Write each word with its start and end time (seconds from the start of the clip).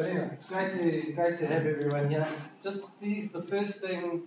But 0.00 0.08
anyway, 0.08 0.30
it's 0.32 0.46
great 0.46 0.70
to 0.70 1.12
great 1.12 1.36
to 1.36 1.46
have 1.46 1.66
everyone 1.66 2.08
here. 2.08 2.26
Just 2.62 2.88
please, 2.98 3.32
the 3.32 3.42
first 3.42 3.82
thing. 3.82 4.22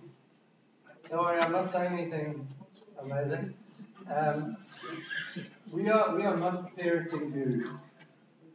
Don't 1.10 1.18
worry, 1.18 1.40
I'm 1.42 1.50
not 1.50 1.66
saying 1.66 1.94
anything 1.94 2.46
amazing. 3.02 3.54
Um, 4.08 4.56
we 5.72 5.90
are 5.90 6.14
we 6.14 6.22
are 6.22 6.36
not 6.36 6.76
parenting 6.76 7.32
gurus. 7.32 7.86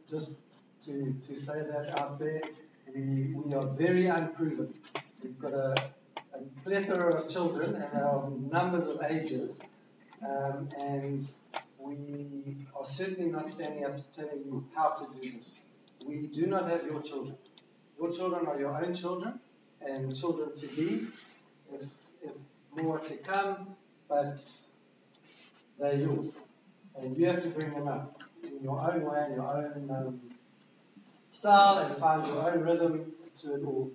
Just 0.08 0.38
to, 0.86 1.14
to 1.20 1.34
say 1.36 1.60
that 1.60 2.00
out 2.00 2.18
there, 2.18 2.40
we, 2.94 3.34
we 3.34 3.52
are 3.52 3.66
very 3.66 4.06
unproven. 4.06 4.72
We've 5.22 5.38
got 5.38 5.52
a, 5.52 5.74
a 6.32 6.38
plethora 6.64 7.16
of 7.16 7.28
children 7.28 7.74
and 7.74 8.02
of 8.02 8.50
numbers 8.50 8.86
of 8.86 9.02
ages, 9.02 9.60
um, 10.26 10.70
and 10.80 11.22
we 11.78 12.66
are 12.74 12.84
certainly 12.84 13.30
not 13.30 13.46
standing 13.46 13.84
up 13.84 13.98
to 13.98 14.10
telling 14.10 14.42
you 14.46 14.64
how 14.74 14.94
to 14.94 15.20
do 15.20 15.32
this. 15.32 15.60
We 16.06 16.26
do 16.26 16.46
not 16.46 16.68
have 16.68 16.84
your 16.84 17.00
children. 17.02 17.36
Your 17.98 18.10
children 18.12 18.46
are 18.46 18.58
your 18.58 18.74
own 18.82 18.94
children 18.94 19.38
and 19.80 20.14
children 20.14 20.54
to 20.54 20.66
be, 20.68 21.06
if, 21.72 21.82
if 22.22 22.32
more 22.74 22.98
to 22.98 23.16
come, 23.18 23.76
but 24.08 24.40
they're 25.78 25.94
yours. 25.94 26.44
And 26.96 27.16
you 27.16 27.26
have 27.26 27.42
to 27.42 27.48
bring 27.48 27.72
them 27.72 27.88
up 27.88 28.22
in 28.42 28.62
your 28.62 28.80
own 28.80 29.02
way, 29.02 29.26
in 29.28 29.34
your 29.34 29.46
own 29.46 29.90
um, 29.90 30.20
style, 31.30 31.78
and 31.78 31.96
find 31.96 32.26
your 32.26 32.50
own 32.50 32.60
rhythm 32.60 33.12
to 33.36 33.54
it 33.54 33.64
all. 33.64 33.90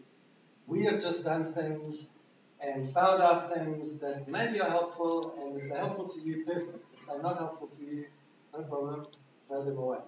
We 0.68 0.84
have 0.86 1.02
just 1.02 1.24
done 1.24 1.54
things 1.54 2.18
and 2.60 2.88
found 2.88 3.22
out 3.22 3.54
things 3.54 4.00
that 4.00 4.28
maybe 4.28 4.62
are 4.62 4.70
helpful, 4.70 5.36
and 5.40 5.62
if 5.62 5.70
they're 5.70 5.78
helpful 5.78 6.08
to 6.08 6.22
you, 6.22 6.46
perfect. 6.46 6.86
If 7.00 7.08
they're 7.08 7.22
not 7.22 7.38
helpful 7.38 7.70
for 7.76 7.84
you, 7.84 8.06
no 8.54 8.64
problem, 8.64 9.04
throw 9.48 9.64
them 9.64 9.78
away. 9.78 10.00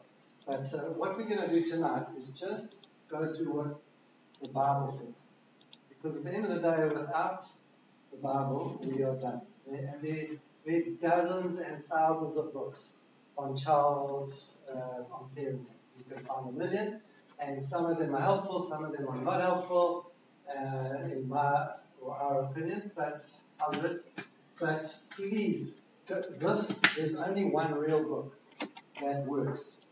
But 0.48 0.74
uh, 0.74 0.94
what 0.94 1.18
we're 1.18 1.28
going 1.28 1.42
to 1.42 1.50
do 1.50 1.62
tonight 1.62 2.08
is 2.16 2.30
just 2.30 2.88
go 3.10 3.30
through 3.32 3.52
what 3.52 3.82
the 4.42 4.48
Bible 4.50 4.88
says. 4.88 5.30
Because 5.90 6.18
at 6.18 6.24
the 6.24 6.34
end 6.34 6.46
of 6.46 6.52
the 6.52 6.62
day, 6.62 6.86
without 6.86 7.44
the 8.12 8.18
Bible, 8.18 8.80
we 8.82 9.04
are 9.04 9.16
done. 9.16 9.42
There, 9.66 9.90
and 9.92 10.02
there, 10.02 10.28
there 10.66 10.82
are 10.82 10.92
dozens 11.02 11.58
and 11.58 11.86
thousands 11.86 12.38
of 12.38 12.54
books 12.54 13.02
on 13.38 13.58
child, 13.58 14.34
uh, 14.74 15.04
on 15.12 15.30
parenting. 15.36 15.76
You 15.98 16.16
can 16.16 16.24
find 16.24 16.50
a 16.50 16.52
million, 16.54 17.02
and 17.40 17.62
some 17.62 17.86
of 17.86 17.98
them 17.98 18.16
are 18.16 18.22
helpful, 18.22 18.60
some 18.60 18.86
of 18.86 18.94
them 18.94 19.08
are 19.10 19.22
not 19.22 19.42
helpful, 19.42 20.12
uh, 20.50 21.10
in 21.12 21.28
my 21.28 21.68
or 22.02 22.16
our 22.16 22.44
opinion. 22.46 22.92
But 22.96 23.18
I'll. 23.60 23.96
But 24.60 24.98
please, 25.12 25.84
this 26.08 26.68
there's 26.96 27.16
only 27.16 27.46
one 27.46 27.76
real 27.76 28.04
book 28.04 28.36
that 29.02 29.24
works 29.26 29.87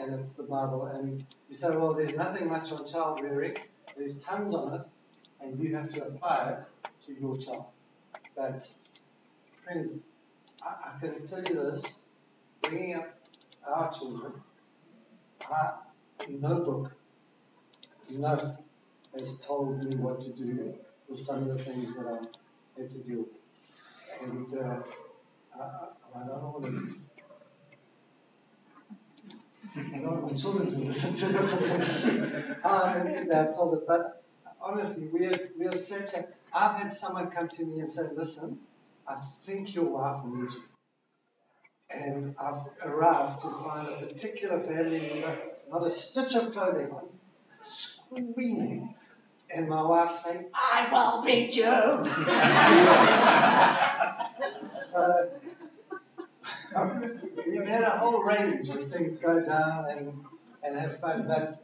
and 0.00 0.14
it's 0.14 0.34
the 0.34 0.44
Bible. 0.44 0.86
And 0.86 1.16
you 1.48 1.54
say, 1.54 1.76
well, 1.76 1.94
there's 1.94 2.14
nothing 2.16 2.48
much 2.48 2.72
on 2.72 2.86
child 2.86 3.20
rearing. 3.20 3.56
There's 3.96 4.22
tons 4.24 4.54
on 4.54 4.74
it, 4.74 4.86
and 5.40 5.60
you 5.60 5.74
have 5.76 5.90
to 5.90 6.06
apply 6.06 6.56
it 6.56 6.64
to 7.02 7.20
your 7.20 7.36
child. 7.36 7.66
But, 8.36 8.66
friends, 9.64 9.98
I, 10.62 10.94
I 10.94 11.00
can 11.00 11.22
tell 11.24 11.42
you 11.42 11.54
this 11.54 12.02
bringing 12.62 12.94
up 12.94 13.14
our 13.66 13.92
children, 13.92 14.32
I, 15.50 15.72
no 16.28 16.60
book, 16.60 16.92
enough 18.10 18.56
has 19.14 19.38
told 19.40 19.84
me 19.84 19.96
what 19.96 20.20
to 20.22 20.32
do 20.32 20.74
with 21.08 21.18
some 21.18 21.48
of 21.48 21.58
the 21.58 21.64
things 21.64 21.96
that 21.96 22.06
I've 22.06 22.28
had 22.80 22.90
to 22.90 23.04
deal 23.04 23.18
with. 23.18 24.22
And 24.22 24.48
uh, 24.54 24.80
I, 25.58 26.20
I 26.20 26.26
don't 26.26 26.42
want 26.42 26.64
to 26.64 26.94
I 29.76 29.98
don't 29.98 30.22
want 30.22 30.38
children 30.38 30.68
to 30.68 30.78
listen 30.78 31.14
to 31.28 31.32
this. 31.36 32.54
I 32.64 32.92
don't 32.92 33.12
think 33.12 33.30
they've 33.30 33.54
told 33.54 33.74
it, 33.74 33.86
but 33.86 34.22
honestly, 34.60 35.08
we 35.08 35.26
have 35.26 35.40
we 35.58 35.64
have 35.66 35.74
here. 35.74 36.26
I've 36.52 36.80
had 36.80 36.92
someone 36.92 37.30
come 37.30 37.48
to 37.48 37.66
me 37.66 37.78
and 37.78 37.88
say, 37.88 38.02
"Listen, 38.14 38.58
I 39.06 39.14
think 39.14 39.74
your 39.74 39.84
wife 39.84 40.24
needs 40.24 40.56
you," 40.56 40.62
and 41.90 42.34
I've 42.40 42.66
arrived 42.84 43.40
to 43.40 43.48
find 43.48 43.88
a 43.88 44.06
particular 44.06 44.58
family 44.58 45.00
member, 45.00 45.38
not 45.70 45.86
a 45.86 45.90
stitch 45.90 46.34
of 46.34 46.52
clothing 46.52 46.90
on, 46.90 47.08
screaming, 47.62 48.94
and 49.54 49.68
my 49.68 49.82
wife 49.82 50.10
saying, 50.10 50.46
"I 50.52 50.88
will 50.90 51.22
beat 51.22 51.56
you." 51.56 52.06
so 54.70 55.30
We've 57.50 57.66
had 57.66 57.82
a 57.82 57.90
whole 57.90 58.22
range 58.22 58.70
of 58.70 58.88
things 58.88 59.16
go 59.16 59.40
down 59.40 59.90
and, 59.90 60.24
and 60.62 60.78
have 60.78 61.00
fun, 61.00 61.26
but 61.26 61.54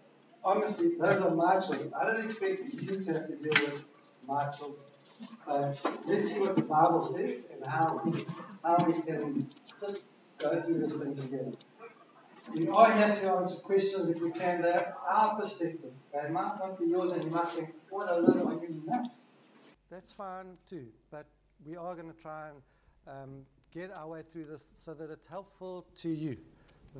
honestly, 0.45 0.97
those 0.99 1.21
are 1.23 1.35
my 1.35 1.61
children. 1.61 1.93
I 1.99 2.07
don't 2.07 2.25
expect 2.25 2.61
you 2.75 3.01
to 3.01 3.13
have 3.13 3.27
to 3.29 3.37
deal 3.37 3.53
with 3.53 3.85
my 4.27 4.49
children. 4.51 4.83
But 5.47 5.81
let's 6.07 6.33
see 6.33 6.41
what 6.41 6.57
the 6.57 6.63
Bible 6.63 7.03
says 7.03 7.49
and 7.53 7.65
how 7.65 8.05
how 8.65 8.85
we 8.85 9.01
can 9.01 9.49
just 9.81 10.05
go 10.39 10.61
through 10.61 10.81
this 10.81 11.01
thing 11.01 11.15
together. 11.15 11.53
We 12.55 12.69
are 12.69 12.93
here 12.93 13.13
to 13.13 13.31
answer 13.33 13.63
questions 13.63 14.11
if 14.11 14.21
we 14.21 14.33
can. 14.33 14.61
They're 14.63 14.95
our 15.09 15.37
perspective. 15.37 15.93
They 16.13 16.29
might 16.29 16.59
not 16.59 16.79
be 16.79 16.87
yours, 16.87 17.13
and 17.13 17.25
you 17.25 17.31
might 17.31 17.49
think, 17.49 17.75
what 17.91 18.11
a 18.11 18.19
little 18.19 18.49
are 18.49 18.61
you 18.61 18.83
nuts? 18.85 19.31
That's 19.91 20.13
fine 20.13 20.59
too, 20.67 20.89
but 21.11 21.27
we 21.65 21.77
are 21.77 21.95
going 21.95 22.13
to 22.13 22.19
try 22.19 22.49
and 22.49 22.63
um, 23.07 23.47
get 23.77 23.95
our 23.95 24.07
way 24.07 24.23
through 24.23 24.47
this 24.47 24.69
so 24.75 24.95
that 24.95 25.11
it's 25.11 25.27
helpful 25.27 25.85
to 25.95 26.09
you. 26.09 26.35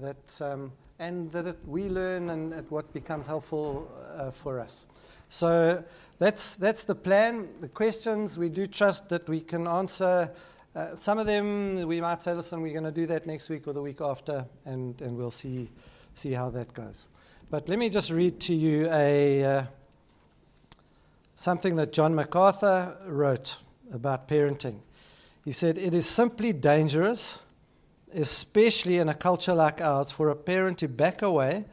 That, 0.03 0.43
um, 0.43 0.73
and 0.99 1.33
that 1.33 1.47
it, 1.47 1.59
we 1.67 1.89
learn 1.89 2.29
and 2.29 2.53
at 2.53 2.71
what 2.71 2.93
becomes 2.93 3.27
helpful 3.27 3.91
uh, 4.15 4.31
for 4.31 4.61
us. 4.61 4.85
So 5.31 5.83
that's, 6.19 6.57
that's 6.57 6.85
the 6.85 6.95
plan. 6.95 7.49
The 7.61 7.69
questions, 7.69 8.39
we 8.39 8.51
do 8.51 8.67
trust 8.67 9.09
that 9.09 9.27
we 9.27 9.41
can 9.41 9.67
answer. 9.67 10.31
Uh, 10.75 10.95
some 10.97 11.19
of 11.19 11.25
them 11.25 11.87
we 11.89 12.03
might 12.03 12.23
say, 12.23 12.35
listen, 12.35 12.61
we're 12.61 12.75
going 12.75 12.85
to 12.85 12.91
do 12.91 13.07
that 13.07 13.27
next 13.27 13.49
week 13.49 13.67
or 13.67 13.73
the 13.73 13.81
week 13.81 14.03
after, 14.03 14.45
and, 14.67 15.01
and 15.01 15.17
we'll 15.17 15.31
see, 15.31 15.71
see 16.13 16.33
how 16.33 16.51
that 16.51 16.75
goes. 16.75 17.09
But 17.49 17.71
let 17.71 17.79
me 17.79 17.89
just 17.89 18.11
read 18.11 18.39
to 18.41 18.55
you 18.55 18.91
a, 18.93 19.45
uh, 19.45 19.63
something 21.37 21.77
that 21.77 21.95
John 21.95 22.15
MacArthur 22.15 22.99
wrote 23.07 23.57
about 23.91 24.29
parenting. 24.29 24.81
He 25.47 25.53
said, 25.53 25.79
It 25.79 25.95
is 25.95 26.09
simply 26.09 26.53
dangerous, 26.53 27.39
especially 28.13 28.99
in 28.99 29.09
a 29.09 29.15
culture 29.15 29.55
like 29.55 29.81
ours, 29.81 30.11
for 30.11 30.29
a 30.29 30.35
parent 30.35 30.79
to 30.79 30.89
back 30.89 31.23
away 31.23 31.67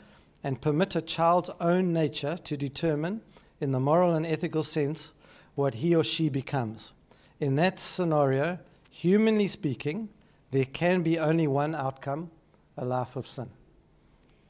and 0.44 0.62
permit 0.62 0.96
a 0.96 1.02
child's 1.02 1.50
own 1.60 1.92
nature 1.92 2.38
to 2.38 2.56
determine, 2.56 3.22
in 3.60 3.72
the 3.72 3.80
moral 3.80 4.14
and 4.14 4.28
ethical 4.28 4.62
sense, 4.62 5.10
what 5.56 5.74
he 5.76 5.96
or 5.96 6.04
she 6.04 6.30
becomes. 6.30 6.94
In 7.40 7.56
that 7.56 7.80
scenario, 7.80 8.60
humanly 8.92 9.48
speaking, 9.48 10.10
there 10.52 10.66
can 10.66 11.02
be 11.02 11.18
only 11.18 11.48
one 11.48 11.74
outcome 11.74 12.30
a 12.78 12.86
life 12.86 13.16
of 13.16 13.26
sin. 13.26 13.50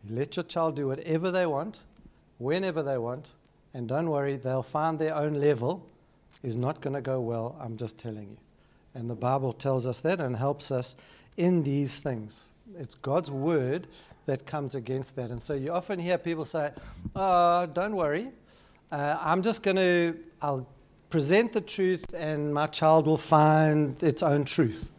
let 0.10 0.36
your 0.36 0.44
child 0.44 0.76
do 0.76 0.88
whatever 0.88 1.32
they 1.32 1.46
want, 1.46 1.86
whenever 2.40 2.84
they 2.84 2.98
want, 2.98 3.32
and 3.74 3.88
don't 3.88 4.10
worry, 4.10 4.36
they'll 4.36 4.64
find 4.64 5.00
their 5.00 5.16
own 5.16 5.36
level 5.36 5.88
is 6.42 6.58
not 6.58 6.82
going 6.82 6.94
to 6.94 7.02
go 7.02 7.22
well, 7.22 7.56
I'm 7.62 7.78
just 7.78 7.98
telling 7.98 8.32
you. 8.32 8.43
And 8.96 9.10
the 9.10 9.16
Bible 9.16 9.54
tells 9.54 9.88
us 9.88 10.02
that 10.02 10.20
and 10.20 10.36
helps 10.36 10.72
us 10.72 10.96
in 11.38 11.64
these 11.64 12.00
things. 12.00 12.52
It's 12.78 12.96
God's 12.96 13.32
word 13.32 13.88
that 14.26 14.46
comes 14.46 14.76
against 14.76 15.16
that. 15.16 15.32
And 15.32 15.42
so 15.42 15.54
you 15.54 15.72
often 15.72 16.00
hear 16.00 16.18
people 16.18 16.46
say, 16.46 16.72
Oh, 17.16 17.66
don't 17.66 17.96
worry. 17.96 18.30
Uh, 18.92 19.18
I'm 19.20 19.42
just 19.42 19.64
going 19.64 19.78
to, 19.78 20.18
I'll 20.42 20.68
present 21.10 21.54
the 21.54 21.62
truth 21.62 22.06
and 22.14 22.54
my 22.54 22.68
child 22.68 23.08
will 23.08 23.18
find 23.18 24.02
its 24.02 24.24
own 24.24 24.46
truth. 24.46 24.92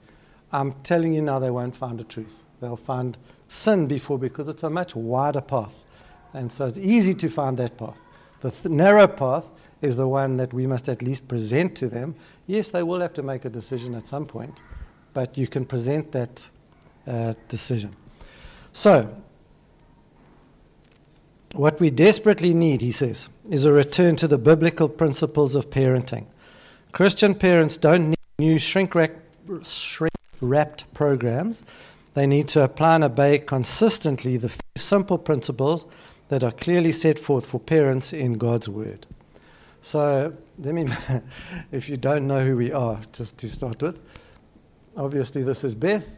I'm 0.53 0.72
telling 0.83 1.15
you 1.15 1.22
now, 1.22 1.38
they 1.38 1.50
won't 1.50 1.75
find 1.75 2.00
a 2.00 2.04
truth. 2.04 2.44
They'll 2.60 2.77
find 2.77 3.16
sin 3.49 3.87
before 3.87 4.19
because 4.19 4.49
it's 4.49 4.62
a 4.62 4.71
much 4.71 4.94
wider 4.94 5.41
path. 5.41 5.84
And 6.33 6.50
so 6.50 6.66
it's 6.66 6.78
easy 6.78 7.15
to 7.15 7.28
find 7.28 7.56
that 7.59 7.77
path. 7.77 8.00
The 8.41 8.50
th- 8.50 8.72
narrow 8.72 9.07
path 9.07 9.51
is 9.82 9.97
the 9.97 10.09
one 10.09 10.36
that 10.36 10.53
we 10.53 10.66
must 10.66 10.88
at 10.88 11.03
least 11.03 11.28
present 11.28 11.76
to 11.76 11.88
them. 11.88 12.15
Yes, 12.47 12.71
they 12.71 12.82
will 12.82 13.00
have 13.00 13.15
to 13.15 13.22
make 13.22 13.44
a 13.44 13.50
decision 13.50 13.94
at 13.94 14.06
some 14.06 14.26
point, 14.26 14.62
but 15.12 15.36
you 15.36 15.47
can 15.47 15.65
present 15.65 16.12
that 16.12 16.48
uh, 17.06 17.34
decision. 17.48 17.94
So, 18.72 19.15
what 21.53 21.78
we 21.78 21.91
desperately 21.91 22.53
need, 22.53 22.80
he 22.80 22.91
says, 22.91 23.28
is 23.48 23.65
a 23.65 23.72
return 23.72 24.16
to 24.16 24.26
the 24.26 24.38
biblical 24.38 24.88
principles 24.88 25.54
of 25.54 25.71
parenting. 25.71 26.27
Christian 26.92 27.34
parents 27.34 27.77
don't 27.77 28.10
need 28.10 28.18
new 28.38 28.59
shrink 28.59 28.94
wrapped 30.41 30.94
programs. 30.94 31.65
They 32.15 32.27
need 32.27 32.48
to 32.48 32.62
apply 32.62 32.97
and 32.97 33.04
obey 33.04 33.38
consistently 33.38 34.36
the 34.36 34.53
simple 34.77 35.18
principles 35.18 35.86
that 36.28 36.42
are 36.42 36.53
clearly 36.53 36.92
set 36.92 37.18
forth 37.18 37.47
for 37.47 37.60
parents 37.60 38.12
in 38.12 38.34
God's 38.34 38.68
Word. 38.68 39.06
So 39.84 40.34
let 40.59 40.75
me, 40.75 40.89
if 41.71 41.91
you 41.91 41.98
don't 41.98 42.27
know 42.27 42.42
who 42.42 42.57
we 42.57 42.72
are, 42.72 42.98
just 43.13 43.36
to 43.36 43.51
start 43.51 43.83
with, 43.83 44.01
obviously 44.97 45.42
this 45.42 45.63
is 45.63 45.75
Beth, 45.75 46.09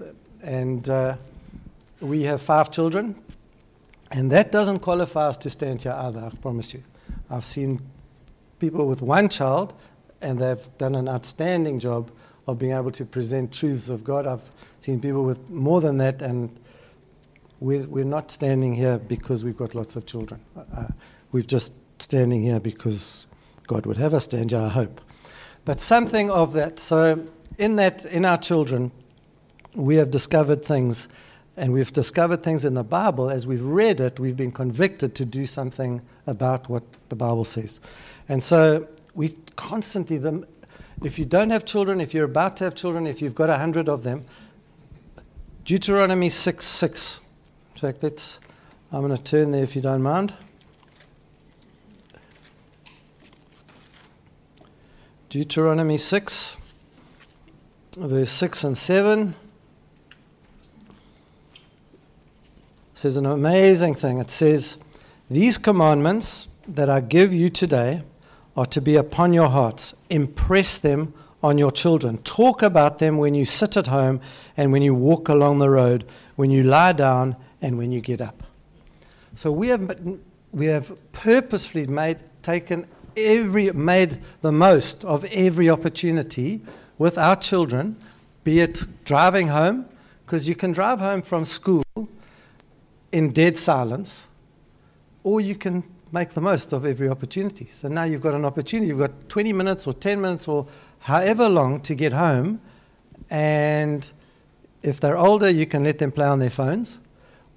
and 0.41 0.89
uh, 0.89 1.17
we 2.01 2.23
have 2.23 2.41
five 2.41 2.71
children. 2.71 3.17
And 4.13 4.31
that 4.31 4.53
doesn't 4.53 4.79
qualify 4.79 5.27
us 5.27 5.37
to 5.39 5.51
stand 5.51 5.83
here 5.83 5.97
either, 5.99 6.31
I 6.33 6.37
promise 6.37 6.75
you. 6.75 6.85
I've 7.29 7.45
seen 7.45 7.81
people 8.61 8.87
with 8.87 9.03
one 9.03 9.29
child, 9.29 9.75
and 10.21 10.39
they've 10.39 10.79
done 10.79 10.95
an 10.95 11.09
outstanding 11.09 11.81
job 11.81 12.13
of 12.47 12.61
being 12.61 12.71
able 12.71 12.93
to 12.93 13.05
present 13.05 13.53
truths 13.53 13.91
of 13.91 14.05
God. 14.05 14.29
I've 14.29 14.49
seen 14.79 15.01
people 15.01 15.25
with 15.25 15.51
more 15.51 15.81
than 15.81 15.97
that, 15.97 16.23
and 16.23 16.57
we're, 17.59 17.89
we're 17.89 18.05
not 18.05 18.31
standing 18.31 18.75
here 18.77 18.99
because 18.99 19.43
we've 19.43 19.57
got 19.57 19.75
lots 19.75 19.97
of 19.97 20.07
children. 20.07 20.41
Uh, 20.57 20.87
we're 21.33 21.43
just 21.43 21.73
standing 21.99 22.43
here 22.43 22.61
because 22.61 23.27
God 23.67 23.87
would 23.87 23.97
have 23.97 24.15
us 24.15 24.31
here, 24.31 24.47
I 24.55 24.69
hope. 24.69 25.01
But 25.65 25.81
something 25.81 26.31
of 26.31 26.53
that. 26.53 26.79
So, 26.79 27.27
in 27.59 27.77
that, 27.77 28.05
in 28.05 28.25
our 28.25 28.37
children, 28.37 28.93
we 29.75 29.97
have 29.97 30.11
discovered 30.11 30.65
things, 30.65 31.09
and 31.57 31.73
we've 31.73 31.93
discovered 31.93 32.43
things 32.43 32.65
in 32.65 32.75
the 32.75 32.85
Bible. 32.85 33.31
As 33.31 33.47
we've 33.47 33.65
read 33.65 34.01
it, 34.01 34.21
we've 34.21 34.37
been 34.37 34.53
convicted 34.53 35.15
to 35.17 35.25
do 35.25 35.47
something 35.47 36.03
about 36.27 36.69
what 36.69 36.85
the 37.09 37.17
Bible 37.17 37.45
says. 37.45 37.81
And 38.29 38.43
so, 38.43 38.87
we 39.15 39.31
constantly, 39.57 40.19
the, 40.19 40.47
if 41.03 41.19
you 41.19 41.25
don't 41.25 41.51
have 41.51 41.65
children, 41.65 42.01
if 42.01 42.15
you're 42.15 42.25
about 42.25 42.57
to 42.59 42.65
have 42.65 42.75
children, 42.75 43.07
if 43.07 43.21
you've 43.21 43.35
got 43.35 43.51
a 43.51 43.59
hundred 43.59 43.89
of 43.89 44.05
them, 44.05 44.25
Deuteronomy 45.65 46.29
6 46.29 46.65
6. 46.65 47.21
In 47.75 47.81
fact, 47.81 48.03
let's, 48.03 48.39
I'm 48.93 49.03
going 49.03 49.17
to 49.17 49.23
turn 49.23 49.51
there 49.51 49.65
if 49.65 49.75
you 49.75 49.83
don't 49.83 50.03
mind. 50.03 50.33
Deuteronomy 55.37 55.99
6, 55.99 56.57
verse 57.99 58.31
6 58.31 58.65
and 58.65 58.79
7. 58.79 59.35
says 62.95 63.19
an 63.19 63.27
amazing 63.27 63.95
thing. 63.95 64.17
It 64.17 64.31
says, 64.31 64.79
These 65.29 65.59
commandments 65.59 66.49
that 66.67 66.89
I 66.89 67.01
give 67.01 67.35
you 67.35 67.51
today 67.51 68.03
are 68.57 68.65
to 68.65 68.81
be 68.81 68.97
upon 68.97 69.35
your 69.35 69.51
hearts. 69.51 69.95
Impress 70.09 70.79
them 70.79 71.13
on 71.43 71.59
your 71.59 71.71
children. 71.71 72.17
Talk 72.23 72.63
about 72.63 72.99
them 72.99 73.19
when 73.19 73.35
you 73.35 73.45
sit 73.45 73.77
at 73.77 73.89
home 73.89 74.23
and 74.57 74.73
when 74.73 74.81
you 74.81 74.95
walk 74.95 75.29
along 75.29 75.59
the 75.59 75.69
road, 75.69 76.07
when 76.37 76.51
you 76.51 76.63
lie 76.63 76.93
down 76.93 77.37
and 77.61 77.77
when 77.77 77.93
you 77.93 78.01
get 78.01 78.23
up. 78.23 78.43
So 79.35 79.53
we 79.53 79.69
have, 79.69 80.19
we 80.53 80.65
have 80.65 80.97
purposefully 81.13 81.87
made, 81.87 82.21
taken 82.41 82.87
every, 83.17 83.71
made 83.73 84.19
the 84.43 84.53
most 84.53 85.05
of 85.05 85.25
every 85.27 85.71
opportunity 85.71 86.61
with 86.99 87.19
our 87.19 87.37
children, 87.37 87.97
be 88.45 88.61
it 88.61 88.85
driving 89.05 89.49
home, 89.49 89.87
because 90.25 90.49
you 90.49 90.55
can 90.55 90.73
drive 90.73 91.01
home 91.01 91.23
from 91.23 91.45
school 91.45 91.85
in 93.13 93.33
dead 93.33 93.57
silence, 93.57 94.29
or 95.23 95.41
you 95.41 95.55
can 95.55 95.83
make 96.13 96.31
the 96.31 96.41
most 96.41 96.73
of 96.73 96.85
every 96.85 97.09
opportunity. 97.09 97.67
So 97.73 97.89
now 97.89 98.05
you've 98.05 98.21
got 98.21 98.35
an 98.35 98.45
opportunity. 98.45 98.89
You've 98.89 98.99
got 98.99 99.29
20 99.29 99.53
minutes 99.53 99.87
or 99.87 99.93
10 99.93 100.21
minutes 100.21 100.49
or 100.49 100.67
however 101.01 101.49
long 101.49 101.81
to 101.83 101.95
get 101.95 102.13
home. 102.13 102.61
And 103.29 104.11
if 104.83 105.01
they're 105.01 105.19
older, 105.19 105.51
you 105.51 105.67
can 105.67 105.85
let 105.85 105.99
them 105.99 106.13
play 106.13 106.27
on 106.27 106.39
their 106.39 106.51
phones. 106.51 107.01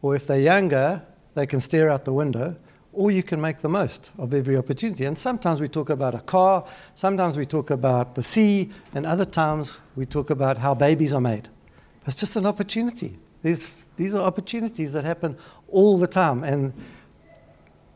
Or 0.02 0.16
if 0.16 0.26
they're 0.26 0.40
younger, 0.40 1.04
they 1.36 1.46
can 1.46 1.60
stare 1.60 1.90
out 1.90 2.06
the 2.06 2.14
window 2.14 2.56
or 3.00 3.12
you 3.12 3.24
can 3.24 3.40
make 3.40 3.60
the 3.60 3.70
most 3.70 4.12
of 4.18 4.34
every 4.34 4.58
opportunity. 4.58 5.06
And 5.06 5.18
sometimes 5.18 5.62
we 5.62 5.70
talk 5.70 5.90
about 5.90 6.14
a 6.16 6.20
car, 6.20 6.66
sometimes 6.96 7.38
we 7.38 7.46
talk 7.46 7.70
about 7.70 8.16
the 8.16 8.22
sea, 8.22 8.72
and 8.94 9.06
other 9.06 9.24
times 9.24 9.80
we 9.96 10.06
talk 10.06 10.30
about 10.30 10.58
how 10.58 10.74
babies 10.74 11.14
are 11.14 11.22
made. 11.22 11.48
It's 12.06 12.18
just 12.18 12.36
an 12.36 12.46
opportunity. 12.46 13.18
These, 13.42 13.88
these 13.96 14.14
are 14.14 14.22
opportunities 14.22 14.92
that 14.92 15.06
happen 15.06 15.38
all 15.70 15.98
the 15.98 16.08
time, 16.08 16.44
and 16.44 16.74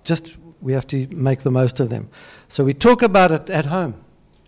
just 0.05 0.38
we 0.61 0.71
have 0.71 0.88
to 0.88 1.06
make 1.07 1.41
the 1.41 1.51
most 1.51 1.81
of 1.81 1.89
them. 1.89 2.07
So 2.47 2.63
we 2.63 2.73
talk 2.73 3.01
about 3.01 3.33
it 3.33 3.49
at 3.49 3.65
home. 3.65 3.95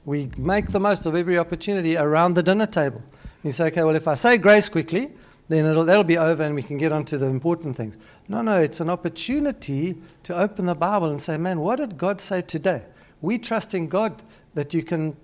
We 0.06 0.32
make 0.38 0.68
the 0.68 0.80
most 0.80 1.06
of 1.06 1.18
every 1.18 1.38
opportunity 1.38 1.98
around 1.98 2.36
the 2.36 2.44
dinner 2.44 2.66
table. 2.66 3.04
You 3.44 3.52
say, 3.52 3.66
okay, 3.66 3.84
well, 3.84 3.98
if 3.98 4.08
I 4.08 4.14
say 4.14 4.38
grace 4.38 4.70
quickly, 4.70 5.12
then 5.48 5.66
it'll, 5.66 5.86
that'll 5.86 6.04
be 6.04 6.18
over 6.18 6.44
and 6.44 6.56
we 6.56 6.64
can 6.64 6.78
get 6.78 6.92
on 6.92 7.06
to 7.06 7.18
the 7.18 7.28
important 7.28 7.76
things. 7.76 7.98
No, 8.28 8.42
no, 8.42 8.60
it's 8.60 8.80
an 8.80 8.90
opportunity 8.90 9.96
to 10.24 10.36
open 10.36 10.66
the 10.66 10.76
Bible 10.76 11.10
and 11.10 11.22
say, 11.22 11.38
man, 11.38 11.60
what 11.60 11.78
did 11.78 11.98
God 11.98 12.20
say 12.20 12.42
today? 12.42 12.84
We 13.22 13.38
trust 13.38 13.74
in 13.74 13.88
God 13.88 14.24
that 14.56 14.74
you 14.74 14.82
can 14.82 15.16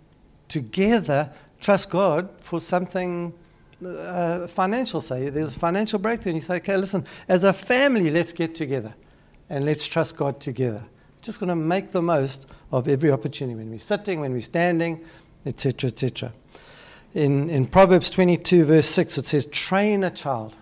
together 0.47 1.31
trust 1.59 1.89
God 1.89 2.29
for 2.37 2.59
something 2.59 3.33
uh, 3.85 4.45
financial, 4.47 5.01
say. 5.01 5.29
There's 5.29 5.55
a 5.55 5.59
financial 5.59 5.97
breakthrough, 5.97 6.31
and 6.31 6.37
you 6.37 6.41
say, 6.41 6.57
okay, 6.57 6.77
listen, 6.77 7.05
as 7.27 7.43
a 7.43 7.53
family, 7.53 8.11
let's 8.11 8.33
get 8.33 8.53
together 8.53 8.93
and 9.49 9.65
let's 9.65 9.87
trust 9.87 10.17
God 10.17 10.39
together. 10.39 10.83
Just 11.21 11.39
going 11.39 11.49
to 11.49 11.55
make 11.55 11.91
the 11.91 12.01
most 12.01 12.47
of 12.71 12.87
every 12.87 13.11
opportunity 13.11 13.55
when 13.55 13.69
we're 13.69 13.79
sitting, 13.79 14.19
when 14.19 14.33
we're 14.33 14.41
standing, 14.41 15.03
etc., 15.45 15.89
etc 15.89 16.31
in, 17.13 17.49
in 17.49 17.67
Proverbs 17.67 18.09
22, 18.09 18.65
verse 18.65 18.85
6, 18.87 19.17
it 19.17 19.25
says, 19.25 19.45
Train 19.47 20.03
a 20.03 20.09
child 20.09 20.55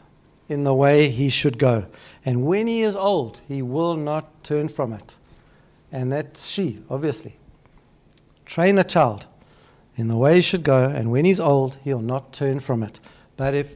in 0.47 0.63
the 0.63 0.73
way 0.73 1.09
he 1.09 1.29
should 1.29 1.57
go. 1.57 1.85
And 2.25 2.45
when 2.45 2.67
he 2.67 2.81
is 2.81 2.95
old, 2.95 3.41
he 3.47 3.61
will 3.61 3.95
not 3.95 4.43
turn 4.43 4.67
from 4.67 4.93
it. 4.93 5.17
And 5.91 6.11
that's 6.11 6.47
she, 6.47 6.83
obviously. 6.89 7.35
Train 8.45 8.79
a 8.79 8.83
child 8.83 9.27
in 9.95 10.07
the 10.07 10.17
way 10.17 10.35
he 10.35 10.41
should 10.41 10.63
go, 10.63 10.85
and 10.85 11.11
when 11.11 11.25
he's 11.25 11.39
old, 11.39 11.77
he'll 11.83 12.01
not 12.01 12.31
turn 12.31 12.59
from 12.59 12.83
it. 12.83 12.99
But 13.37 13.53
if, 13.53 13.75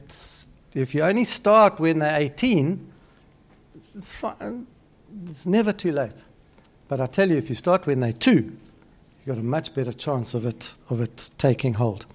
if 0.72 0.94
you 0.94 1.02
only 1.02 1.24
start 1.24 1.78
when 1.78 1.98
they're 1.98 2.18
18, 2.18 2.92
it's 3.94 4.12
fine. 4.12 4.66
It's 5.26 5.46
never 5.46 5.72
too 5.72 5.92
late. 5.92 6.24
But 6.88 7.00
I 7.00 7.06
tell 7.06 7.30
you, 7.30 7.36
if 7.36 7.48
you 7.48 7.54
start 7.54 7.86
when 7.86 8.00
they're 8.00 8.12
two, 8.12 8.56
you've 9.24 9.26
got 9.26 9.38
a 9.38 9.42
much 9.42 9.74
better 9.74 9.92
chance 9.92 10.34
of 10.34 10.44
it, 10.44 10.74
of 10.90 11.00
it 11.00 11.30
taking 11.38 11.74
hold. 11.74 12.06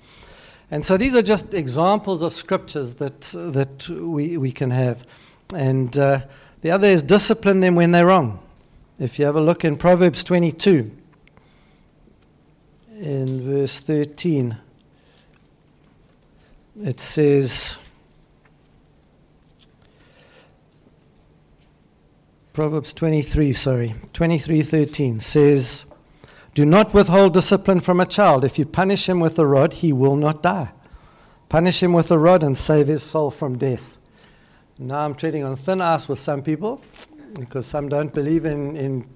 And 0.72 0.86
so 0.86 0.98
these 0.98 1.16
are 1.16 1.22
just 1.22 1.54
examples 1.54 2.22
of 2.22 2.34
scriptures 2.34 2.96
that, 2.96 3.22
that 3.32 3.90
we, 3.90 4.38
we 4.38 4.52
can 4.52 4.72
have. 4.72 5.06
And 5.54 5.98
uh, 5.98 6.22
the 6.62 6.72
other 6.72 6.88
is 6.88 7.02
discipline 7.02 7.60
them 7.60 7.76
when 7.76 7.92
they're 7.92 8.06
wrong. 8.06 8.40
If 9.00 9.18
you 9.18 9.26
have 9.26 9.36
a 9.36 9.42
look 9.42 9.66
in 9.66 9.78
Proverbs 9.78 10.24
22, 10.24 10.92
in 13.00 13.42
verse 13.42 13.80
13, 13.80 14.58
it 16.84 17.00
says, 17.00 17.78
Proverbs 22.54 22.94
23, 22.94 23.54
sorry, 23.54 23.96
23:13 24.14 25.22
says, 25.22 25.86
do 26.60 26.66
not 26.66 26.94
withhold 26.94 27.34
discipline 27.34 27.80
from 27.80 28.02
a 28.02 28.06
child. 28.06 28.44
If 28.44 28.60
you 28.60 28.66
punish 28.66 29.08
him 29.08 29.22
with 29.22 29.40
a 29.40 29.46
rod, 29.46 29.76
he 29.76 29.94
will 29.94 30.18
not 30.18 30.44
die. 30.44 30.74
Punish 31.48 31.82
him 31.82 31.94
with 31.94 32.12
a 32.12 32.20
rod 32.20 32.44
and 32.44 32.58
save 32.58 32.88
his 32.88 33.02
soul 33.02 33.32
from 33.32 33.58
death. 33.58 33.98
Now 34.78 35.06
I'm 35.06 35.16
treading 35.16 35.46
on 35.46 35.56
thin 35.56 35.80
ice 35.80 36.10
with 36.10 36.20
some 36.20 36.42
people 36.42 36.82
because 37.40 37.66
some 37.66 37.88
don't 37.88 38.14
believe 38.14 38.44
in, 38.44 38.76
in, 38.76 39.08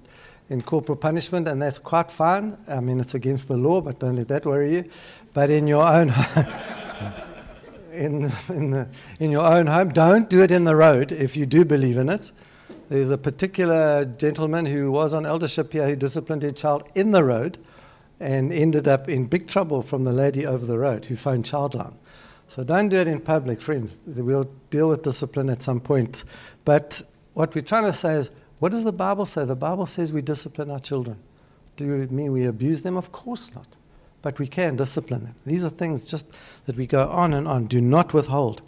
in 0.48 0.62
corporal 0.62 0.96
punishment, 0.96 1.46
and 1.46 1.60
that's 1.60 1.78
quite 1.78 2.10
fine. 2.10 2.56
I 2.66 2.80
mean, 2.80 2.98
it's 2.98 3.14
against 3.14 3.48
the 3.48 3.58
law, 3.58 3.82
but 3.82 3.98
don't 3.98 4.16
let 4.16 4.28
that 4.28 4.46
worry 4.46 4.76
you. 4.76 4.84
But 5.34 5.50
in 5.50 5.66
your 5.66 5.86
own 5.86 6.14
in, 7.92 8.32
in, 8.48 8.70
the, 8.70 8.88
in 9.20 9.30
your 9.30 9.44
own 9.44 9.66
home, 9.66 9.90
don't 9.90 10.30
do 10.30 10.42
it 10.42 10.50
in 10.50 10.64
the 10.64 10.76
road 10.76 11.12
if 11.12 11.36
you 11.36 11.44
do 11.44 11.66
believe 11.66 11.98
in 11.98 12.08
it. 12.08 12.32
There's 12.88 13.10
a 13.10 13.16
particular 13.16 14.04
gentleman 14.04 14.66
who 14.66 14.92
was 14.92 15.14
on 15.14 15.24
eldership 15.24 15.72
here 15.72 15.88
who 15.88 15.96
disciplined 15.96 16.42
his 16.42 16.52
child 16.52 16.84
in 16.94 17.12
the 17.12 17.24
road 17.24 17.56
and 18.20 18.52
ended 18.52 18.86
up 18.86 19.08
in 19.08 19.26
big 19.26 19.48
trouble 19.48 19.80
from 19.80 20.04
the 20.04 20.12
lady 20.12 20.46
over 20.46 20.66
the 20.66 20.78
road 20.78 21.06
who 21.06 21.16
phoned 21.16 21.44
Childline. 21.44 21.94
So 22.46 22.62
don't 22.62 22.90
do 22.90 22.96
it 22.96 23.08
in 23.08 23.20
public, 23.20 23.62
friends. 23.62 24.02
We'll 24.06 24.50
deal 24.68 24.90
with 24.90 25.02
discipline 25.02 25.48
at 25.48 25.62
some 25.62 25.80
point. 25.80 26.24
But 26.66 27.00
what 27.32 27.54
we're 27.54 27.62
trying 27.62 27.84
to 27.84 27.92
say 27.92 28.14
is, 28.14 28.30
what 28.58 28.70
does 28.70 28.84
the 28.84 28.92
Bible 28.92 29.24
say? 29.24 29.46
The 29.46 29.56
Bible 29.56 29.86
says 29.86 30.12
we 30.12 30.20
discipline 30.20 30.70
our 30.70 30.78
children. 30.78 31.18
Do 31.76 32.00
it 32.02 32.12
mean 32.12 32.32
we 32.32 32.44
abuse 32.44 32.82
them? 32.82 32.98
Of 32.98 33.12
course 33.12 33.50
not. 33.54 33.66
But 34.20 34.38
we 34.38 34.46
can 34.46 34.76
discipline 34.76 35.24
them. 35.24 35.34
These 35.46 35.64
are 35.64 35.70
things 35.70 36.06
just 36.06 36.30
that 36.66 36.76
we 36.76 36.86
go 36.86 37.08
on 37.08 37.32
and 37.32 37.48
on. 37.48 37.64
Do 37.64 37.80
not 37.80 38.12
withhold. 38.12 38.60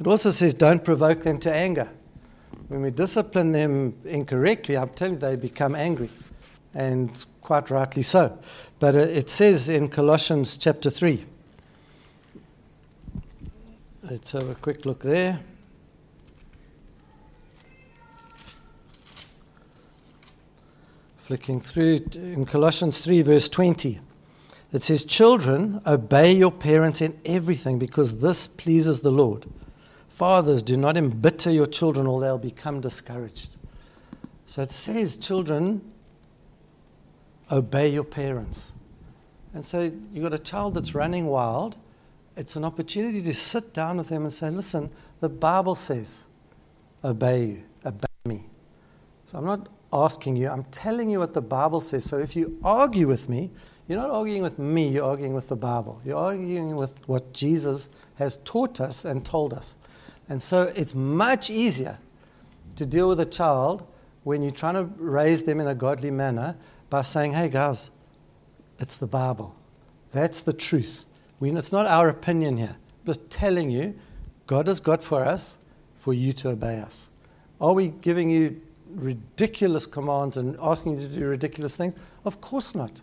It 0.00 0.06
also 0.06 0.30
says, 0.30 0.52
don't 0.52 0.84
provoke 0.84 1.22
them 1.22 1.38
to 1.38 1.52
anger 1.52 1.90
when 2.72 2.80
we 2.80 2.90
discipline 2.90 3.52
them 3.52 3.94
incorrectly, 4.06 4.78
I'm 4.78 4.88
telling 4.88 5.14
you, 5.14 5.20
they 5.20 5.36
become 5.36 5.74
angry, 5.74 6.08
and 6.72 7.22
quite 7.42 7.68
rightly 7.70 8.02
so. 8.02 8.38
But 8.78 8.94
it 8.94 9.28
says 9.28 9.68
in 9.68 9.88
Colossians 9.88 10.56
chapter 10.56 10.88
3, 10.88 11.22
let's 14.04 14.32
have 14.32 14.48
a 14.48 14.54
quick 14.54 14.86
look 14.86 15.00
there. 15.02 15.40
Flicking 21.18 21.60
through 21.60 22.00
in 22.14 22.46
Colossians 22.46 23.04
3, 23.04 23.20
verse 23.20 23.50
20, 23.50 24.00
it 24.72 24.82
says, 24.82 25.04
Children, 25.04 25.82
obey 25.86 26.34
your 26.34 26.50
parents 26.50 27.02
in 27.02 27.20
everything 27.26 27.78
because 27.78 28.20
this 28.20 28.46
pleases 28.46 29.02
the 29.02 29.12
Lord. 29.12 29.44
Fathers, 30.22 30.62
do 30.62 30.76
not 30.76 30.96
embitter 30.96 31.50
your 31.50 31.66
children 31.66 32.06
or 32.06 32.20
they'll 32.20 32.38
become 32.38 32.80
discouraged. 32.80 33.56
So 34.46 34.62
it 34.62 34.70
says, 34.70 35.16
children, 35.16 35.80
obey 37.50 37.88
your 37.88 38.04
parents. 38.04 38.72
And 39.52 39.64
so 39.64 39.90
you've 40.12 40.22
got 40.22 40.32
a 40.32 40.38
child 40.38 40.74
that's 40.74 40.94
running 40.94 41.26
wild. 41.26 41.76
It's 42.36 42.54
an 42.54 42.64
opportunity 42.64 43.20
to 43.20 43.34
sit 43.34 43.74
down 43.74 43.96
with 43.96 44.10
them 44.10 44.22
and 44.22 44.32
say, 44.32 44.48
listen, 44.48 44.90
the 45.18 45.28
Bible 45.28 45.74
says, 45.74 46.26
obey 47.02 47.44
you, 47.44 47.62
obey 47.84 48.06
me. 48.24 48.44
So 49.26 49.38
I'm 49.38 49.44
not 49.44 49.68
asking 49.92 50.36
you, 50.36 50.48
I'm 50.48 50.62
telling 50.70 51.10
you 51.10 51.18
what 51.18 51.34
the 51.34 51.42
Bible 51.42 51.80
says. 51.80 52.04
So 52.04 52.18
if 52.18 52.36
you 52.36 52.60
argue 52.62 53.08
with 53.08 53.28
me, 53.28 53.50
you're 53.88 53.98
not 53.98 54.10
arguing 54.10 54.42
with 54.42 54.56
me, 54.56 54.86
you're 54.86 55.04
arguing 55.04 55.34
with 55.34 55.48
the 55.48 55.56
Bible. 55.56 56.00
You're 56.04 56.16
arguing 56.16 56.76
with 56.76 57.08
what 57.08 57.32
Jesus 57.32 57.90
has 58.18 58.36
taught 58.44 58.80
us 58.80 59.04
and 59.04 59.26
told 59.26 59.52
us. 59.52 59.76
And 60.32 60.42
so 60.42 60.72
it's 60.74 60.94
much 60.94 61.50
easier 61.50 61.98
to 62.76 62.86
deal 62.86 63.06
with 63.06 63.20
a 63.20 63.26
child 63.26 63.86
when 64.24 64.40
you're 64.42 64.50
trying 64.50 64.76
to 64.76 64.84
raise 64.96 65.44
them 65.44 65.60
in 65.60 65.66
a 65.66 65.74
godly 65.74 66.10
manner 66.10 66.56
by 66.88 67.02
saying, 67.02 67.34
hey 67.34 67.50
guys, 67.50 67.90
it's 68.78 68.96
the 68.96 69.06
Bible. 69.06 69.54
That's 70.10 70.40
the 70.40 70.54
truth. 70.54 71.04
We, 71.38 71.50
it's 71.50 71.70
not 71.70 71.84
our 71.84 72.08
opinion 72.08 72.56
here. 72.56 72.76
I'm 72.78 73.06
just 73.06 73.28
telling 73.28 73.70
you, 73.70 73.94
God 74.46 74.68
has 74.68 74.80
got 74.80 75.04
for 75.04 75.22
us 75.22 75.58
for 75.98 76.14
you 76.14 76.32
to 76.32 76.48
obey 76.48 76.78
us. 76.78 77.10
Are 77.60 77.74
we 77.74 77.88
giving 77.88 78.30
you 78.30 78.58
ridiculous 78.88 79.84
commands 79.84 80.38
and 80.38 80.56
asking 80.62 80.98
you 80.98 81.08
to 81.08 81.14
do 81.14 81.26
ridiculous 81.26 81.76
things? 81.76 81.94
Of 82.24 82.40
course 82.40 82.74
not. 82.74 83.02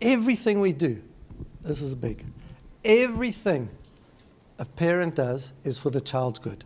Everything 0.00 0.60
we 0.60 0.72
do, 0.72 1.02
this 1.60 1.82
is 1.82 1.94
big, 1.94 2.24
everything 2.82 3.68
a 4.60 4.66
parent 4.66 5.16
does 5.16 5.52
is 5.64 5.78
for 5.78 5.90
the 5.90 6.00
child's 6.00 6.38
good. 6.38 6.64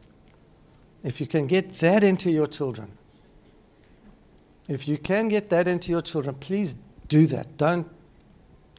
If 1.04 1.20
you 1.20 1.26
can 1.26 1.46
get 1.46 1.70
that 1.78 2.02
into 2.02 2.30
your 2.30 2.46
children, 2.46 2.90
if 4.68 4.88
you 4.88 4.98
can 4.98 5.28
get 5.28 5.48
that 5.50 5.68
into 5.68 5.90
your 5.90 6.00
children, 6.00 6.34
please 6.34 6.74
do 7.08 7.26
that. 7.26 7.56
Don't 7.56 7.86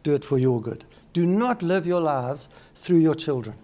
do 0.03 0.13
it 0.13 0.25
for 0.25 0.37
your 0.37 0.61
good. 0.61 0.83
Do 1.13 1.25
not 1.25 1.63
live 1.63 1.87
your 1.87 2.01
lives 2.01 2.49
through 2.75 2.97
your 2.97 3.15
children. 3.15 3.55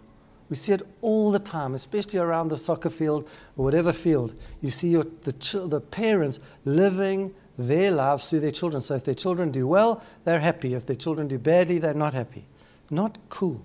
We 0.49 0.55
see 0.55 0.71
it 0.73 0.81
all 1.01 1.31
the 1.31 1.39
time, 1.39 1.73
especially 1.73 2.19
around 2.19 2.49
the 2.49 2.57
soccer 2.57 2.89
field 2.89 3.27
or 3.57 3.65
whatever 3.65 3.91
field. 3.91 4.35
You 4.61 4.69
see 4.69 4.89
your, 4.89 5.05
the, 5.23 5.67
the 5.67 5.81
parents 5.81 6.39
living 6.65 7.33
their 7.57 7.91
lives 7.91 8.29
through 8.29 8.41
their 8.41 8.51
children. 8.51 8.81
So 8.81 8.95
if 8.95 9.03
their 9.03 9.15
children 9.15 9.51
do 9.51 9.67
well, 9.67 10.01
they're 10.23 10.39
happy. 10.39 10.73
If 10.75 10.85
their 10.85 10.95
children 10.95 11.27
do 11.27 11.37
badly, 11.37 11.77
they're 11.77 11.93
not 11.93 12.13
happy. 12.13 12.45
Not 12.89 13.17
cool. 13.29 13.61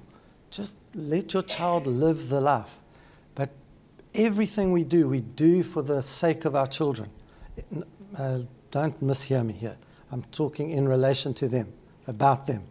Just 0.50 0.76
let 0.96 1.34
your 1.34 1.42
child 1.42 1.86
live 1.86 2.28
the 2.28 2.40
life. 2.40 2.78
But 3.34 3.50
everything 4.14 4.72
we 4.72 4.82
do, 4.82 5.08
we 5.08 5.20
do 5.20 5.62
for 5.62 5.82
the 5.82 6.00
sake 6.00 6.44
of 6.44 6.56
our 6.56 6.66
children. 6.66 7.10
Uh, 8.16 8.40
don't 8.70 9.02
mishear 9.04 9.44
me 9.44 9.52
here. 9.52 9.76
I'm 10.10 10.22
talking 10.32 10.70
in 10.70 10.88
relation 10.88 11.34
to 11.34 11.48
them, 11.48 11.72
about 12.06 12.46
them. 12.46 12.62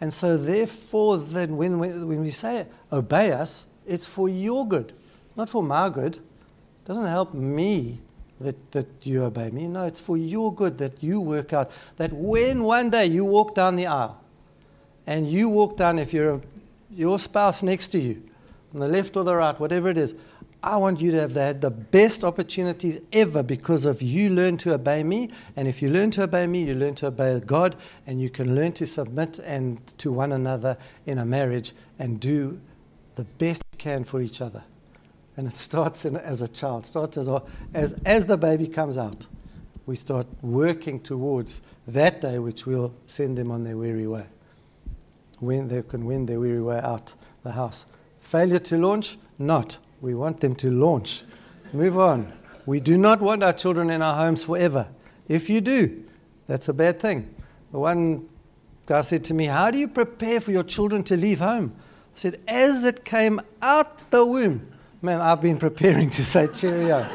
And 0.00 0.12
so, 0.12 0.36
therefore, 0.36 1.18
then 1.18 1.56
when 1.56 1.78
we, 1.78 1.88
when 1.88 2.20
we 2.20 2.30
say 2.30 2.66
obey 2.90 3.32
us, 3.32 3.66
it's 3.86 4.06
for 4.06 4.28
your 4.28 4.66
good, 4.66 4.92
not 5.36 5.48
for 5.48 5.62
my 5.62 5.88
good. 5.90 6.16
It 6.16 6.84
doesn't 6.86 7.06
help 7.06 7.34
me 7.34 8.00
that, 8.40 8.72
that 8.72 8.86
you 9.02 9.24
obey 9.24 9.50
me. 9.50 9.66
No, 9.66 9.84
it's 9.84 10.00
for 10.00 10.16
your 10.16 10.52
good 10.54 10.78
that 10.78 11.02
you 11.02 11.20
work 11.20 11.52
out. 11.52 11.70
That 11.98 12.12
when 12.12 12.64
one 12.64 12.90
day 12.90 13.06
you 13.06 13.24
walk 13.24 13.54
down 13.54 13.76
the 13.76 13.86
aisle 13.86 14.18
and 15.06 15.28
you 15.28 15.48
walk 15.48 15.76
down, 15.76 15.98
if 15.98 16.14
you're 16.14 16.34
a, 16.34 16.40
your 16.90 17.18
spouse 17.18 17.62
next 17.62 17.88
to 17.88 17.98
you, 17.98 18.22
on 18.74 18.80
the 18.80 18.88
left 18.88 19.16
or 19.16 19.24
the 19.24 19.34
right, 19.34 19.58
whatever 19.58 19.88
it 19.88 19.98
is, 19.98 20.14
I 20.62 20.76
want 20.76 21.00
you 21.00 21.10
to 21.12 21.20
have 21.20 21.32
had 21.32 21.62
the 21.62 21.70
best 21.70 22.22
opportunities 22.22 23.00
ever 23.12 23.42
because 23.42 23.86
of 23.86 24.02
you 24.02 24.28
learn 24.28 24.58
to 24.58 24.74
obey 24.74 25.02
me. 25.02 25.30
And 25.56 25.66
if 25.66 25.80
you 25.80 25.88
learn 25.88 26.10
to 26.12 26.24
obey 26.24 26.46
me, 26.46 26.64
you 26.64 26.74
learn 26.74 26.94
to 26.96 27.06
obey 27.06 27.40
God, 27.40 27.76
and 28.06 28.20
you 28.20 28.28
can 28.28 28.54
learn 28.54 28.72
to 28.72 28.86
submit 28.86 29.38
and 29.38 29.86
to 29.98 30.12
one 30.12 30.32
another 30.32 30.76
in 31.06 31.18
a 31.18 31.24
marriage 31.24 31.72
and 31.98 32.20
do 32.20 32.60
the 33.14 33.24
best 33.24 33.62
you 33.72 33.78
can 33.78 34.04
for 34.04 34.20
each 34.20 34.42
other. 34.42 34.62
And 35.36 35.46
it 35.46 35.56
starts 35.56 36.04
in, 36.04 36.16
as 36.16 36.42
a 36.42 36.48
child, 36.48 36.84
starts 36.84 37.16
as, 37.16 37.28
as, 37.72 37.94
as 38.04 38.26
the 38.26 38.36
baby 38.36 38.66
comes 38.66 38.98
out. 38.98 39.26
We 39.86 39.96
start 39.96 40.26
working 40.42 41.00
towards 41.00 41.62
that 41.88 42.20
day 42.20 42.38
which 42.38 42.66
will 42.66 42.92
send 43.06 43.38
them 43.38 43.50
on 43.50 43.64
their 43.64 43.78
weary 43.78 44.06
way. 44.06 44.26
When 45.40 45.68
they 45.68 45.82
can 45.82 46.06
win 46.06 46.26
their 46.26 46.38
weary 46.38 46.62
way 46.62 46.80
out 46.82 47.14
the 47.42 47.52
house. 47.52 47.86
Failure 48.20 48.58
to 48.58 48.78
launch? 48.78 49.18
Not. 49.38 49.78
We 50.00 50.14
want 50.14 50.40
them 50.40 50.54
to 50.56 50.70
launch. 50.70 51.24
Move 51.72 51.98
on. 51.98 52.32
We 52.66 52.80
do 52.80 52.96
not 52.96 53.20
want 53.20 53.42
our 53.42 53.52
children 53.52 53.90
in 53.90 54.02
our 54.02 54.16
homes 54.16 54.44
forever. 54.44 54.88
If 55.28 55.48
you 55.48 55.60
do, 55.60 56.04
that's 56.46 56.68
a 56.68 56.72
bad 56.72 57.00
thing. 57.00 57.34
One 57.70 58.28
guy 58.86 59.00
said 59.02 59.24
to 59.24 59.34
me, 59.34 59.46
How 59.46 59.70
do 59.70 59.78
you 59.78 59.88
prepare 59.88 60.40
for 60.40 60.52
your 60.52 60.62
children 60.62 61.02
to 61.04 61.16
leave 61.16 61.40
home? 61.40 61.74
I 61.76 62.18
said, 62.18 62.40
As 62.46 62.84
it 62.84 63.04
came 63.04 63.40
out 63.62 64.10
the 64.10 64.26
womb. 64.26 64.70
Man, 65.02 65.20
I've 65.20 65.40
been 65.40 65.58
preparing 65.58 66.10
to 66.10 66.24
say 66.24 66.48
cheerio. 66.48 67.08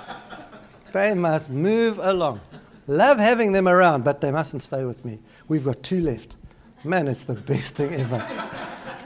they 0.92 1.14
must 1.14 1.50
move 1.50 1.98
along. 1.98 2.40
Love 2.86 3.18
having 3.18 3.52
them 3.52 3.66
around, 3.66 4.04
but 4.04 4.20
they 4.20 4.30
mustn't 4.30 4.62
stay 4.62 4.84
with 4.84 5.04
me. 5.04 5.18
We've 5.48 5.64
got 5.64 5.82
two 5.82 6.00
left. 6.00 6.36
Man, 6.82 7.08
it's 7.08 7.24
the 7.24 7.34
best 7.34 7.74
thing 7.76 7.94
ever. 7.94 8.26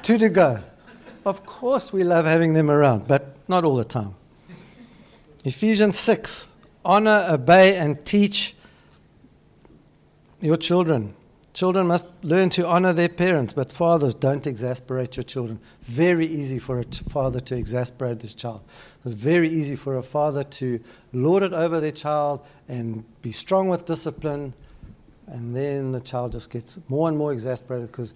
two 0.02 0.18
to 0.18 0.28
go. 0.28 0.62
Of 1.26 1.44
course, 1.44 1.92
we 1.92 2.04
love 2.04 2.24
having 2.24 2.54
them 2.54 2.70
around, 2.70 3.08
but 3.08 3.36
not 3.48 3.64
all 3.64 3.76
the 3.76 3.84
time. 3.84 4.14
Ephesians 5.44 5.98
6 5.98 6.48
honor, 6.84 7.26
obey, 7.30 7.76
and 7.76 8.04
teach 8.04 8.54
your 10.40 10.56
children. 10.56 11.14
Children 11.54 11.86
must 11.86 12.10
learn 12.22 12.50
to 12.50 12.66
honor 12.66 12.92
their 12.92 13.08
parents, 13.08 13.52
but 13.52 13.72
fathers, 13.72 14.12
don't 14.12 14.46
exasperate 14.46 15.16
your 15.16 15.22
children. 15.22 15.60
Very 15.82 16.26
easy 16.26 16.58
for 16.58 16.80
a 16.80 16.84
father 16.84 17.40
to 17.40 17.56
exasperate 17.56 18.20
his 18.20 18.34
child. 18.34 18.62
It's 19.04 19.14
very 19.14 19.48
easy 19.48 19.76
for 19.76 19.96
a 19.96 20.02
father 20.02 20.42
to 20.42 20.80
lord 21.12 21.42
it 21.42 21.52
over 21.52 21.80
their 21.80 21.92
child 21.92 22.44
and 22.68 23.04
be 23.22 23.30
strong 23.30 23.68
with 23.68 23.86
discipline, 23.86 24.52
and 25.26 25.54
then 25.56 25.92
the 25.92 26.00
child 26.00 26.32
just 26.32 26.50
gets 26.50 26.78
more 26.88 27.08
and 27.08 27.16
more 27.16 27.32
exasperated 27.32 27.90
because 27.90 28.14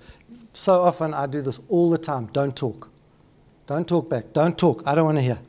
so 0.52 0.82
often 0.82 1.14
I 1.14 1.26
do 1.26 1.40
this 1.40 1.60
all 1.68 1.90
the 1.90 1.98
time 1.98 2.26
don't 2.32 2.56
talk. 2.56 2.90
Don't 3.66 3.86
talk 3.86 4.08
back. 4.08 4.32
Don't 4.32 4.56
talk. 4.56 4.82
I 4.86 4.94
don't 4.94 5.04
want 5.04 5.18
to 5.18 5.22
hear. 5.22 5.40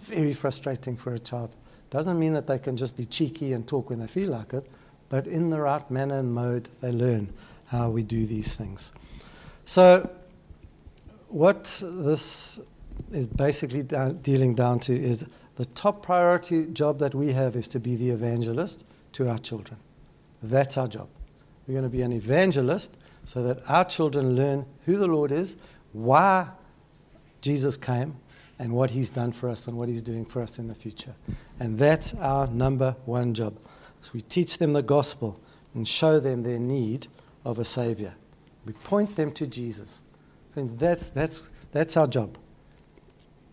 Very 0.00 0.32
frustrating 0.32 0.96
for 0.96 1.12
a 1.12 1.18
child. 1.18 1.54
Doesn't 1.90 2.18
mean 2.18 2.32
that 2.32 2.46
they 2.46 2.58
can 2.58 2.78
just 2.78 2.96
be 2.96 3.04
cheeky 3.04 3.52
and 3.52 3.68
talk 3.68 3.90
when 3.90 3.98
they 3.98 4.06
feel 4.06 4.30
like 4.30 4.54
it, 4.54 4.66
but 5.10 5.26
in 5.26 5.50
the 5.50 5.60
right 5.60 5.88
manner 5.90 6.18
and 6.18 6.32
mode, 6.32 6.70
they 6.80 6.90
learn 6.90 7.32
how 7.66 7.90
we 7.90 8.02
do 8.02 8.24
these 8.24 8.54
things. 8.54 8.92
So, 9.66 10.10
what 11.28 11.82
this 11.86 12.58
is 13.10 13.26
basically 13.26 13.82
dealing 13.82 14.54
down 14.54 14.80
to 14.80 14.98
is 14.98 15.26
the 15.56 15.66
top 15.66 16.02
priority 16.02 16.66
job 16.66 16.98
that 16.98 17.14
we 17.14 17.32
have 17.32 17.56
is 17.56 17.68
to 17.68 17.78
be 17.78 17.94
the 17.96 18.10
evangelist 18.10 18.84
to 19.12 19.28
our 19.28 19.38
children. 19.38 19.78
That's 20.42 20.76
our 20.76 20.88
job. 20.88 21.08
We're 21.66 21.74
going 21.74 21.84
to 21.84 21.90
be 21.90 22.02
an 22.02 22.12
evangelist 22.12 22.96
so 23.24 23.42
that 23.44 23.58
our 23.68 23.84
children 23.84 24.34
learn 24.34 24.66
who 24.84 24.96
the 24.96 25.06
Lord 25.06 25.30
is, 25.30 25.56
why 25.92 26.48
Jesus 27.40 27.76
came 27.76 28.16
and 28.58 28.72
what 28.72 28.90
he's 28.90 29.10
done 29.10 29.32
for 29.32 29.48
us 29.48 29.66
and 29.68 29.76
what 29.76 29.88
he's 29.88 30.02
doing 30.02 30.24
for 30.24 30.42
us 30.42 30.58
in 30.58 30.68
the 30.68 30.74
future. 30.74 31.14
And 31.60 31.78
that's 31.78 32.14
our 32.14 32.46
number 32.48 32.96
one 33.04 33.34
job. 33.34 33.58
So 34.02 34.10
we 34.14 34.22
teach 34.22 34.58
them 34.58 34.72
the 34.72 34.82
gospel 34.82 35.40
and 35.74 35.86
show 35.86 36.18
them 36.18 36.42
their 36.42 36.58
need 36.58 37.06
of 37.44 37.58
a 37.58 37.64
savior. 37.64 38.14
We 38.66 38.72
point 38.72 39.16
them 39.16 39.32
to 39.32 39.46
Jesus. 39.46 40.02
Friends, 40.52 40.74
that's, 40.74 41.08
that's, 41.08 41.48
that's 41.70 41.96
our 41.96 42.06
job. 42.06 42.36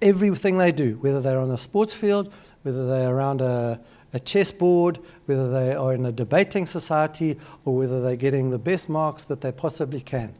Everything 0.02 0.58
they 0.58 0.72
do, 0.72 0.98
whether 1.02 1.22
they're 1.22 1.40
on 1.40 1.52
a 1.52 1.58
sports 1.58 1.94
field, 1.94 2.34
whether 2.64 2.88
they're 2.88 3.14
around 3.14 3.42
a, 3.42 3.80
a 4.14 4.20
chessboard, 4.20 5.00
whether 5.26 5.50
they 5.52 5.74
are 5.74 5.94
in 5.94 6.06
a 6.06 6.12
debating 6.12 6.66
society, 6.66 7.38
or 7.66 7.76
whether 7.76 8.02
they're 8.02 8.16
getting 8.16 8.50
the 8.50 8.60
best 8.60 8.90
marks 8.90 9.26
that 9.26 9.42
they 9.42 9.52
possibly 9.52 10.02
can 10.02 10.34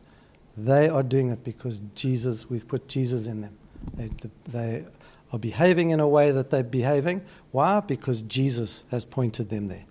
they 0.66 0.90
are 0.90 1.04
doing 1.04 1.30
it 1.30 1.44
because 1.44 1.82
Jesus, 1.96 2.50
we've 2.50 2.68
put 2.68 2.88
Jesus 2.88 3.28
in 3.28 3.42
them. 3.42 3.58
They, 3.94 4.10
they 4.48 4.86
are 5.32 5.40
behaving 5.40 5.92
in 5.92 6.00
a 6.00 6.08
way 6.08 6.32
that 6.32 6.50
they're 6.50 6.64
behaving. 6.64 7.24
Why? 7.52 7.80
Because 7.80 8.22
Jesus 8.24 8.84
has 8.92 9.06
pointed 9.06 9.50
them 9.50 9.68
there. 9.68 9.86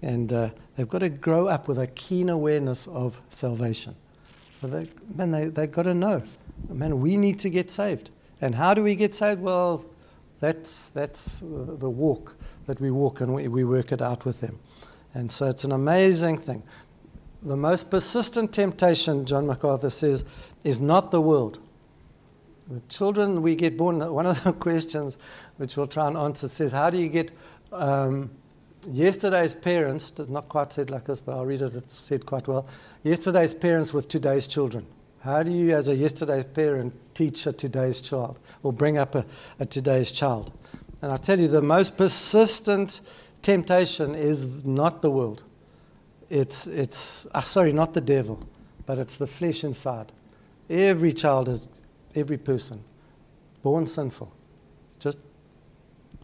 And 0.00 0.32
uh, 0.32 0.50
they've 0.76 0.88
got 0.88 1.00
to 1.00 1.08
grow 1.08 1.48
up 1.48 1.68
with 1.68 1.78
a 1.78 1.86
keen 1.88 2.28
awareness 2.28 2.86
of 2.86 3.20
salvation. 3.30 3.96
So 4.60 4.68
they, 4.68 4.88
man, 5.14 5.32
they, 5.32 5.46
they've 5.46 5.70
got 5.70 5.84
to 5.84 5.94
know, 5.94 6.22
man, 6.68 7.00
we 7.00 7.16
need 7.16 7.38
to 7.40 7.50
get 7.50 7.70
saved. 7.70 8.10
And 8.40 8.54
how 8.54 8.74
do 8.74 8.82
we 8.82 8.94
get 8.94 9.14
saved? 9.14 9.40
Well, 9.40 9.84
that's, 10.40 10.90
that's 10.90 11.40
the 11.40 11.90
walk 11.90 12.36
that 12.72 12.80
we 12.80 12.90
walk 12.90 13.20
and 13.20 13.34
we, 13.34 13.48
we 13.48 13.64
work 13.64 13.92
it 13.92 14.00
out 14.00 14.24
with 14.24 14.40
them. 14.40 14.58
And 15.12 15.30
so 15.30 15.46
it's 15.46 15.62
an 15.62 15.72
amazing 15.72 16.38
thing 16.38 16.62
the 17.42 17.56
most 17.56 17.90
persistent 17.90 18.52
temptation, 18.52 19.26
John 19.26 19.46
MacArthur 19.46 19.90
says, 19.90 20.24
is 20.62 20.80
not 20.80 21.10
the 21.10 21.20
world. 21.20 21.58
The 22.68 22.80
children 22.82 23.42
we 23.42 23.56
get 23.56 23.76
born, 23.76 23.98
one 24.12 24.26
of 24.26 24.42
the 24.44 24.52
questions 24.68 25.18
which 25.56 25.76
we'll 25.76 25.88
try 25.88 26.06
and 26.06 26.16
answer 26.16 26.48
says, 26.48 26.72
How 26.72 26.90
do 26.90 26.98
you 26.98 27.08
get 27.08 27.32
um, 27.72 28.30
yesterday's 28.88 29.54
parents, 29.54 30.10
does 30.12 30.28
not 30.28 30.48
quite 30.48 30.72
said 30.72 30.90
like 30.90 31.04
this, 31.04 31.20
but 31.20 31.32
I'll 31.32 31.44
read 31.44 31.62
it, 31.62 31.74
it's 31.74 31.92
said 31.92 32.24
quite 32.24 32.46
well. 32.46 32.66
Yesterday's 33.02 33.54
parents 33.54 33.92
with 33.92 34.06
today's 34.08 34.46
children. 34.46 34.86
How 35.20 35.42
do 35.42 35.50
you, 35.50 35.74
as 35.74 35.88
a 35.88 35.94
yesterday's 35.94 36.44
parent, 36.44 36.94
teach 37.14 37.46
a 37.46 37.52
today's 37.52 38.00
child 38.00 38.38
or 38.62 38.72
bring 38.72 38.98
up 38.98 39.14
a, 39.14 39.24
a 39.58 39.66
today's 39.66 40.12
child? 40.12 40.52
And 41.02 41.12
I 41.12 41.16
tell 41.16 41.38
you, 41.38 41.48
the 41.48 41.60
most 41.60 41.96
persistent 41.96 43.00
temptation 43.42 44.14
is 44.14 44.64
not 44.64 45.02
the 45.02 45.10
world. 45.10 45.42
It's, 46.28 46.68
it's 46.68 47.26
uh, 47.34 47.40
sorry, 47.40 47.72
not 47.72 47.92
the 47.92 48.00
devil, 48.00 48.40
but 48.86 48.98
it's 48.98 49.18
the 49.18 49.26
flesh 49.26 49.64
inside. 49.64 50.12
Every 50.70 51.12
child 51.12 51.48
is, 51.48 51.68
every 52.14 52.38
person, 52.38 52.84
born 53.62 53.86
sinful. 53.88 54.32
Just 55.00 55.18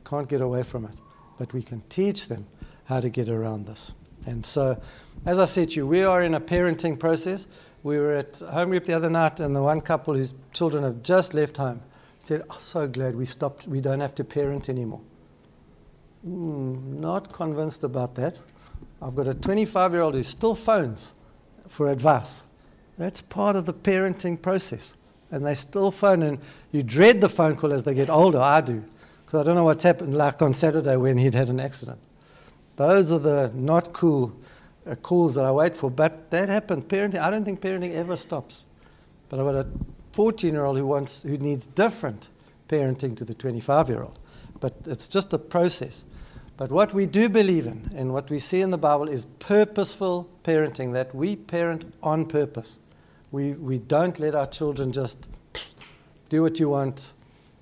can't 0.05 0.29
get 0.29 0.41
away 0.41 0.63
from 0.63 0.85
it. 0.85 0.95
But 1.39 1.53
we 1.53 1.63
can 1.63 1.83
teach 1.89 2.29
them 2.29 2.47
how 2.85 3.01
to 3.01 3.09
get 3.09 3.29
around 3.29 3.67
this. 3.67 3.93
And 4.27 4.47
so, 4.47 4.81
as 5.27 5.39
I 5.39 5.45
said 5.45 5.71
to 5.71 5.77
you, 5.77 5.87
we 5.87 6.03
are 6.03 6.23
in 6.23 6.35
a 6.35 6.41
parenting 6.41 6.99
process. 6.99 7.49
We 7.83 7.99
were 7.99 8.15
at 8.15 8.39
home 8.39 8.71
group 8.71 8.85
the 8.85 8.95
other 8.95 9.11
night, 9.11 9.41
and 9.41 9.55
the 9.55 9.63
one 9.63 9.81
couple 9.81 10.15
whose 10.15 10.35
children 10.53 10.85
have 10.85 11.03
just 11.03 11.35
left 11.35 11.57
home 11.57 11.83
said, 12.19 12.43
oh, 12.51 12.57
so 12.59 12.87
glad 12.87 13.17
we 13.17 13.25
stopped, 13.25 13.67
we 13.67 13.81
don't 13.81 14.01
have 14.01 14.15
to 14.17 14.25
parent 14.25 14.69
anymore. 14.69 15.01
Mm, 16.27 16.99
not 16.99 17.33
convinced 17.33 17.85
about 17.85 18.15
that. 18.17 18.41
I've 19.01 19.15
got 19.15 19.29
a 19.29 19.35
25 19.35 19.93
year 19.93 20.03
old 20.03 20.15
who 20.15 20.23
still 20.23 20.55
phones 20.55 21.13
for 21.69 21.89
advice. 21.91 22.45
That's 22.97 23.21
part 23.21 23.55
of 23.55 23.67
the 23.67 23.75
parenting 23.75 24.41
process. 24.41 24.95
And 25.31 25.47
they 25.47 25.55
still 25.55 25.91
phone, 25.91 26.23
and 26.23 26.39
you 26.73 26.83
dread 26.83 27.21
the 27.21 27.29
phone 27.29 27.55
call 27.55 27.73
as 27.73 27.85
they 27.85 27.95
get 27.95 28.11
older. 28.11 28.39
I 28.39 28.61
do, 28.61 28.83
because 29.25 29.41
I 29.41 29.45
don't 29.45 29.55
know 29.55 29.65
what's 29.65 29.85
happened, 29.85 30.17
like 30.17 30.43
on 30.43 30.55
Saturday 30.55 30.97
when 30.97 31.19
he'd 31.19 31.35
had 31.35 31.49
an 31.49 31.61
accident. 31.61 31.99
Those 32.77 33.13
are 33.13 33.19
the 33.19 33.53
not 33.55 33.93
cool 33.93 34.37
uh, 34.87 34.95
calls 34.97 35.35
that 35.35 35.45
I 35.45 35.53
wait 35.53 35.77
for. 35.77 35.91
But 35.91 36.31
that 36.31 36.49
happened. 36.49 36.89
Parenting, 36.89 37.21
I 37.21 37.31
don't 37.31 37.45
think 37.45 37.61
parenting 37.61 37.95
ever 37.95 38.17
stops. 38.17 38.65
But 39.29 39.39
I've 39.39 39.47
got 39.47 39.55
a 39.55 39.67
14 40.19 40.53
year 40.53 40.65
old 40.65 40.77
who, 40.77 40.85
wants, 40.85 41.23
who 41.23 41.37
needs 41.37 41.65
different 41.65 42.29
parenting 42.69 43.17
to 43.17 43.25
the 43.25 43.35
25 43.35 43.89
year 43.89 44.03
old. 44.03 44.19
But 44.59 44.75
it's 44.85 45.07
just 45.07 45.33
a 45.33 45.39
process. 45.39 46.05
But 46.57 46.73
what 46.73 46.93
we 46.93 47.07
do 47.07 47.29
believe 47.29 47.69
in 47.69 47.93
and 47.95 48.13
what 48.13 48.29
we 48.29 48.41
see 48.41 48.61
in 48.61 48.71
the 48.71 48.79
Bible 48.79 49.09
is 49.09 49.27
purposeful 49.39 50.29
parenting, 50.43 50.93
that 50.95 51.15
we 51.15 51.37
parent 51.37 51.95
on 52.03 52.27
purpose. 52.27 52.81
We, 53.31 53.53
we 53.53 53.79
don't 53.79 54.19
let 54.19 54.35
our 54.35 54.47
children 54.47 54.91
just 54.91 55.29
do 56.31 56.43
what 56.43 56.59
you 56.59 56.71
want, 56.71 57.13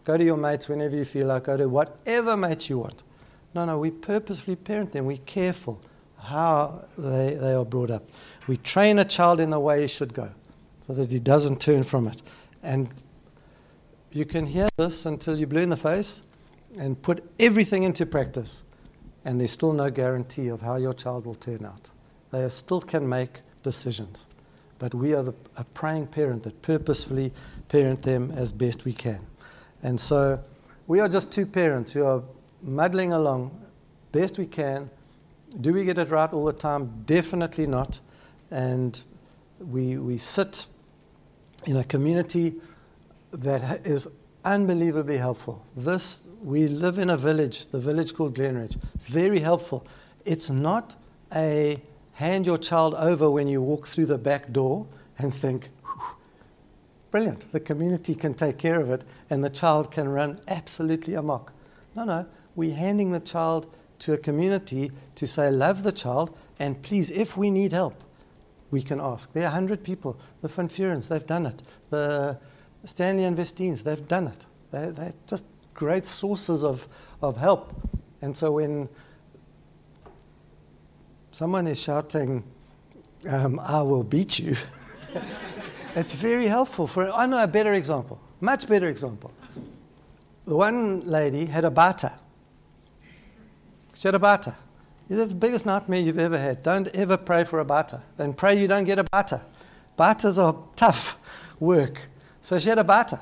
go 0.05 0.17
to 0.17 0.25
your 0.25 0.39
mates 0.39 0.67
whenever 0.67 0.97
you 0.97 1.05
feel 1.05 1.27
like, 1.27 1.45
go 1.45 1.59
to 1.59 1.69
whatever 1.69 2.39
mates 2.39 2.71
you 2.71 2.79
want. 2.79 3.03
No, 3.55 3.67
no, 3.67 3.79
we 3.79 3.91
purposefully 3.91 4.57
parent 4.57 4.93
them. 4.93 5.05
We're 5.05 5.19
careful 5.19 5.79
how 6.19 6.87
they, 6.97 7.35
they 7.35 7.53
are 7.53 7.67
brought 7.67 7.91
up. 7.91 8.09
We 8.47 8.57
train 8.57 8.99
a 8.99 9.05
child 9.05 9.41
in 9.41 9.51
the 9.51 9.61
way 9.61 9.83
he 9.83 9.89
should 9.89 10.15
go 10.15 10.31
so 10.87 10.95
that 10.95 11.13
he 11.13 11.19
doesn't 11.19 11.61
turn 11.61 11.83
from 11.83 12.09
it. 12.09 12.23
And 12.66 12.92
you 14.11 14.25
can 14.25 14.46
hear 14.46 14.68
this 14.76 15.06
until 15.06 15.38
you're 15.38 15.46
blue 15.46 15.61
in 15.61 15.70
the 15.70 15.76
face 15.76 16.23
and 16.76 17.00
put 17.00 17.23
everything 17.38 17.85
into 17.85 18.04
practice, 18.04 18.64
and 19.25 19.40
there's 19.40 19.52
still 19.52 19.73
no 19.73 19.88
guarantee 19.88 20.49
of 20.49 20.62
how 20.62 20.75
your 20.75 20.92
child 20.92 21.26
will 21.26 21.37
turn 21.37 21.64
out. 21.64 21.90
They 22.32 22.49
still 22.49 22.80
can 22.80 23.08
make 23.08 23.42
decisions. 23.62 24.26
But 24.80 24.94
we 24.94 25.14
are 25.14 25.23
the, 25.23 25.35
a 25.56 25.62
praying 25.62 26.08
parent 26.08 26.42
that 26.42 26.61
purposefully 26.61 27.32
parent 27.68 28.02
them 28.02 28.32
as 28.32 28.50
best 28.50 28.85
we 28.85 28.92
can. 28.92 29.20
And 29.85 30.00
so 30.00 30.40
we 30.88 30.99
are 30.99 31.08
just 31.08 31.30
two 31.30 31.46
parents 31.46 31.92
who 31.92 32.04
are 32.04 32.23
muddling 32.62 33.12
along 33.12 33.52
best 34.11 34.38
we 34.38 34.46
can. 34.46 34.90
Do 35.61 35.73
we 35.73 35.85
get 35.85 35.99
it 35.99 36.11
right 36.11 36.32
all 36.32 36.44
the 36.44 36.52
time? 36.52 37.04
Definitely 37.06 37.68
not. 37.68 38.00
And 38.50 39.00
we, 39.61 39.99
we 39.99 40.18
sit 40.18 40.66
in 41.66 41.76
a 41.76 41.85
community 41.85 42.55
that 43.33 43.85
is 43.85 44.09
unbelievably 44.44 45.18
helpful. 45.18 45.66
This, 45.76 46.29
we 46.42 46.68
live 46.68 46.98
in 46.98 47.11
a 47.11 47.16
village, 47.16 47.68
the 47.68 47.81
village 47.81 48.14
called 48.14 48.35
Glenridge. 48.35 48.79
Very 49.02 49.40
helpful. 49.40 49.85
It's 50.24 50.48
not 50.48 50.94
a 51.35 51.83
hand 52.14 52.46
your 52.46 52.57
child 52.57 52.94
over 52.94 53.31
when 53.31 53.48
you 53.48 53.61
walk 53.61 53.87
through 53.87 54.07
the 54.07 54.18
back 54.18 54.52
door 54.52 54.87
and 55.18 55.35
think, 55.35 55.68
brilliant, 57.11 57.50
the 57.52 57.61
community 57.61 58.14
can 58.14 58.35
take 58.35 58.59
care 58.59 58.81
of 58.81 58.90
it 58.90 59.05
and 59.29 59.42
the 59.42 59.50
child 59.50 59.90
can 59.90 60.09
run 60.09 60.40
absolutely 60.46 61.14
amok. 61.14 61.52
No, 61.96 62.05
no, 62.05 62.26
we're 62.55 62.74
handing 62.74 63.11
the 63.11 63.20
child 63.20 63.66
to 63.98 64.12
a 64.12 64.18
community 64.18 64.92
to 65.16 65.26
say, 65.26 65.50
love 65.50 65.83
the 65.83 65.92
child, 65.92 66.37
and 66.59 66.81
please, 66.83 67.11
if 67.11 67.37
we 67.37 67.50
need 67.50 67.72
help, 67.72 68.02
we 68.70 68.83
can 68.83 69.00
ask. 69.00 69.33
There 69.33 69.44
are 69.44 69.52
100 69.52 69.83
people. 69.83 70.18
The 70.42 70.48
Van 70.48 70.68
Furens, 70.68 71.09
they've 71.09 71.26
done 71.26 71.46
it. 71.46 71.62
The 71.90 72.38
Stanley 72.85 73.24
and 73.24 73.37
Vestines, 73.37 73.85
they've 73.85 74.07
done 74.07 74.29
it. 74.29 74.46
They're, 74.70 74.92
they're 74.92 75.14
just 75.26 75.44
great 75.74 76.05
sources 76.05 76.64
of, 76.64 76.88
of 77.22 77.37
help. 77.37 77.74
And 78.22 78.37
so 78.37 78.52
when 78.52 78.88
someone 81.31 81.66
is 81.66 81.81
shouting, 81.81 82.44
um, 83.29 83.61
I 83.61 83.83
will 83.83 84.05
beat 84.05 84.38
you, 84.38 84.57
it's 85.96 86.12
very 86.12 86.46
helpful. 86.46 86.87
For, 86.87 87.11
I 87.11 87.26
know 87.26 87.42
a 87.42 87.46
better 87.46 87.74
example, 87.74 88.20
much 88.40 88.68
better 88.68 88.88
example. 88.88 89.33
The 90.44 90.57
one 90.57 91.07
lady 91.07 91.46
had 91.46 91.64
a 91.64 91.70
bata. 91.70 92.14
She 93.94 94.07
had 94.07 94.14
a 94.14 94.18
bata. 94.18 94.57
That's 95.09 95.31
the 95.31 95.37
biggest 95.37 95.66
nightmare 95.66 96.01
you've 96.01 96.19
ever 96.19 96.38
had. 96.38 96.62
Don't 96.62 96.88
ever 96.88 97.16
pray 97.16 97.45
for 97.45 97.61
a 97.61 97.64
bata. 97.64 98.03
And 98.19 98.37
pray 98.37 98.59
you 98.59 98.66
don't 98.66 98.85
get 98.85 98.99
a 98.99 99.05
bata. 99.05 99.42
Batas 99.97 100.42
are 100.42 100.57
tough 100.75 101.16
work. 101.61 102.09
So 102.40 102.59
she 102.59 102.69
had 102.69 102.79
a 102.79 102.85
bata. 102.85 103.21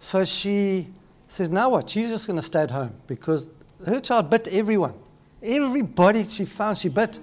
So 0.00 0.24
she 0.24 0.88
says, 1.28 1.48
now 1.48 1.70
what? 1.70 1.88
She's 1.88 2.08
just 2.08 2.26
going 2.26 2.38
to 2.38 2.42
stay 2.42 2.62
at 2.62 2.72
home 2.72 2.94
because 3.06 3.50
her 3.86 4.00
child 4.00 4.28
bit 4.28 4.48
everyone. 4.48 4.94
Everybody 5.42 6.24
she 6.24 6.44
found, 6.44 6.78
she 6.78 6.88
bit. 6.88 7.18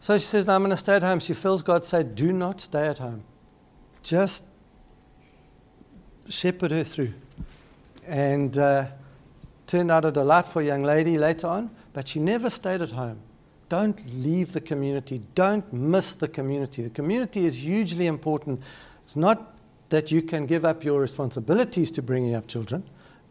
So 0.00 0.16
she 0.16 0.24
says, 0.24 0.46
no, 0.46 0.54
I'm 0.54 0.62
going 0.62 0.70
to 0.70 0.76
stay 0.76 0.96
at 0.96 1.02
home. 1.02 1.20
She 1.20 1.34
feels 1.34 1.62
God 1.62 1.84
say, 1.84 2.02
do 2.02 2.32
not 2.32 2.60
stay 2.60 2.86
at 2.86 2.98
home. 2.98 3.24
Just 4.02 4.42
shepherd 6.28 6.70
her 6.70 6.84
through. 6.84 7.12
And 8.06 8.56
uh, 8.56 8.86
turned 9.66 9.90
out 9.90 10.04
a 10.04 10.10
delightful 10.10 10.62
young 10.62 10.82
lady 10.82 11.18
later 11.18 11.46
on 11.46 11.70
but 11.94 12.08
she 12.08 12.20
never 12.20 12.50
stayed 12.50 12.82
at 12.82 12.90
home. 12.90 13.20
Don't 13.70 13.98
leave 14.22 14.52
the 14.52 14.60
community. 14.60 15.22
Don't 15.34 15.72
miss 15.72 16.14
the 16.14 16.28
community. 16.28 16.82
The 16.82 16.90
community 16.90 17.46
is 17.46 17.62
hugely 17.62 18.06
important. 18.06 18.60
It's 19.02 19.16
not 19.16 19.54
that 19.88 20.10
you 20.10 20.20
can 20.20 20.44
give 20.44 20.64
up 20.64 20.84
your 20.84 21.00
responsibilities 21.00 21.90
to 21.92 22.02
bringing 22.02 22.34
up 22.34 22.46
children, 22.46 22.82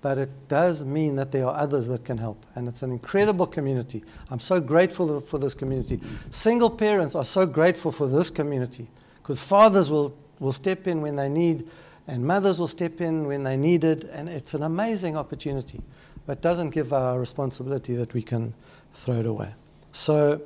but 0.02 0.18
it 0.18 0.30
does 0.48 0.84
mean 0.84 1.18
that 1.18 1.32
there 1.32 1.46
are 1.46 1.56
others 1.56 1.88
that 1.88 2.04
can 2.04 2.18
help. 2.18 2.46
And 2.56 2.68
it's 2.68 2.82
an 2.82 2.92
incredible 2.92 3.46
community. 3.46 4.04
I'm 4.32 4.40
so 4.40 4.60
grateful 4.60 5.20
for 5.20 5.38
this 5.38 5.54
community. 5.54 6.00
Single 6.32 6.70
parents 6.70 7.16
are 7.16 7.24
so 7.24 7.46
grateful 7.46 7.92
for 7.92 8.08
this 8.08 8.30
community 8.30 8.88
because 9.22 9.40
fathers 9.40 9.92
will, 9.92 10.16
will 10.40 10.52
step 10.52 10.88
in 10.88 11.02
when 11.02 11.16
they 11.16 11.30
need, 11.30 11.68
and 12.08 12.26
mothers 12.26 12.60
will 12.60 12.68
step 12.68 13.02
in 13.02 13.28
when 13.28 13.44
they 13.44 13.56
need 13.56 13.84
it, 13.84 14.04
and 14.06 14.28
it's 14.30 14.54
an 14.54 14.64
amazing 14.64 15.16
opportunity 15.16 15.82
but 16.26 16.42
doesn't 16.42 16.70
give 16.70 16.94
our 16.94 17.20
responsibility 17.20 17.96
that 17.96 18.14
we 18.14 18.22
can 18.22 18.54
throw 18.94 19.20
it 19.20 19.26
away. 19.26 19.54
So 19.92 20.42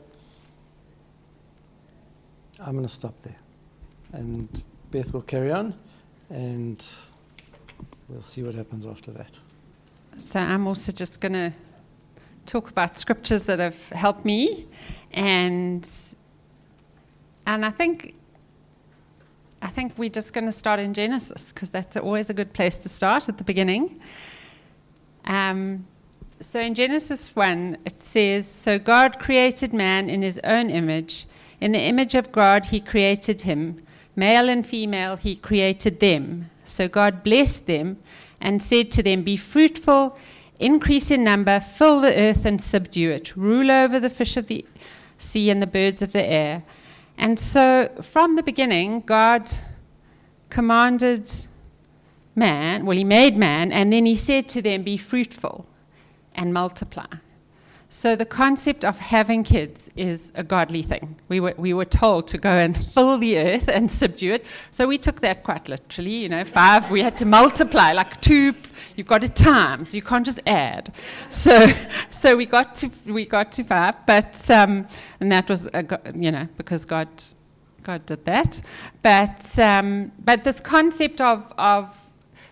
I'm 2.59 2.73
going 2.73 2.85
to 2.85 2.93
stop 2.93 3.19
there. 3.21 3.37
And 4.13 4.63
Beth 4.91 5.13
will 5.13 5.21
carry 5.21 5.51
on, 5.51 5.73
and 6.29 6.85
we'll 8.07 8.21
see 8.21 8.41
what 8.43 8.55
happens 8.55 8.85
after 8.85 9.11
that. 9.11 9.39
So 10.17 10.39
I'm 10.39 10.65
also 10.65 10.91
just 10.91 11.21
going 11.21 11.33
to 11.33 11.53
talk 12.45 12.69
about 12.69 12.97
scriptures 12.97 13.43
that 13.43 13.59
have 13.59 13.89
helped 13.89 14.25
me, 14.25 14.65
and 15.11 15.87
and 17.45 17.65
I 17.65 17.69
think 17.69 18.15
I 19.61 19.67
think 19.67 19.93
we're 19.97 20.09
just 20.09 20.33
going 20.33 20.45
to 20.45 20.51
start 20.51 20.79
in 20.79 20.93
Genesis 20.93 21.51
because 21.51 21.69
that's 21.69 21.97
always 21.97 22.29
a 22.29 22.33
good 22.33 22.53
place 22.53 22.77
to 22.79 22.89
start 22.89 23.29
at 23.29 23.37
the 23.37 23.43
beginning. 23.43 23.99
Um, 25.27 25.85
so 26.39 26.59
in 26.59 26.73
Genesis 26.73 27.35
1, 27.35 27.77
it 27.85 28.01
says 28.01 28.47
So 28.47 28.79
God 28.79 29.19
created 29.19 29.73
man 29.73 30.09
in 30.09 30.21
his 30.21 30.39
own 30.43 30.69
image. 30.69 31.25
In 31.59 31.73
the 31.73 31.79
image 31.79 32.15
of 32.15 32.31
God, 32.31 32.65
he 32.65 32.79
created 32.79 33.41
him. 33.41 33.83
Male 34.15 34.49
and 34.49 34.65
female, 34.65 35.17
he 35.17 35.35
created 35.35 35.99
them. 35.99 36.49
So 36.63 36.87
God 36.87 37.23
blessed 37.23 37.67
them 37.67 37.97
and 38.39 38.63
said 38.63 38.91
to 38.91 39.03
them, 39.03 39.23
Be 39.23 39.37
fruitful, 39.37 40.17
increase 40.59 41.11
in 41.11 41.23
number, 41.23 41.59
fill 41.59 42.01
the 42.01 42.15
earth 42.15 42.45
and 42.45 42.61
subdue 42.61 43.11
it, 43.11 43.35
rule 43.35 43.69
over 43.69 43.99
the 43.99 44.09
fish 44.09 44.37
of 44.37 44.47
the 44.47 44.65
sea 45.17 45.49
and 45.49 45.61
the 45.61 45.67
birds 45.67 46.01
of 46.01 46.13
the 46.13 46.23
air. 46.23 46.63
And 47.17 47.39
so 47.39 47.89
from 48.01 48.35
the 48.35 48.43
beginning, 48.43 49.01
God 49.01 49.49
commanded 50.49 51.29
man, 52.37 52.85
well, 52.85 52.97
he 52.97 53.03
made 53.03 53.35
man, 53.35 53.71
and 53.71 53.91
then 53.91 54.05
he 54.05 54.15
said 54.15 54.47
to 54.49 54.61
them, 54.61 54.83
Be 54.83 54.95
fruitful 54.95 55.65
and 56.35 56.53
multiply. 56.53 57.07
So 57.89 58.17
the 58.17 58.25
concept 58.25 58.83
of 58.83 58.99
having 58.99 59.45
kids 59.45 59.89
is 59.95 60.33
a 60.35 60.43
godly 60.43 60.83
thing. 60.83 61.15
We 61.29 61.39
were, 61.39 61.53
we 61.57 61.73
were 61.73 61.85
told 61.85 62.27
to 62.29 62.37
go 62.37 62.49
and 62.49 62.75
fill 62.93 63.17
the 63.17 63.39
earth 63.39 63.69
and 63.69 63.89
subdue 63.89 64.33
it. 64.33 64.45
So 64.71 64.87
we 64.87 64.97
took 64.97 65.21
that 65.21 65.43
quite 65.43 65.69
literally, 65.69 66.15
you 66.15 66.27
know, 66.27 66.43
five, 66.43 66.91
we 66.91 67.01
had 67.01 67.15
to 67.17 67.25
multiply, 67.25 67.93
like 67.93 68.19
two, 68.19 68.53
you've 68.97 69.07
got 69.07 69.21
to 69.21 69.29
times, 69.29 69.95
you 69.95 70.01
can't 70.01 70.25
just 70.25 70.41
add. 70.45 70.93
So, 71.29 71.71
so 72.09 72.35
we, 72.35 72.45
got 72.45 72.75
to, 72.75 72.91
we 73.05 73.25
got 73.25 73.53
to 73.53 73.63
five, 73.63 74.05
but, 74.05 74.51
um, 74.51 74.85
and 75.21 75.31
that 75.31 75.49
was, 75.49 75.69
a, 75.73 75.85
you 76.13 76.31
know, 76.31 76.47
because 76.57 76.83
God, 76.83 77.07
God 77.83 78.05
did 78.05 78.25
that. 78.25 78.61
But, 79.01 79.57
um, 79.59 80.11
but 80.19 80.43
this 80.43 80.59
concept 80.59 81.21
of, 81.21 81.53
of 81.57 82.06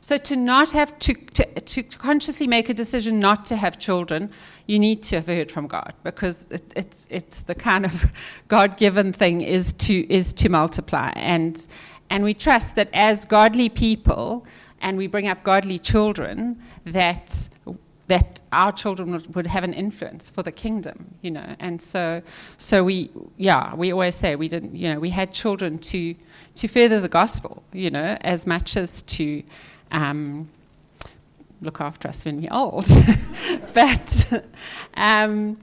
so 0.06 0.20
to 0.20 0.36
not 0.36 0.72
have 0.74 1.00
to, 1.00 1.16
to, 1.16 1.46
to 1.62 1.82
consciously 1.82 2.46
make 2.46 2.70
a 2.70 2.76
decision 2.76 3.20
not 3.20 3.44
to 3.46 3.56
have 3.56 3.80
children, 3.80 4.30
you 4.68 4.78
need 4.78 5.02
to 5.02 5.16
have 5.16 5.26
heard 5.26 5.52
from 5.52 5.66
God 5.66 5.94
because 6.04 6.46
it, 6.52 6.62
it's 6.76 7.08
it's 7.10 7.42
the 7.42 7.56
kind 7.56 7.86
of 7.86 8.14
God-given 8.48 9.14
thing 9.14 9.42
is 9.42 9.74
to 9.74 9.96
is 10.14 10.32
to 10.34 10.48
multiply. 10.48 11.12
And 11.16 11.66
and 12.12 12.24
we 12.24 12.36
trust 12.36 12.76
that 12.76 12.90
as 12.94 13.26
godly 13.26 13.68
people 13.68 14.46
and 14.80 14.96
we 14.96 15.08
bring 15.08 15.28
up 15.28 15.44
godly 15.44 15.80
children 15.80 16.62
that 16.86 17.50
that 18.08 18.42
our 18.52 18.72
children 18.72 19.12
would, 19.14 19.34
would, 19.34 19.48
have 19.48 19.64
an 19.64 19.74
influence 19.74 20.30
for 20.30 20.44
the 20.44 20.52
kingdom, 20.52 21.16
you 21.24 21.32
know, 21.32 21.56
and 21.60 21.82
so, 21.82 22.22
so 22.60 22.84
we, 22.84 23.10
yeah, 23.36 23.74
we 23.74 23.92
always 23.92 24.14
say 24.14 24.36
we 24.36 24.48
didn't, 24.48 24.76
you 24.76 24.94
know, 24.94 25.00
we 25.00 25.10
had 25.10 25.34
children 25.34 25.80
to, 25.80 26.14
to 26.54 26.68
further 26.68 27.02
the 27.02 27.10
gospel, 27.10 27.64
you 27.74 27.90
know, 27.90 28.16
as 28.22 28.46
much 28.46 28.78
as 28.78 29.02
to, 29.02 29.42
um, 29.92 30.50
look 31.62 31.82
after 31.82 32.08
us 32.08 32.26
when 32.26 32.42
we're 32.42 32.54
old. 32.54 32.88
but 33.74 34.44
um, 34.96 35.58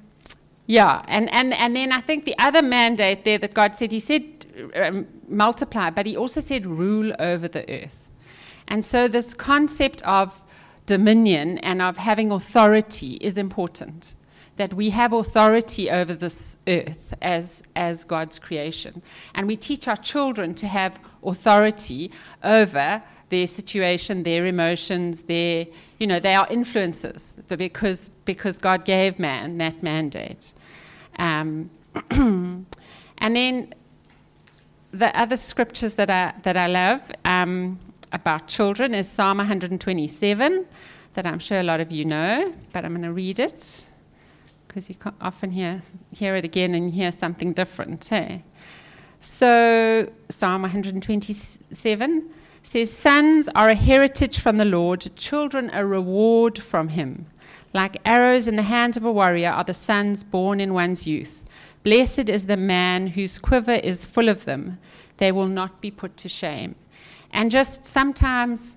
yeah, 0.66 1.02
and, 1.08 1.32
and, 1.32 1.52
and 1.54 1.76
then 1.76 1.92
I 1.92 2.00
think 2.00 2.24
the 2.24 2.38
other 2.38 2.62
mandate 2.62 3.24
there 3.24 3.38
that 3.38 3.54
God 3.54 3.74
said, 3.74 3.92
He 3.92 4.00
said 4.00 4.24
um, 4.74 5.06
multiply, 5.28 5.90
but 5.90 6.06
He 6.06 6.16
also 6.16 6.40
said 6.40 6.66
rule 6.66 7.12
over 7.18 7.48
the 7.48 7.68
earth. 7.70 8.08
And 8.68 8.84
so 8.84 9.08
this 9.08 9.34
concept 9.34 10.02
of 10.02 10.42
dominion 10.86 11.58
and 11.58 11.82
of 11.82 11.96
having 11.96 12.30
authority 12.30 13.14
is 13.20 13.38
important. 13.38 14.14
That 14.56 14.74
we 14.74 14.90
have 14.90 15.12
authority 15.12 15.90
over 15.90 16.14
this 16.14 16.58
earth 16.68 17.14
as, 17.22 17.62
as 17.74 18.04
God's 18.04 18.38
creation. 18.38 19.02
And 19.34 19.46
we 19.46 19.56
teach 19.56 19.88
our 19.88 19.96
children 19.96 20.54
to 20.56 20.66
have 20.66 21.00
authority 21.24 22.10
over 22.44 23.02
their 23.32 23.46
situation, 23.46 24.24
their 24.24 24.44
emotions, 24.44 25.22
their, 25.22 25.66
you 25.98 26.06
know, 26.06 26.20
they 26.20 26.34
are 26.34 26.46
influences 26.50 27.38
because, 27.48 28.10
because 28.26 28.58
God 28.58 28.84
gave 28.84 29.18
man 29.18 29.56
that 29.56 29.82
mandate. 29.82 30.52
Um, 31.18 31.70
and 32.10 32.66
then 33.18 33.72
the 34.92 35.18
other 35.18 35.38
scriptures 35.38 35.94
that 35.94 36.10
I, 36.10 36.34
that 36.42 36.58
I 36.58 36.66
love 36.66 37.00
um, 37.24 37.78
about 38.12 38.48
children 38.48 38.92
is 38.92 39.08
Psalm 39.08 39.38
127, 39.38 40.66
that 41.14 41.24
I'm 41.24 41.38
sure 41.38 41.58
a 41.58 41.62
lot 41.62 41.80
of 41.80 41.90
you 41.90 42.04
know, 42.04 42.52
but 42.74 42.84
I'm 42.84 42.92
going 42.92 43.02
to 43.02 43.12
read 43.14 43.38
it 43.38 43.88
because 44.68 44.90
you 44.90 44.96
often 45.22 45.52
hear, 45.52 45.80
hear 46.14 46.36
it 46.36 46.44
again 46.44 46.74
and 46.74 46.92
hear 46.92 47.10
something 47.10 47.54
different. 47.54 48.06
Hey? 48.06 48.44
So, 49.20 50.10
Psalm 50.28 50.62
127 50.62 52.30
says, 52.62 52.92
Sons 52.92 53.48
are 53.54 53.68
a 53.68 53.74
heritage 53.74 54.38
from 54.38 54.56
the 54.56 54.64
Lord, 54.64 55.10
children 55.16 55.70
a 55.72 55.84
reward 55.84 56.58
from 56.62 56.88
him. 56.88 57.26
Like 57.72 57.96
arrows 58.04 58.46
in 58.46 58.56
the 58.56 58.62
hands 58.62 58.96
of 58.96 59.04
a 59.04 59.12
warrior 59.12 59.50
are 59.50 59.64
the 59.64 59.74
sons 59.74 60.22
born 60.22 60.60
in 60.60 60.74
one's 60.74 61.06
youth. 61.06 61.44
Blessed 61.82 62.28
is 62.28 62.46
the 62.46 62.56
man 62.56 63.08
whose 63.08 63.38
quiver 63.38 63.72
is 63.72 64.04
full 64.04 64.28
of 64.28 64.44
them. 64.44 64.78
They 65.16 65.32
will 65.32 65.48
not 65.48 65.80
be 65.80 65.90
put 65.90 66.16
to 66.18 66.28
shame. 66.28 66.74
And 67.32 67.50
just 67.50 67.86
sometimes 67.86 68.76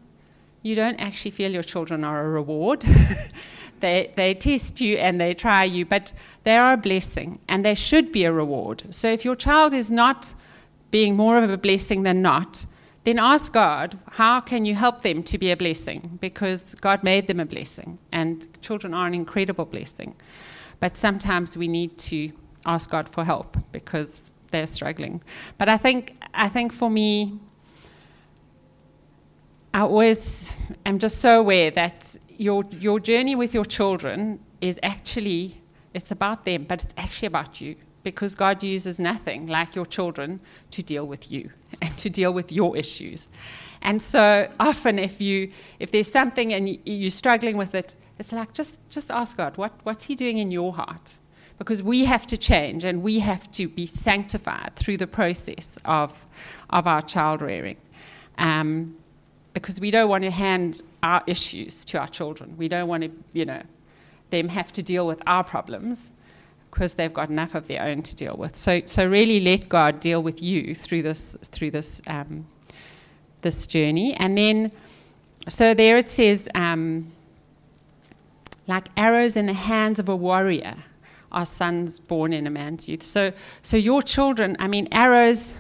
you 0.64 0.76
don't 0.76 1.00
actually 1.00 1.32
feel 1.32 1.52
your 1.52 1.64
children 1.64 2.04
are 2.04 2.26
a 2.26 2.30
reward. 2.30 2.84
they, 3.82 4.12
they 4.16 4.34
test 4.34 4.82
you 4.82 4.98
and 4.98 5.20
they 5.22 5.34
try 5.34 5.64
you, 5.64 5.86
but 5.86 6.14
they 6.44 6.58
are 6.58 6.74
a 6.74 6.78
blessing 6.78 7.40
and 7.48 7.64
they 7.64 7.76
should 7.76 8.12
be 8.12 8.24
a 8.26 8.32
reward. 8.32 8.84
So 8.90 9.12
if 9.12 9.24
your 9.26 9.36
child 9.36 9.74
is 9.74 9.92
not 9.92 10.34
being 10.90 11.16
more 11.16 11.44
of 11.44 11.50
a 11.50 11.58
blessing 11.58 12.04
than 12.04 12.22
not, 12.22 12.66
then 13.06 13.20
ask 13.20 13.54
God, 13.54 13.98
how 14.14 14.42
can 14.42 14.66
you 14.66 14.74
help 14.74 15.04
them 15.04 15.22
to 15.24 15.38
be 15.38 15.52
a 15.52 15.58
blessing? 15.58 16.18
Because 16.20 16.74
God 16.76 17.04
made 17.04 17.28
them 17.28 17.40
a 17.40 17.46
blessing, 17.46 18.00
and 18.12 18.48
children 18.62 18.94
are 18.94 19.06
an 19.08 19.14
incredible 19.14 19.66
blessing. 19.66 20.16
But 20.80 20.98
sometimes 20.98 21.56
we 21.56 21.68
need 21.68 21.98
to 22.00 22.32
ask 22.66 22.90
God 22.90 23.08
for 23.08 23.24
help 23.24 23.58
because 23.72 24.32
they're 24.50 24.66
struggling. 24.66 25.22
But 25.60 25.70
I 25.70 25.78
think, 25.78 26.16
I 26.34 26.50
think 26.50 26.74
for 26.74 26.90
me, 26.90 27.40
I 29.74 29.82
always 29.82 30.56
am 30.86 30.98
just 30.98 31.20
so 31.20 31.40
aware 31.40 31.70
that 31.72 32.18
your, 32.30 32.66
your 32.72 33.00
journey 33.00 33.36
with 33.36 33.54
your 33.54 33.66
children 33.66 34.40
is 34.62 34.80
actually, 34.82 35.62
it's 35.94 36.12
about 36.12 36.46
them, 36.46 36.64
but 36.64 36.84
it's 36.84 36.96
actually 36.98 37.28
about 37.28 37.62
you 37.62 37.76
because 38.02 38.36
God 38.36 38.64
uses 38.64 39.00
nothing 39.00 39.48
like 39.48 39.76
your 39.76 39.86
children 39.86 40.40
to 40.72 40.82
deal 40.82 41.06
with 41.08 41.32
you 41.32 41.52
and 41.82 41.98
to 41.98 42.10
deal 42.10 42.34
with 42.34 42.52
your 42.52 42.76
issues. 42.78 43.28
And 43.82 44.02
so 44.02 44.50
often, 44.60 44.98
if 44.98 45.22
you 45.22 45.52
if 45.80 45.92
there's 45.92 46.12
something 46.12 46.54
and 46.54 46.80
you, 46.86 47.08
are 47.08 47.12
struggling 47.12 47.58
with 47.58 47.76
it, 47.76 47.96
it's 48.18 48.32
like 48.32 48.54
just 48.54 48.80
just 48.90 49.12
ask 49.12 49.38
God, 49.38 49.58
what 49.58 49.74
what's 49.84 50.06
He 50.06 50.16
doing 50.16 50.38
in 50.38 50.52
your 50.52 50.74
heart? 50.74 51.20
Because 51.58 51.82
we 51.82 52.06
have 52.06 52.28
to 52.28 52.38
change 52.38 52.84
and 52.84 53.02
we 53.02 53.20
have 53.20 53.50
to 53.54 53.70
be 53.70 53.86
sanctified 53.86 54.74
through 54.76 54.98
the 54.98 55.08
process 55.08 55.78
of 55.86 56.26
of 56.70 56.88
our 56.88 57.02
child 57.02 57.42
rearing. 57.42 57.78
Um, 58.38 58.98
because 59.54 59.80
we 59.80 59.90
don't 59.90 60.10
want 60.10 60.24
to 60.26 60.32
hand 60.32 60.82
our 61.02 61.24
issues 61.28 61.86
to 61.86 61.98
our 61.98 62.10
children. 62.10 62.58
We 62.58 62.68
don't 62.68 62.90
want 62.90 63.04
to, 63.04 63.12
you 63.32 63.46
know, 63.46 63.62
them 64.30 64.50
have 64.50 64.72
to 64.74 64.84
deal 64.84 65.08
with 65.08 65.22
our 65.28 65.46
problems 65.46 66.12
because 66.76 66.96
they've 66.96 67.14
got 67.14 67.30
enough 67.30 67.56
of 67.56 67.70
their 67.70 67.82
own 67.82 68.04
to 68.04 68.14
deal 68.14 68.36
with. 68.38 68.54
So, 68.58 68.82
so 68.86 69.08
really 69.08 69.40
let 69.40 69.70
God 69.70 70.02
deal 70.02 70.22
with 70.22 70.44
you 70.44 70.76
through 70.76 71.04
this 71.04 71.38
through 71.42 71.72
this 71.72 72.02
um, 72.06 72.48
this 73.42 73.66
journey, 73.66 74.14
and 74.16 74.38
then 74.38 74.72
so 75.48 75.74
there 75.74 75.98
it 75.98 76.10
says, 76.10 76.50
um, 76.54 77.14
like 78.68 78.88
arrows 78.98 79.38
in 79.38 79.46
the 79.46 79.54
hands 79.54 80.00
of 80.00 80.10
a 80.10 80.16
warrior 80.16 80.76
are 81.32 81.46
sons 81.46 82.00
born 82.00 82.34
in 82.34 82.46
a 82.46 82.50
man's 82.50 82.90
youth. 82.90 83.04
So, 83.04 83.32
so 83.62 83.78
your 83.78 84.02
children, 84.02 84.58
I 84.60 84.68
mean, 84.68 84.88
arrows 84.92 85.56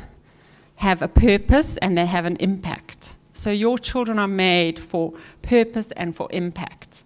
have 0.77 1.01
a 1.01 1.07
purpose 1.07 1.77
and 1.77 1.97
they 1.97 2.05
have 2.05 2.25
an 2.25 2.35
impact. 2.37 3.15
So 3.33 3.51
your 3.51 3.77
children 3.77 4.17
are 4.17 4.27
made 4.27 4.79
for 4.79 5.13
purpose 5.41 5.91
and 5.91 6.15
for 6.15 6.27
impact. 6.31 7.03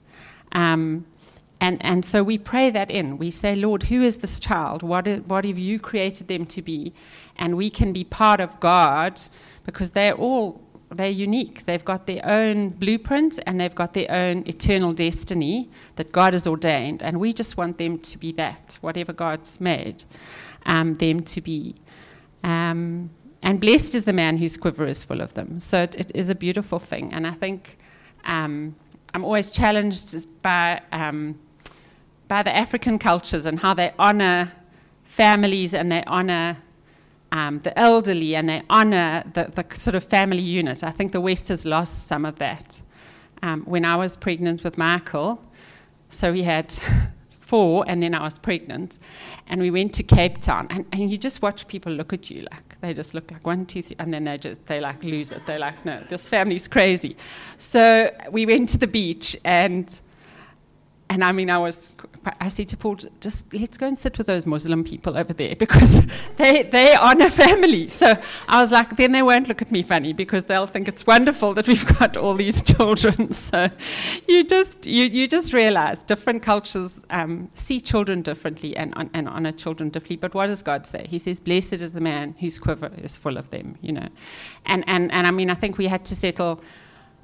Um, 0.54 1.06
and, 1.62 1.84
and 1.84 2.06
so 2.06 2.24
we 2.24 2.38
pray 2.38 2.70
that 2.70 2.90
in. 2.90 3.18
We 3.18 3.32
say, 3.32 3.56
Lord, 3.56 3.84
who 3.84 4.02
is 4.02 4.18
this 4.18 4.40
child? 4.40 4.82
What, 4.82 5.08
what 5.28 5.44
have 5.46 5.60
you 5.60 5.80
created 5.80 6.28
them 6.28 6.46
to 6.46 6.62
be? 6.62 6.94
And 7.36 7.58
we 7.58 7.70
can 7.70 7.92
be 7.92 8.04
part 8.04 8.40
of 8.40 8.60
God 8.60 9.20
because 9.66 9.92
they're 9.92 10.14
all 10.14 10.62
they're 10.92 11.08
unique. 11.10 11.66
They've 11.66 11.86
got 11.86 12.08
their 12.08 12.26
own 12.26 12.70
blueprint 12.70 13.40
and 13.46 13.62
they've 13.62 13.76
got 13.76 13.94
their 13.94 14.10
own 14.10 14.44
eternal 14.48 14.92
destiny 14.92 15.70
that 15.98 16.12
God 16.12 16.34
has 16.34 16.48
ordained. 16.48 17.04
And 17.04 17.20
we 17.20 17.32
just 17.32 17.58
want 17.58 17.78
them 17.78 18.00
to 18.00 18.18
be 18.18 18.32
that, 18.34 18.80
whatever 18.82 19.14
God's 19.14 19.62
made 19.62 20.04
um, 20.66 20.96
them 20.96 21.20
to 21.22 21.42
be. 21.42 21.76
Um, 22.44 23.12
and 23.44 23.60
blessed 23.60 23.94
is 23.94 24.06
the 24.06 24.14
man 24.14 24.38
whose 24.38 24.58
quiver 24.58 24.88
is 24.88 25.04
full 25.04 25.22
of 25.22 25.36
them. 25.36 25.60
So 25.60 25.84
it, 25.84 25.96
it 25.96 26.12
is 26.16 26.32
a 26.32 26.36
beautiful 26.36 26.80
thing. 26.80 27.14
And 27.14 27.28
I 27.28 27.32
think 27.32 27.78
um, 28.26 28.76
I'm 29.14 29.24
always 29.24 29.52
challenged 29.52 30.26
by 30.42 30.82
um, 30.92 31.38
by 32.30 32.44
the 32.44 32.56
African 32.56 32.98
cultures 32.98 33.46
and 33.46 33.60
how 33.60 33.74
they 33.74 33.92
honor 34.00 34.54
families 35.04 35.74
and 35.74 35.92
they 35.92 36.04
honor 36.06 36.58
um, 37.32 37.60
the 37.60 37.78
elderly 37.78 38.36
and 38.36 38.48
they 38.48 38.62
honor 38.70 39.24
the, 39.34 39.52
the, 39.54 39.76
sort 39.76 39.96
of 39.96 40.04
family 40.04 40.42
unit. 40.42 40.84
I 40.84 40.92
think 40.92 41.12
the 41.12 41.20
West 41.20 41.50
has 41.50 41.66
lost 41.66 42.08
some 42.08 42.24
of 42.24 42.38
that. 42.38 42.82
Um, 43.42 43.64
when 43.64 43.84
I 43.84 43.96
was 43.96 44.16
pregnant 44.16 44.64
with 44.64 44.78
Michael, 44.78 45.42
so 46.10 46.32
we 46.32 46.44
had 46.44 46.72
four, 47.40 47.84
and 47.88 48.04
then 48.04 48.14
I 48.14 48.24
was 48.24 48.38
pregnant, 48.38 49.00
and 49.48 49.60
we 49.62 49.72
went 49.72 49.94
to 49.96 50.04
Cape 50.04 50.40
Town, 50.40 50.68
and, 50.70 50.86
and 50.92 51.10
you 51.10 51.18
just 51.18 51.42
watch 51.42 51.68
people 51.68 51.92
look 51.92 52.14
at 52.14 52.30
you 52.30 52.48
like 52.52 52.70
they 52.82 52.94
just 52.94 53.14
look 53.14 53.30
like 53.32 53.46
one, 53.46 53.66
two, 53.66 53.82
three, 53.82 53.96
and 54.00 54.14
then 54.14 54.24
they 54.24 54.38
just 54.38 54.66
they 54.66 54.80
like 54.80 55.04
lose 55.04 55.32
it. 55.32 55.46
They're 55.46 55.60
like, 55.60 55.84
no, 55.86 56.04
this 56.10 56.30
family's 56.30 56.68
crazy. 56.68 57.18
So 57.58 58.10
we 58.32 58.46
went 58.46 58.70
to 58.70 58.78
the 58.78 58.88
beach 58.88 59.36
and 59.44 60.00
and 61.10 61.24
I 61.24 61.32
mean, 61.32 61.50
I 61.50 61.58
was 61.58 61.96
I, 62.40 62.48
said 62.48 62.68
to 62.70 62.78
Paul, 62.78 62.98
just 63.20 63.54
let's 63.54 63.78
go 63.78 63.88
and 63.88 63.98
sit 63.98 64.18
with 64.18 64.28
those 64.28 64.46
Muslim 64.46 64.84
people 64.84 65.18
over 65.18 65.34
there 65.34 65.56
because 65.60 66.06
they, 66.38 66.64
they 66.64 66.94
are 66.94 67.20
a 67.20 67.30
family. 67.30 67.90
So 67.90 68.16
I 68.48 68.60
was 68.60 68.72
like, 68.72 68.96
then 68.98 69.12
they 69.12 69.22
won't 69.22 69.48
look 69.48 69.62
at 69.62 69.72
me 69.72 69.82
funny 69.82 70.14
because 70.14 70.46
they'll 70.46 70.68
think 70.68 70.88
it's 70.88 71.06
wonderful 71.06 71.54
that 71.54 71.68
we've 71.68 71.86
got 71.98 72.18
all 72.18 72.34
these 72.34 72.62
children. 72.62 73.32
So 73.50 73.70
you 74.28 74.44
just, 74.44 74.86
you, 74.86 75.06
you 75.06 75.28
just 75.28 75.54
realize 75.54 76.04
different 76.04 76.44
cultures 76.44 77.04
um, 77.10 77.50
see 77.56 77.80
children 77.80 78.22
differently 78.22 78.76
and, 78.76 78.94
and 79.14 79.28
honor 79.28 79.52
children 79.52 79.90
differently. 79.90 80.18
But 80.18 80.34
what 80.36 80.48
does 80.48 80.62
God 80.62 80.86
say? 80.86 81.08
He 81.10 81.18
says, 81.18 81.40
blessed 81.40 81.74
is 81.74 81.94
the 81.94 82.02
man 82.02 82.36
whose 82.40 82.60
quiver 82.60 82.92
is 83.02 83.18
full 83.18 83.38
of 83.38 83.50
them, 83.50 83.78
you 83.82 83.94
know. 83.94 84.08
And, 84.66 84.84
and, 84.88 85.12
and 85.12 85.26
I 85.26 85.32
mean, 85.32 85.50
I 85.50 85.56
think 85.56 85.78
we 85.78 85.88
had 85.88 86.06
to 86.06 86.16
settle 86.16 86.62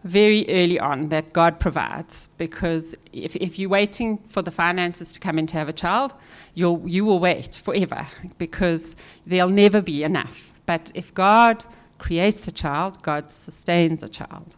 very 0.05 0.45
early 0.47 0.79
on 0.79 1.09
that 1.09 1.33
God 1.33 1.59
provides 1.59 2.29
because 2.37 2.95
if, 3.11 3.35
if 3.35 3.57
you're 3.57 3.69
waiting 3.69 4.19
for 4.29 4.43
the 4.43 4.51
finances 4.51 5.11
to 5.11 5.19
come 5.19 5.39
in 5.39 5.47
to 5.47 5.57
have 5.57 5.67
a 5.67 5.73
child, 5.73 6.13
you'll, 6.53 6.81
you 6.85 7.03
will 7.03 7.19
wait 7.19 7.55
forever 7.55 8.07
because 8.37 8.95
there'll 9.25 9.49
never 9.49 9.81
be 9.81 10.03
enough. 10.03 10.53
But 10.67 10.91
if 10.93 11.11
God 11.15 11.65
creates 11.97 12.47
a 12.47 12.51
child, 12.51 13.01
God 13.01 13.31
sustains 13.31 14.03
a 14.03 14.07
child. 14.07 14.57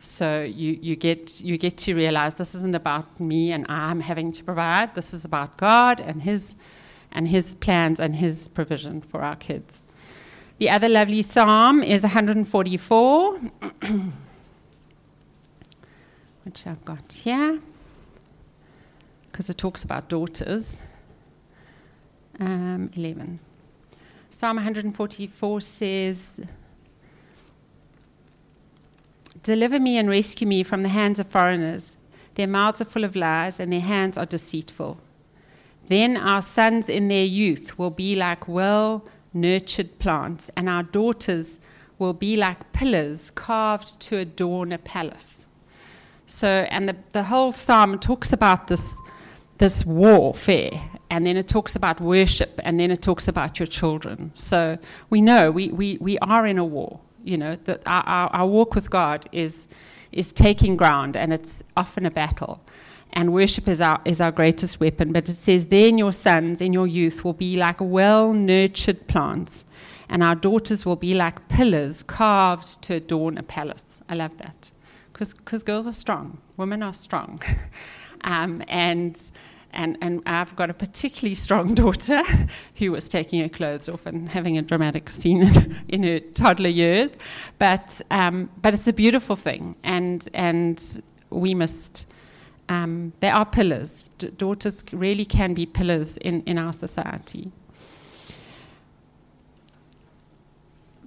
So 0.00 0.42
you, 0.42 0.78
you, 0.82 0.96
get, 0.96 1.40
you 1.42 1.58
get 1.58 1.76
to 1.78 1.94
realize 1.94 2.34
this 2.34 2.56
isn't 2.56 2.74
about 2.74 3.20
me 3.20 3.52
and 3.52 3.66
I'm 3.68 4.00
having 4.00 4.32
to 4.32 4.42
provide. 4.42 4.96
This 4.96 5.14
is 5.14 5.24
about 5.24 5.56
God 5.58 6.00
and 6.00 6.22
His, 6.22 6.56
and 7.12 7.28
his 7.28 7.54
plans 7.54 8.00
and 8.00 8.16
His 8.16 8.48
provision 8.48 9.00
for 9.00 9.22
our 9.22 9.36
kids. 9.36 9.84
The 10.58 10.70
other 10.70 10.88
lovely 10.88 11.22
psalm 11.22 11.84
is 11.84 12.02
144. 12.02 13.38
which 16.48 16.66
I've 16.66 16.82
got 16.82 17.12
here, 17.12 17.60
because 19.30 19.50
it 19.50 19.58
talks 19.58 19.84
about 19.84 20.08
daughters. 20.08 20.80
Um, 22.40 22.88
11. 22.94 23.38
Psalm 24.30 24.56
144 24.56 25.60
says, 25.60 26.40
Deliver 29.42 29.78
me 29.78 29.98
and 29.98 30.08
rescue 30.08 30.46
me 30.46 30.62
from 30.62 30.82
the 30.82 30.88
hands 30.88 31.18
of 31.18 31.26
foreigners. 31.26 31.98
Their 32.36 32.46
mouths 32.46 32.80
are 32.80 32.86
full 32.86 33.04
of 33.04 33.14
lies, 33.14 33.60
and 33.60 33.70
their 33.70 33.80
hands 33.80 34.16
are 34.16 34.24
deceitful. 34.24 34.98
Then 35.88 36.16
our 36.16 36.40
sons 36.40 36.88
in 36.88 37.08
their 37.08 37.26
youth 37.26 37.78
will 37.78 37.90
be 37.90 38.16
like 38.16 38.48
well 38.48 39.04
nurtured 39.34 39.98
plants, 39.98 40.50
and 40.56 40.66
our 40.66 40.82
daughters 40.82 41.60
will 41.98 42.14
be 42.14 42.38
like 42.38 42.72
pillars 42.72 43.30
carved 43.32 44.00
to 44.00 44.16
adorn 44.16 44.72
a 44.72 44.78
palace. 44.78 45.44
So, 46.28 46.66
and 46.68 46.86
the, 46.86 46.96
the 47.12 47.22
whole 47.22 47.52
psalm 47.52 47.98
talks 47.98 48.34
about 48.34 48.68
this, 48.68 49.00
this 49.56 49.86
warfare, 49.86 50.78
and 51.08 51.26
then 51.26 51.38
it 51.38 51.48
talks 51.48 51.74
about 51.74 52.02
worship, 52.02 52.60
and 52.64 52.78
then 52.78 52.90
it 52.90 53.00
talks 53.00 53.28
about 53.28 53.58
your 53.58 53.66
children. 53.66 54.30
So 54.34 54.76
we 55.08 55.22
know 55.22 55.50
we, 55.50 55.70
we, 55.70 55.96
we 56.02 56.18
are 56.18 56.46
in 56.46 56.58
a 56.58 56.66
war. 56.66 57.00
You 57.24 57.38
know, 57.38 57.56
that 57.64 57.80
our, 57.86 58.02
our, 58.02 58.28
our 58.34 58.46
walk 58.46 58.74
with 58.74 58.90
God 58.90 59.26
is, 59.32 59.68
is 60.12 60.30
taking 60.34 60.76
ground, 60.76 61.16
and 61.16 61.32
it's 61.32 61.64
often 61.78 62.04
a 62.04 62.10
battle. 62.10 62.60
And 63.14 63.32
worship 63.32 63.66
is 63.66 63.80
our, 63.80 63.98
is 64.04 64.20
our 64.20 64.30
greatest 64.30 64.80
weapon. 64.80 65.12
But 65.12 65.30
it 65.30 65.32
says, 65.32 65.66
Then 65.68 65.96
your 65.96 66.12
sons 66.12 66.60
in 66.60 66.74
your 66.74 66.86
youth 66.86 67.24
will 67.24 67.32
be 67.32 67.56
like 67.56 67.78
well 67.80 68.34
nurtured 68.34 69.08
plants, 69.08 69.64
and 70.10 70.22
our 70.22 70.34
daughters 70.34 70.84
will 70.84 70.96
be 70.96 71.14
like 71.14 71.48
pillars 71.48 72.02
carved 72.02 72.82
to 72.82 72.96
adorn 72.96 73.38
a 73.38 73.42
palace. 73.42 74.02
I 74.10 74.14
love 74.14 74.36
that 74.36 74.72
because 75.18 75.62
girls 75.62 75.86
are 75.86 75.92
strong, 75.92 76.38
women 76.56 76.82
are 76.82 76.94
strong. 76.94 77.40
um, 78.22 78.62
and, 78.68 79.30
and, 79.72 79.98
and 80.00 80.22
I've 80.26 80.54
got 80.56 80.70
a 80.70 80.74
particularly 80.74 81.34
strong 81.34 81.74
daughter 81.82 82.22
who 82.76 82.92
was 82.92 83.08
taking 83.08 83.40
her 83.40 83.48
clothes 83.48 83.88
off 83.88 84.06
and 84.06 84.28
having 84.28 84.56
a 84.58 84.62
dramatic 84.62 85.08
scene 85.08 85.50
in 85.88 86.02
her 86.04 86.20
toddler 86.20 86.68
years. 86.68 87.16
But, 87.58 88.00
um, 88.10 88.50
but 88.62 88.74
it's 88.74 88.88
a 88.88 88.92
beautiful 88.92 89.36
thing, 89.36 89.76
and, 89.82 90.26
and 90.34 91.00
we 91.30 91.54
must. 91.54 92.06
Um, 92.70 93.14
there 93.20 93.32
are 93.32 93.46
pillars. 93.46 94.10
D- 94.18 94.28
daughters 94.28 94.84
really 94.92 95.24
can 95.24 95.54
be 95.54 95.64
pillars 95.64 96.18
in, 96.18 96.42
in 96.42 96.58
our 96.58 96.72
society. 96.74 97.50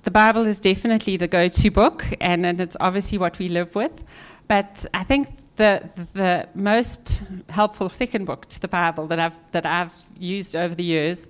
The 0.03 0.11
Bible 0.11 0.47
is 0.47 0.59
definitely 0.59 1.17
the 1.17 1.27
go 1.27 1.47
to 1.47 1.71
book, 1.71 2.05
and, 2.19 2.45
and 2.45 2.59
it's 2.59 2.77
obviously 2.79 3.17
what 3.17 3.37
we 3.39 3.49
live 3.49 3.75
with. 3.75 4.03
But 4.47 4.85
I 4.93 5.03
think 5.03 5.27
the, 5.57 5.89
the 6.13 6.47
most 6.55 7.23
helpful 7.49 7.87
second 7.89 8.25
book 8.25 8.47
to 8.47 8.59
the 8.59 8.67
Bible 8.67 9.07
that 9.07 9.19
I've, 9.19 9.51
that 9.51 9.65
I've 9.65 9.93
used 10.17 10.55
over 10.55 10.73
the 10.73 10.83
years 10.83 11.27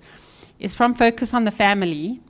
is 0.58 0.74
from 0.74 0.94
Focus 0.94 1.34
on 1.34 1.44
the 1.44 1.50
Family, 1.50 2.20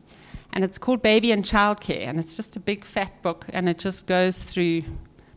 and 0.52 0.64
it's 0.64 0.78
called 0.78 1.00
Baby 1.00 1.32
and 1.32 1.44
Childcare, 1.44 2.08
and 2.08 2.18
it's 2.18 2.34
just 2.34 2.56
a 2.56 2.60
big 2.60 2.84
fat 2.84 3.22
book, 3.22 3.46
and 3.50 3.68
it 3.68 3.78
just 3.78 4.06
goes 4.06 4.42
through 4.42 4.82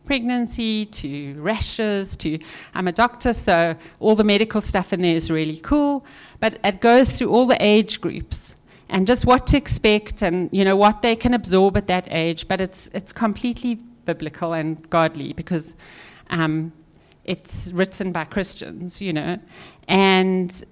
pregnancy 0.04 0.86
to 0.86 1.34
rashes 1.40 2.14
to 2.16 2.38
I'm 2.74 2.88
a 2.88 2.92
doctor, 2.92 3.32
so 3.32 3.76
all 3.98 4.14
the 4.14 4.24
medical 4.24 4.60
stuff 4.60 4.92
in 4.92 5.00
there 5.00 5.16
is 5.16 5.30
really 5.30 5.58
cool, 5.58 6.04
but 6.40 6.58
it 6.64 6.80
goes 6.80 7.12
through 7.12 7.30
all 7.30 7.46
the 7.46 7.56
age 7.60 8.00
groups 8.00 8.56
and 8.88 9.06
just 9.06 9.26
what 9.26 9.46
to 9.48 9.56
expect 9.56 10.22
and 10.22 10.48
you 10.52 10.64
know 10.64 10.76
what 10.76 11.02
they 11.02 11.16
can 11.16 11.34
absorb 11.34 11.76
at 11.76 11.86
that 11.86 12.06
age. 12.10 12.48
But 12.48 12.60
it's 12.60 12.88
it's 12.94 13.12
completely 13.12 13.76
biblical 14.04 14.52
and 14.52 14.88
godly 14.90 15.32
because 15.32 15.74
um, 16.30 16.72
it's 17.24 17.72
written 17.72 18.12
by 18.12 18.24
Christians, 18.24 19.00
you 19.02 19.12
know, 19.12 19.38
and. 19.88 20.64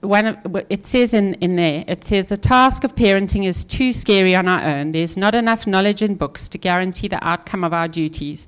One, 0.00 0.40
it 0.70 0.86
says 0.86 1.12
in, 1.12 1.34
in 1.40 1.56
there, 1.56 1.84
it 1.88 2.04
says 2.04 2.28
the 2.28 2.36
task 2.36 2.84
of 2.84 2.94
parenting 2.94 3.44
is 3.44 3.64
too 3.64 3.90
scary 3.92 4.32
on 4.36 4.46
our 4.46 4.62
own. 4.62 4.92
There's 4.92 5.16
not 5.16 5.34
enough 5.34 5.66
knowledge 5.66 6.02
in 6.02 6.14
books 6.14 6.46
to 6.50 6.56
guarantee 6.56 7.08
the 7.08 7.18
outcome 7.26 7.64
of 7.64 7.72
our 7.72 7.88
duties. 7.88 8.46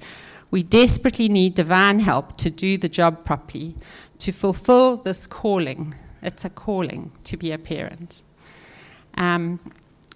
We 0.52 0.62
desperately 0.62 1.28
need 1.28 1.54
divine 1.54 1.98
help 1.98 2.36
to 2.36 2.50
do 2.50 2.78
the 2.78 2.88
job 2.88 3.24
properly, 3.24 3.74
to 4.18 4.30
fulfill 4.30 4.98
this 4.98 5.26
calling. 5.26 5.96
It's 6.22 6.44
a 6.44 6.50
calling 6.50 7.10
to 7.24 7.36
be 7.36 7.50
a 7.50 7.58
parent. 7.58 8.22
Um, 9.18 9.58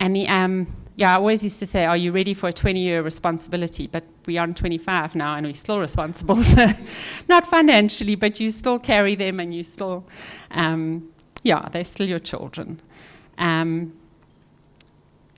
and 0.00 0.16
um, 0.28 0.66
yeah, 0.96 1.12
I 1.12 1.14
always 1.16 1.42
used 1.42 1.58
to 1.58 1.66
say, 1.66 1.84
Are 1.86 1.96
you 1.96 2.12
ready 2.12 2.34
for 2.34 2.48
a 2.48 2.52
20 2.52 2.80
year 2.80 3.02
responsibility? 3.02 3.86
But 3.86 4.04
we're 4.26 4.40
on 4.40 4.54
25 4.54 5.14
now 5.14 5.34
and 5.34 5.46
we're 5.46 5.54
still 5.54 5.80
responsible. 5.80 6.36
So 6.36 6.68
not 7.28 7.46
financially, 7.46 8.14
but 8.14 8.38
you 8.38 8.50
still 8.50 8.78
carry 8.78 9.14
them 9.14 9.40
and 9.40 9.54
you 9.54 9.64
still, 9.64 10.04
um, 10.52 11.10
yeah, 11.42 11.68
they're 11.70 11.84
still 11.84 12.08
your 12.08 12.20
children. 12.20 12.80
Um, 13.38 13.92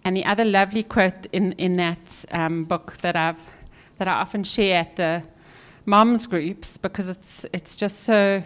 and 0.04 0.16
the 0.16 0.24
other 0.24 0.44
lovely 0.44 0.82
quote 0.82 1.26
in, 1.32 1.52
in 1.52 1.74
that 1.78 2.24
um, 2.30 2.64
book 2.64 2.98
that, 2.98 3.16
I've, 3.16 3.50
that 3.98 4.06
I 4.06 4.12
often 4.12 4.44
share 4.44 4.80
at 4.80 4.96
the 4.96 5.22
moms 5.84 6.26
groups 6.26 6.76
because 6.76 7.08
it's, 7.08 7.46
it's 7.52 7.74
just 7.76 8.00
so, 8.00 8.42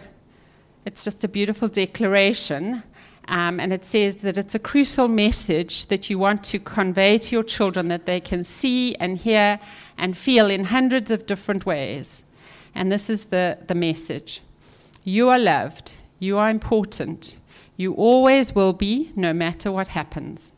it's 0.85 1.03
just 1.03 1.23
a 1.23 1.27
beautiful 1.27 1.67
declaration 1.67 2.83
um, 3.31 3.61
and 3.61 3.71
it 3.71 3.85
says 3.85 4.17
that 4.17 4.37
it's 4.37 4.55
a 4.55 4.59
crucial 4.59 5.07
message 5.07 5.85
that 5.85 6.09
you 6.09 6.19
want 6.19 6.43
to 6.43 6.59
convey 6.59 7.17
to 7.17 7.33
your 7.33 7.43
children 7.43 7.87
that 7.87 8.05
they 8.05 8.19
can 8.19 8.43
see 8.43 8.93
and 8.95 9.17
hear 9.17 9.57
and 9.97 10.17
feel 10.17 10.49
in 10.51 10.65
hundreds 10.65 11.11
of 11.11 11.25
different 11.25 11.65
ways. 11.65 12.25
And 12.75 12.91
this 12.91 13.09
is 13.09 13.25
the, 13.25 13.57
the 13.67 13.73
message 13.73 14.41
You 15.05 15.29
are 15.29 15.39
loved, 15.39 15.93
you 16.19 16.37
are 16.37 16.49
important, 16.49 17.37
you 17.77 17.93
always 17.93 18.53
will 18.53 18.73
be, 18.73 19.11
no 19.15 19.31
matter 19.31 19.71
what 19.71 19.87
happens. 19.87 20.51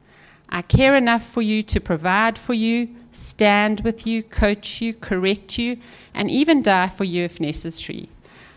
I 0.50 0.64
care 0.64 0.96
enough 0.96 1.28
for 1.28 1.44
you 1.44 1.62
to 1.62 1.80
provide 1.80 2.40
for 2.40 2.56
you, 2.56 2.90
stand 3.12 3.82
with 3.82 4.08
you, 4.08 4.24
coach 4.24 4.82
you, 4.82 4.96
correct 4.96 5.60
you, 5.60 5.78
and 6.16 6.30
even 6.30 6.64
die 6.64 6.90
for 6.90 7.04
you 7.04 7.24
if 7.24 7.40
necessary. 7.40 8.10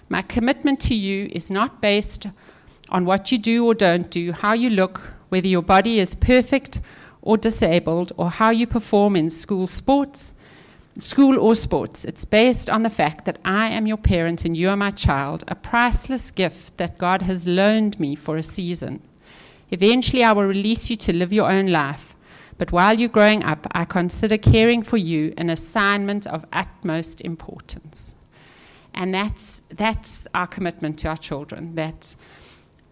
My 0.08 0.22
commitment 0.22 0.80
to 0.80 0.94
you 0.94 1.28
is 1.32 1.50
not 1.50 1.82
based 1.82 2.28
on 2.88 3.04
what 3.04 3.32
you 3.32 3.38
do 3.38 3.66
or 3.66 3.74
don't 3.74 4.10
do, 4.10 4.32
how 4.32 4.52
you 4.52 4.70
look, 4.70 4.98
whether 5.28 5.48
your 5.48 5.62
body 5.62 5.98
is 5.98 6.14
perfect 6.14 6.80
or 7.22 7.36
disabled, 7.36 8.12
or 8.16 8.30
how 8.30 8.50
you 8.50 8.66
perform 8.66 9.16
in 9.16 9.28
school 9.28 9.66
sports, 9.66 10.34
school 10.98 11.38
or 11.38 11.54
sports. 11.54 12.04
It's 12.04 12.24
based 12.24 12.70
on 12.70 12.82
the 12.82 12.90
fact 12.90 13.24
that 13.24 13.38
I 13.44 13.68
am 13.68 13.86
your 13.86 13.96
parent 13.96 14.44
and 14.44 14.56
you 14.56 14.68
are 14.70 14.76
my 14.76 14.92
child, 14.92 15.44
a 15.48 15.54
priceless 15.54 16.30
gift 16.30 16.76
that 16.78 16.98
God 16.98 17.22
has 17.22 17.46
loaned 17.46 17.98
me 17.98 18.14
for 18.14 18.36
a 18.36 18.42
season. 18.42 19.02
Eventually, 19.70 20.22
I 20.22 20.32
will 20.32 20.44
release 20.44 20.88
you 20.88 20.96
to 20.96 21.12
live 21.12 21.32
your 21.32 21.50
own 21.50 21.66
life. 21.66 22.14
But 22.58 22.72
while 22.72 22.98
you're 22.98 23.08
growing 23.08 23.44
up, 23.44 23.66
I 23.72 23.84
consider 23.84 24.38
caring 24.38 24.82
for 24.82 24.96
you 24.96 25.34
an 25.36 25.50
assignment 25.50 26.26
of 26.26 26.46
utmost 26.52 27.20
importance. 27.20 28.14
And 28.94 29.12
that's, 29.12 29.62
that's 29.68 30.26
our 30.34 30.46
commitment 30.46 30.98
to 31.00 31.08
our 31.08 31.18
children. 31.18 31.74
That 31.74 32.16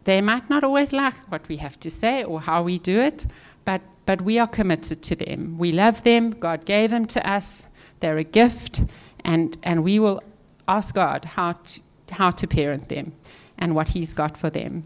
they 0.05 0.21
might 0.21 0.49
not 0.51 0.64
always 0.64 0.93
like 0.93 1.14
what 1.31 1.47
we 1.49 1.57
have 1.59 1.79
to 1.81 1.90
say 1.90 2.25
or 2.25 2.40
how 2.40 2.62
we 2.62 2.79
do 2.79 3.01
it, 3.01 3.27
but, 3.64 3.81
but 4.07 4.23
we 4.23 4.38
are 4.38 4.47
committed 4.47 5.03
to 5.03 5.17
them. 5.17 5.59
We 5.59 5.73
love 5.73 6.03
them. 6.03 6.31
God 6.31 6.64
gave 6.64 6.90
them 6.90 7.07
to 7.07 7.31
us. 7.31 7.67
They're 8.01 8.19
a 8.19 8.25
gift, 8.25 8.85
and, 9.25 9.57
and 9.62 9.83
we 9.83 9.99
will 9.99 10.23
ask 10.69 10.95
God 10.95 11.25
how 11.25 11.53
to, 11.53 11.81
how 12.11 12.31
to 12.33 12.47
parent 12.47 12.88
them. 12.88 13.12
and 13.59 13.75
what 13.75 13.88
He's 13.88 14.14
got 14.14 14.37
for 14.37 14.51
them. 14.51 14.85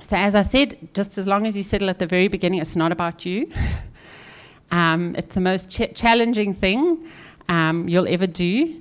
So, 0.00 0.16
as 0.16 0.34
I 0.34 0.42
said, 0.42 0.88
just 0.94 1.18
as 1.18 1.26
long 1.26 1.46
as 1.46 1.56
you 1.56 1.62
settle 1.62 1.90
at 1.90 1.98
the 1.98 2.06
very 2.06 2.28
beginning, 2.28 2.60
it's 2.60 2.76
not 2.76 2.92
about 2.92 3.26
you. 3.26 3.50
um, 4.70 5.14
it's 5.16 5.34
the 5.34 5.40
most 5.40 5.70
ch- 5.70 5.94
challenging 5.94 6.54
thing 6.54 7.06
um, 7.48 7.88
you'll 7.88 8.08
ever 8.08 8.26
do, 8.26 8.80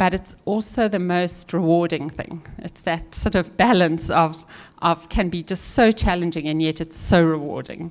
but 0.00 0.14
it's 0.14 0.34
also 0.46 0.88
the 0.88 0.98
most 0.98 1.52
rewarding 1.52 2.08
thing. 2.08 2.40
It's 2.60 2.80
that 2.80 3.14
sort 3.14 3.34
of 3.34 3.58
balance 3.58 4.08
of, 4.08 4.46
of 4.80 5.10
can 5.10 5.28
be 5.28 5.42
just 5.42 5.72
so 5.72 5.92
challenging 5.92 6.48
and 6.48 6.62
yet 6.62 6.80
it's 6.80 6.96
so 6.96 7.22
rewarding. 7.22 7.90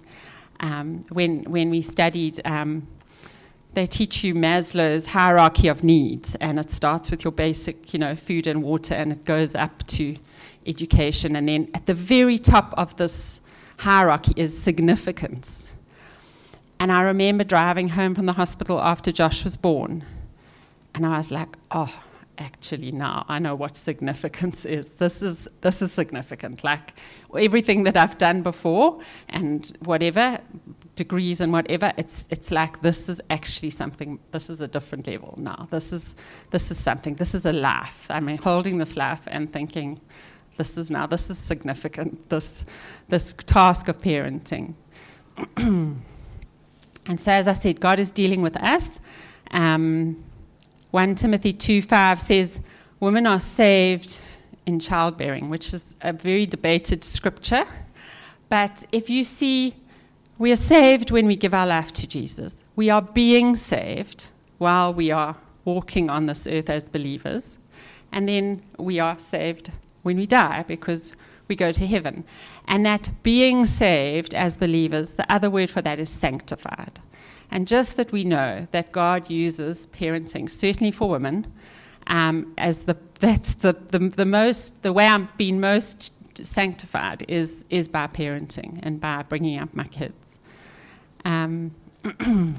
Um, 0.59 1.03
when, 1.09 1.43
when 1.43 1.69
we 1.69 1.83
studied, 1.83 2.41
um, 2.45 2.87
they 3.75 3.85
teach 3.85 4.23
you 4.23 4.33
Maslow's 4.33 5.05
hierarchy 5.05 5.67
of 5.67 5.83
needs, 5.83 6.33
and 6.41 6.57
it 6.57 6.71
starts 6.71 7.11
with 7.11 7.23
your 7.23 7.31
basic, 7.31 7.93
you 7.93 7.99
know, 7.99 8.15
food 8.15 8.47
and 8.47 8.63
water, 8.63 8.95
and 8.95 9.11
it 9.11 9.23
goes 9.23 9.53
up 9.53 9.85
to 9.89 10.17
education. 10.65 11.35
And 11.35 11.47
then 11.47 11.69
at 11.75 11.85
the 11.85 11.93
very 11.93 12.39
top 12.39 12.73
of 12.75 12.97
this 12.97 13.39
hierarchy 13.77 14.33
is 14.35 14.59
significance. 14.59 15.75
And 16.79 16.91
I 16.91 17.03
remember 17.03 17.43
driving 17.43 17.89
home 17.89 18.15
from 18.15 18.25
the 18.25 18.33
hospital 18.33 18.81
after 18.81 19.11
Josh 19.11 19.43
was 19.43 19.57
born. 19.57 20.03
And 20.95 21.06
I 21.06 21.17
was 21.17 21.32
like, 21.32 21.56
oh, 21.71 21.93
actually 22.39 22.91
now 22.91 23.25
I 23.28 23.38
know 23.38 23.54
what 23.54 23.75
significance 23.75 24.65
is. 24.65 24.93
This 24.93 25.21
is 25.21 25.47
this 25.62 25.82
is 25.82 25.91
significant. 25.91 26.63
Like 26.63 26.93
everything 27.38 27.84
that 27.84 27.97
I've 27.97 28.17
done 28.17 28.41
before 28.41 28.99
and 29.28 29.78
whatever 29.84 30.39
degrees 30.95 31.41
and 31.41 31.54
whatever, 31.54 31.93
it's 31.97 32.28
it's 32.32 32.52
like 32.52 32.82
this 32.82 33.10
is 33.10 33.21
actually 33.30 33.69
something 33.69 34.19
this 34.32 34.49
is 34.49 34.62
a 34.62 34.67
different 34.67 35.08
level 35.08 35.36
now. 35.38 35.67
This 35.69 35.93
is 35.93 36.15
this 36.49 36.71
is 36.71 36.80
something. 36.80 37.15
This 37.15 37.36
is 37.36 37.45
a 37.45 37.54
life. 37.54 38.08
I 38.10 38.19
mean 38.19 38.38
holding 38.38 38.78
this 38.78 38.95
life 38.97 39.21
and 39.28 39.52
thinking 39.52 39.99
this 40.58 40.78
is 40.78 40.89
now 40.89 41.06
this 41.06 41.30
is 41.30 41.38
significant, 41.38 42.30
this 42.30 42.65
this 43.10 43.34
task 43.34 43.88
of 43.88 43.99
parenting. 43.99 44.73
and 45.58 46.02
so 47.17 47.32
as 47.32 47.47
I 47.47 47.54
said, 47.54 47.80
God 47.80 47.99
is 47.99 48.12
dealing 48.12 48.41
with 48.41 48.58
us. 48.58 48.99
Um, 49.52 50.23
1 50.91 51.15
Timothy 51.15 51.54
2 51.54 51.82
5 51.82 52.19
says, 52.19 52.60
Women 52.99 53.28
are 53.28 53.39
saved 53.39 54.19
in 54.65 54.80
childbearing, 54.80 55.49
which 55.49 55.73
is 55.73 55.95
a 56.02 56.13
very 56.13 56.45
debated 56.45 57.04
scripture. 57.04 57.65
But 58.49 58.86
if 58.91 59.10
you 59.10 59.23
see, 59.23 59.75
we 60.39 60.52
are 60.52 60.58
saved 60.58 61.12
when 61.12 61.28
we 61.28 61.36
give 61.36 61.54
our 61.54 61.67
life 61.67 61.93
to 61.93 62.08
Jesus. 62.08 62.63
We 62.75 62.89
are 62.89 63.02
being 63.02 63.56
saved 63.56 64.28
while 64.58 64.93
we 64.93 65.12
are 65.12 65.36
walking 65.65 66.10
on 66.10 66.25
this 66.25 66.47
earth 66.47 66.69
as 66.69 66.89
believers. 66.89 67.60
And 68.12 68.28
then 68.28 68.63
we 68.78 68.99
are 68.99 69.19
saved 69.19 69.71
when 70.02 70.17
we 70.17 70.25
die 70.25 70.63
because 70.67 71.15
we 71.47 71.56
go 71.56 71.71
to 71.71 71.86
heaven. 71.86 72.23
And 72.67 72.86
that 72.86 73.12
being 73.21 73.65
saved 73.65 74.34
as 74.34 74.56
believers, 74.56 75.13
the 75.13 75.32
other 75.32 75.49
word 75.49 75.69
for 75.69 75.82
that 75.82 75.99
is 75.99 76.10
sanctified. 76.10 76.99
And 77.51 77.67
just 77.67 77.97
that 77.97 78.12
we 78.12 78.23
know 78.23 78.67
that 78.71 78.91
God 78.91 79.29
uses 79.29 79.88
parenting, 79.88 80.49
certainly 80.49 80.91
for 80.91 81.09
women, 81.09 81.51
um, 82.07 82.53
as 82.57 82.85
the 82.85 82.97
that's 83.19 83.55
the, 83.55 83.73
the, 83.73 83.99
the 83.99 84.25
most 84.25 84.81
the 84.81 84.93
way 84.93 85.05
I'm 85.05 85.27
being 85.35 85.59
most 85.59 86.13
sanctified 86.41 87.25
is 87.27 87.65
is 87.69 87.89
by 87.89 88.07
parenting 88.07 88.79
and 88.81 89.01
by 89.01 89.23
bringing 89.23 89.59
up 89.59 89.73
my 89.75 89.83
kids. 89.85 90.39
Um, 91.25 91.71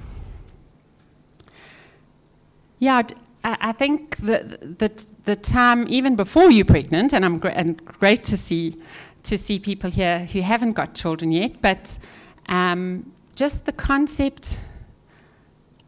yeah, 2.78 3.02
I 3.42 3.72
think 3.72 4.18
that 4.18 4.78
the, 4.78 5.04
the 5.24 5.36
time 5.36 5.86
even 5.88 6.14
before 6.14 6.50
you're 6.50 6.66
pregnant, 6.66 7.14
and 7.14 7.24
I'm 7.24 7.40
and 7.44 7.82
great 7.84 8.22
to 8.24 8.36
see 8.36 8.76
to 9.22 9.38
see 9.38 9.58
people 9.58 9.90
here 9.90 10.20
who 10.26 10.40
haven't 10.42 10.72
got 10.72 10.94
children 10.94 11.32
yet, 11.32 11.60
but 11.62 11.98
um, 12.48 13.12
just 13.34 13.64
the 13.64 13.72
concept 13.72 14.60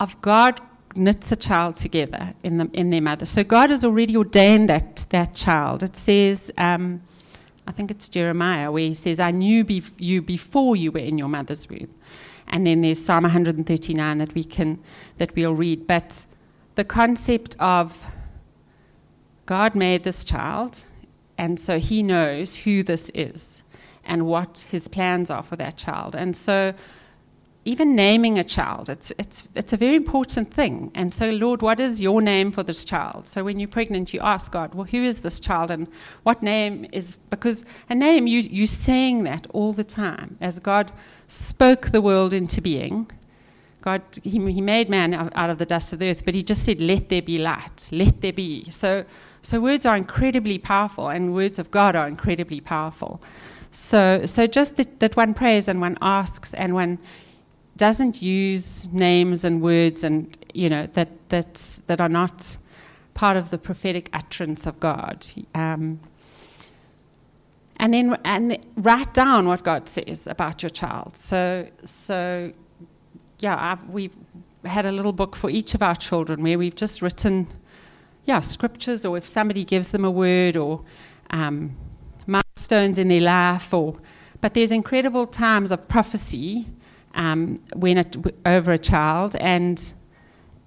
of 0.02 0.20
God 0.20 0.60
knits 0.96 1.30
a 1.30 1.36
child 1.36 1.76
together 1.76 2.34
in, 2.42 2.58
the, 2.58 2.68
in 2.72 2.90
their 2.90 3.00
mother. 3.00 3.24
So 3.24 3.44
God 3.44 3.70
has 3.70 3.84
already 3.84 4.16
ordained 4.16 4.68
that, 4.68 5.06
that 5.10 5.32
child. 5.34 5.84
It 5.84 5.96
says, 5.96 6.50
um, 6.58 7.02
I 7.68 7.72
think 7.72 7.90
it's 7.90 8.08
Jeremiah, 8.08 8.72
where 8.72 8.82
he 8.82 8.94
says, 8.94 9.20
I 9.20 9.30
knew 9.30 9.64
bef- 9.64 9.92
you 9.98 10.20
before 10.20 10.74
you 10.74 10.90
were 10.90 10.98
in 10.98 11.18
your 11.18 11.28
mother's 11.28 11.68
womb. 11.70 11.94
And 12.48 12.66
then 12.66 12.82
there's 12.82 13.02
Psalm 13.02 13.22
139 13.22 14.18
that 14.18 14.34
we 14.34 14.42
can 14.42 14.80
that 15.18 15.34
we'll 15.36 15.54
read. 15.54 15.86
But 15.86 16.26
the 16.74 16.84
concept 16.84 17.56
of 17.60 18.04
God 19.46 19.76
made 19.76 20.02
this 20.02 20.24
child, 20.24 20.84
and 21.38 21.58
so 21.60 21.78
he 21.78 22.02
knows 22.02 22.56
who 22.56 22.82
this 22.82 23.10
is 23.14 23.62
and 24.04 24.26
what 24.26 24.66
his 24.70 24.88
plans 24.88 25.30
are 25.30 25.44
for 25.44 25.54
that 25.56 25.76
child. 25.76 26.16
And 26.16 26.36
so 26.36 26.74
even 27.64 27.94
naming 27.94 28.38
a 28.38 28.44
child, 28.44 28.88
it's, 28.88 29.12
it's, 29.18 29.46
it's 29.54 29.72
a 29.72 29.76
very 29.76 29.94
important 29.94 30.52
thing. 30.52 30.90
And 30.94 31.14
so, 31.14 31.30
Lord, 31.30 31.62
what 31.62 31.78
is 31.78 32.02
your 32.02 32.20
name 32.20 32.50
for 32.50 32.64
this 32.64 32.84
child? 32.84 33.28
So, 33.28 33.44
when 33.44 33.60
you're 33.60 33.68
pregnant, 33.68 34.12
you 34.12 34.20
ask 34.20 34.50
God, 34.50 34.74
well, 34.74 34.84
who 34.84 35.04
is 35.04 35.20
this 35.20 35.38
child 35.38 35.70
and 35.70 35.86
what 36.24 36.42
name 36.42 36.86
is, 36.92 37.14
because 37.30 37.64
a 37.88 37.94
name, 37.94 38.26
you, 38.26 38.40
you're 38.40 38.66
saying 38.66 39.22
that 39.24 39.46
all 39.52 39.72
the 39.72 39.84
time. 39.84 40.36
As 40.40 40.58
God 40.58 40.90
spoke 41.28 41.92
the 41.92 42.02
world 42.02 42.32
into 42.32 42.60
being, 42.60 43.10
God, 43.80 44.02
he, 44.22 44.38
he 44.52 44.60
made 44.60 44.88
man 44.90 45.14
out 45.14 45.50
of 45.50 45.58
the 45.58 45.66
dust 45.66 45.92
of 45.92 46.00
the 46.00 46.10
earth, 46.10 46.24
but 46.24 46.34
he 46.34 46.42
just 46.42 46.64
said, 46.64 46.80
let 46.80 47.10
there 47.10 47.22
be 47.22 47.38
light, 47.38 47.88
let 47.92 48.20
there 48.22 48.32
be. 48.32 48.68
So, 48.70 49.04
so 49.40 49.60
words 49.60 49.86
are 49.86 49.96
incredibly 49.96 50.58
powerful, 50.58 51.08
and 51.08 51.32
words 51.32 51.58
of 51.60 51.70
God 51.70 51.94
are 51.94 52.08
incredibly 52.08 52.60
powerful. 52.60 53.22
So, 53.70 54.26
so 54.26 54.46
just 54.46 54.76
that, 54.76 55.00
that 55.00 55.16
one 55.16 55.32
prays 55.32 55.68
and 55.68 55.80
one 55.80 55.96
asks 56.00 56.54
and 56.54 56.74
one 56.74 56.98
doesn't 57.82 58.22
use 58.22 58.86
names 58.92 59.44
and 59.44 59.60
words 59.60 60.04
and 60.04 60.38
you 60.54 60.70
know 60.70 60.86
that 60.92 61.08
that's, 61.28 61.80
that 61.88 62.00
are 62.00 62.08
not 62.08 62.56
part 63.12 63.36
of 63.36 63.50
the 63.50 63.58
prophetic 63.58 64.08
utterance 64.12 64.68
of 64.68 64.78
God. 64.78 65.26
Um, 65.52 65.98
and 67.78 67.92
then 67.92 68.16
and 68.24 68.56
write 68.76 69.12
down 69.14 69.48
what 69.48 69.64
God 69.64 69.88
says 69.88 70.28
about 70.28 70.62
your 70.62 70.70
child. 70.70 71.16
So 71.16 71.66
so 71.82 72.52
yeah, 73.40 73.56
I, 73.56 73.72
we've 73.90 74.14
had 74.64 74.86
a 74.86 74.92
little 74.92 75.12
book 75.12 75.34
for 75.34 75.50
each 75.50 75.74
of 75.74 75.82
our 75.82 75.96
children 75.96 76.40
where 76.44 76.58
we've 76.62 76.76
just 76.76 77.02
written 77.02 77.48
yeah 78.26 78.38
scriptures 78.38 79.04
or 79.04 79.16
if 79.16 79.26
somebody 79.26 79.64
gives 79.64 79.90
them 79.90 80.04
a 80.04 80.10
word 80.24 80.56
or 80.56 80.84
um, 81.30 81.74
milestones 82.28 82.96
in 82.96 83.08
their 83.08 83.22
life 83.22 83.74
or 83.74 83.98
but 84.40 84.54
there's 84.54 84.70
incredible 84.70 85.26
times 85.26 85.72
of 85.72 85.88
prophecy 85.88 86.68
um, 87.14 87.60
when 87.74 87.98
it, 87.98 88.16
over 88.46 88.72
a 88.72 88.78
child, 88.78 89.36
and 89.36 89.92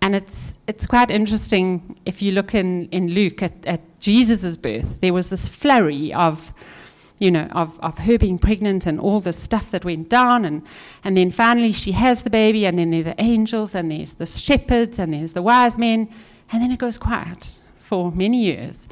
and 0.01 0.15
it's 0.15 0.59
it's 0.67 0.85
quite 0.85 1.09
interesting 1.09 1.97
if 2.05 2.21
you 2.21 2.31
look 2.31 2.53
in 2.53 2.85
in 2.89 3.09
Luke 3.09 3.41
at, 3.43 3.65
at 3.65 3.81
Jesus' 3.99 4.57
birth. 4.57 5.01
There 5.01 5.13
was 5.13 5.29
this 5.29 5.47
flurry 5.47 6.13
of 6.13 6.53
you 7.17 7.31
know, 7.31 7.47
of, 7.51 7.79
of 7.79 7.99
her 7.99 8.17
being 8.17 8.37
pregnant 8.37 8.85
and 8.85 8.99
all 8.99 9.19
the 9.19 9.33
stuff 9.33 9.71
that 9.71 9.85
went 9.85 10.09
down. 10.09 10.45
And, 10.45 10.63
and 11.03 11.15
then 11.15 11.31
finally 11.31 11.71
she 11.71 11.93
has 11.93 12.23
the 12.23 12.29
baby, 12.29 12.65
and 12.65 12.77
then 12.77 12.91
there 12.91 13.01
are 13.01 13.03
the 13.03 13.21
angels, 13.21 13.73
and 13.75 13.91
there's 13.91 14.15
the 14.15 14.25
shepherds, 14.25 14.99
and 14.99 15.13
there's 15.13 15.33
the 15.33 15.41
wise 15.41 15.77
men. 15.77 16.09
And 16.51 16.61
then 16.61 16.71
it 16.71 16.79
goes 16.79 16.97
quiet 16.97 17.57
for 17.77 18.11
many 18.11 18.43
years. 18.43 18.87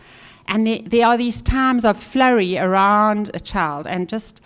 And 0.48 0.66
there, 0.66 0.80
there 0.84 1.08
are 1.08 1.18
these 1.18 1.42
times 1.42 1.86
of 1.86 2.02
flurry 2.02 2.58
around 2.58 3.32
a 3.34 3.40
child, 3.40 3.88
and 3.88 4.08
just 4.08 4.42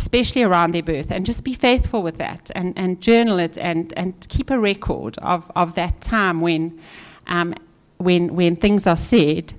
especially 0.00 0.42
around 0.42 0.72
their 0.72 0.82
birth, 0.82 1.10
and 1.12 1.26
just 1.26 1.44
be 1.44 1.52
faithful 1.52 2.02
with 2.02 2.16
that 2.16 2.50
and, 2.54 2.72
and 2.76 3.02
journal 3.02 3.38
it 3.38 3.58
and, 3.58 3.92
and 3.98 4.14
keep 4.30 4.48
a 4.48 4.58
record 4.58 5.18
of, 5.18 5.50
of 5.54 5.74
that 5.74 6.00
time 6.00 6.40
when, 6.40 6.80
um, 7.26 7.54
when, 7.98 8.34
when 8.34 8.56
things 8.56 8.86
are 8.86 8.96
said. 8.96 9.52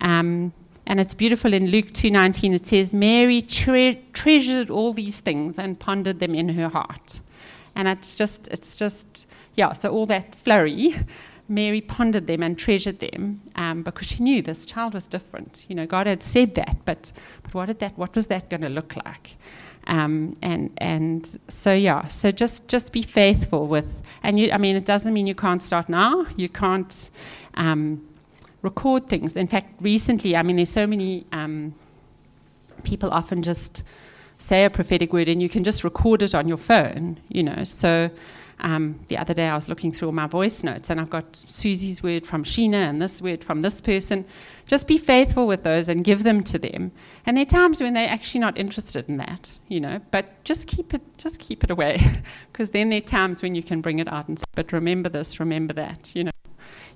Um, 0.00 0.52
and 0.86 1.00
it's 1.00 1.14
beautiful 1.14 1.52
in 1.52 1.66
Luke 1.66 1.88
2:19 1.92 2.54
it 2.54 2.66
says 2.66 2.94
Mary 2.94 3.42
tre- 3.42 4.00
treasured 4.12 4.70
all 4.70 4.92
these 4.92 5.20
things 5.20 5.58
and 5.58 5.78
pondered 5.80 6.20
them 6.20 6.34
in 6.34 6.50
her 6.50 6.68
heart. 6.68 7.20
And 7.74 7.88
it's 7.88 8.14
just 8.14 8.48
it's 8.48 8.76
just 8.76 9.28
yeah, 9.56 9.72
so 9.72 9.90
all 9.90 10.06
that 10.06 10.34
flurry 10.36 10.94
Mary 11.48 11.80
pondered 11.80 12.26
them 12.26 12.42
and 12.42 12.58
treasured 12.58 13.00
them 13.00 13.40
um, 13.56 13.82
because 13.82 14.06
she 14.06 14.22
knew 14.22 14.42
this 14.42 14.66
child 14.66 14.92
was 14.94 15.06
different. 15.06 15.64
You 15.68 15.74
know, 15.74 15.86
God 15.86 16.06
had 16.06 16.22
said 16.22 16.54
that, 16.56 16.76
but, 16.84 17.10
but 17.42 17.54
what 17.54 17.66
did 17.66 17.78
that? 17.78 17.96
What 17.96 18.14
was 18.14 18.26
that 18.26 18.50
going 18.50 18.60
to 18.60 18.68
look 18.68 18.94
like? 18.96 19.36
Um, 19.86 20.36
and 20.42 20.70
and 20.78 21.38
so 21.48 21.72
yeah, 21.72 22.08
so 22.08 22.30
just 22.30 22.68
just 22.68 22.92
be 22.92 23.02
faithful 23.02 23.66
with. 23.66 24.02
And 24.22 24.38
you, 24.38 24.50
I 24.52 24.58
mean, 24.58 24.76
it 24.76 24.84
doesn't 24.84 25.14
mean 25.14 25.26
you 25.26 25.34
can't 25.34 25.62
start 25.62 25.88
now. 25.88 26.26
You 26.36 26.48
can't 26.48 27.10
um, 27.54 28.06
record 28.62 29.08
things. 29.08 29.36
In 29.36 29.46
fact, 29.46 29.74
recently, 29.80 30.36
I 30.36 30.42
mean, 30.42 30.56
there's 30.56 30.68
so 30.68 30.86
many 30.86 31.24
um, 31.32 31.74
people 32.82 33.10
often 33.10 33.42
just 33.42 33.82
say 34.36 34.64
a 34.64 34.70
prophetic 34.70 35.12
word, 35.12 35.28
and 35.28 35.40
you 35.40 35.48
can 35.48 35.64
just 35.64 35.84
record 35.84 36.22
it 36.22 36.34
on 36.34 36.48
your 36.48 36.58
phone. 36.58 37.18
You 37.28 37.42
know, 37.44 37.64
so. 37.64 38.10
Um, 38.60 39.00
the 39.08 39.16
other 39.16 39.34
day 39.34 39.48
I 39.48 39.54
was 39.54 39.68
looking 39.68 39.92
through 39.92 40.08
all 40.08 40.12
my 40.12 40.26
voice 40.26 40.64
notes 40.64 40.90
and 40.90 41.00
I've 41.00 41.10
got 41.10 41.36
Susie's 41.36 42.02
word 42.02 42.26
from 42.26 42.44
Sheena 42.44 42.74
and 42.74 43.00
this 43.00 43.22
word 43.22 43.44
from 43.44 43.62
this 43.62 43.80
person. 43.80 44.24
Just 44.66 44.88
be 44.88 44.98
faithful 44.98 45.46
with 45.46 45.62
those 45.62 45.88
and 45.88 46.02
give 46.02 46.24
them 46.24 46.42
to 46.44 46.58
them. 46.58 46.92
And 47.24 47.36
there 47.36 47.42
are 47.42 47.46
times 47.46 47.80
when 47.80 47.94
they're 47.94 48.08
actually 48.08 48.40
not 48.40 48.58
interested 48.58 49.08
in 49.08 49.16
that, 49.18 49.58
you 49.68 49.80
know, 49.80 50.00
but 50.10 50.42
just 50.44 50.66
keep 50.66 50.92
it, 50.92 51.02
just 51.18 51.38
keep 51.38 51.64
it 51.64 51.70
away. 51.70 51.98
Because 52.52 52.70
then 52.70 52.90
there 52.90 52.98
are 52.98 53.00
times 53.00 53.40
when 53.40 53.54
you 53.54 53.62
can 53.62 53.80
bring 53.80 54.00
it 54.00 54.08
out 54.08 54.26
and 54.26 54.36
say, 54.36 54.44
but 54.56 54.72
remember 54.72 55.08
this, 55.08 55.38
remember 55.38 55.72
that, 55.74 56.14
you 56.16 56.24
know. 56.24 56.32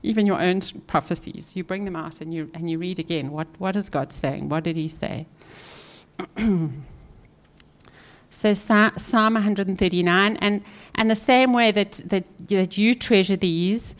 Even 0.02 0.26
your 0.26 0.40
own 0.40 0.60
prophecies, 0.88 1.54
you 1.54 1.62
bring 1.62 1.84
them 1.84 1.94
out 1.94 2.20
and 2.20 2.34
you, 2.34 2.50
and 2.54 2.68
you 2.68 2.78
read 2.78 2.98
again. 2.98 3.30
What, 3.30 3.46
what 3.58 3.76
is 3.76 3.88
God 3.88 4.12
saying? 4.12 4.48
What 4.48 4.64
did 4.64 4.74
He 4.74 4.88
say? 4.88 5.26
So 8.33 8.55
Psalm 8.55 9.35
139, 9.35 10.37
and, 10.39 10.64
and 10.95 11.11
the 11.11 11.14
same 11.14 11.53
way 11.53 11.70
that, 11.70 11.93
that, 12.07 12.24
that 12.49 12.78
you 12.78 12.95
treasure 12.95 13.37
these, 13.37 13.95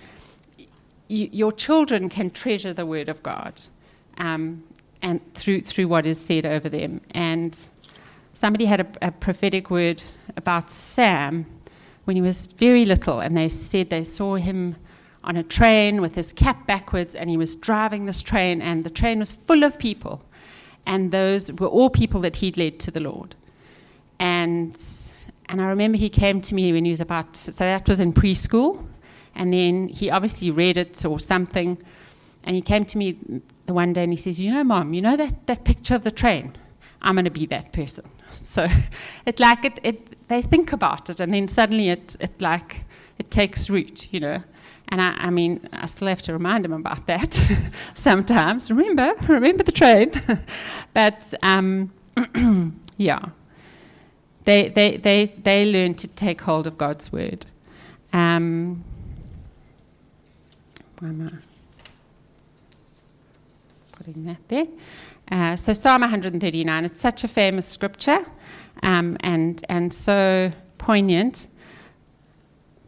you, 1.07 1.29
your 1.31 1.53
children 1.53 2.09
can 2.09 2.31
treasure 2.31 2.73
the 2.73 2.87
Word 2.87 3.11
of 3.11 3.23
God, 3.23 3.61
um, 4.17 4.65
and 5.03 5.21
through 5.35 5.61
through 5.61 5.87
what 5.87 6.07
is 6.07 6.19
said 6.19 6.47
over 6.47 6.71
them. 6.71 7.03
And 7.11 7.59
somebody 8.33 8.65
had 8.65 8.81
a, 8.81 9.09
a 9.09 9.11
prophetic 9.11 9.71
word 9.71 10.03
about 10.35 10.71
Sam 10.71 11.45
when 12.05 12.17
he 12.17 12.23
was 12.23 12.47
very 12.53 12.87
little, 12.87 13.21
and 13.21 13.37
they 13.37 13.51
said 13.51 13.91
they 13.91 14.03
saw 14.03 14.37
him 14.37 14.77
on 15.23 15.37
a 15.37 15.43
train 15.43 16.01
with 16.01 16.15
his 16.15 16.33
cap 16.33 16.67
backwards, 16.67 17.15
and 17.15 17.29
he 17.29 17.37
was 17.37 17.55
driving 17.55 18.07
this 18.07 18.23
train, 18.23 18.63
and 18.63 18.83
the 18.83 18.91
train 18.91 19.19
was 19.19 19.31
full 19.31 19.63
of 19.63 19.79
people, 19.79 20.25
and 20.87 21.11
those 21.11 21.53
were 21.53 21.67
all 21.67 21.91
people 21.91 22.23
that 22.23 22.37
he'd 22.37 22.57
led 22.57 22.81
to 22.81 22.91
the 22.91 23.01
Lord 23.01 23.37
and 24.23 24.77
and 25.47 25.61
I 25.61 25.67
remember 25.67 25.99
he 25.99 26.09
came 26.09 26.41
to 26.43 26.55
me 26.55 26.73
when 26.73 26.85
he 26.85 26.93
was 26.93 27.01
about 27.01 27.37
so 27.37 27.51
that 27.51 27.89
was 27.89 27.99
in 27.99 28.13
preschool, 28.13 28.87
and 29.35 29.53
then 29.53 29.89
he 29.89 30.11
obviously 30.11 30.51
read 30.51 30.77
it 30.79 31.05
or 31.05 31.19
something, 31.19 31.77
and 32.45 32.55
he 32.55 32.63
came 32.63 32.85
to 32.85 32.97
me 32.97 33.19
the 33.67 33.75
one 33.75 33.93
day 33.93 34.05
and 34.05 34.13
he 34.13 34.17
says, 34.17 34.39
"You 34.39 34.53
know, 34.55 34.65
mom, 34.65 34.95
you 34.95 35.03
know 35.03 35.17
that 35.17 35.47
that 35.47 35.65
picture 35.65 35.97
of 35.97 36.05
the 36.05 36.13
train? 36.13 36.57
I'm 37.03 37.17
going 37.17 37.25
to 37.25 37.31
be 37.31 37.47
that 37.47 37.73
person." 37.73 38.05
So 38.33 38.67
it 39.27 39.41
like 39.41 39.63
it, 39.67 39.79
it 39.83 40.29
they 40.29 40.41
think 40.41 40.73
about 40.73 41.11
it, 41.11 41.21
and 41.21 41.35
then 41.35 41.49
suddenly 41.49 41.91
it 41.91 42.17
it 42.21 42.41
like 42.41 42.85
it 43.19 43.31
takes 43.31 43.69
root, 43.69 44.09
you 44.13 44.21
know. 44.21 44.43
And 44.89 45.01
I, 45.01 45.15
I, 45.19 45.31
mean, 45.31 45.69
I 45.73 45.87
still 45.87 46.09
have 46.09 46.23
to 46.23 46.33
remind 46.33 46.65
him 46.67 46.73
about 46.73 47.07
that 47.07 47.33
sometimes. 47.95 48.71
Remember, 48.71 49.15
remember 49.27 49.63
the 49.63 49.73
train. 49.73 50.11
but 50.95 51.33
um, 51.43 51.91
yeah, 52.99 53.21
they, 54.45 54.69
they, 54.69 54.97
they, 54.97 55.27
they 55.27 55.71
learn 55.71 55.95
to 55.95 56.09
take 56.09 56.41
hold 56.43 56.67
of 56.67 56.77
God's 56.77 57.13
word. 57.13 57.47
Um, 58.13 58.85
why 60.99 61.09
am 61.09 61.27
I 61.27 61.33
putting 63.97 64.25
that 64.25 64.49
there? 64.49 64.67
Uh, 65.31 65.57
so 65.57 65.73
Psalm 65.73 66.03
139, 66.03 66.85
it's 66.85 67.01
such 67.01 67.25
a 67.25 67.29
famous 67.29 67.67
scripture 67.67 68.25
um, 68.83 69.17
and, 69.21 69.65
and 69.69 69.93
so 69.93 70.53
poignant. 70.79 71.49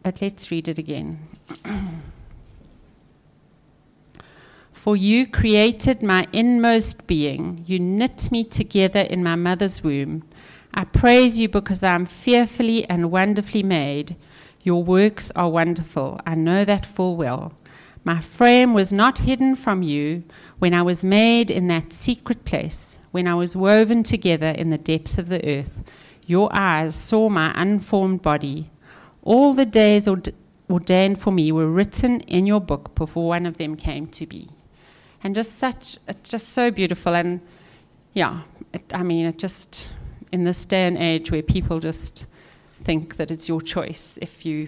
But 0.03 0.21
let's 0.21 0.51
read 0.51 0.67
it 0.67 0.77
again. 0.77 1.19
For 4.73 4.95
you 4.95 5.25
created 5.25 6.03
my 6.03 6.27
inmost 6.31 7.07
being. 7.07 7.63
You 7.65 7.79
knit 7.79 8.31
me 8.31 8.43
together 8.43 8.99
in 8.99 9.23
my 9.23 9.35
mother's 9.35 9.83
womb. 9.83 10.23
I 10.77 10.83
praise 10.83 11.39
you 11.39 11.47
because 11.47 11.83
I 11.83 11.95
am 11.95 12.05
fearfully 12.05 12.83
and 12.89 13.09
wonderfully 13.09 13.63
made. 13.63 14.17
Your 14.61 14.83
works 14.83 15.31
are 15.31 15.49
wonderful. 15.49 16.19
I 16.27 16.35
know 16.35 16.65
that 16.65 16.85
full 16.85 17.15
well. 17.15 17.53
My 18.03 18.19
frame 18.19 18.73
was 18.73 18.91
not 18.91 19.19
hidden 19.19 19.55
from 19.55 19.81
you 19.83 20.25
when 20.59 20.73
I 20.73 20.81
was 20.81 21.01
made 21.01 21.49
in 21.49 21.67
that 21.67 21.93
secret 21.93 22.43
place, 22.43 22.99
when 23.11 23.25
I 23.25 23.35
was 23.35 23.55
woven 23.55 24.03
together 24.03 24.49
in 24.49 24.69
the 24.69 24.77
depths 24.77 25.17
of 25.17 25.29
the 25.29 25.43
earth. 25.47 25.81
Your 26.27 26.49
eyes 26.51 26.93
saw 26.93 27.29
my 27.29 27.53
unformed 27.55 28.21
body. 28.21 28.69
All 29.23 29.53
the 29.53 29.65
days 29.65 30.09
ordained 30.69 31.21
for 31.21 31.31
me 31.31 31.53
were 31.53 31.71
written 31.71 32.19
in 32.21 32.45
your 32.45 32.59
book 32.59 32.93
before 32.95 33.29
one 33.29 33.45
of 33.45 33.57
them 33.57 33.77
came 33.77 34.07
to 34.07 34.25
be. 34.25 34.49
And 35.23 35.35
just 35.35 35.57
such, 35.57 35.97
it's 36.05 36.29
just 36.29 36.49
so 36.49 36.69
beautiful. 36.69 37.15
And 37.15 37.39
yeah, 38.11 38.41
it, 38.73 38.83
I 38.93 39.03
mean, 39.03 39.25
it 39.25 39.39
just 39.39 39.89
in 40.35 40.43
this 40.43 40.65
day 40.65 40.85
and 40.85 40.97
age 40.97 41.31
where 41.31 41.41
people 41.41 41.79
just 41.79 42.27
think 42.83 43.15
that 43.15 43.31
it's 43.31 43.47
your 43.47 43.61
choice 43.61 44.19
if 44.21 44.45
you, 44.45 44.67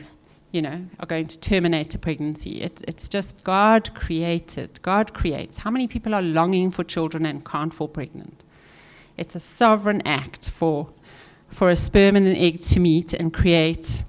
you 0.53 0.61
know, 0.61 0.85
are 1.01 1.05
going 1.05 1.27
to 1.27 1.37
terminate 1.37 1.93
a 1.93 1.99
pregnancy. 1.99 2.61
It's, 2.61 2.81
it's 2.87 3.09
just 3.09 3.43
God 3.43 3.93
created. 3.93 4.79
God 4.81 5.13
creates. 5.13 5.57
How 5.57 5.69
many 5.69 5.85
people 5.85 6.15
are 6.15 6.21
longing 6.21 6.71
for 6.71 6.85
children 6.85 7.25
and 7.25 7.43
can't 7.43 7.73
fall 7.73 7.89
pregnant? 7.89 8.45
It's 9.17 9.35
a 9.35 9.41
sovereign 9.41 10.01
act 10.05 10.49
for, 10.49 10.89
for 11.49 11.69
a 11.69 11.75
sperm 11.75 12.15
and 12.15 12.25
an 12.25 12.37
egg 12.37 12.61
to 12.61 12.79
meet 12.79 13.13
and 13.13 13.33
create 13.33 14.05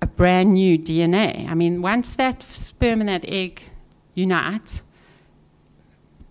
a 0.00 0.06
brand 0.06 0.54
new 0.54 0.78
DNA. 0.78 1.50
I 1.50 1.54
mean, 1.54 1.82
once 1.82 2.14
that 2.14 2.42
sperm 2.42 3.00
and 3.00 3.08
that 3.08 3.24
egg 3.26 3.60
unite, 4.14 4.82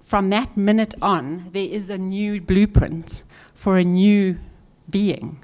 from 0.02 0.30
that 0.30 0.56
minute 0.56 0.96
on, 1.02 1.50
there 1.52 1.68
is 1.70 1.90
a 1.90 1.98
new 1.98 2.40
blueprint 2.40 3.24
for 3.54 3.78
a 3.78 3.84
new 3.84 4.38
being. 4.92 5.44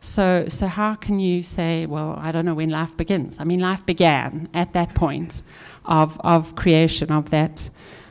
So, 0.00 0.46
so 0.48 0.66
how 0.66 0.94
can 0.94 1.18
you 1.18 1.42
say, 1.42 1.86
well, 1.86 2.18
I 2.20 2.30
don't 2.30 2.44
know 2.44 2.54
when 2.54 2.68
life 2.68 2.94
begins? 2.96 3.40
I 3.40 3.44
mean, 3.44 3.60
life 3.60 3.86
began 3.86 4.50
at 4.52 4.74
that 4.74 4.94
point 4.94 5.42
of, 5.86 6.20
of 6.20 6.54
creation 6.54 7.10
of 7.10 7.30
that, 7.30 7.70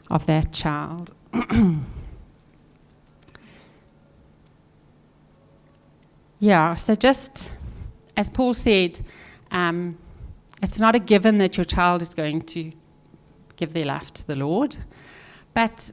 of 0.09 0.25
that 0.25 0.51
child. 0.51 1.13
yeah, 6.39 6.73
so 6.75 6.95
just 6.95 7.53
as 8.17 8.29
Paul 8.29 8.53
said, 8.53 8.99
um, 9.51 9.97
it's 10.61 10.79
not 10.79 10.95
a 10.95 10.99
given 10.99 11.37
that 11.39 11.57
your 11.57 11.65
child 11.65 12.01
is 12.01 12.13
going 12.13 12.41
to 12.41 12.71
give 13.55 13.73
their 13.73 13.85
life 13.85 14.11
to 14.13 14.25
the 14.25 14.35
Lord, 14.35 14.77
but 15.53 15.91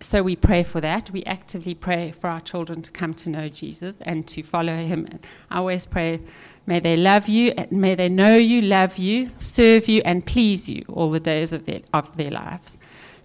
so 0.00 0.22
we 0.22 0.36
pray 0.36 0.62
for 0.62 0.80
that. 0.82 1.10
We 1.10 1.24
actively 1.24 1.74
pray 1.74 2.10
for 2.10 2.28
our 2.28 2.40
children 2.40 2.82
to 2.82 2.90
come 2.90 3.14
to 3.14 3.30
know 3.30 3.48
Jesus 3.48 3.96
and 4.02 4.26
to 4.28 4.42
follow 4.42 4.76
him. 4.76 5.08
I 5.50 5.58
always 5.58 5.86
pray, 5.86 6.20
may 6.66 6.80
they 6.80 6.96
love 6.96 7.28
you, 7.28 7.54
may 7.70 7.94
they 7.94 8.10
know 8.10 8.36
you, 8.36 8.60
love 8.60 8.98
you, 8.98 9.30
serve 9.38 9.88
you, 9.88 10.02
and 10.04 10.24
please 10.26 10.68
you 10.68 10.84
all 10.88 11.10
the 11.10 11.20
days 11.20 11.52
of 11.54 11.64
their, 11.64 11.80
of 11.94 12.14
their 12.16 12.30
lives. 12.30 12.78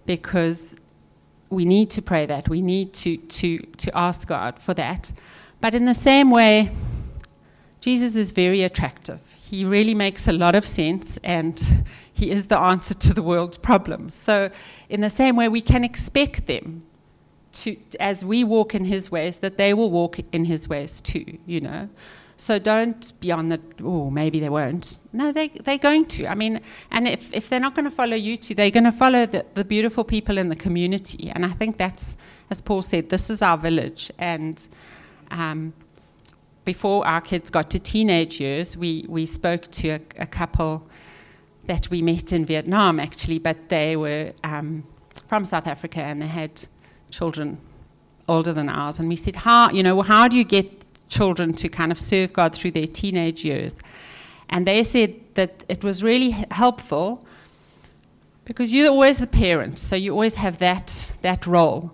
Because 0.06 0.76
we 1.50 1.66
need 1.66 1.90
to 1.90 2.00
pray 2.00 2.24
that. 2.24 2.48
We 2.48 2.62
need 2.62 2.94
to, 2.94 3.18
to, 3.18 3.58
to 3.58 3.96
ask 3.96 4.26
God 4.26 4.58
for 4.58 4.72
that. 4.74 5.12
But 5.60 5.74
in 5.74 5.84
the 5.84 5.94
same 5.94 6.30
way, 6.30 6.70
Jesus 7.80 8.16
is 8.16 8.30
very 8.30 8.62
attractive. 8.62 9.20
He 9.42 9.66
really 9.66 9.94
makes 9.94 10.26
a 10.26 10.32
lot 10.32 10.54
of 10.54 10.66
sense 10.66 11.18
and 11.22 11.62
he 12.12 12.30
is 12.30 12.46
the 12.48 12.58
answer 12.58 12.94
to 12.94 13.14
the 13.14 13.22
world's 13.22 13.58
problems. 13.58 14.14
So, 14.14 14.50
in 14.88 15.00
the 15.00 15.10
same 15.10 15.36
way, 15.36 15.48
we 15.48 15.60
can 15.60 15.84
expect 15.84 16.46
them 16.46 16.82
to, 17.52 17.76
as 18.00 18.24
we 18.24 18.44
walk 18.44 18.74
in 18.74 18.84
His 18.84 19.10
ways, 19.10 19.38
that 19.40 19.56
they 19.56 19.74
will 19.74 19.90
walk 19.90 20.18
in 20.32 20.44
His 20.44 20.68
ways 20.68 21.00
too, 21.00 21.38
you 21.46 21.60
know. 21.60 21.88
So 22.36 22.58
don't 22.58 23.12
be 23.20 23.30
on 23.30 23.50
the, 23.50 23.60
oh, 23.84 24.10
maybe 24.10 24.40
they 24.40 24.48
won't. 24.48 24.98
No, 25.12 25.30
they, 25.30 25.48
they're 25.48 25.78
going 25.78 26.06
to. 26.06 26.26
I 26.26 26.34
mean, 26.34 26.60
and 26.90 27.06
if, 27.06 27.32
if 27.32 27.48
they're 27.48 27.60
not 27.60 27.74
going 27.76 27.84
to 27.84 27.90
follow 27.90 28.16
you 28.16 28.36
two, 28.36 28.54
they're 28.54 28.70
going 28.70 28.84
to 28.84 28.90
follow 28.90 29.26
the, 29.26 29.46
the 29.54 29.64
beautiful 29.64 30.02
people 30.02 30.38
in 30.38 30.48
the 30.48 30.56
community. 30.56 31.30
And 31.30 31.44
I 31.46 31.50
think 31.50 31.76
that's, 31.76 32.16
as 32.50 32.60
Paul 32.60 32.82
said, 32.82 33.10
this 33.10 33.30
is 33.30 33.42
our 33.42 33.56
village. 33.56 34.10
And 34.18 34.66
um, 35.30 35.72
before 36.64 37.06
our 37.06 37.20
kids 37.20 37.48
got 37.48 37.70
to 37.70 37.78
teenage 37.78 38.40
years, 38.40 38.76
we, 38.76 39.06
we 39.08 39.24
spoke 39.24 39.70
to 39.72 39.90
a, 39.90 40.00
a 40.18 40.26
couple 40.26 40.88
that 41.66 41.90
we 41.90 42.02
met 42.02 42.32
in 42.32 42.44
Vietnam, 42.44 42.98
actually, 42.98 43.38
but 43.38 43.68
they 43.68 43.96
were 43.96 44.32
um, 44.44 44.82
from 45.28 45.44
South 45.44 45.66
Africa 45.66 46.02
and 46.02 46.20
they 46.20 46.26
had 46.26 46.64
children 47.10 47.58
older 48.28 48.52
than 48.52 48.68
ours. 48.68 48.98
And 48.98 49.08
we 49.08 49.16
said, 49.16 49.36
how, 49.36 49.70
you 49.70 49.82
know, 49.82 50.02
how 50.02 50.28
do 50.28 50.36
you 50.36 50.44
get 50.44 50.84
children 51.08 51.52
to 51.54 51.68
kind 51.68 51.92
of 51.92 51.98
serve 51.98 52.32
God 52.32 52.54
through 52.54 52.72
their 52.72 52.86
teenage 52.86 53.44
years? 53.44 53.78
And 54.48 54.66
they 54.66 54.82
said 54.82 55.14
that 55.34 55.64
it 55.68 55.82
was 55.84 56.02
really 56.02 56.30
helpful 56.50 57.24
because 58.44 58.72
you're 58.72 58.90
always 58.90 59.18
the 59.18 59.26
parent, 59.26 59.78
so 59.78 59.94
you 59.96 60.12
always 60.12 60.34
have 60.34 60.58
that, 60.58 61.14
that 61.22 61.46
role. 61.46 61.92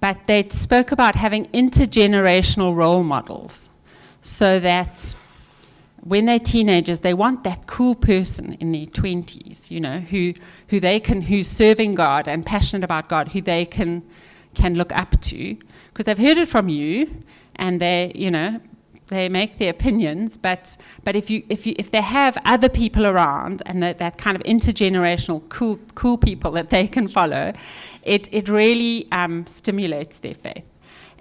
But 0.00 0.26
they 0.26 0.48
spoke 0.48 0.90
about 0.90 1.14
having 1.14 1.46
intergenerational 1.46 2.74
role 2.74 3.04
models 3.04 3.70
so 4.22 4.58
that 4.60 5.14
when 6.04 6.26
they're 6.26 6.40
teenagers, 6.40 7.00
they 7.00 7.14
want 7.14 7.44
that 7.44 7.66
cool 7.68 7.94
person 7.94 8.54
in 8.54 8.72
their 8.72 8.86
20s, 8.86 9.70
you 9.70 9.80
know, 9.80 10.00
who, 10.00 10.34
who 10.68 10.80
they 10.80 10.98
can, 10.98 11.22
who's 11.22 11.46
serving 11.46 11.94
God 11.94 12.26
and 12.26 12.44
passionate 12.44 12.82
about 12.82 13.08
God, 13.08 13.28
who 13.28 13.40
they 13.40 13.64
can, 13.64 14.02
can 14.52 14.74
look 14.74 14.92
up 14.96 15.20
to, 15.20 15.56
because 15.88 16.04
they've 16.06 16.18
heard 16.18 16.38
it 16.38 16.48
from 16.48 16.68
you, 16.68 17.22
and 17.54 17.80
they, 17.80 18.10
you 18.16 18.32
know, 18.32 18.60
they 19.06 19.28
make 19.28 19.58
their 19.58 19.70
opinions, 19.70 20.36
but 20.36 20.76
but 21.04 21.14
if 21.14 21.28
you 21.28 21.42
if 21.50 21.66
you 21.66 21.74
if 21.78 21.90
they 21.90 22.00
have 22.00 22.38
other 22.46 22.70
people 22.70 23.06
around 23.06 23.62
and 23.66 23.82
that, 23.82 23.98
that 23.98 24.16
kind 24.16 24.36
of 24.36 24.42
intergenerational 24.44 25.46
cool 25.50 25.78
cool 25.94 26.16
people 26.16 26.50
that 26.52 26.70
they 26.70 26.86
can 26.86 27.08
follow, 27.08 27.52
it 28.02 28.28
it 28.32 28.48
really 28.48 29.06
um, 29.12 29.46
stimulates 29.46 30.18
their 30.20 30.34
faith, 30.34 30.64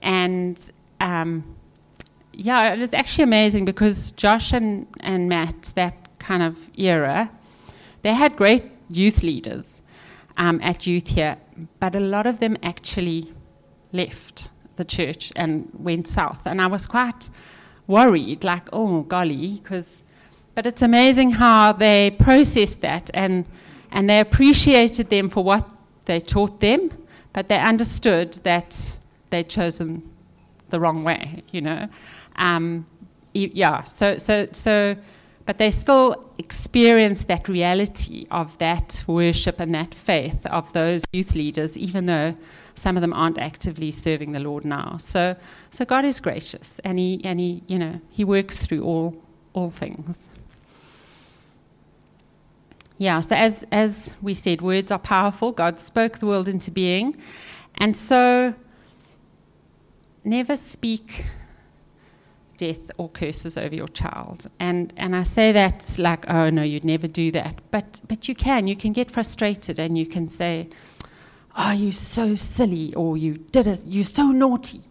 and 0.02 0.72
um, 1.02 1.44
yeah, 2.42 2.74
it 2.74 2.80
was 2.80 2.94
actually 2.94 3.24
amazing 3.24 3.66
because 3.66 4.12
Josh 4.12 4.52
and 4.52 4.88
and 5.00 5.30
Matt 5.30 5.74
that 5.76 5.96
kind 6.20 6.44
of 6.44 6.70
era, 6.76 7.32
they 8.02 8.14
had 8.14 8.36
great 8.36 8.64
youth 8.90 9.24
leaders 9.24 9.82
um, 10.38 10.60
at 10.64 10.88
youth 10.88 11.08
here, 11.08 11.38
but 11.80 11.96
a 11.96 12.00
lot 12.00 12.26
of 12.26 12.40
them 12.40 12.58
actually 12.64 13.32
left 13.92 14.50
the 14.76 14.86
church 14.86 15.32
and 15.36 15.70
went 15.74 16.08
south, 16.08 16.42
and 16.46 16.62
I 16.62 16.68
was 16.68 16.88
quite 16.88 17.30
worried, 17.88 18.44
like, 18.44 18.70
oh, 18.74 19.02
golly, 19.02 19.60
because, 19.62 20.04
but 20.56 20.66
it's 20.66 20.82
amazing 20.82 21.32
how 21.32 21.74
they 21.74 22.12
processed 22.12 22.82
that 22.82 23.12
and, 23.14 23.46
and 23.92 24.10
they 24.10 24.20
appreciated 24.20 25.10
them 25.10 25.30
for 25.30 25.44
what 25.44 25.72
they 26.06 26.20
taught 26.20 26.60
them, 26.60 26.90
but 27.34 27.50
they 27.50 27.60
understood 27.60 28.34
that 28.44 28.98
they'd 29.30 29.50
chosen 29.50 30.10
the 30.70 30.80
wrong 30.80 31.04
way, 31.04 31.44
you 31.52 31.62
know. 31.62 31.88
Um, 32.36 32.86
yeah, 33.34 33.84
so, 33.84 34.18
so, 34.18 34.48
so, 34.52 34.96
but 35.46 35.58
they 35.58 35.72
still 35.72 36.32
experience 36.38 37.26
that 37.26 37.48
reality 37.48 38.28
of 38.30 38.58
that 38.58 39.04
worship 39.08 39.60
and 39.60 39.74
that 39.74 39.94
faith 39.94 40.46
of 40.48 40.72
those 40.74 41.06
youth 41.14 41.36
leaders, 41.36 41.78
even 41.78 42.06
though 42.08 42.36
some 42.76 42.98
of 42.98 43.02
them 43.02 43.14
aren't 43.14 43.38
actively 43.38 43.92
serving 43.92 44.32
the 44.32 44.40
Lord 44.40 44.66
now. 44.66 44.98
So, 44.98 45.36
so 45.70 45.86
God 45.86 46.06
is 46.06 46.20
gracious, 46.20 46.80
and 46.80 47.00
He, 47.00 47.22
and 47.24 47.40
He, 47.40 47.64
you 47.68 47.80
know, 47.80 48.02
He 48.10 48.24
works 48.24 48.66
through 48.66 48.84
all, 48.84 49.22
all 49.54 49.70
things. 49.70 50.30
Yeah. 53.02 53.22
So 53.22 53.36
as 53.36 53.66
as 53.72 54.16
we 54.22 54.36
said, 54.36 54.62
words 54.62 54.92
are 54.92 55.00
powerful. 55.00 55.52
God 55.52 55.80
spoke 55.80 56.20
the 56.20 56.28
world 56.28 56.48
into 56.48 56.70
being, 56.70 57.18
and 57.80 57.98
so 57.98 58.54
never 60.24 60.56
speak 60.56 61.26
death 62.66 62.86
or 62.98 63.10
curses 63.10 63.58
over 63.58 63.76
your 63.76 63.92
child. 64.04 64.40
And 64.60 64.94
and 64.98 65.16
I 65.22 65.24
say 65.24 65.52
that 65.52 65.98
like, 65.98 66.24
oh 66.30 66.50
no, 66.50 66.64
you'd 66.64 66.86
never 66.86 67.08
do 67.08 67.32
that. 67.32 67.54
But 67.72 68.02
but 68.08 68.28
you 68.28 68.36
can. 68.36 68.68
You 68.68 68.76
can 68.76 68.94
get 68.94 69.12
frustrated 69.12 69.80
and 69.80 69.98
you 69.98 70.06
can 70.06 70.28
say, 70.28 70.68
oh, 71.56 71.72
you 71.72 71.92
so 71.92 72.36
silly, 72.36 72.94
or 72.96 73.18
you 73.18 73.38
did 73.52 73.68
it, 73.68 73.84
you're 73.86 74.06
so 74.06 74.32
naughty. 74.32 74.82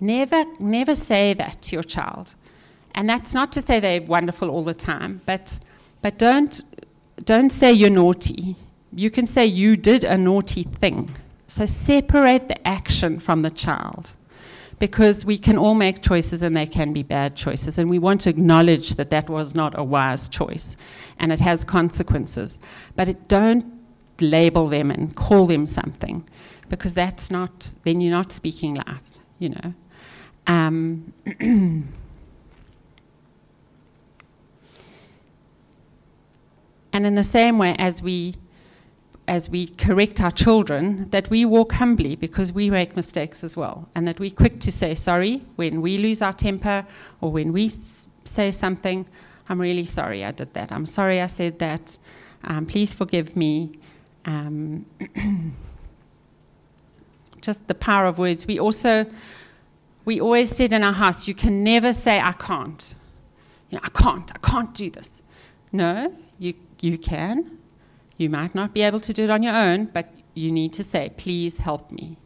Never, 0.00 0.44
never 0.58 0.94
say 0.94 1.34
that 1.34 1.62
to 1.62 1.76
your 1.76 1.82
child. 1.82 2.34
And 2.94 3.08
that's 3.08 3.34
not 3.34 3.52
to 3.52 3.60
say 3.60 3.80
they're 3.80 4.02
wonderful 4.02 4.50
all 4.50 4.64
the 4.64 4.74
time, 4.74 5.20
but, 5.26 5.58
but 6.02 6.18
don't, 6.18 6.62
don't 7.24 7.50
say 7.50 7.72
you're 7.72 7.90
naughty. 7.90 8.56
You 8.92 9.10
can 9.10 9.26
say 9.26 9.46
you 9.46 9.76
did 9.76 10.04
a 10.04 10.16
naughty 10.16 10.62
thing. 10.62 11.10
So 11.46 11.66
separate 11.66 12.48
the 12.48 12.66
action 12.66 13.18
from 13.18 13.42
the 13.42 13.50
child. 13.50 14.14
Because 14.78 15.24
we 15.24 15.38
can 15.38 15.58
all 15.58 15.74
make 15.74 16.02
choices 16.02 16.42
and 16.42 16.56
they 16.56 16.66
can 16.66 16.92
be 16.92 17.02
bad 17.02 17.34
choices. 17.34 17.78
And 17.78 17.90
we 17.90 17.98
want 17.98 18.20
to 18.22 18.30
acknowledge 18.30 18.94
that 18.94 19.10
that 19.10 19.28
was 19.28 19.54
not 19.54 19.76
a 19.76 19.82
wise 19.82 20.28
choice 20.28 20.76
and 21.18 21.32
it 21.32 21.40
has 21.40 21.64
consequences. 21.64 22.60
But 22.94 23.08
it, 23.08 23.28
don't 23.28 23.64
label 24.20 24.68
them 24.68 24.90
and 24.90 25.14
call 25.14 25.46
them 25.46 25.66
something 25.66 26.24
because 26.68 26.94
that's 26.94 27.30
not, 27.30 27.76
then 27.84 28.00
you're 28.00 28.12
not 28.12 28.32
speaking 28.32 28.74
life, 28.74 29.18
you 29.38 29.50
know. 29.50 29.74
Um, 30.46 31.12
and 31.40 31.86
in 36.92 37.14
the 37.14 37.24
same 37.24 37.58
way 37.58 37.74
as 37.78 38.02
we 38.02 38.34
as 39.28 39.50
we 39.50 39.68
correct 39.68 40.20
our 40.20 40.30
children, 40.30 41.08
that 41.10 41.28
we 41.30 41.44
walk 41.44 41.72
humbly 41.74 42.16
because 42.16 42.52
we 42.52 42.70
make 42.70 42.96
mistakes 42.96 43.44
as 43.44 43.56
well, 43.56 43.88
and 43.94 44.08
that 44.08 44.18
we're 44.18 44.30
quick 44.30 44.58
to 44.60 44.72
say 44.72 44.94
sorry 44.94 45.42
when 45.56 45.82
we 45.82 45.98
lose 45.98 46.22
our 46.22 46.32
temper 46.32 46.86
or 47.20 47.30
when 47.30 47.52
we 47.52 47.68
say 48.24 48.50
something. 48.50 49.06
I'm 49.48 49.60
really 49.60 49.84
sorry 49.84 50.24
I 50.24 50.32
did 50.32 50.54
that. 50.54 50.72
I'm 50.72 50.86
sorry 50.86 51.20
I 51.20 51.26
said 51.26 51.58
that. 51.58 51.96
Um, 52.44 52.66
please 52.66 52.92
forgive 52.92 53.36
me. 53.36 53.78
Um, 54.24 54.86
just 57.40 57.68
the 57.68 57.74
power 57.74 58.06
of 58.06 58.18
words. 58.18 58.46
We 58.46 58.58
also, 58.58 59.06
we 60.04 60.20
always 60.20 60.50
said 60.50 60.72
in 60.72 60.82
our 60.82 60.92
house, 60.92 61.28
you 61.28 61.34
can 61.34 61.62
never 61.62 61.92
say, 61.92 62.20
I 62.20 62.32
can't. 62.32 62.94
You 63.70 63.76
know, 63.76 63.82
I 63.84 63.90
can't, 63.90 64.32
I 64.34 64.38
can't 64.38 64.74
do 64.74 64.90
this. 64.90 65.22
No, 65.70 66.14
you, 66.38 66.54
you 66.80 66.96
can. 66.96 67.57
You 68.18 68.28
might 68.28 68.54
not 68.54 68.74
be 68.74 68.82
able 68.82 69.00
to 69.00 69.12
do 69.12 69.24
it 69.24 69.30
on 69.30 69.42
your 69.42 69.54
own, 69.54 69.86
but 69.86 70.12
you 70.34 70.52
need 70.52 70.72
to 70.74 70.84
say, 70.84 71.10
please 71.16 71.58
help 71.58 71.90
me. 71.90 72.18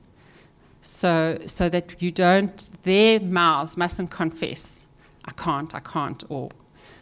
So, 0.80 1.38
so 1.46 1.68
that 1.68 2.02
you 2.02 2.10
don't, 2.10 2.70
their 2.82 3.20
mouths 3.20 3.76
mustn't 3.76 4.10
confess, 4.10 4.88
I 5.24 5.30
can't, 5.32 5.72
I 5.74 5.80
can't, 5.80 6.24
or 6.28 6.48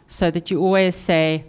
so 0.05 0.29
that 0.29 0.51
you 0.51 0.59
always 0.59 0.95
say, 0.95 1.45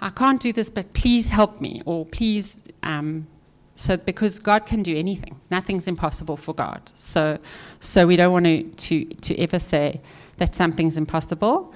I 0.00 0.10
can't 0.10 0.40
do 0.40 0.52
this, 0.52 0.70
but 0.70 0.92
please 0.94 1.28
help 1.28 1.60
me, 1.60 1.82
or 1.84 2.06
please. 2.06 2.62
Um, 2.82 3.26
so 3.74 3.96
because 3.96 4.38
God 4.38 4.66
can 4.66 4.82
do 4.82 4.96
anything, 4.96 5.38
nothing's 5.50 5.86
impossible 5.86 6.36
for 6.36 6.54
God. 6.54 6.90
So, 6.94 7.38
so 7.80 8.06
we 8.06 8.16
don't 8.16 8.32
want 8.32 8.46
to, 8.46 8.62
to, 8.62 9.04
to 9.04 9.38
ever 9.38 9.58
say 9.58 10.00
that 10.38 10.54
something's 10.54 10.96
impossible. 10.96 11.74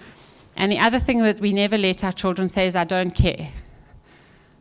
And 0.56 0.72
the 0.72 0.78
other 0.78 0.98
thing 0.98 1.18
that 1.18 1.40
we 1.40 1.52
never 1.52 1.76
let 1.76 2.02
our 2.02 2.12
children 2.12 2.48
say 2.48 2.66
is, 2.66 2.76
I 2.76 2.84
don't 2.84 3.12
care. 3.12 3.50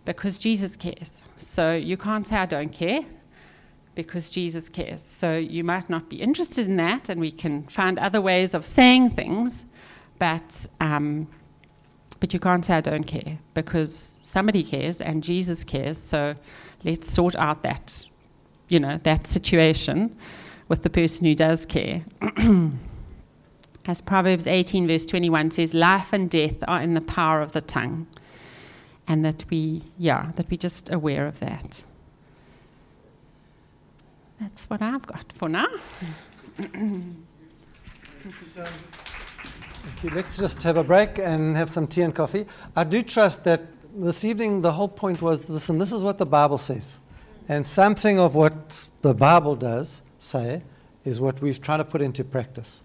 Because 0.05 0.39
Jesus 0.39 0.75
cares. 0.75 1.21
So 1.37 1.75
you 1.75 1.97
can't 1.97 2.25
say, 2.25 2.37
I 2.37 2.45
don't 2.45 2.73
care, 2.73 3.01
because 3.93 4.29
Jesus 4.29 4.69
cares. 4.69 5.03
So 5.03 5.37
you 5.37 5.63
might 5.63 5.89
not 5.89 6.09
be 6.09 6.21
interested 6.21 6.67
in 6.67 6.77
that, 6.77 7.09
and 7.09 7.21
we 7.21 7.31
can 7.31 7.63
find 7.63 7.99
other 7.99 8.21
ways 8.21 8.53
of 8.53 8.65
saying 8.65 9.11
things, 9.11 9.65
but. 10.17 10.67
Um, 10.79 11.27
but 12.21 12.33
you 12.35 12.39
can't 12.39 12.63
say, 12.63 12.75
I 12.75 12.81
don't 12.81 13.03
care, 13.03 13.39
because 13.55 14.15
somebody 14.21 14.63
cares 14.63 15.01
and 15.01 15.23
Jesus 15.23 15.63
cares. 15.63 15.97
So 15.97 16.35
let's 16.83 17.11
sort 17.11 17.35
out 17.35 17.63
that, 17.63 18.05
you 18.69 18.79
know, 18.79 18.99
that 19.03 19.25
situation 19.25 20.15
with 20.67 20.83
the 20.83 20.89
person 20.89 21.25
who 21.25 21.33
does 21.33 21.65
care. 21.65 22.01
As 23.87 24.01
Proverbs 24.01 24.45
18, 24.45 24.87
verse 24.87 25.05
21 25.07 25.49
says, 25.49 25.73
life 25.73 26.13
and 26.13 26.29
death 26.29 26.63
are 26.67 26.79
in 26.79 26.93
the 26.93 27.01
power 27.01 27.41
of 27.41 27.53
the 27.53 27.61
tongue. 27.61 28.05
And 29.07 29.25
that 29.25 29.45
we, 29.49 29.83
yeah, 29.97 30.31
that 30.35 30.49
we're 30.49 30.57
just 30.57 30.91
aware 30.91 31.27
of 31.27 31.39
that. 31.39 31.85
That's 34.39 34.69
what 34.69 34.81
I've 34.81 35.05
got 35.05 35.31
for 35.33 35.49
now. 35.49 35.67
Thank 39.81 40.03
you. 40.03 40.09
Let's 40.11 40.37
just 40.37 40.63
have 40.63 40.77
a 40.77 40.83
break 40.83 41.17
and 41.17 41.55
have 41.57 41.69
some 41.69 41.87
tea 41.87 42.01
and 42.01 42.13
coffee. 42.13 42.45
I 42.75 42.83
do 42.83 43.01
trust 43.01 43.43
that 43.45 43.61
this 43.95 44.23
evening 44.23 44.61
the 44.61 44.73
whole 44.73 44.87
point 44.87 45.21
was 45.21 45.49
listen, 45.49 45.77
this 45.77 45.91
is 45.91 46.03
what 46.03 46.17
the 46.17 46.25
Bible 46.25 46.57
says. 46.57 46.99
And 47.47 47.65
something 47.65 48.19
of 48.19 48.35
what 48.35 48.87
the 49.01 49.13
Bible 49.13 49.55
does 49.55 50.01
say 50.19 50.61
is 51.03 51.19
what 51.19 51.41
we've 51.41 51.61
tried 51.61 51.77
to 51.77 51.85
put 51.85 52.01
into 52.01 52.23
practice. 52.23 52.81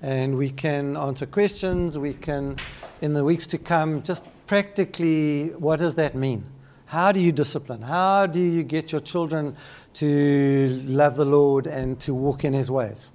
And 0.00 0.36
we 0.36 0.50
can 0.50 0.96
answer 0.96 1.26
questions, 1.26 1.98
we 1.98 2.14
can, 2.14 2.56
in 3.00 3.14
the 3.14 3.24
weeks 3.24 3.46
to 3.48 3.58
come, 3.58 4.02
just 4.02 4.24
practically, 4.46 5.48
what 5.58 5.78
does 5.78 5.94
that 5.96 6.14
mean? 6.14 6.44
How 6.86 7.10
do 7.10 7.20
you 7.20 7.32
discipline? 7.32 7.82
How 7.82 8.26
do 8.26 8.40
you 8.40 8.62
get 8.62 8.92
your 8.92 9.00
children 9.00 9.56
to 9.94 10.80
love 10.84 11.16
the 11.16 11.24
Lord 11.24 11.66
and 11.66 11.98
to 12.00 12.14
walk 12.14 12.44
in 12.44 12.52
His 12.52 12.70
ways? 12.70 13.10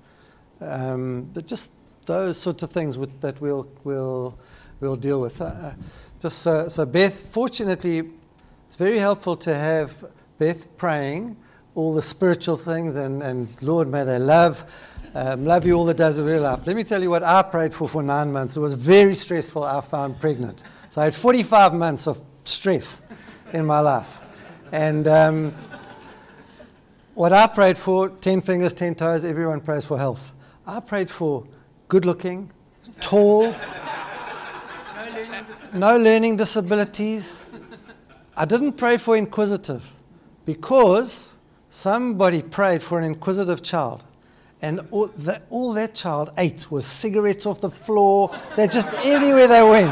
Um, 0.60 1.30
but 1.34 1.48
just 1.48 1.72
those 2.06 2.38
sorts 2.38 2.64
of 2.64 2.72
things 2.72 2.98
with, 2.98 3.22
that 3.22 3.40
we'll, 3.40 3.68
we'll, 3.84 4.38
we'll 4.80 4.98
deal 4.98 5.22
with. 5.22 5.42
Uh, 5.42 5.72
just 6.20 6.40
so, 6.40 6.68
so, 6.68 6.86
Beth, 6.86 7.32
fortunately, 7.32 8.10
it's 8.68 8.76
very 8.76 9.00
helpful 9.00 9.36
to 9.38 9.56
have 9.56 10.04
Beth 10.38 10.76
praying 10.78 11.38
all 11.74 11.94
the 11.94 12.02
spiritual 12.02 12.58
things, 12.58 12.98
and, 12.98 13.24
and 13.24 13.48
Lord, 13.62 13.88
may 13.88 14.04
they 14.04 14.20
love. 14.20 14.66
Um, 15.14 15.44
love 15.44 15.66
you 15.66 15.74
all 15.74 15.84
the 15.84 15.94
days 15.94 16.18
of 16.18 16.26
your 16.26 16.40
life. 16.40 16.66
Let 16.66 16.76
me 16.76 16.86
tell 16.86 17.02
you 17.02 17.10
what 17.10 17.22
I 17.22 17.42
prayed 17.42 17.74
for 17.74 17.88
for 17.88 18.02
nine 18.02 18.32
months. 18.32 18.56
It 18.56 18.62
was 18.62 18.74
very 18.74 19.14
stressful. 19.14 19.62
I 19.62 19.82
found 19.82 20.22
pregnant. 20.22 20.64
So 20.88 21.02
I 21.02 21.06
had 21.06 21.16
45 21.16 21.74
months 21.74 22.08
of 22.08 22.22
stress 22.46 23.02
in 23.52 23.66
my 23.66 23.82
life. 23.82 24.22
And 24.72 25.06
um, 25.10 25.54
what 27.14 27.34
I 27.34 27.48
prayed 27.48 27.78
for 27.78 28.08
10 28.08 28.40
fingers, 28.40 28.74
10 28.74 28.96
toes, 28.96 29.26
everyone 29.26 29.60
prays 29.60 29.84
for 29.84 29.98
health. 29.98 30.32
I 30.66 30.80
prayed 30.80 31.10
for 31.10 31.46
good 31.90 32.06
looking, 32.06 32.50
tall, 33.02 33.54
no 35.74 35.98
learning 35.98 36.38
disabilities. 36.38 37.44
I 38.38 38.46
didn't 38.46 38.78
pray 38.78 38.96
for 38.96 39.18
inquisitive 39.18 39.92
because 40.46 41.34
somebody 41.70 42.42
prayed 42.42 42.82
for 42.82 42.98
an 42.98 43.04
inquisitive 43.04 43.62
child. 43.62 44.06
And 44.62 44.82
all 44.92 45.08
that, 45.08 45.44
all 45.50 45.74
that 45.74 45.96
child 45.96 46.32
ate 46.38 46.70
was 46.70 46.86
cigarettes 46.86 47.46
off 47.46 47.62
the 47.62 47.70
floor. 47.70 48.36
They're 48.56 48.68
just 48.68 48.88
everywhere 49.00 49.48
they 49.48 49.64
went. 49.64 49.92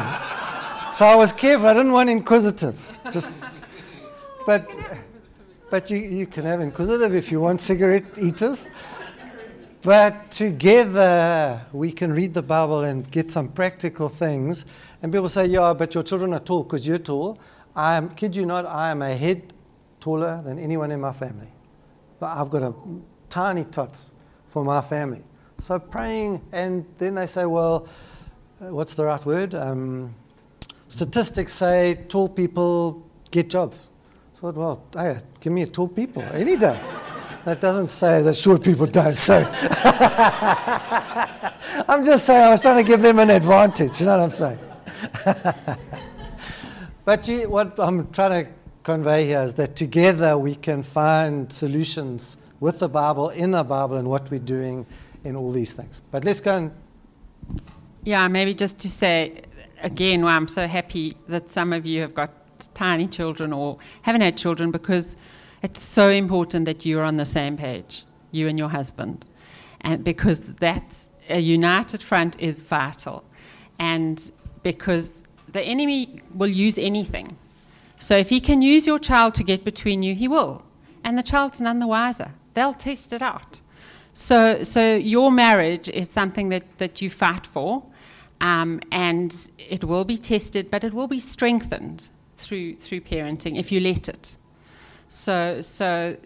So 0.93 1.05
I 1.05 1.15
was 1.15 1.33
careful. 1.33 1.67
I 1.67 1.73
didn't 1.73 1.91
want 1.91 2.09
inquisitive. 2.09 2.99
Just, 3.11 3.33
but, 4.45 4.69
but 5.71 5.89
you, 5.89 5.97
you 5.97 6.27
can 6.27 6.45
have 6.45 6.61
inquisitive 6.61 7.15
if 7.15 7.31
you 7.31 7.41
want 7.41 7.61
cigarette 7.61 8.17
eaters. 8.19 8.67
But 9.81 10.29
together 10.29 11.65
we 11.71 11.91
can 11.91 12.13
read 12.13 12.33
the 12.33 12.43
Bible 12.43 12.81
and 12.81 13.09
get 13.09 13.31
some 13.31 13.47
practical 13.47 14.07
things. 14.07 14.65
And 15.01 15.11
people 15.11 15.29
say, 15.29 15.47
yeah, 15.47 15.73
but 15.73 15.95
your 15.95 16.03
children 16.03 16.33
are 16.33 16.39
tall 16.39 16.63
because 16.63 16.87
you're 16.87 16.97
tall. 16.99 17.39
I 17.75 17.95
am, 17.95 18.09
kid 18.09 18.35
you 18.35 18.45
not, 18.45 18.67
I 18.67 18.91
am 18.91 19.01
a 19.01 19.15
head 19.15 19.53
taller 19.99 20.43
than 20.43 20.59
anyone 20.59 20.91
in 20.91 21.01
my 21.01 21.11
family. 21.11 21.49
But 22.19 22.37
I've 22.37 22.49
got 22.49 22.61
a 22.61 22.73
tiny 23.29 23.63
tots 23.63 24.11
for 24.49 24.65
my 24.65 24.81
family. 24.81 25.23
So 25.59 25.79
praying, 25.79 26.41
and 26.51 26.85
then 26.97 27.15
they 27.15 27.27
say, 27.27 27.45
well, 27.45 27.87
uh, 28.61 28.73
what's 28.73 28.95
the 28.95 29.05
right 29.05 29.25
word? 29.25 29.55
Um, 29.55 30.13
statistics 30.87 31.53
say 31.53 32.03
tall 32.07 32.27
people 32.27 33.05
get 33.31 33.49
jobs. 33.49 33.89
So 34.33 34.49
I 34.49 34.51
thought, 34.51 34.57
well, 34.57 34.83
hey, 35.05 35.19
give 35.39 35.53
me 35.53 35.61
a 35.61 35.67
tall 35.67 35.87
people 35.87 36.23
any 36.33 36.57
day. 36.57 36.79
That 37.45 37.61
doesn't 37.61 37.87
say 37.89 38.21
that 38.21 38.35
short 38.35 38.63
people 38.63 38.85
don't. 38.85 39.15
So 39.15 39.35
I'm 41.87 42.03
just 42.03 42.25
saying 42.25 42.43
I 42.43 42.49
was 42.49 42.61
trying 42.61 42.77
to 42.77 42.83
give 42.83 43.01
them 43.01 43.19
an 43.19 43.29
advantage. 43.29 44.01
You 44.01 44.07
know 44.07 44.17
what 44.17 44.23
I'm 44.23 44.31
saying? 44.31 44.59
but 47.05 47.27
you, 47.27 47.49
what 47.49 47.79
I'm 47.79 48.11
trying 48.11 48.45
to 48.45 48.51
convey 48.83 49.25
here 49.25 49.41
is 49.41 49.53
that 49.55 49.75
together 49.75 50.37
we 50.37 50.55
can 50.55 50.83
find 50.83 51.51
solutions 51.51 52.37
with 52.59 52.79
the 52.79 52.89
Bible, 52.89 53.29
in 53.29 53.51
the 53.51 53.63
Bible, 53.63 53.95
and 53.97 54.09
what 54.09 54.29
we're 54.29 54.39
doing 54.39 54.85
in 55.23 55.35
all 55.35 55.51
these 55.51 55.73
things. 55.73 56.01
But 56.11 56.23
let's 56.25 56.41
go 56.41 56.57
and. 56.57 56.71
Yeah, 58.03 58.27
maybe 58.27 58.53
just 58.53 58.79
to 58.79 58.89
say 58.89 59.41
again 59.81 60.23
why 60.23 60.35
I'm 60.35 60.47
so 60.47 60.67
happy 60.67 61.15
that 61.27 61.49
some 61.49 61.73
of 61.73 61.85
you 61.85 62.01
have 62.01 62.13
got 62.13 62.31
tiny 62.73 63.07
children 63.07 63.53
or 63.53 63.77
haven't 64.01 64.21
had 64.21 64.37
children 64.37 64.71
because 64.71 65.17
it's 65.61 65.81
so 65.81 66.09
important 66.09 66.65
that 66.65 66.85
you're 66.85 67.03
on 67.03 67.17
the 67.17 67.25
same 67.25 67.57
page, 67.57 68.05
you 68.31 68.47
and 68.47 68.57
your 68.57 68.69
husband. 68.69 69.25
And 69.81 70.03
because 70.03 70.53
that's 70.55 71.09
a 71.29 71.39
united 71.39 72.01
front 72.03 72.39
is 72.39 72.61
vital. 72.61 73.23
And 73.77 74.31
because 74.63 75.25
the 75.47 75.61
enemy 75.61 76.21
will 76.33 76.49
use 76.49 76.77
anything. 76.77 77.37
So 77.97 78.17
if 78.17 78.29
he 78.29 78.39
can 78.39 78.61
use 78.61 78.87
your 78.87 78.99
child 78.99 79.35
to 79.35 79.43
get 79.43 79.63
between 79.63 80.03
you, 80.03 80.15
he 80.15 80.27
will. 80.27 80.63
And 81.03 81.17
the 81.17 81.23
child's 81.23 81.59
none 81.61 81.79
the 81.79 81.87
wiser. 81.87 82.33
They'll 82.59 82.73
test 82.73 83.13
it 83.13 83.21
out. 83.21 83.61
So, 84.11 84.63
so 84.63 84.95
your 84.97 85.31
marriage 85.31 85.87
is 85.87 86.09
something 86.09 86.49
that, 86.49 86.77
that 86.77 87.01
you 87.01 87.09
fight 87.09 87.47
for, 87.47 87.83
um, 88.41 88.81
and 88.91 89.33
it 89.57 89.85
will 89.85 90.03
be 90.03 90.17
tested, 90.17 90.69
but 90.69 90.83
it 90.83 90.93
will 90.93 91.07
be 91.07 91.21
strengthened 91.21 92.09
through, 92.35 92.75
through 92.75 92.99
parenting 92.99 93.57
if 93.57 93.71
you 93.71 93.79
let 93.79 94.09
it. 94.09 94.35
So, 95.07 95.61
so, 95.61 96.17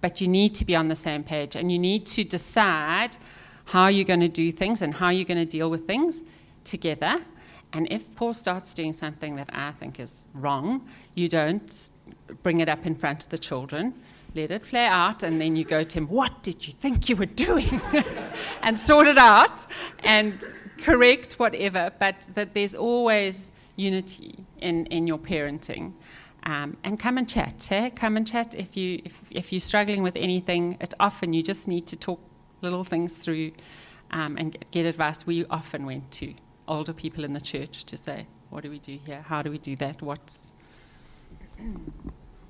but 0.00 0.20
you 0.20 0.28
need 0.28 0.54
to 0.54 0.64
be 0.64 0.76
on 0.76 0.86
the 0.86 0.94
same 0.94 1.24
page 1.24 1.56
and 1.56 1.72
you 1.72 1.78
need 1.80 2.06
to 2.06 2.22
decide 2.22 3.16
how 3.64 3.88
you're 3.88 4.04
going 4.04 4.20
to 4.20 4.28
do 4.28 4.52
things 4.52 4.82
and 4.82 4.94
how 4.94 5.08
you're 5.08 5.24
going 5.24 5.44
to 5.44 5.58
deal 5.58 5.70
with 5.70 5.88
things 5.88 6.22
together. 6.62 7.20
And 7.72 7.88
if 7.90 8.14
Paul 8.14 8.32
starts 8.32 8.74
doing 8.74 8.92
something 8.92 9.34
that 9.34 9.50
I 9.52 9.72
think 9.72 9.98
is 9.98 10.28
wrong, 10.34 10.86
you 11.16 11.26
don't 11.26 11.88
bring 12.44 12.60
it 12.60 12.68
up 12.68 12.86
in 12.86 12.94
front 12.94 13.24
of 13.24 13.30
the 13.30 13.38
children. 13.38 13.94
Let 14.34 14.50
it 14.50 14.62
play 14.62 14.86
out, 14.86 15.22
and 15.22 15.40
then 15.40 15.56
you 15.56 15.64
go 15.64 15.82
to 15.82 15.98
him, 15.98 16.06
What 16.06 16.42
did 16.42 16.66
you 16.66 16.72
think 16.72 17.08
you 17.08 17.16
were 17.16 17.26
doing? 17.26 17.80
and 18.62 18.78
sort 18.78 19.06
it 19.08 19.18
out 19.18 19.66
and 20.04 20.40
correct 20.78 21.34
whatever, 21.34 21.92
but 21.98 22.28
that 22.34 22.54
there's 22.54 22.74
always 22.74 23.52
unity 23.76 24.44
in, 24.58 24.86
in 24.86 25.06
your 25.06 25.18
parenting. 25.18 25.92
Um, 26.44 26.76
and 26.84 26.98
come 26.98 27.18
and 27.18 27.28
chat. 27.28 27.68
Eh? 27.70 27.90
Come 27.90 28.16
and 28.16 28.26
chat 28.26 28.54
if 28.54 28.76
you 28.76 29.02
if, 29.04 29.20
if 29.30 29.52
you're 29.52 29.60
struggling 29.60 30.02
with 30.02 30.16
anything. 30.16 30.78
It 30.80 30.94
often 30.98 31.32
you 31.32 31.42
just 31.42 31.68
need 31.68 31.86
to 31.88 31.96
talk 31.96 32.20
little 32.62 32.84
things 32.84 33.16
through 33.16 33.52
um, 34.10 34.36
and 34.38 34.52
get, 34.52 34.70
get 34.70 34.86
advice. 34.86 35.26
We 35.26 35.44
often 35.46 35.84
went 35.84 36.10
to 36.12 36.34
older 36.66 36.92
people 36.92 37.24
in 37.24 37.34
the 37.34 37.40
church 37.40 37.84
to 37.84 37.96
say, 37.96 38.26
"What 38.48 38.62
do 38.62 38.70
we 38.70 38.78
do 38.78 38.98
here? 39.04 39.22
How 39.22 39.42
do 39.42 39.50
we 39.50 39.58
do 39.58 39.76
that? 39.76 40.00
What's?" 40.00 40.52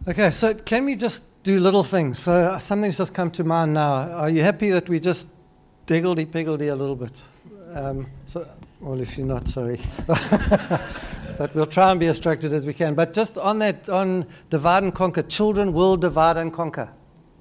Okay, 0.07 0.31
so 0.31 0.55
can 0.55 0.85
we 0.85 0.95
just 0.95 1.25
do 1.43 1.59
little 1.59 1.85
things? 1.85 2.19
So 2.19 2.33
uh, 2.33 2.59
something's 2.59 2.99
just 2.99 3.15
come 3.15 3.31
to 3.33 3.45
mind 3.45 3.75
now. 3.75 4.11
Are 4.13 4.31
you 4.31 4.43
happy 4.43 4.71
that 4.71 4.89
we 4.89 5.01
just 5.01 5.29
diggledy 5.87 6.31
piggledy 6.31 6.69
a 6.69 6.77
little 6.77 6.97
bit? 6.97 7.23
Um, 7.75 8.07
so, 8.27 8.47
well, 8.81 9.01
if 9.01 9.17
you're 9.17 9.27
not, 9.27 9.49
sorry. 9.49 9.81
but 10.07 11.55
we'll 11.55 11.67
try 11.67 11.91
and 11.91 12.01
be 12.01 12.07
as 12.07 12.17
structured 12.17 12.53
as 12.53 12.67
we 12.67 12.75
can. 12.75 12.95
But 12.95 13.13
just 13.13 13.39
on 13.39 13.59
that, 13.61 13.89
on 13.89 14.27
divide 14.51 14.83
and 14.83 14.95
conquer, 14.95 15.23
children 15.23 15.73
will 15.73 15.97
divide 15.97 16.37
and 16.37 16.53
conquer. 16.53 16.91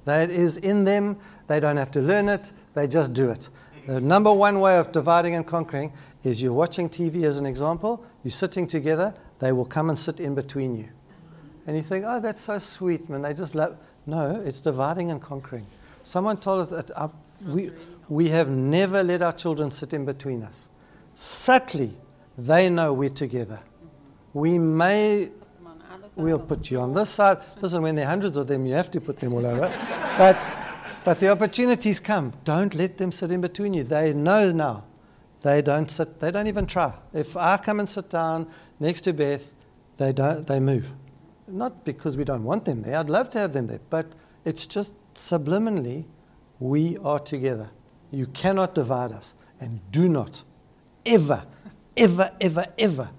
That 0.05 0.29
is 0.29 0.57
in 0.57 0.85
them. 0.85 1.17
They 1.47 1.59
don't 1.59 1.77
have 1.77 1.91
to 1.91 2.01
learn 2.01 2.29
it, 2.29 2.51
they 2.73 2.87
just 2.87 3.13
do 3.13 3.29
it. 3.29 3.49
The 3.87 3.99
number 3.99 4.31
one 4.31 4.59
way 4.59 4.77
of 4.77 4.91
dividing 4.91 5.35
and 5.35 5.45
conquering 5.45 5.91
is 6.23 6.41
you're 6.41 6.53
watching 6.53 6.89
TV 6.89 7.23
as 7.23 7.39
an 7.39 7.45
example, 7.45 8.05
you're 8.23 8.31
sitting 8.31 8.67
together, 8.67 9.15
they 9.39 9.51
will 9.51 9.65
come 9.65 9.89
and 9.89 9.97
sit 9.97 10.19
in 10.19 10.35
between 10.35 10.75
you. 10.75 10.89
And 11.69 11.77
you 11.77 11.83
think, 11.83 12.03
oh, 12.07 12.19
that's 12.19 12.41
so 12.41 12.57
sweet, 12.57 13.07
man. 13.11 13.21
They 13.21 13.31
just 13.31 13.53
love. 13.53 13.77
No, 14.07 14.41
it's 14.43 14.59
dividing 14.59 15.11
and 15.11 15.21
conquering. 15.21 15.67
Someone 16.01 16.37
told 16.37 16.61
us 16.61 16.71
that 16.71 16.89
our, 16.97 17.11
we, 17.45 17.69
we 18.07 18.29
have 18.29 18.49
never 18.49 19.03
let 19.03 19.21
our 19.21 19.31
children 19.31 19.69
sit 19.69 19.93
in 19.93 20.03
between 20.03 20.41
us. 20.41 20.67
Subtly, 21.13 21.91
they 22.39 22.71
know 22.71 22.91
we're 22.91 23.09
together. 23.09 23.59
We 24.33 24.57
may, 24.57 25.29
we'll 26.15 26.39
put 26.39 26.71
you 26.71 26.79
on 26.79 26.95
this 26.95 27.11
side. 27.11 27.37
Listen, 27.61 27.83
when 27.83 27.93
there 27.93 28.05
are 28.07 28.09
hundreds 28.09 28.35
of 28.37 28.47
them, 28.47 28.65
you 28.65 28.73
have 28.73 28.89
to 28.89 28.99
put 28.99 29.19
them 29.19 29.33
all 29.33 29.45
over. 29.45 29.71
but, 30.17 30.43
but 31.05 31.19
the 31.19 31.29
opportunities 31.29 31.99
come. 31.99 32.33
Don't 32.45 32.73
let 32.73 32.97
them 32.97 33.11
sit 33.11 33.31
in 33.31 33.41
between 33.41 33.75
you. 33.75 33.83
They 33.83 34.11
know 34.11 34.51
now. 34.51 34.85
They 35.43 35.61
don't 35.61 35.91
sit, 35.91 36.19
they 36.19 36.31
don't 36.31 36.47
even 36.47 36.65
try. 36.65 36.93
If 37.13 37.37
I 37.37 37.57
come 37.57 37.79
and 37.79 37.87
sit 37.87 38.09
down 38.09 38.47
next 38.79 39.01
to 39.01 39.13
Beth, 39.13 39.53
they, 39.97 40.11
don't, 40.11 40.47
they 40.47 40.59
move. 40.59 40.95
Not 41.49 41.83
because 41.83 42.15
we 42.15 42.23
don't 42.23 42.43
want 42.43 42.65
them 42.65 42.83
there, 42.83 42.97
I'd 42.97 43.09
love 43.09 43.29
to 43.31 43.39
have 43.39 43.53
them 43.53 43.67
there, 43.67 43.81
but 43.89 44.13
it's 44.45 44.67
just 44.67 44.93
subliminally, 45.13 46.05
we 46.59 46.97
are 46.97 47.19
together. 47.19 47.69
You 48.11 48.27
cannot 48.27 48.75
divide 48.75 49.11
us. 49.11 49.33
And 49.59 49.81
do 49.91 50.07
not, 50.07 50.43
ever, 51.05 51.45
ever, 51.97 52.31
ever, 52.39 52.65
ever 52.77 53.09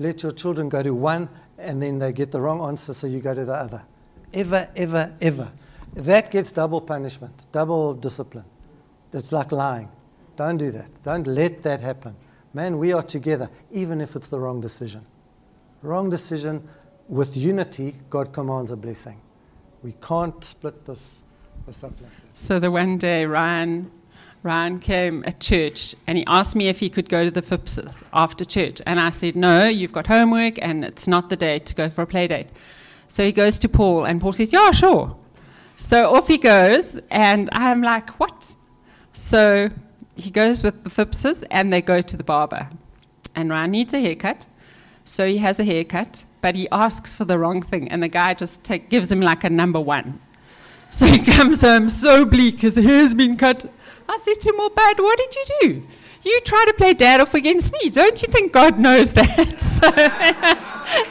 let 0.00 0.22
your 0.22 0.32
children 0.32 0.68
go 0.68 0.82
to 0.82 0.92
one 0.92 1.28
and 1.58 1.80
then 1.80 1.98
they 1.98 2.12
get 2.12 2.30
the 2.30 2.40
wrong 2.40 2.66
answer, 2.66 2.94
so 2.94 3.06
you 3.06 3.20
go 3.20 3.34
to 3.34 3.44
the 3.44 3.52
other. 3.52 3.84
Ever, 4.32 4.68
ever, 4.74 5.14
ever. 5.20 5.52
That 5.94 6.30
gets 6.30 6.50
double 6.50 6.80
punishment, 6.80 7.46
double 7.52 7.94
discipline. 7.94 8.46
It's 9.12 9.30
like 9.30 9.52
lying. 9.52 9.90
Don't 10.36 10.56
do 10.56 10.70
that. 10.70 10.90
Don't 11.02 11.26
let 11.26 11.62
that 11.64 11.82
happen. 11.82 12.16
Man, 12.54 12.78
we 12.78 12.94
are 12.94 13.02
together, 13.02 13.50
even 13.70 14.00
if 14.00 14.16
it's 14.16 14.28
the 14.28 14.38
wrong 14.38 14.60
decision. 14.60 15.04
Wrong 15.82 16.08
decision, 16.08 16.66
with 17.10 17.36
unity, 17.36 17.96
God 18.08 18.32
commands 18.32 18.70
a 18.70 18.76
blessing. 18.76 19.20
We 19.82 19.92
can't 20.00 20.42
split 20.42 20.86
this, 20.86 21.22
this 21.66 21.82
up. 21.84 21.92
So 22.34 22.58
the 22.58 22.70
one 22.70 22.96
day 22.96 23.26
Ryan 23.26 23.90
Ryan 24.42 24.80
came 24.80 25.22
at 25.26 25.38
church 25.38 25.94
and 26.06 26.16
he 26.16 26.24
asked 26.26 26.56
me 26.56 26.68
if 26.68 26.80
he 26.80 26.88
could 26.88 27.10
go 27.10 27.24
to 27.24 27.30
the 27.30 27.42
Phipses 27.42 28.02
after 28.14 28.42
church. 28.42 28.80
And 28.86 28.98
I 28.98 29.10
said, 29.10 29.36
No, 29.36 29.68
you've 29.68 29.92
got 29.92 30.06
homework 30.06 30.58
and 30.62 30.82
it's 30.84 31.06
not 31.06 31.28
the 31.28 31.36
day 31.36 31.58
to 31.58 31.74
go 31.74 31.90
for 31.90 32.02
a 32.02 32.06
play 32.06 32.26
date. 32.26 32.48
So 33.06 33.22
he 33.24 33.32
goes 33.32 33.58
to 33.58 33.68
Paul 33.68 34.06
and 34.06 34.18
Paul 34.20 34.32
says, 34.32 34.52
Yeah, 34.52 34.70
sure. 34.70 35.14
So 35.76 36.14
off 36.14 36.28
he 36.28 36.38
goes 36.38 36.98
and 37.10 37.50
I'm 37.52 37.82
like, 37.82 38.18
What? 38.18 38.56
So 39.12 39.68
he 40.16 40.30
goes 40.30 40.62
with 40.62 40.84
the 40.84 40.90
Phipses 40.90 41.42
and 41.50 41.70
they 41.70 41.82
go 41.82 42.00
to 42.00 42.16
the 42.16 42.24
barber. 42.24 42.70
And 43.34 43.50
Ryan 43.50 43.72
needs 43.72 43.92
a 43.92 44.00
haircut. 44.00 44.46
So 45.04 45.26
he 45.26 45.38
has 45.38 45.60
a 45.60 45.64
haircut, 45.64 46.24
but 46.40 46.54
he 46.54 46.68
asks 46.70 47.14
for 47.14 47.24
the 47.24 47.38
wrong 47.38 47.62
thing. 47.62 47.88
And 47.88 48.02
the 48.02 48.08
guy 48.08 48.34
just 48.34 48.64
take, 48.64 48.88
gives 48.88 49.10
him 49.10 49.20
like 49.20 49.44
a 49.44 49.50
number 49.50 49.80
one. 49.80 50.20
So 50.92 51.06
he 51.06 51.18
comes 51.18 51.60
home 51.60 51.88
so 51.88 52.24
bleak, 52.24 52.62
his 52.62 52.74
hair's 52.74 53.14
been 53.14 53.36
cut 53.36 53.64
I 54.10 54.16
said 54.16 54.40
to 54.40 54.48
him, 54.48 54.56
Well, 54.58 54.70
Bud, 54.70 54.98
what 54.98 55.18
did 55.18 55.36
you 55.36 55.44
do? 55.60 55.82
You 56.22 56.40
try 56.40 56.64
to 56.66 56.74
play 56.74 56.94
dad 56.94 57.20
off 57.20 57.32
against 57.34 57.72
me. 57.72 57.90
Don't 57.90 58.20
you 58.20 58.28
think 58.28 58.52
God 58.52 58.78
knows 58.78 59.14
that? 59.14 59.60
So 59.60 59.88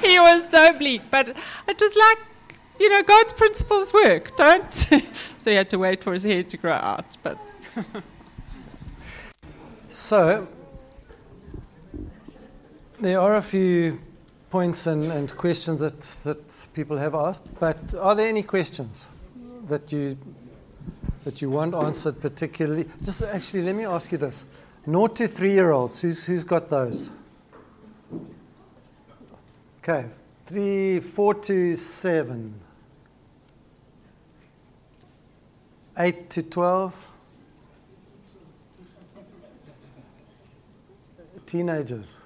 he 0.08 0.20
was 0.20 0.48
so 0.50 0.74
bleak. 0.74 1.04
But 1.10 1.30
it 1.30 1.80
was 1.80 1.96
like, 1.96 2.18
you 2.80 2.90
know, 2.90 3.02
God's 3.02 3.34
principles 3.34 3.94
work. 3.94 4.36
Don't. 4.36 4.74
so 5.38 5.50
he 5.50 5.56
had 5.56 5.70
to 5.70 5.80
wait 5.80 6.04
for 6.04 6.12
his 6.12 6.26
hair 6.26 6.44
to 6.44 6.58
grow 6.58 6.74
out. 6.74 7.18
But. 7.24 7.40
so 9.88 10.48
there 13.00 13.22
are 13.22 13.36
a 13.36 13.42
few 13.42 14.00
points 14.50 14.88
and, 14.88 15.04
and 15.12 15.36
questions 15.38 15.80
that, 15.80 16.02
that 16.24 16.68
people 16.74 16.98
have 16.98 17.16
asked, 17.16 17.48
but 17.60 17.96
are 17.96 18.16
there 18.16 18.28
any 18.28 18.44
questions 18.44 19.08
that 19.68 19.92
you 19.92 20.18
that 21.24 21.42
you 21.42 21.50
want 21.50 21.76
answered 21.76 22.20
particularly. 22.20 22.86
Just 23.04 23.22
actually, 23.22 23.64
let 23.64 23.76
me 23.76 23.86
ask 23.86 24.12
you 24.12 24.18
this: 24.18 24.46
naught 24.86 25.16
to 25.18 25.28
three-year-olds. 25.28 26.02
Who's 26.02 26.26
who's 26.26 26.44
got 26.44 26.70
those? 26.70 27.12
Okay, 29.80 30.06
three, 30.46 31.00
four 31.00 31.34
to 31.36 31.76
seven, 31.76 32.56
eight 35.98 36.30
to 36.32 36.44
twelve. 36.44 37.06
Teenagers. 41.46 42.20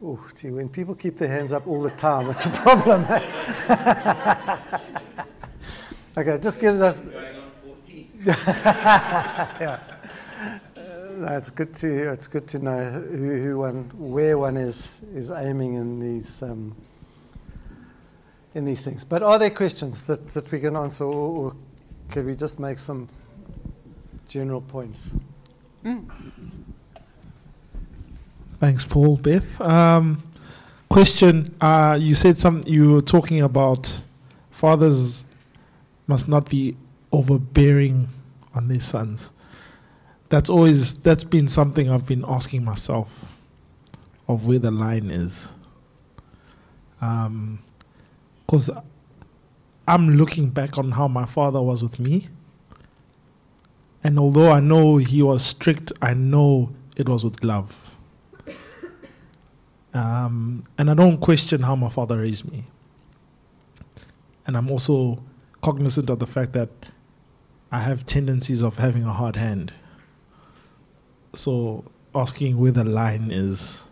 Oh, 0.00 0.24
gee, 0.36 0.50
when 0.50 0.68
people 0.68 0.94
keep 0.94 1.16
their 1.16 1.28
hands 1.28 1.52
up 1.52 1.66
all 1.66 1.82
the 1.82 1.90
time, 1.90 2.30
it's 2.30 2.46
a 2.46 2.50
problem. 2.50 3.02
okay, 6.16 6.34
it 6.34 6.42
just 6.42 6.60
gives 6.60 6.82
us. 6.82 7.04
yeah. 8.24 9.80
Uh, 10.76 11.36
it's 11.36 11.50
good 11.50 11.74
to 11.74 12.12
it's 12.12 12.28
good 12.28 12.46
to 12.46 12.60
know 12.60 12.90
who, 12.90 13.42
who 13.42 13.58
one 13.58 13.90
where 13.96 14.38
one 14.38 14.56
is 14.56 15.02
is 15.12 15.32
aiming 15.32 15.74
in 15.74 15.98
these 15.98 16.44
um, 16.44 16.76
in 18.54 18.64
these 18.64 18.84
things. 18.84 19.02
But 19.02 19.24
are 19.24 19.36
there 19.36 19.50
questions 19.50 20.06
that, 20.06 20.24
that 20.28 20.52
we 20.52 20.60
can 20.60 20.76
answer, 20.76 21.04
or, 21.04 21.38
or 21.38 21.56
can 22.08 22.24
we 22.24 22.36
just 22.36 22.60
make 22.60 22.78
some 22.78 23.08
general 24.28 24.60
points? 24.60 25.12
Mm. 25.84 26.08
Thanks, 28.60 28.84
Paul. 28.84 29.16
Beth. 29.18 29.60
Um, 29.60 30.18
question: 30.88 31.54
uh, 31.60 31.96
You 32.00 32.14
said 32.14 32.38
some. 32.38 32.64
You 32.66 32.94
were 32.94 33.00
talking 33.00 33.40
about 33.40 34.00
fathers 34.50 35.24
must 36.08 36.26
not 36.28 36.48
be 36.48 36.76
overbearing 37.12 38.08
on 38.54 38.66
their 38.66 38.80
sons. 38.80 39.30
That's 40.28 40.50
always 40.50 40.94
that's 40.94 41.22
been 41.22 41.46
something 41.46 41.88
I've 41.88 42.06
been 42.06 42.24
asking 42.26 42.64
myself 42.64 43.38
of 44.26 44.46
where 44.46 44.58
the 44.58 44.72
line 44.72 45.10
is. 45.10 45.48
Because 46.98 48.70
I'm 49.86 50.10
looking 50.16 50.50
back 50.50 50.76
on 50.78 50.90
how 50.90 51.06
my 51.06 51.24
father 51.24 51.62
was 51.62 51.80
with 51.80 52.00
me, 52.00 52.28
and 54.02 54.18
although 54.18 54.50
I 54.50 54.58
know 54.58 54.96
he 54.96 55.22
was 55.22 55.44
strict, 55.44 55.92
I 56.02 56.14
know 56.14 56.72
it 56.96 57.08
was 57.08 57.22
with 57.24 57.44
love. 57.44 57.87
Um, 59.94 60.64
and 60.76 60.90
I 60.90 60.94
don't 60.94 61.18
question 61.18 61.62
how 61.62 61.74
my 61.76 61.88
father 61.88 62.18
raised 62.18 62.50
me. 62.50 62.64
And 64.46 64.56
I'm 64.56 64.70
also 64.70 65.22
cognizant 65.62 66.10
of 66.10 66.18
the 66.18 66.26
fact 66.26 66.52
that 66.52 66.70
I 67.70 67.80
have 67.80 68.04
tendencies 68.04 68.62
of 68.62 68.78
having 68.78 69.04
a 69.04 69.12
hard 69.12 69.36
hand. 69.36 69.72
So 71.34 71.84
asking 72.14 72.58
where 72.58 72.72
the 72.72 72.84
line 72.84 73.30
is 73.30 73.84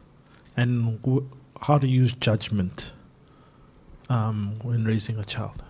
and 0.57 1.03
w- 1.03 1.29
how 1.61 1.79
to 1.79 1.87
use 1.87 2.13
judgment 2.13 2.93
um, 4.09 4.59
when 4.63 4.85
raising 4.85 5.19
a 5.19 5.25
child. 5.25 5.63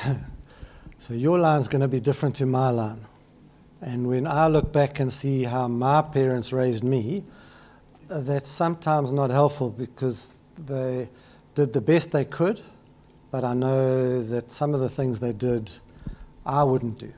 So 1.01 1.13
your 1.13 1.39
line's 1.39 1.70
going 1.70 1.80
to 1.82 1.88
be 1.88 2.01
different 2.01 2.36
to 2.36 2.45
my 2.45 2.72
line. 2.72 3.05
And 3.82 4.07
when 4.07 4.27
I 4.27 4.47
look 4.47 4.73
back 4.73 4.99
and 4.99 5.11
see 5.11 5.43
how 5.43 5.67
my 5.67 6.01
parents 6.01 6.51
raised 6.51 6.84
me, 6.84 7.23
that's 8.07 8.49
sometimes 8.49 9.11
not 9.11 9.30
helpful 9.30 9.69
because 9.69 10.41
they 10.57 11.09
did 11.55 11.73
the 11.73 11.82
best 11.82 12.11
they 12.11 12.25
could, 12.25 12.61
but 13.32 13.43
I 13.43 13.53
know 13.53 14.21
that 14.21 14.51
some 14.51 14.73
of 14.73 14.80
the 14.80 14.89
things 14.89 15.19
they 15.19 15.34
did 15.34 15.77
I 16.45 16.63
wouldn't 16.63 16.97
do. 16.97 17.13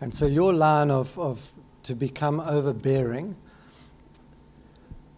And 0.00 0.14
so 0.14 0.26
your 0.26 0.52
line 0.52 0.90
of, 0.90 1.18
of 1.18 1.52
to 1.82 1.94
become 1.94 2.40
overbearing, 2.40 3.36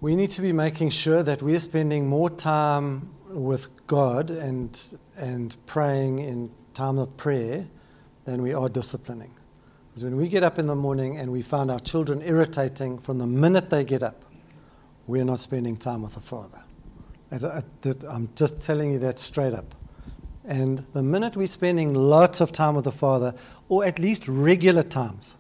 we 0.01 0.17
need 0.17 0.31
to 0.31 0.43
be 0.43 0.53
making 0.53 0.91
sure 0.91 1.23
that 1.23 1.43
we're 1.43 1.61
spending 1.61 2.09
more 2.09 2.29
time 2.29 3.11
with 3.29 3.69
God 3.87 4.31
and, 4.31 4.79
and 5.17 5.55
praying 5.67 6.19
in 6.19 6.51
time 6.75 6.99
of 6.99 7.17
prayer 7.17 7.67
than 8.25 8.43
we 8.43 8.53
are 8.53 8.69
disciplining. 8.69 9.31
Because 9.93 10.05
when 10.05 10.17
we 10.17 10.29
get 10.29 10.43
up 10.43 10.59
in 10.59 10.67
the 10.67 10.75
morning 10.75 11.19
and 11.19 11.31
we 11.31 11.43
find 11.43 11.71
our 11.71 11.79
children 11.79 12.23
irritating 12.23 12.99
from 12.99 13.19
the 13.19 13.27
minute 13.27 13.69
they 13.69 13.85
get 13.85 14.03
up, 14.03 14.25
we're 15.07 15.25
not 15.25 15.39
spending 15.39 15.77
time 15.77 16.01
with 16.01 16.15
the 16.15 16.21
Father. 16.21 16.63
Uh, 17.31 17.61
I'm 18.09 18.31
just 18.35 18.65
telling 18.65 18.93
you 18.93 18.99
that 19.01 19.19
straight 19.19 19.53
up. 19.53 19.75
And 20.47 20.87
the 20.95 21.03
minute 21.03 21.37
we're 21.37 21.47
spending 21.47 21.93
lots 21.93 22.41
of 22.41 22.53
time 22.53 22.75
with 22.75 22.85
the 22.85 22.93
Father, 22.93 23.35
or 23.69 23.85
at 23.85 23.99
least 23.99 24.27
regular 24.29 24.83
times, 24.83 25.37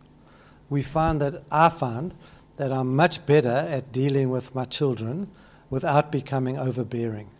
we 0.68 0.82
find 0.82 1.18
that 1.22 1.44
I 1.50 1.70
find 1.70 2.14
that 2.56 2.70
I'm 2.70 2.94
much 2.94 3.24
better 3.24 3.48
at 3.48 3.90
dealing 3.90 4.28
with 4.28 4.54
my 4.54 4.66
children 4.66 5.28
without 5.70 6.12
becoming 6.12 6.58
overbearing. 6.58 7.30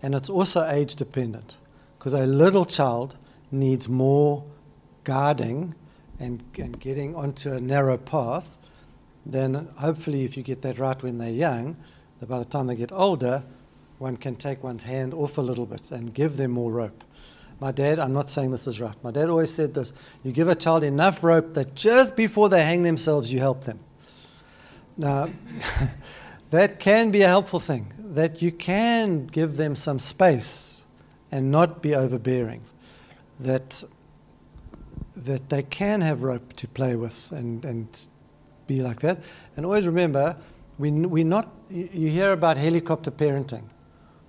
And 0.00 0.14
it's 0.14 0.30
also 0.30 0.64
age 0.68 0.94
dependent, 0.94 1.56
because 1.98 2.14
a 2.14 2.24
little 2.24 2.64
child 2.64 3.16
needs 3.50 3.88
more 3.88 4.44
guarding 5.02 5.74
and, 6.22 6.42
and 6.56 6.78
getting 6.78 7.14
onto 7.16 7.52
a 7.52 7.60
narrow 7.60 7.98
path, 7.98 8.56
then 9.26 9.68
hopefully, 9.78 10.24
if 10.24 10.36
you 10.36 10.42
get 10.42 10.62
that 10.62 10.78
right 10.78 11.00
when 11.02 11.18
they're 11.18 11.30
young, 11.30 11.76
that 12.20 12.28
by 12.28 12.38
the 12.38 12.44
time 12.44 12.68
they 12.68 12.76
get 12.76 12.92
older, 12.92 13.42
one 13.98 14.16
can 14.16 14.36
take 14.36 14.62
one's 14.62 14.84
hand 14.84 15.12
off 15.12 15.36
a 15.36 15.40
little 15.40 15.66
bit 15.66 15.90
and 15.90 16.14
give 16.14 16.36
them 16.36 16.52
more 16.52 16.70
rope. 16.72 17.04
My 17.60 17.70
dad, 17.70 17.98
I'm 17.98 18.12
not 18.12 18.30
saying 18.30 18.50
this 18.50 18.66
is 18.66 18.80
right. 18.80 18.96
My 19.04 19.10
dad 19.10 19.28
always 19.28 19.52
said 19.52 19.74
this 19.74 19.92
you 20.22 20.32
give 20.32 20.48
a 20.48 20.54
child 20.54 20.84
enough 20.84 21.22
rope 21.22 21.52
that 21.54 21.74
just 21.74 22.16
before 22.16 22.48
they 22.48 22.62
hang 22.62 22.82
themselves, 22.82 23.32
you 23.32 23.40
help 23.40 23.64
them. 23.64 23.80
Now, 24.96 25.30
that 26.50 26.78
can 26.78 27.10
be 27.10 27.22
a 27.22 27.28
helpful 27.28 27.60
thing, 27.60 27.92
that 27.98 28.42
you 28.42 28.52
can 28.52 29.26
give 29.26 29.56
them 29.56 29.76
some 29.76 29.98
space 29.98 30.84
and 31.30 31.50
not 31.50 31.82
be 31.82 31.94
overbearing. 31.94 32.62
That 33.38 33.84
that 35.16 35.48
they 35.48 35.62
can 35.62 36.00
have 36.00 36.22
rope 36.22 36.52
to 36.54 36.68
play 36.68 36.96
with 36.96 37.30
and, 37.32 37.64
and 37.64 38.06
be 38.66 38.80
like 38.80 39.00
that. 39.00 39.20
And 39.56 39.66
always 39.66 39.86
remember, 39.86 40.36
we, 40.78 40.90
we 40.90 41.24
not, 41.24 41.50
you 41.70 42.08
hear 42.08 42.32
about 42.32 42.56
helicopter 42.56 43.10
parenting. 43.10 43.64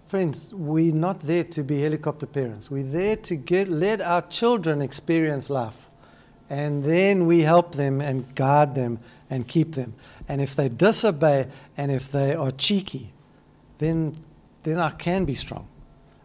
Friends, 0.08 0.54
we're 0.54 0.94
not 0.94 1.22
there 1.22 1.44
to 1.46 1.64
be 1.64 1.82
helicopter 1.82 2.28
parents. 2.28 2.70
We're 2.70 2.84
there 2.84 3.16
to 3.16 3.36
get, 3.36 3.70
let 3.70 4.02
our 4.02 4.22
children 4.22 4.82
experience 4.82 5.50
life. 5.50 5.88
And 6.50 6.84
then 6.84 7.26
we 7.26 7.42
help 7.42 7.76
them 7.76 8.00
and 8.00 8.36
guard 8.36 8.76
them 8.76 9.00
and 9.30 9.48
keep 9.48 9.74
them. 9.74 9.96
And 10.28 10.42
if 10.42 10.56
they 10.56 10.70
disobey 10.70 11.48
and 11.76 11.92
if 11.92 12.12
they 12.12 12.36
are 12.36 12.52
cheeky, 12.52 13.14
then, 13.80 14.18
then 14.62 14.80
I 14.80 14.92
can 14.92 15.26
be 15.26 15.34
strong. 15.34 15.68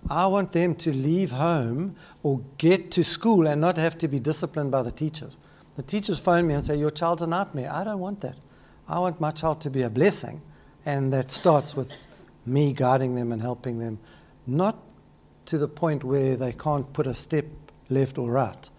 I 0.09 0.27
want 0.27 0.53
them 0.53 0.75
to 0.77 0.93
leave 0.93 1.33
home 1.33 1.97
or 2.23 2.43
get 2.57 2.91
to 2.93 3.05
school 3.05 3.47
and 3.47 3.61
not 3.61 3.77
have 3.77 3.99
to 3.99 4.09
be 4.09 4.19
disciplined 4.19 4.71
by 4.71 4.83
the 4.83 4.93
teachers. 4.93 5.37
The 5.77 5.83
teachers 5.83 6.19
phone 6.19 6.47
me 6.47 6.55
and 6.55 6.65
say, 6.65 6.77
Your 6.77 6.91
child's 6.91 7.23
a 7.23 7.27
nightmare. 7.27 7.71
I 7.73 7.85
don't 7.85 8.01
want 8.01 8.21
that. 8.23 8.39
I 8.89 8.99
want 8.99 9.21
my 9.21 9.31
child 9.31 9.61
to 9.63 9.71
be 9.71 9.83
a 9.83 9.91
blessing. 9.91 10.43
And 10.85 11.13
that 11.13 11.31
starts 11.31 11.77
with 11.77 11.93
me 12.47 12.73
guiding 12.73 13.15
them 13.15 13.31
and 13.31 13.43
helping 13.43 13.79
them, 13.79 13.99
not 14.47 14.79
to 15.47 15.59
the 15.59 15.69
point 15.69 16.03
where 16.03 16.37
they 16.37 16.53
can't 16.53 16.93
put 16.93 17.07
a 17.07 17.15
step 17.15 17.47
left 17.89 18.19
or 18.19 18.33
right, 18.33 18.71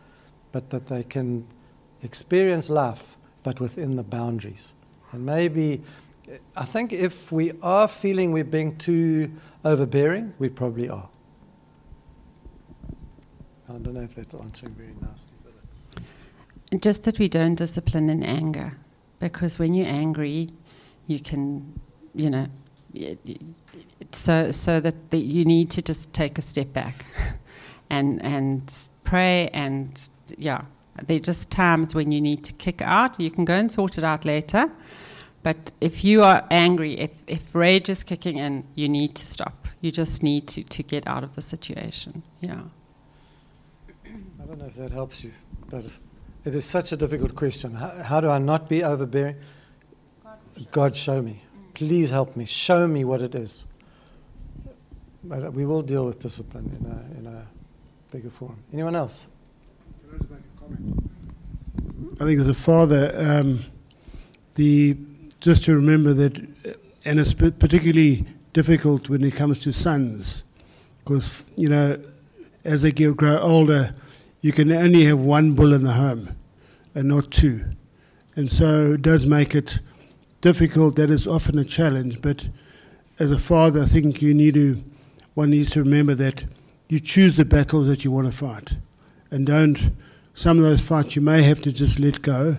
but 0.51 0.71
that 0.71 0.87
they 0.87 1.03
can 1.03 1.47
experience 2.01 2.69
life, 2.69 3.17
but 3.43 3.59
within 3.59 3.95
the 3.95 4.03
boundaries. 4.03 4.73
And 5.11 5.25
maybe, 5.25 5.83
I 6.55 6.65
think 6.65 6.93
if 6.93 7.31
we 7.31 7.53
are 7.61 7.87
feeling 7.87 8.31
we're 8.31 8.43
being 8.43 8.77
too 8.77 9.31
overbearing, 9.65 10.33
we 10.37 10.49
probably 10.49 10.89
are. 10.89 11.09
I 13.67 13.73
don't 13.73 13.93
know 13.93 14.01
if 14.01 14.15
that's 14.15 14.33
answering 14.33 14.73
very 14.73 14.93
nicely, 15.01 15.33
but 15.43 15.53
it's. 15.63 16.81
Just 16.83 17.03
that 17.03 17.19
we 17.19 17.29
don't 17.29 17.55
discipline 17.55 18.09
in 18.09 18.23
anger. 18.23 18.77
Because 19.19 19.59
when 19.59 19.73
you're 19.73 19.87
angry, 19.87 20.49
you 21.07 21.19
can, 21.19 21.79
you 22.15 22.29
know, 22.29 22.47
so, 24.11 24.51
so 24.51 24.79
that 24.79 25.11
the, 25.11 25.19
you 25.19 25.45
need 25.45 25.69
to 25.71 25.81
just 25.81 26.13
take 26.13 26.37
a 26.37 26.41
step 26.41 26.73
back 26.73 27.05
and, 27.89 28.23
and 28.23 28.89
pray. 29.03 29.49
And 29.53 30.09
yeah, 30.37 30.63
there 31.05 31.17
are 31.17 31.21
just 31.21 31.51
times 31.51 31.93
when 31.93 32.11
you 32.11 32.21
need 32.21 32.43
to 32.45 32.53
kick 32.53 32.81
out. 32.81 33.19
You 33.19 33.29
can 33.29 33.45
go 33.45 33.53
and 33.53 33.71
sort 33.71 33.97
it 33.97 34.03
out 34.03 34.25
later. 34.25 34.71
But 35.41 35.71
if 35.79 36.03
you 36.03 36.21
are 36.23 36.45
angry, 36.51 36.99
if, 36.99 37.11
if 37.27 37.55
rage 37.55 37.89
is 37.89 38.03
kicking 38.03 38.37
in, 38.37 38.65
you 38.75 38.89
need 38.89 39.15
to 39.15 39.25
stop. 39.25 39.67
You 39.81 39.91
just 39.91 40.21
need 40.21 40.47
to, 40.49 40.63
to 40.63 40.83
get 40.83 41.07
out 41.07 41.23
of 41.23 41.35
the 41.35 41.41
situation. 41.41 42.23
Yeah. 42.41 42.61
I 44.05 44.45
don't 44.45 44.59
know 44.59 44.65
if 44.65 44.75
that 44.75 44.91
helps 44.91 45.23
you, 45.23 45.31
but 45.69 45.85
it 46.43 46.55
is 46.55 46.65
such 46.65 46.91
a 46.91 46.97
difficult 46.97 47.35
question. 47.35 47.75
How, 47.75 48.03
how 48.03 48.19
do 48.19 48.29
I 48.29 48.39
not 48.39 48.67
be 48.67 48.83
overbearing? 48.83 49.37
God, 50.71 50.95
show 50.95 51.21
me. 51.21 51.43
Please 51.73 52.09
help 52.09 52.35
me. 52.35 52.45
Show 52.45 52.87
me 52.87 53.05
what 53.05 53.21
it 53.21 53.35
is. 53.35 53.65
But 55.23 55.53
we 55.53 55.65
will 55.65 55.81
deal 55.81 56.05
with 56.05 56.19
discipline 56.19 56.77
in 56.77 56.85
a, 56.85 57.19
in 57.19 57.27
a 57.37 57.47
bigger 58.11 58.29
form. 58.29 58.57
Anyone 58.73 58.95
else? 58.95 59.27
I 62.19 62.25
think 62.25 62.39
as 62.39 62.49
a 62.49 62.53
father, 62.53 63.13
um, 63.15 63.65
the 64.55 64.97
just 65.39 65.63
to 65.65 65.75
remember 65.75 66.13
that, 66.13 66.37
and 67.05 67.19
it's 67.19 67.33
particularly 67.33 68.25
difficult 68.53 69.09
when 69.09 69.23
it 69.23 69.35
comes 69.35 69.59
to 69.59 69.71
sons, 69.71 70.43
because 70.99 71.45
you 71.55 71.69
know, 71.69 71.97
as 72.63 72.81
they 72.81 72.91
get, 72.91 73.15
grow 73.15 73.39
older, 73.39 73.93
you 74.41 74.51
can 74.51 74.71
only 74.71 75.05
have 75.05 75.19
one 75.19 75.53
bull 75.53 75.73
in 75.73 75.83
the 75.83 75.93
home, 75.93 76.35
and 76.93 77.07
not 77.07 77.31
two, 77.31 77.65
and 78.35 78.51
so 78.51 78.93
it 78.93 79.01
does 79.01 79.25
make 79.25 79.55
it 79.55 79.79
difficult. 80.41 80.95
That 80.95 81.09
is 81.09 81.27
often 81.27 81.57
a 81.57 81.65
challenge, 81.65 82.21
but 82.21 82.49
as 83.17 83.31
a 83.31 83.37
father, 83.37 83.83
I 83.83 83.85
think 83.85 84.21
you 84.21 84.33
need 84.33 84.53
to, 84.55 84.83
one 85.33 85.51
needs 85.51 85.71
to 85.71 85.83
remember 85.83 86.15
that 86.15 86.45
you 86.87 86.99
choose 86.99 87.35
the 87.35 87.45
battles 87.45 87.87
that 87.87 88.03
you 88.03 88.11
want 88.11 88.27
to 88.27 88.33
fight, 88.33 88.75
and 89.31 89.45
don't 89.45 89.91
some 90.33 90.57
of 90.57 90.63
those 90.63 90.85
fights 90.85 91.15
you 91.15 91.21
may 91.21 91.43
have 91.43 91.61
to 91.61 91.71
just 91.71 91.99
let 91.99 92.21
go, 92.21 92.57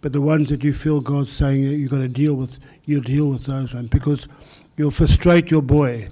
but 0.00 0.12
the 0.12 0.20
ones 0.20 0.48
that 0.48 0.64
you 0.64 0.72
feel 0.72 1.00
God's 1.00 1.32
saying 1.32 1.64
that 1.64 1.76
you've 1.76 1.90
got 1.90 1.98
to 1.98 2.08
deal 2.08 2.34
with, 2.34 2.58
you'll 2.84 3.02
deal 3.02 3.26
with 3.28 3.44
those 3.44 3.74
ones 3.74 3.88
because 3.88 4.26
you'll 4.76 4.90
frustrate 4.90 5.50
your 5.50 5.62
boy 5.62 6.08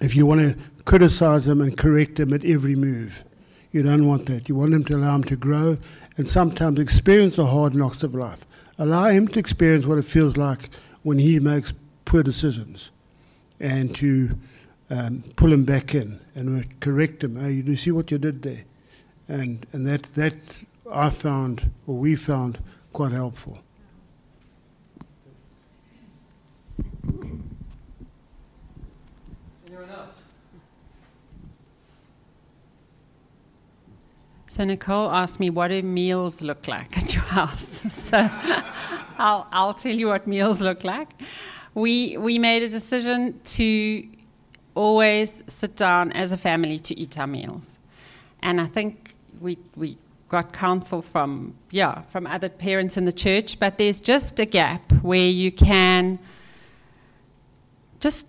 if 0.00 0.16
you 0.16 0.26
want 0.26 0.40
to 0.40 0.56
criticize 0.84 1.46
him 1.46 1.60
and 1.60 1.76
correct 1.76 2.18
him 2.18 2.32
at 2.32 2.44
every 2.44 2.74
move. 2.74 3.24
You 3.72 3.82
don't 3.82 4.06
want 4.06 4.26
that. 4.26 4.48
You 4.48 4.54
want 4.54 4.74
him 4.74 4.84
to 4.84 4.96
allow 4.96 5.16
him 5.16 5.24
to 5.24 5.36
grow 5.36 5.78
and 6.16 6.28
sometimes 6.28 6.78
experience 6.78 7.36
the 7.36 7.46
hard 7.46 7.74
knocks 7.74 8.02
of 8.02 8.14
life. 8.14 8.46
Allow 8.78 9.06
him 9.08 9.28
to 9.28 9.40
experience 9.40 9.86
what 9.86 9.98
it 9.98 10.04
feels 10.04 10.36
like 10.36 10.70
when 11.02 11.18
he 11.18 11.38
makes 11.38 11.72
poor 12.04 12.22
decisions 12.22 12.90
and 13.60 13.94
to 13.96 14.38
um, 14.90 15.24
pull 15.36 15.52
him 15.52 15.64
back 15.64 15.94
in 15.94 16.20
and 16.34 16.80
correct 16.80 17.24
him. 17.24 17.36
Oh, 17.36 17.48
you 17.48 17.76
see 17.76 17.90
what 17.90 18.10
you 18.10 18.18
did 18.18 18.42
there? 18.42 18.64
and 19.28 19.66
and 19.72 19.86
that 19.86 20.02
that 20.14 20.34
I 20.90 21.10
found 21.10 21.70
or 21.86 21.96
we 21.96 22.14
found 22.14 22.58
quite 22.94 23.12
helpful. 23.12 23.58
Anyone 29.66 29.90
else? 29.90 30.22
So 34.46 34.64
Nicole 34.64 35.10
asked 35.10 35.40
me, 35.40 35.50
"What 35.50 35.68
do 35.68 35.82
meals 35.82 36.40
look 36.42 36.68
like 36.68 36.96
at 36.96 37.12
your 37.12 37.24
house?" 37.24 37.82
so 37.92 38.30
I'll 39.18 39.46
I'll 39.52 39.74
tell 39.74 39.92
you 39.92 40.06
what 40.06 40.26
meals 40.26 40.62
look 40.62 40.84
like. 40.84 41.10
We 41.74 42.16
we 42.16 42.38
made 42.38 42.62
a 42.62 42.68
decision 42.68 43.40
to 43.56 44.06
always 44.76 45.42
sit 45.48 45.74
down 45.76 46.12
as 46.12 46.30
a 46.30 46.36
family 46.36 46.78
to 46.78 46.94
eat 46.98 47.18
our 47.18 47.26
meals, 47.26 47.80
and 48.40 48.60
I 48.60 48.66
think 48.66 49.14
we 49.40 49.58
we 49.74 49.98
got 50.34 50.52
counsel 50.52 51.00
from 51.00 51.54
yeah 51.70 52.02
from 52.12 52.26
other 52.26 52.48
parents 52.48 52.96
in 52.96 53.04
the 53.04 53.16
church, 53.26 53.58
but 53.58 53.78
there's 53.78 54.00
just 54.00 54.40
a 54.40 54.46
gap 54.60 54.92
where 55.02 55.30
you 55.42 55.50
can 55.52 56.18
just 58.00 58.26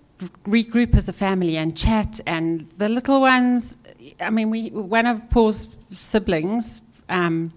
regroup 0.48 0.96
as 0.96 1.10
a 1.10 1.14
family 1.14 1.58
and 1.58 1.76
chat 1.76 2.22
and 2.26 2.70
the 2.78 2.88
little 2.88 3.20
ones 3.20 3.76
i 4.22 4.30
mean 4.30 4.50
we 4.50 4.70
one 4.70 5.06
of 5.06 5.18
paul's 5.30 5.68
siblings 5.92 6.82
um, 7.10 7.52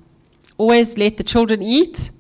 always 0.57 0.99
let 0.99 1.17
the 1.17 1.23
children 1.23 1.63
eat 1.63 2.11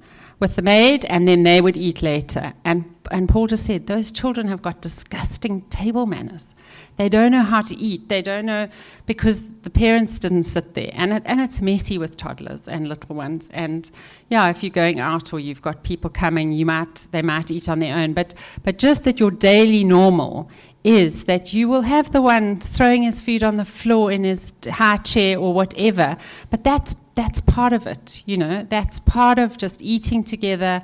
with 0.41 0.57
the 0.57 0.62
maid 0.62 1.05
and 1.07 1.26
then 1.26 1.43
they 1.43 1.61
would 1.61 1.76
eat 1.76 2.03
later 2.03 2.53
and 2.64 2.84
and 3.11 3.28
paul 3.28 3.47
just 3.47 3.66
said 3.66 3.86
those 3.86 4.11
children 4.11 4.49
have 4.49 4.62
got 4.62 4.80
disgusting 4.80 5.62
table 5.62 6.07
manners 6.07 6.55
they 6.99 7.09
don't 7.09 7.30
know 7.30 7.45
how 7.45 7.62
to 7.62 7.76
eat. 7.76 8.09
They 8.09 8.22
don't 8.22 8.45
know 8.45 8.68
because 9.07 9.49
the 9.62 9.70
parents 9.70 10.18
didn't 10.18 10.43
sit 10.43 10.74
there. 10.74 10.91
And, 10.93 11.12
it, 11.12 11.22
and 11.26 11.41
it's 11.41 11.62
messy 11.62 11.97
with 11.97 12.16
toddlers 12.16 12.66
and 12.66 12.89
little 12.89 13.14
ones. 13.14 13.49
And 13.55 13.89
yeah, 14.28 14.49
if 14.49 14.64
you're 14.64 14.70
going 14.70 14.99
out 14.99 15.32
or 15.32 15.39
you've 15.39 15.62
got 15.62 15.84
people 15.84 16.11
coming, 16.11 16.53
you 16.53 16.66
might, 16.66 17.07
they 17.12 17.22
might 17.22 17.53
eat 17.53 17.68
on 17.68 17.78
their 17.78 17.97
own. 17.97 18.14
But, 18.14 18.34
but 18.64 18.78
just 18.78 19.05
that 19.05 19.20
your 19.20 19.30
daily 19.30 19.84
normal 19.84 20.51
is 20.84 21.24
that 21.24 21.52
you 21.52 21.68
will 21.68 21.82
have 21.82 22.12
the 22.12 22.22
one 22.22 22.58
throwing 22.58 23.02
his 23.02 23.20
food 23.20 23.42
on 23.42 23.56
the 23.56 23.64
floor 23.64 24.12
in 24.12 24.24
his 24.24 24.52
high 24.70 24.96
chair 24.98 25.38
or 25.38 25.52
whatever. 25.52 26.16
But 26.50 26.64
that's, 26.64 26.94
that's 27.14 27.40
part 27.40 27.72
of 27.72 27.86
it, 27.86 28.22
you 28.26 28.36
know, 28.36 28.64
that's 28.68 29.00
part 29.00 29.38
of 29.38 29.58
just 29.58 29.82
eating 29.82 30.24
together. 30.24 30.82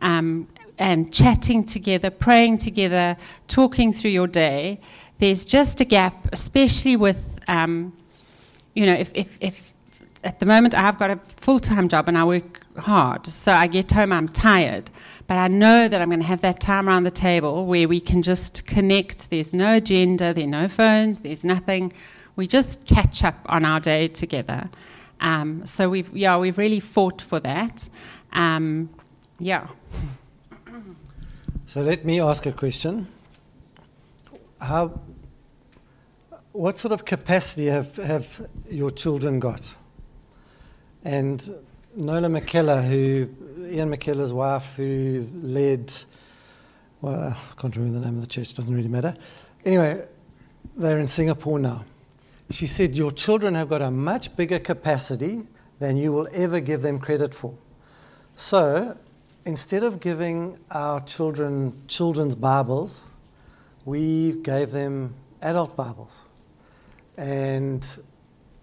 Um, 0.00 0.48
and 0.78 1.12
chatting 1.12 1.62
together, 1.62 2.10
praying 2.10 2.58
together, 2.58 3.16
talking 3.46 3.92
through 3.92 4.10
your 4.10 4.26
day 4.26 4.80
there's 5.22 5.44
just 5.44 5.80
a 5.80 5.84
gap, 5.84 6.28
especially 6.32 6.96
with, 6.96 7.38
um, 7.46 7.92
you 8.74 8.84
know, 8.84 8.92
if, 8.92 9.12
if, 9.14 9.38
if 9.40 9.71
at 10.24 10.38
the 10.38 10.46
moment 10.46 10.74
I've 10.74 10.98
got 10.98 11.10
a 11.10 11.16
full 11.16 11.58
time 11.58 11.88
job 11.88 12.08
and 12.08 12.16
I 12.16 12.24
work 12.24 12.60
hard, 12.76 13.26
so 13.26 13.52
I 13.52 13.66
get 13.66 13.90
home, 13.90 14.12
I'm 14.12 14.28
tired. 14.28 14.90
But 15.26 15.38
I 15.38 15.48
know 15.48 15.88
that 15.88 16.00
I'm 16.00 16.08
going 16.08 16.20
to 16.20 16.26
have 16.26 16.40
that 16.42 16.60
time 16.60 16.88
around 16.88 17.04
the 17.04 17.10
table 17.10 17.66
where 17.66 17.88
we 17.88 18.00
can 18.00 18.22
just 18.22 18.66
connect. 18.66 19.30
There's 19.30 19.54
no 19.54 19.76
agenda, 19.76 20.32
there 20.34 20.44
are 20.44 20.48
no 20.48 20.68
phones, 20.68 21.20
there's 21.20 21.44
nothing. 21.44 21.92
We 22.36 22.46
just 22.46 22.86
catch 22.86 23.24
up 23.24 23.36
on 23.46 23.64
our 23.64 23.80
day 23.80 24.08
together. 24.08 24.70
Um, 25.20 25.64
so 25.66 25.88
we've, 25.88 26.14
yeah, 26.16 26.38
we've 26.38 26.58
really 26.58 26.80
fought 26.80 27.22
for 27.22 27.40
that. 27.40 27.88
Um, 28.32 28.90
yeah. 29.38 29.66
So 31.66 31.80
let 31.80 32.04
me 32.04 32.20
ask 32.20 32.44
a 32.46 32.52
question. 32.52 33.06
How 34.60 35.00
what 36.52 36.76
sort 36.76 36.92
of 36.92 37.04
capacity 37.04 37.66
have, 37.66 37.96
have 37.96 38.46
your 38.70 38.90
children 38.90 39.40
got? 39.40 39.74
And 41.04 41.64
Nola 41.96 42.28
McKellar, 42.28 42.88
who 42.88 43.28
Ian 43.66 43.90
McKellar's 43.90 44.32
wife, 44.32 44.76
who 44.76 45.28
led, 45.42 45.92
well, 47.00 47.36
I 47.36 47.60
can't 47.60 47.74
remember 47.76 47.98
the 47.98 48.04
name 48.04 48.16
of 48.16 48.20
the 48.20 48.28
church, 48.28 48.54
doesn't 48.54 48.74
really 48.74 48.88
matter. 48.88 49.16
Anyway, 49.64 50.04
they're 50.76 50.98
in 50.98 51.08
Singapore 51.08 51.58
now. 51.58 51.84
She 52.50 52.66
said, 52.66 52.96
Your 52.96 53.10
children 53.10 53.54
have 53.54 53.68
got 53.68 53.82
a 53.82 53.90
much 53.90 54.36
bigger 54.36 54.58
capacity 54.58 55.46
than 55.78 55.96
you 55.96 56.12
will 56.12 56.28
ever 56.32 56.60
give 56.60 56.82
them 56.82 56.98
credit 56.98 57.34
for. 57.34 57.54
So, 58.36 58.96
instead 59.44 59.82
of 59.82 60.00
giving 60.00 60.58
our 60.70 61.00
children 61.00 61.82
children's 61.88 62.34
Bibles, 62.34 63.06
we 63.84 64.32
gave 64.42 64.70
them 64.70 65.14
adult 65.40 65.76
Bibles 65.76 66.26
and 67.16 67.98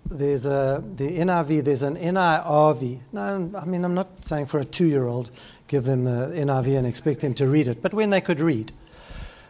there's 0.05 0.45
a 0.45 0.83
the 0.95 1.19
NIV. 1.19 1.63
There's 1.63 1.83
an 1.83 1.95
NIRV. 1.95 2.99
No, 3.11 3.51
I 3.55 3.65
mean 3.65 3.83
I'm 3.85 3.93
not 3.93 4.25
saying 4.25 4.47
for 4.47 4.59
a 4.59 4.65
two-year-old 4.65 5.31
give 5.67 5.83
them 5.83 6.03
the 6.03 6.33
NIV 6.35 6.77
and 6.77 6.87
expect 6.87 7.21
them 7.21 7.33
to 7.35 7.47
read 7.47 7.67
it, 7.67 7.81
but 7.81 7.93
when 7.93 8.09
they 8.09 8.21
could 8.21 8.39
read. 8.39 8.71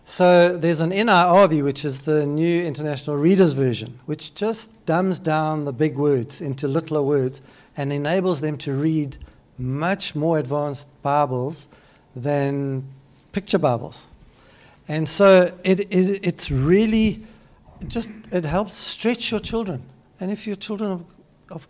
So 0.03 0.57
there's 0.57 0.81
an 0.81 0.91
NIRV, 0.91 1.63
which 1.63 1.85
is 1.85 2.01
the 2.01 2.25
New 2.25 2.63
International 2.63 3.15
Reader's 3.15 3.53
Version, 3.53 3.99
which 4.05 4.33
just 4.33 4.85
dumbs 4.85 5.19
down 5.19 5.65
the 5.65 5.71
big 5.71 5.97
words 5.97 6.41
into 6.41 6.67
littler 6.67 7.01
words 7.01 7.41
and 7.77 7.93
enables 7.93 8.41
them 8.41 8.57
to 8.57 8.73
read 8.73 9.17
much 9.57 10.15
more 10.15 10.39
advanced 10.39 10.89
Bibles 11.03 11.67
than 12.15 12.85
picture 13.31 13.59
Bibles. 13.59 14.07
And 14.87 15.07
so 15.07 15.53
it 15.63 15.91
is, 15.91 16.09
it's 16.09 16.49
really 16.49 17.23
just 17.87 18.09
it 18.31 18.45
helps 18.45 18.73
stretch 18.73 19.31
your 19.31 19.39
children. 19.39 19.83
And 20.19 20.31
if 20.31 20.45
your 20.45 20.55
children 20.55 20.91
of, 20.91 21.05
of 21.49 21.67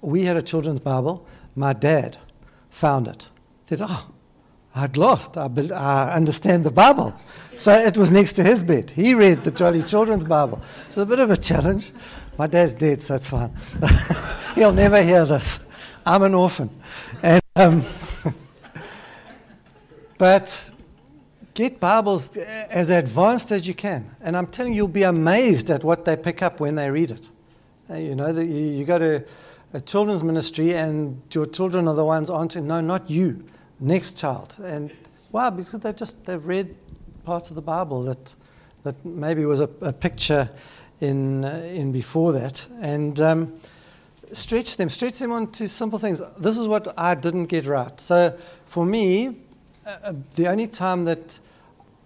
we 0.00 0.24
had 0.24 0.36
a 0.36 0.42
children's 0.42 0.80
Bible, 0.80 1.26
my 1.54 1.72
dad 1.72 2.18
found 2.70 3.08
it. 3.08 3.28
Said, 3.64 3.80
"Oh, 3.82 4.08
I'd 4.74 4.96
lost. 4.96 5.36
I, 5.36 5.48
be, 5.48 5.72
I 5.72 6.14
understand 6.14 6.64
the 6.64 6.70
Bible." 6.70 7.14
So 7.56 7.72
it 7.72 7.96
was 7.96 8.10
next 8.10 8.34
to 8.34 8.44
his 8.44 8.62
bed. 8.62 8.90
He 8.90 9.14
read 9.14 9.42
the 9.42 9.50
Jolly 9.50 9.82
Children's 9.82 10.24
Bible. 10.24 10.60
So 10.90 11.02
a 11.02 11.06
bit 11.06 11.18
of 11.18 11.30
a 11.30 11.36
challenge. 11.36 11.92
My 12.38 12.46
dad's 12.46 12.74
dead, 12.74 13.02
so 13.02 13.14
it's 13.14 13.26
fine. 13.26 13.50
He'll 14.54 14.72
never 14.72 15.02
hear 15.02 15.24
this. 15.24 15.66
I'm 16.04 16.22
an 16.22 16.34
orphan, 16.34 16.70
and 17.22 17.42
um, 17.56 17.84
but 20.18 20.70
get 21.54 21.80
Bibles 21.80 22.36
as 22.36 22.90
advanced 22.90 23.50
as 23.50 23.66
you 23.66 23.74
can. 23.74 24.14
And 24.20 24.36
I'm 24.36 24.46
telling 24.46 24.74
you, 24.74 24.82
you'll 24.82 24.88
be 24.88 25.02
amazed 25.02 25.70
at 25.70 25.82
what 25.82 26.04
they 26.04 26.14
pick 26.14 26.42
up 26.42 26.60
when 26.60 26.76
they 26.76 26.90
read 26.90 27.10
it. 27.10 27.30
Uh, 27.88 27.94
you 27.94 28.14
know, 28.14 28.32
the, 28.32 28.44
you, 28.44 28.78
you, 28.78 28.84
go 28.84 28.98
to 28.98 29.24
a 29.72 29.80
children's 29.80 30.22
ministry 30.22 30.74
and 30.74 31.22
your 31.32 31.46
children 31.46 31.86
are 31.86 31.94
the 31.94 32.04
ones 32.04 32.30
answering, 32.30 32.66
no, 32.66 32.80
not 32.80 33.08
you, 33.08 33.44
next 33.78 34.18
child. 34.18 34.56
And 34.62 34.90
wow, 35.32 35.50
because 35.50 35.80
they've 35.80 35.94
just, 35.94 36.24
they've 36.24 36.44
read 36.44 36.74
parts 37.24 37.50
of 37.50 37.56
the 37.56 37.62
Bible 37.62 38.02
that, 38.04 38.34
that 38.82 39.04
maybe 39.04 39.44
was 39.44 39.60
a, 39.60 39.68
a 39.82 39.92
picture 39.92 40.50
in, 41.00 41.44
uh, 41.44 41.56
in 41.68 41.92
before 41.92 42.32
that. 42.32 42.66
And 42.80 43.20
um, 43.20 43.52
stretch 44.32 44.76
them, 44.76 44.90
stretch 44.90 45.18
them 45.18 45.32
onto 45.32 45.66
simple 45.66 45.98
things. 45.98 46.22
This 46.38 46.58
is 46.58 46.68
what 46.68 46.92
I 46.98 47.14
didn't 47.14 47.46
get 47.46 47.66
right. 47.66 48.00
So 48.00 48.36
for 48.66 48.84
me, 48.84 49.36
uh, 49.86 50.14
the 50.34 50.48
only 50.48 50.66
time 50.66 51.04
that 51.04 51.38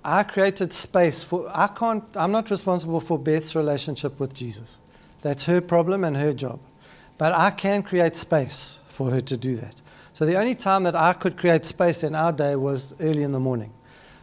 I 0.05 0.23
created 0.23 0.73
space 0.73 1.23
for, 1.23 1.51
I 1.55 1.69
can't, 1.69 2.05
I'm 2.17 2.33
not 2.33 2.51
responsible 2.51 3.01
for 3.01 3.19
Beth's 3.19 3.55
relationship 3.55 4.19
with 4.19 4.35
Jesus. 4.35 4.79
That's 5.23 5.45
her 5.45 5.61
problem 5.61 6.05
and 6.05 6.17
her 6.17 6.33
job. 6.33 6.61
But 7.19 7.33
I 7.33 7.51
can 7.51 7.83
create 7.83 8.17
space 8.17 8.79
for 8.89 9.11
her 9.11 9.21
to 9.21 9.37
do 9.37 9.57
that. 9.57 9.83
So 10.13 10.27
the 10.27 10.37
only 10.37 10.55
time 10.55 10.83
that 10.85 10.97
I 10.97 11.13
could 11.13 11.37
create 11.37 11.65
space 11.65 12.03
in 12.03 12.15
our 12.15 12.33
day 12.33 12.57
was 12.57 12.95
early 13.01 13.23
in 13.23 13.33
the 13.33 13.41
morning. 13.41 13.73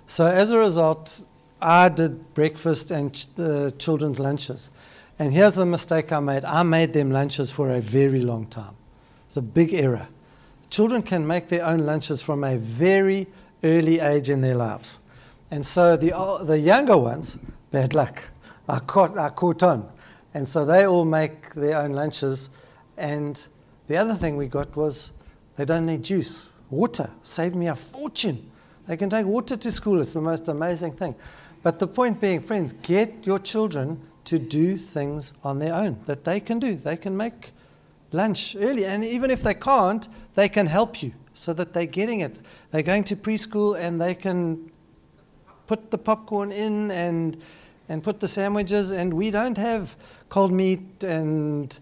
So 0.05 0.25
as 0.25 0.51
a 0.51 0.57
result, 0.57 1.23
I 1.61 1.89
did 1.89 2.33
breakfast 2.33 2.91
and 2.91 3.13
ch- 3.13 3.33
the 3.35 3.73
children's 3.77 4.19
lunches. 4.19 4.69
And 5.19 5.33
here's 5.33 5.55
the 5.55 5.65
mistake 5.65 6.11
I 6.11 6.19
made 6.19 6.45
I 6.45 6.63
made 6.63 6.93
them 6.93 7.11
lunches 7.11 7.49
for 7.49 7.71
a 7.71 7.81
very 7.81 8.21
long 8.21 8.45
time. 8.45 8.75
It's 9.25 9.37
a 9.37 9.41
big 9.41 9.73
error. 9.73 10.07
Children 10.69 11.01
can 11.01 11.25
make 11.25 11.47
their 11.47 11.65
own 11.65 11.79
lunches 11.79 12.21
from 12.21 12.43
a 12.43 12.57
very 12.57 13.27
early 13.63 13.99
age 13.99 14.29
in 14.29 14.41
their 14.41 14.55
lives. 14.55 14.99
And 15.49 15.65
so 15.65 15.97
the, 15.97 16.11
the 16.45 16.59
younger 16.59 16.97
ones, 16.97 17.37
bad 17.71 17.93
luck, 17.93 18.21
are 18.67 18.81
caught, 18.81 19.17
are 19.17 19.31
caught 19.31 19.63
on. 19.63 19.89
And 20.33 20.47
so 20.47 20.65
they 20.65 20.85
all 20.85 21.05
make 21.05 21.53
their 21.53 21.77
own 21.77 21.91
lunches. 21.91 22.49
And 22.97 23.47
the 23.87 23.97
other 23.97 24.13
thing 24.13 24.37
we 24.37 24.47
got 24.47 24.75
was 24.75 25.11
they 25.55 25.65
don't 25.65 25.85
need 25.85 26.03
juice. 26.03 26.49
Water 26.69 27.09
saved 27.23 27.55
me 27.55 27.67
a 27.67 27.75
fortune. 27.75 28.51
They 28.87 28.97
can 28.97 29.09
take 29.09 29.25
water 29.25 29.57
to 29.57 29.71
school. 29.71 29.99
It's 29.99 30.13
the 30.13 30.21
most 30.21 30.47
amazing 30.47 30.93
thing. 30.93 31.15
But 31.63 31.79
the 31.79 31.87
point 31.87 32.21
being, 32.21 32.39
friends, 32.39 32.73
get 32.81 33.25
your 33.25 33.39
children 33.39 34.01
to 34.25 34.37
do 34.37 34.77
things 34.77 35.33
on 35.43 35.59
their 35.59 35.73
own 35.73 35.99
that 36.05 36.23
they 36.23 36.39
can 36.39 36.59
do. 36.59 36.75
They 36.75 36.97
can 36.97 37.15
make 37.15 37.51
lunch 38.11 38.55
early. 38.59 38.85
And 38.85 39.03
even 39.03 39.31
if 39.31 39.41
they 39.43 39.53
can't, 39.53 40.07
they 40.35 40.49
can 40.49 40.67
help 40.67 41.01
you 41.01 41.13
so 41.33 41.53
that 41.53 41.73
they're 41.73 41.85
getting 41.85 42.19
it. 42.21 42.39
They're 42.71 42.81
going 42.83 43.03
to 43.05 43.15
preschool 43.15 43.79
and 43.79 44.01
they 44.01 44.15
can 44.15 44.71
put 45.67 45.91
the 45.91 45.97
popcorn 45.97 46.51
in 46.51 46.91
and, 46.91 47.37
and 47.89 48.03
put 48.03 48.19
the 48.19 48.27
sandwiches. 48.27 48.91
And 48.91 49.13
we 49.13 49.31
don't 49.31 49.57
have 49.57 49.95
cold 50.29 50.51
meat 50.51 51.03
and 51.03 51.77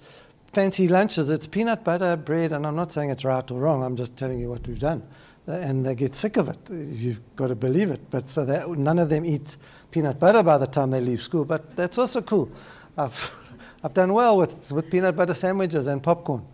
fancy 0.53 0.87
lunches. 0.87 1.29
It's 1.29 1.47
peanut 1.47 1.83
butter, 1.83 2.15
bread. 2.15 2.51
And 2.51 2.65
I'm 2.65 2.75
not 2.75 2.91
saying 2.91 3.09
it's 3.09 3.25
right 3.25 3.49
or 3.51 3.59
wrong. 3.59 3.83
I'm 3.83 3.95
just 3.95 4.15
telling 4.15 4.39
you 4.39 4.49
what 4.49 4.67
we've 4.67 4.79
done. 4.79 5.03
Uh, 5.47 5.53
and 5.53 5.85
they 5.85 5.93
get 5.93 6.15
sick 6.15 6.37
of 6.37 6.49
it. 6.49 6.57
You've 6.71 7.19
got 7.35 7.47
to 7.47 7.55
believe 7.55 7.91
it. 7.91 8.09
But 8.09 8.27
so 8.27 8.45
that 8.45 8.69
none 8.69 8.99
of 8.99 9.09
them 9.09 9.25
eat 9.25 9.57
peanut 9.91 10.19
butter 10.19 10.41
by 10.43 10.57
the 10.57 10.67
time 10.67 10.91
they 10.91 11.01
leave 11.01 11.21
school. 11.21 11.45
But 11.45 11.75
that's 11.75 11.97
also 11.97 12.21
cool. 12.21 12.51
I've, 12.97 13.35
I've 13.83 13.93
done 13.93 14.13
well 14.13 14.37
with, 14.37 14.71
with 14.71 14.89
peanut 14.89 15.15
butter 15.15 15.33
sandwiches 15.33 15.87
and 15.87 16.01
popcorn. 16.01 16.45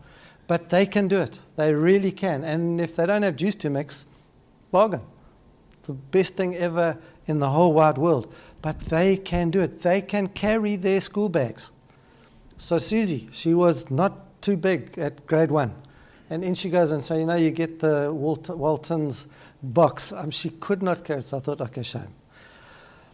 But 0.47 0.69
they 0.69 0.85
can 0.85 1.07
do 1.07 1.21
it. 1.21 1.39
They 1.55 1.73
really 1.73 2.11
can. 2.11 2.43
And 2.43 2.81
if 2.81 2.95
they 2.95 3.05
don't 3.05 3.23
have 3.23 3.37
juice 3.37 3.55
to 3.55 3.69
mix, 3.69 4.05
bargain. 4.71 5.01
It's 5.79 5.87
the 5.87 5.93
best 5.93 6.35
thing 6.35 6.55
ever 6.55 6.97
in 7.25 7.39
the 7.39 7.49
whole 7.49 7.73
wide 7.73 7.97
world. 7.97 8.33
But 8.61 8.79
they 8.81 9.17
can 9.17 9.49
do 9.49 9.61
it. 9.61 9.81
They 9.81 10.01
can 10.01 10.27
carry 10.27 10.75
their 10.75 11.01
school 11.01 11.29
bags. 11.29 11.71
So 12.57 12.77
Susie, 12.77 13.27
she 13.31 13.53
was 13.53 13.89
not 13.89 14.41
too 14.41 14.55
big 14.55 14.97
at 14.97 15.25
grade 15.25 15.51
one. 15.51 15.73
And 16.29 16.43
in 16.43 16.53
she 16.53 16.69
goes 16.69 16.91
and 16.91 17.03
so, 17.03 17.17
you 17.17 17.25
know, 17.25 17.35
you 17.35 17.51
get 17.51 17.79
the 17.79 18.11
Walt- 18.13 18.49
Walton's 18.49 19.27
box. 19.61 20.13
Um, 20.13 20.31
she 20.31 20.49
could 20.49 20.81
not 20.81 21.03
carry 21.03 21.19
it. 21.19 21.23
So 21.23 21.37
I 21.37 21.39
thought, 21.39 21.59
okay, 21.59 21.83
shame. 21.83 22.13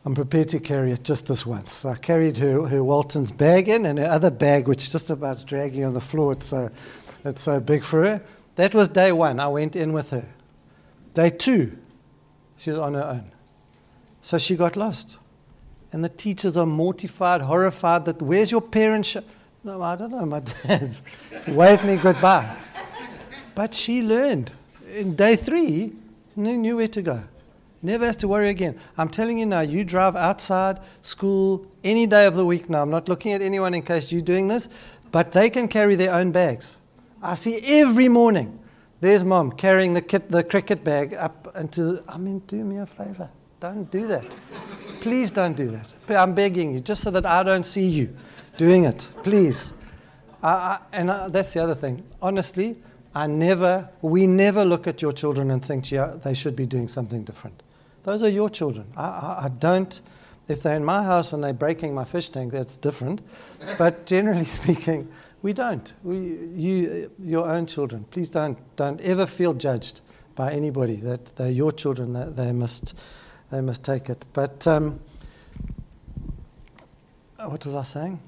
I'm 0.05 0.15
prepared 0.15 0.49
to 0.49 0.59
carry 0.59 0.91
it 0.91 1.03
just 1.03 1.27
this 1.27 1.45
once. 1.45 1.71
So 1.71 1.89
I 1.89 1.95
carried 1.95 2.37
her, 2.37 2.67
her 2.67 2.83
Walton's 2.83 3.31
bag 3.31 3.67
in 3.67 3.85
and 3.85 3.99
her 3.99 4.05
other 4.05 4.31
bag, 4.31 4.67
which 4.67 4.91
just 4.91 5.09
about 5.09 5.45
dragging 5.45 5.83
on 5.83 5.93
the 5.93 6.01
floor. 6.01 6.33
It's 6.33 6.45
so, 6.47 6.69
it's 7.25 7.41
so 7.41 7.59
big 7.59 7.83
for 7.83 8.05
her. 8.05 8.21
That 8.55 8.75
was 8.75 8.87
day 8.87 9.11
one. 9.11 9.39
I 9.39 9.47
went 9.47 9.75
in 9.75 9.93
with 9.93 10.11
her. 10.11 10.29
Day 11.13 11.29
two, 11.29 11.77
she's 12.57 12.77
on 12.77 12.93
her 12.93 13.03
own. 13.03 13.31
So 14.21 14.37
she 14.37 14.55
got 14.55 14.75
lost. 14.75 15.17
And 15.91 16.03
the 16.03 16.09
teachers 16.09 16.57
are 16.57 16.65
mortified, 16.65 17.41
horrified 17.41 18.05
that, 18.05 18.21
where's 18.21 18.51
your 18.51 18.61
parents? 18.61 19.15
No, 19.63 19.81
I 19.81 19.95
don't 19.95 20.11
know. 20.11 20.25
My 20.25 20.39
dad 20.39 20.99
waved 21.47 21.85
me 21.85 21.97
goodbye. 21.97 22.55
But 23.55 23.73
she 23.73 24.01
learned. 24.01 24.51
In 24.93 25.15
day 25.15 25.35
three, 25.35 25.93
knew 26.35 26.77
where 26.77 26.87
to 26.87 27.01
go. 27.01 27.23
Never 27.81 28.05
has 28.05 28.15
to 28.17 28.27
worry 28.27 28.49
again. 28.49 28.79
I'm 28.97 29.09
telling 29.09 29.37
you 29.37 29.45
now, 29.45 29.61
you 29.61 29.83
drive 29.83 30.15
outside 30.15 30.79
school 31.01 31.65
any 31.83 32.07
day 32.07 32.25
of 32.25 32.35
the 32.35 32.45
week 32.45 32.69
now. 32.69 32.81
I'm 32.81 32.89
not 32.89 33.07
looking 33.07 33.33
at 33.33 33.41
anyone 33.41 33.73
in 33.73 33.83
case 33.83 34.11
you're 34.11 34.21
doing 34.21 34.47
this, 34.47 34.67
but 35.11 35.31
they 35.31 35.49
can 35.49 35.67
carry 35.67 35.95
their 35.95 36.13
own 36.13 36.31
bags. 36.31 36.79
I 37.21 37.35
see 37.35 37.59
every 37.79 38.07
morning. 38.07 38.59
There's 38.99 39.23
mom 39.23 39.51
carrying 39.51 39.93
the, 39.93 40.01
kit, 40.01 40.31
the 40.31 40.43
cricket 40.43 40.83
bag 40.83 41.13
up 41.13 41.55
into. 41.55 42.03
I 42.07 42.17
mean, 42.17 42.39
do 42.47 42.63
me 42.63 42.77
a 42.77 42.85
favor. 42.85 43.29
Don't 43.59 43.89
do 43.89 44.07
that. 44.07 44.35
Please 45.01 45.31
don't 45.31 45.57
do 45.57 45.67
that. 45.67 45.93
I'm 46.09 46.33
begging 46.33 46.73
you, 46.73 46.79
just 46.79 47.03
so 47.03 47.11
that 47.11 47.25
I 47.25 47.43
don't 47.43 47.65
see 47.65 47.87
you 47.87 48.15
doing 48.57 48.85
it. 48.85 49.09
Please. 49.23 49.73
I, 50.43 50.49
I, 50.49 50.79
and 50.93 51.11
I, 51.11 51.29
that's 51.29 51.53
the 51.53 51.63
other 51.63 51.75
thing. 51.75 52.03
Honestly, 52.21 52.75
I 53.15 53.25
never, 53.25 53.89
we 54.01 54.27
never 54.27 54.63
look 54.63 54.85
at 54.85 55.01
your 55.01 55.11
children 55.11 55.49
and 55.49 55.63
think, 55.63 55.91
yeah, 55.91 56.17
they 56.23 56.35
should 56.35 56.55
be 56.55 56.65
doing 56.65 56.87
something 56.87 57.23
different. 57.23 57.63
Those 58.03 58.21
are 58.21 58.29
your 58.29 58.47
children. 58.47 58.87
I, 58.95 59.49
don't, 59.59 59.99
if 60.47 60.63
they're 60.63 60.75
in 60.75 60.85
my 60.85 61.03
house 61.03 61.33
and 61.33 61.43
they're 61.43 61.51
breaking 61.51 61.95
my 61.95 62.05
fish 62.05 62.29
tank, 62.29 62.53
that's 62.53 62.77
different. 62.77 63.21
but 63.77 64.05
generally 64.05 64.45
speaking, 64.59 65.09
we 65.41 65.51
don't. 65.51 65.93
We, 66.03 66.17
you, 66.17 67.11
your 67.19 67.49
own 67.49 67.65
children. 67.65 68.05
Please 68.11 68.29
don't, 68.29 68.57
don't 68.75 69.01
ever 69.01 69.25
feel 69.25 69.53
judged 69.53 70.01
by 70.35 70.53
anybody 70.53 70.97
that 70.97 71.35
they're 71.37 71.49
your 71.49 71.71
children. 71.71 72.13
That 72.13 72.35
they 72.35 72.51
must, 72.51 72.93
they 73.51 73.61
must 73.61 73.83
take 73.83 74.09
it. 74.09 74.23
But 74.33 74.67
um, 74.67 74.99
what 77.37 77.65
was 77.65 77.75
I 77.75 77.83
saying? 77.83 78.19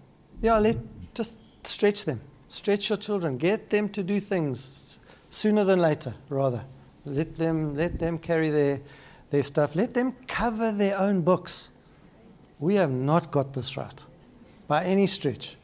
Yeah, 0.42 0.58
let 0.58 0.78
just 1.14 1.40
stretch 1.64 2.06
them. 2.06 2.22
Stretch 2.48 2.90
your 2.90 2.98
children. 2.98 3.38
Get 3.38 3.70
them 3.70 3.90
to 3.90 4.04
do 4.04 4.20
things 4.20 5.00
sooner 5.30 5.64
than 5.64 5.80
later, 5.80 6.14
rather. 6.30 6.64
Let 7.06 7.36
them, 7.36 7.76
let 7.76 8.00
them 8.00 8.18
carry 8.18 8.50
their, 8.50 8.82
their 9.30 9.44
stuff. 9.44 9.76
Let 9.76 9.94
them 9.94 10.16
cover 10.28 10.72
their 10.72 10.98
own 10.98 11.22
books. 11.22 11.70
We 12.60 12.76
have 12.76 12.92
not 12.92 13.32
got 13.32 13.54
this 13.54 13.78
right 13.78 14.04
by 14.68 14.84
any 14.84 15.08
stretch. 15.08 15.58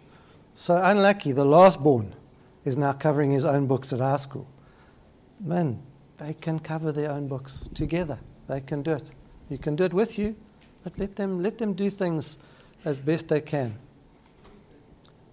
So 0.55 0.79
unlucky, 0.81 1.31
the 1.31 1.45
last 1.45 1.83
born 1.83 2.15
is 2.63 2.77
now 2.77 2.93
covering 2.93 3.31
his 3.31 3.45
own 3.45 3.67
books 3.67 3.91
at 3.93 3.99
high 3.99 4.15
school. 4.15 4.47
Man, 5.39 5.81
they 6.17 6.33
can 6.33 6.59
cover 6.59 6.91
their 6.91 7.11
own 7.11 7.27
books 7.27 7.69
together. 7.73 8.19
They 8.47 8.61
can 8.61 8.81
do 8.81 8.93
it. 8.93 9.11
You 9.49 9.57
can 9.57 9.75
do 9.75 9.83
it 9.83 9.93
with 9.93 10.17
you, 10.17 10.35
but 10.83 10.97
let 10.97 11.15
them, 11.15 11.43
let 11.43 11.57
them 11.57 11.73
do 11.73 11.89
things 11.89 12.37
as 12.83 12.99
best 12.99 13.29
they 13.29 13.41
can. 13.41 13.77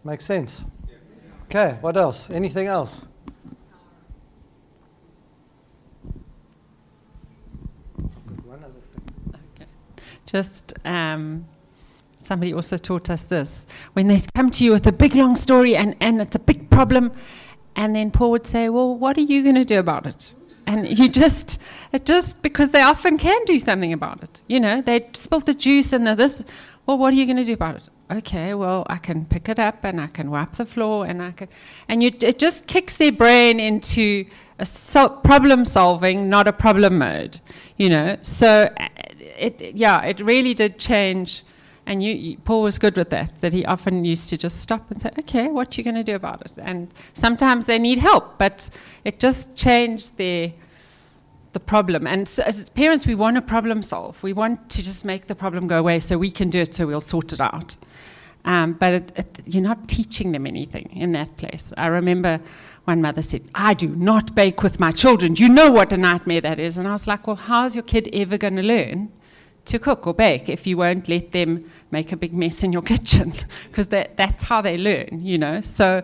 Makes 0.04 0.24
sense? 0.24 0.64
Okay, 1.44 1.78
what 1.80 1.96
else? 1.96 2.30
Anything 2.30 2.66
else? 2.66 3.06
Okay. 8.48 9.66
Just 10.26 10.72
um, 10.84 11.46
somebody 12.18 12.52
also 12.52 12.76
taught 12.76 13.10
us 13.10 13.24
this. 13.24 13.66
When 13.92 14.08
they 14.08 14.22
come 14.34 14.50
to 14.52 14.64
you 14.64 14.72
with 14.72 14.86
a 14.86 14.92
big 14.92 15.14
long 15.14 15.36
story 15.36 15.76
and, 15.76 15.94
and 16.00 16.20
it's 16.20 16.36
a 16.36 16.38
big 16.40 16.70
problem, 16.70 17.12
and 17.76 17.94
then 17.94 18.10
Paul 18.10 18.30
would 18.32 18.46
say, 18.46 18.68
Well, 18.68 18.96
what 18.96 19.16
are 19.16 19.22
you 19.22 19.42
going 19.42 19.54
to 19.56 19.64
do 19.64 19.78
about 19.78 20.06
it? 20.06 20.34
And 20.66 20.98
you 20.98 21.08
just, 21.08 21.60
it 21.92 22.06
just, 22.06 22.42
because 22.42 22.70
they 22.70 22.82
often 22.82 23.18
can 23.18 23.44
do 23.44 23.58
something 23.58 23.92
about 23.92 24.22
it. 24.22 24.42
You 24.46 24.60
know, 24.60 24.80
they 24.80 25.08
spilt 25.14 25.46
the 25.46 25.54
juice 25.54 25.92
and 25.92 26.06
the 26.06 26.14
this. 26.14 26.44
Well, 26.86 26.98
what 26.98 27.12
are 27.12 27.16
you 27.16 27.26
going 27.26 27.36
to 27.36 27.44
do 27.44 27.52
about 27.52 27.76
it? 27.76 27.88
Okay, 28.10 28.52
well, 28.52 28.86
I 28.90 28.98
can 28.98 29.24
pick 29.24 29.48
it 29.48 29.58
up 29.58 29.84
and 29.84 30.00
I 30.00 30.06
can 30.06 30.30
wipe 30.30 30.52
the 30.52 30.66
floor 30.66 31.06
and 31.06 31.22
I 31.22 31.32
can, 31.32 31.48
and 31.88 32.02
you, 32.02 32.10
it 32.20 32.38
just 32.38 32.66
kicks 32.66 32.96
their 32.96 33.12
brain 33.12 33.58
into 33.58 34.26
a 34.58 35.08
problem 35.24 35.64
solving, 35.64 36.28
not 36.28 36.46
a 36.46 36.52
problem 36.52 36.98
mode. 36.98 37.40
You 37.78 37.88
know, 37.88 38.16
so 38.20 38.72
it, 39.38 39.74
yeah, 39.74 40.02
it 40.04 40.20
really 40.20 40.52
did 40.52 40.78
change. 40.78 41.44
And 41.85 42.03
you, 42.03 42.14
you, 42.14 42.39
Paul 42.39 42.62
was 42.62 42.78
good 42.78 42.97
with 42.97 43.11
that. 43.11 43.41
That 43.41 43.53
he 43.53 43.64
often 43.64 44.05
used 44.05 44.28
to 44.30 44.37
just 44.37 44.61
stop 44.61 44.91
and 44.91 45.01
say, 45.01 45.11
"Okay, 45.18 45.49
what 45.49 45.76
are 45.76 45.80
you 45.80 45.85
going 45.85 45.97
to 45.97 46.05
do 46.05 46.14
about 46.14 46.43
it?" 46.43 46.59
And 46.59 46.93
sometimes 47.12 47.66
they 47.66 47.78
need 47.78 47.99
help, 47.99 48.39
but 48.39 48.70
it 49.05 49.18
just 49.18 49.57
changed 49.57 50.16
their 50.16 50.53
the 51.53 51.61
problem. 51.61 52.07
And 52.07 52.26
so 52.26 52.43
as 52.45 52.68
parents, 52.70 53.07
we 53.07 53.14
want 53.14 53.37
to 53.37 53.43
problem 53.43 53.83
solve. 53.83 54.22
We 54.22 54.33
want 54.33 54.70
to 54.70 54.83
just 54.83 55.05
make 55.05 55.26
the 55.26 55.35
problem 55.35 55.66
go 55.66 55.78
away 55.78 56.01
so 56.01 56.18
we 56.18 56.30
can 56.30 56.51
do 56.51 56.61
it, 56.61 56.74
so 56.74 56.87
we'll 56.87 57.01
sort 57.01 57.33
it 57.33 57.41
out. 57.41 57.76
Um, 58.45 58.72
but 58.72 58.93
it, 58.93 59.12
it, 59.16 59.41
you're 59.47 59.62
not 59.62 59.89
teaching 59.89 60.33
them 60.33 60.47
anything 60.47 60.91
in 60.93 61.12
that 61.12 61.37
place. 61.37 61.72
I 61.76 61.87
remember 61.87 62.41
one 62.85 63.01
mother 63.01 63.22
said, 63.22 63.43
I 63.55 63.74
do 63.74 63.89
not 63.95 64.35
bake 64.35 64.62
with 64.62 64.80
my 64.80 64.91
children. 64.91 65.37
You 65.37 65.49
know 65.49 65.70
what 65.70 65.93
a 65.93 65.97
nightmare 65.97 66.41
that 66.41 66.59
is. 66.59 66.78
And 66.78 66.89
I 66.89 66.93
was 66.93 67.07
like, 67.07 67.26
well, 67.26 67.37
how's 67.37 67.76
your 67.76 67.85
kid 67.85 68.09
ever 68.12 68.37
going 68.37 68.57
to 68.57 68.62
learn 68.62 69.12
to 69.64 69.78
cook 69.78 70.06
or 70.06 70.14
bake 70.14 70.48
if 70.48 70.66
you 70.66 70.76
won't 70.76 71.08
let 71.08 71.32
them 71.32 71.70
make 71.90 72.12
a 72.12 72.16
big 72.16 72.34
mess 72.34 72.62
in 72.62 72.72
your 72.72 72.82
kitchen? 72.92 73.32
Because 73.68 73.88
that, 73.88 74.16
that's 74.16 74.44
how 74.44 74.60
they 74.60 74.78
learn, 74.78 75.20
you 75.22 75.38
know. 75.38 75.60
So, 75.60 76.02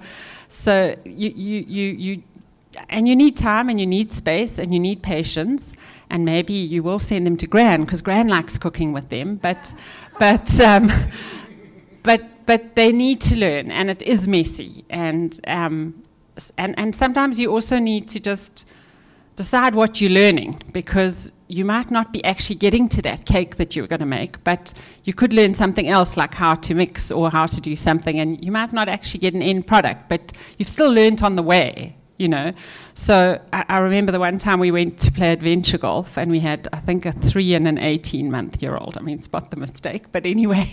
so 0.49 0.97
you, 1.05 1.31
you, 1.31 1.65
you, 1.67 1.91
you, 1.93 2.23
and 2.89 3.09
you 3.09 3.17
need 3.17 3.37
time 3.37 3.69
and 3.69 3.81
you 3.81 3.87
need 3.87 4.13
space 4.13 4.59
and 4.59 4.73
you 4.73 4.81
need 4.81 5.03
patience 5.03 5.75
and 6.11 6.25
maybe 6.25 6.53
you 6.53 6.83
will 6.83 6.99
send 6.99 7.27
them 7.27 7.37
to 7.39 7.47
Gran 7.47 7.85
because 7.85 8.01
Gran 8.01 8.29
likes 8.29 8.57
cooking 8.57 8.93
with 8.93 9.09
them 9.09 9.37
but 9.37 9.75
but 10.19 10.61
um, 10.61 10.91
but 12.03 12.23
but 12.49 12.77
they 12.77 12.93
need 12.93 13.21
to 13.21 13.37
learn, 13.37 13.71
and 13.71 13.91
it 13.91 14.01
is 14.01 14.27
messy. 14.27 14.83
And, 14.89 15.39
um, 15.47 16.03
and, 16.57 16.75
and 16.79 16.97
sometimes 16.97 17.39
you 17.39 17.53
also 17.53 17.79
need 17.79 18.09
to 18.09 18.21
just 18.21 18.67
decide 19.39 19.73
what 19.73 20.01
you're 20.01 20.11
learning 20.11 20.61
because 20.73 21.33
you 21.47 21.65
might 21.65 21.93
not 21.93 22.13
be 22.13 22.23
actually 22.25 22.57
getting 22.57 22.89
to 22.89 23.01
that 23.01 23.25
cake 23.25 23.55
that 23.57 23.77
you're 23.77 23.87
going 23.87 24.01
to 24.01 24.13
make, 24.21 24.43
but 24.43 24.75
you 25.05 25.15
could 25.15 25.33
learn 25.33 25.55
something 25.55 25.89
else 25.89 26.17
like 26.17 26.35
how 26.35 26.55
to 26.57 26.75
mix 26.75 27.13
or 27.13 27.31
how 27.31 27.47
to 27.47 27.61
do 27.61 27.77
something, 27.77 28.19
and 28.19 28.45
you 28.45 28.51
might 28.51 28.73
not 28.73 28.89
actually 28.89 29.21
get 29.21 29.35
an 29.35 29.43
end 29.43 29.65
product, 29.67 30.09
but 30.09 30.33
you've 30.59 30.69
still 30.69 30.93
learned 30.93 31.23
on 31.23 31.37
the 31.37 31.43
way, 31.43 31.95
you 32.19 32.27
know. 32.27 32.53
So 32.95 33.41
I, 33.53 33.65
I 33.69 33.79
remember 33.79 34.11
the 34.11 34.19
one 34.19 34.39
time 34.41 34.59
we 34.59 34.73
went 34.73 34.99
to 34.99 35.13
play 35.13 35.33
adventure 35.33 35.79
golf, 35.79 36.19
and 36.19 36.33
we 36.33 36.41
had, 36.41 36.67
I 36.73 36.81
think, 36.81 37.07
a 37.07 37.13
three 37.13 37.55
and 37.55 37.69
an 37.69 37.79
18 37.79 38.29
month 38.33 38.61
year 38.61 38.77
old. 38.77 38.99
I 38.99 39.03
mean, 39.03 39.23
spot 39.23 39.51
the 39.51 39.57
mistake, 39.57 40.11
but 40.11 40.27
anyway. 40.27 40.67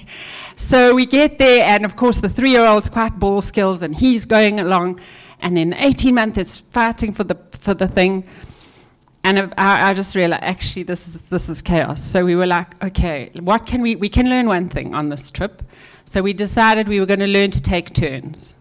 So 0.57 0.95
we 0.95 1.05
get 1.05 1.37
there, 1.37 1.67
and 1.67 1.85
of 1.85 1.95
course, 1.95 2.19
the 2.19 2.29
three 2.29 2.51
year 2.51 2.65
old's 2.65 2.89
quite 2.89 3.19
ball 3.19 3.41
skills, 3.41 3.83
and 3.83 3.95
he's 3.95 4.25
going 4.25 4.59
along, 4.59 4.99
and 5.39 5.55
then 5.55 5.69
the 5.69 5.85
18 5.85 6.15
month 6.15 6.37
is 6.39 6.61
fighting 6.71 7.13
for 7.13 7.23
the, 7.23 7.37
for 7.51 7.75
the 7.75 7.87
thing. 7.87 8.25
And 9.25 9.51
I, 9.57 9.89
I 9.89 9.93
just 9.95 10.13
realized, 10.13 10.43
actually, 10.43 10.83
this 10.83 11.07
is, 11.07 11.21
this 11.23 11.49
is 11.49 11.59
chaos. 11.59 11.99
So 11.99 12.23
we 12.23 12.35
were 12.35 12.45
like, 12.45 12.81
okay, 12.83 13.27
what 13.39 13.65
can 13.65 13.81
we, 13.81 13.95
we 13.95 14.07
can 14.07 14.29
learn 14.29 14.45
one 14.45 14.69
thing 14.69 14.93
on 14.93 15.09
this 15.09 15.31
trip. 15.31 15.63
So 16.05 16.21
we 16.21 16.31
decided 16.31 16.87
we 16.87 16.99
were 16.99 17.07
going 17.07 17.21
to 17.21 17.27
learn 17.27 17.49
to 17.49 17.59
take 17.59 17.91
turns 17.95 18.53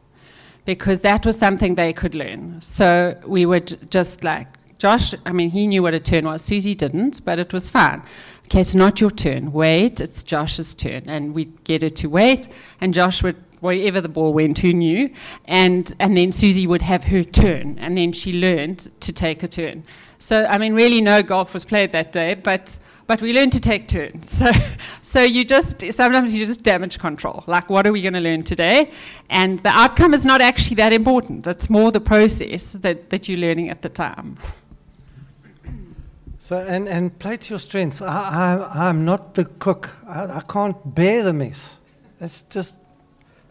because 0.65 1.01
that 1.01 1.27
was 1.27 1.39
something 1.39 1.75
they 1.75 1.93
could 1.93 2.15
learn. 2.15 2.63
So 2.63 3.15
we 3.27 3.45
would 3.45 3.91
just 3.91 4.25
like, 4.25 4.49
Josh, 4.79 5.15
I 5.27 5.33
mean, 5.33 5.51
he 5.51 5.67
knew 5.67 5.83
what 5.83 5.93
a 5.93 6.01
turn 6.01 6.25
was. 6.25 6.43
Susie 6.43 6.75
didn't, 6.75 7.23
but 7.27 7.39
it 7.39 7.53
was 7.53 7.69
fine. 7.69 8.03
Okay, 8.47 8.63
it's 8.63 8.75
not 8.75 9.03
your 9.03 9.11
turn. 9.11 9.53
Wait, 9.53 10.01
it's 10.01 10.23
Josh's 10.23 10.75
turn. 10.75 11.03
And 11.07 11.35
we'd 11.35 11.63
get 11.65 11.83
her 11.83 11.91
to 11.91 12.09
wait, 12.09 12.49
and 12.81 12.95
Josh 12.95 13.23
would, 13.23 13.37
wherever 13.61 14.01
the 14.01 14.09
ball 14.09 14.33
went, 14.33 14.59
who 14.59 14.73
knew? 14.73 15.11
And, 15.45 15.93
and 16.01 16.17
then 16.17 16.33
Susie 16.33 16.67
would 16.67 16.83
have 16.83 17.05
her 17.05 17.23
turn, 17.23 17.79
and 17.79 17.99
then 17.99 18.13
she 18.13 18.33
learned 18.33 18.89
to 19.01 19.13
take 19.13 19.43
a 19.43 19.49
turn. 19.49 19.85
So, 20.19 20.47
I 20.47 20.59
mean, 20.59 20.75
really, 20.75 21.01
no 21.01 21.23
golf 21.23 21.53
was 21.53 21.65
played 21.65 21.93
that 21.93 22.13
day, 22.13 22.35
but, 22.35 22.79
but 23.07 23.21
we 23.21 23.33
learned 23.33 23.53
to 23.53 23.61
take 23.61 23.89
turns. 23.89 24.43
So, 24.45 24.53
so 25.03 25.23
you 25.23 25.45
just, 25.45 25.93
sometimes 25.93 26.35
you 26.35 26.45
just 26.45 26.63
damage 26.63 26.99
control. 26.99 27.45
Like, 27.47 27.69
what 27.71 27.87
are 27.87 27.93
we 27.93 28.03
going 28.03 28.15
to 28.15 28.21
learn 28.21 28.43
today? 28.43 28.91
And 29.31 29.61
the 29.61 29.69
outcome 29.69 30.15
is 30.15 30.25
not 30.25 30.41
actually 30.41 30.77
that 30.77 30.93
important. 30.93 31.47
It's 31.47 31.69
more 31.71 31.93
the 31.93 32.01
process 32.01 32.73
that, 32.73 33.11
that 33.11 33.29
you're 33.29 33.39
learning 33.39 33.69
at 33.71 33.83
the 33.83 33.89
time. 33.89 34.39
So, 36.45 36.59
and, 36.59 36.87
and 36.89 37.19
play 37.19 37.39
to 37.39 37.51
your 37.55 37.59
strengths. 37.59 38.03
I, 38.03 38.07
I, 38.07 38.89
I'm 38.89 39.05
not 39.07 39.35
the 39.35 39.47
cook. 39.47 39.97
I, 40.07 40.25
I 40.25 40.43
can't 40.47 40.95
bear 40.95 41.23
the 41.23 41.33
mess. 41.33 41.79
It's 42.21 42.43
just, 42.43 42.81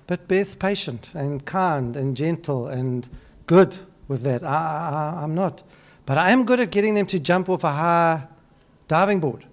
but 0.06 0.28
Beth's 0.28 0.54
patient 0.54 1.12
and 1.16 1.44
kind 1.44 1.96
and 1.96 2.16
gentle 2.16 2.68
and 2.68 3.10
good 3.48 3.78
with 4.08 4.22
that. 4.24 4.44
I, 4.44 4.48
I, 5.18 5.24
I'm 5.24 5.34
not. 5.34 5.64
But 6.06 6.18
I 6.18 6.32
am 6.32 6.46
good 6.46 6.60
at 6.60 6.72
getting 6.72 6.96
them 6.96 7.06
to 7.08 7.20
jump 7.20 7.50
off 7.50 7.64
a 7.64 7.72
high 7.72 8.28
diving 8.88 9.20
board. 9.20 9.46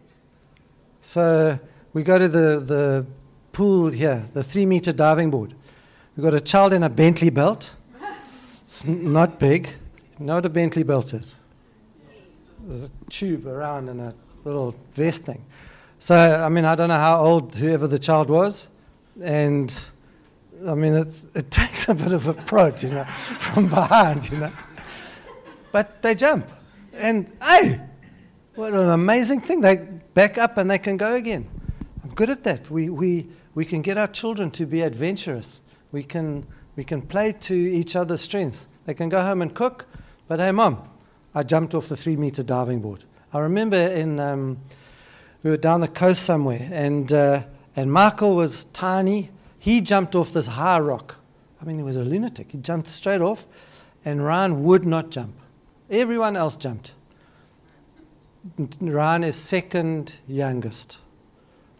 So 1.02 1.58
we 1.92 2.02
go 2.02 2.18
to 2.18 2.28
the, 2.28 2.60
the 2.60 3.06
pool 3.52 3.90
here, 3.90 4.24
the 4.34 4.42
three 4.42 4.66
meter 4.66 4.92
diving 4.92 5.30
board. 5.30 5.54
We've 6.16 6.24
got 6.24 6.34
a 6.34 6.40
child 6.40 6.72
in 6.72 6.82
a 6.82 6.90
Bentley 6.90 7.30
belt. 7.30 7.74
It's 8.62 8.84
not 8.84 9.38
big. 9.38 9.68
You 10.18 10.26
know 10.26 10.34
what 10.36 10.46
a 10.46 10.50
Bentley 10.50 10.82
belt 10.82 11.14
is? 11.14 11.36
There's 12.66 12.84
a 12.84 12.90
tube 13.08 13.46
around 13.46 13.88
and 13.88 14.00
a 14.00 14.14
little 14.44 14.74
vest 14.92 15.24
thing. 15.24 15.44
So, 15.98 16.16
I 16.16 16.48
mean, 16.48 16.64
I 16.64 16.74
don't 16.74 16.88
know 16.88 16.98
how 16.98 17.20
old 17.20 17.54
whoever 17.54 17.86
the 17.86 17.98
child 17.98 18.28
was. 18.28 18.68
And, 19.22 19.86
I 20.66 20.74
mean, 20.74 20.94
it 20.94 21.26
takes 21.50 21.88
a 21.88 21.94
bit 21.94 22.12
of 22.12 22.28
a 22.28 22.34
prod, 22.34 22.82
you 22.82 22.90
know, 22.90 23.04
from 23.04 23.68
behind, 23.68 24.30
you 24.30 24.38
know. 24.38 24.52
But 25.72 26.02
they 26.02 26.14
jump. 26.14 26.50
And, 26.92 27.30
hey, 27.42 27.80
what 28.54 28.72
an 28.72 28.90
amazing 28.90 29.40
thing. 29.40 29.60
They 29.60 29.76
back 29.76 30.38
up 30.38 30.58
and 30.58 30.70
they 30.70 30.78
can 30.78 30.96
go 30.96 31.14
again. 31.14 31.48
I'm 32.02 32.14
good 32.14 32.30
at 32.30 32.44
that. 32.44 32.70
We, 32.70 32.88
we, 32.88 33.28
we 33.54 33.64
can 33.64 33.82
get 33.82 33.96
our 33.96 34.08
children 34.08 34.50
to 34.52 34.66
be 34.66 34.82
adventurous. 34.82 35.62
We 35.92 36.02
can, 36.02 36.46
we 36.76 36.84
can 36.84 37.02
play 37.02 37.32
to 37.32 37.54
each 37.54 37.96
other's 37.96 38.20
strengths. 38.20 38.68
They 38.86 38.94
can 38.94 39.08
go 39.08 39.22
home 39.22 39.42
and 39.42 39.54
cook, 39.54 39.86
but 40.26 40.40
hey, 40.40 40.50
mom, 40.50 40.88
I 41.34 41.42
jumped 41.42 41.74
off 41.74 41.88
the 41.88 41.96
three 41.96 42.16
meter 42.16 42.42
diving 42.42 42.80
board. 42.80 43.04
I 43.32 43.38
remember 43.38 43.76
in, 43.76 44.18
um, 44.18 44.58
we 45.42 45.50
were 45.50 45.56
down 45.56 45.80
the 45.80 45.88
coast 45.88 46.22
somewhere, 46.22 46.68
and, 46.72 47.12
uh, 47.12 47.44
and 47.76 47.92
Michael 47.92 48.34
was 48.34 48.64
tiny. 48.64 49.30
He 49.58 49.80
jumped 49.80 50.14
off 50.14 50.32
this 50.32 50.48
high 50.48 50.80
rock. 50.80 51.16
I 51.62 51.64
mean, 51.64 51.76
he 51.76 51.82
was 51.82 51.96
a 51.96 52.02
lunatic. 52.02 52.52
He 52.52 52.58
jumped 52.58 52.88
straight 52.88 53.20
off, 53.20 53.46
and 54.04 54.24
Ryan 54.24 54.64
would 54.64 54.84
not 54.84 55.10
jump. 55.10 55.36
Everyone 55.90 56.36
else 56.36 56.56
jumped. 56.56 56.94
Ryan 58.80 59.24
is 59.24 59.36
second 59.36 60.16
youngest. 60.28 61.00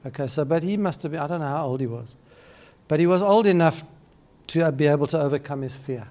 Okay, 0.05 0.27
so, 0.27 0.45
but 0.45 0.63
he 0.63 0.77
must 0.77 1.03
have 1.03 1.13
been, 1.13 1.21
I 1.21 1.27
don't 1.27 1.41
know 1.41 1.47
how 1.47 1.67
old 1.67 1.81
he 1.81 1.87
was, 1.87 2.17
but 2.89 3.01
he 3.01 3.07
was 3.07 3.23
old 3.23 3.47
enough 3.47 3.85
to 4.49 4.73
be 4.73 4.87
able 4.87 5.07
to 5.09 5.21
overcome 5.21 5.63
his 5.63 5.75
fear. 5.75 6.09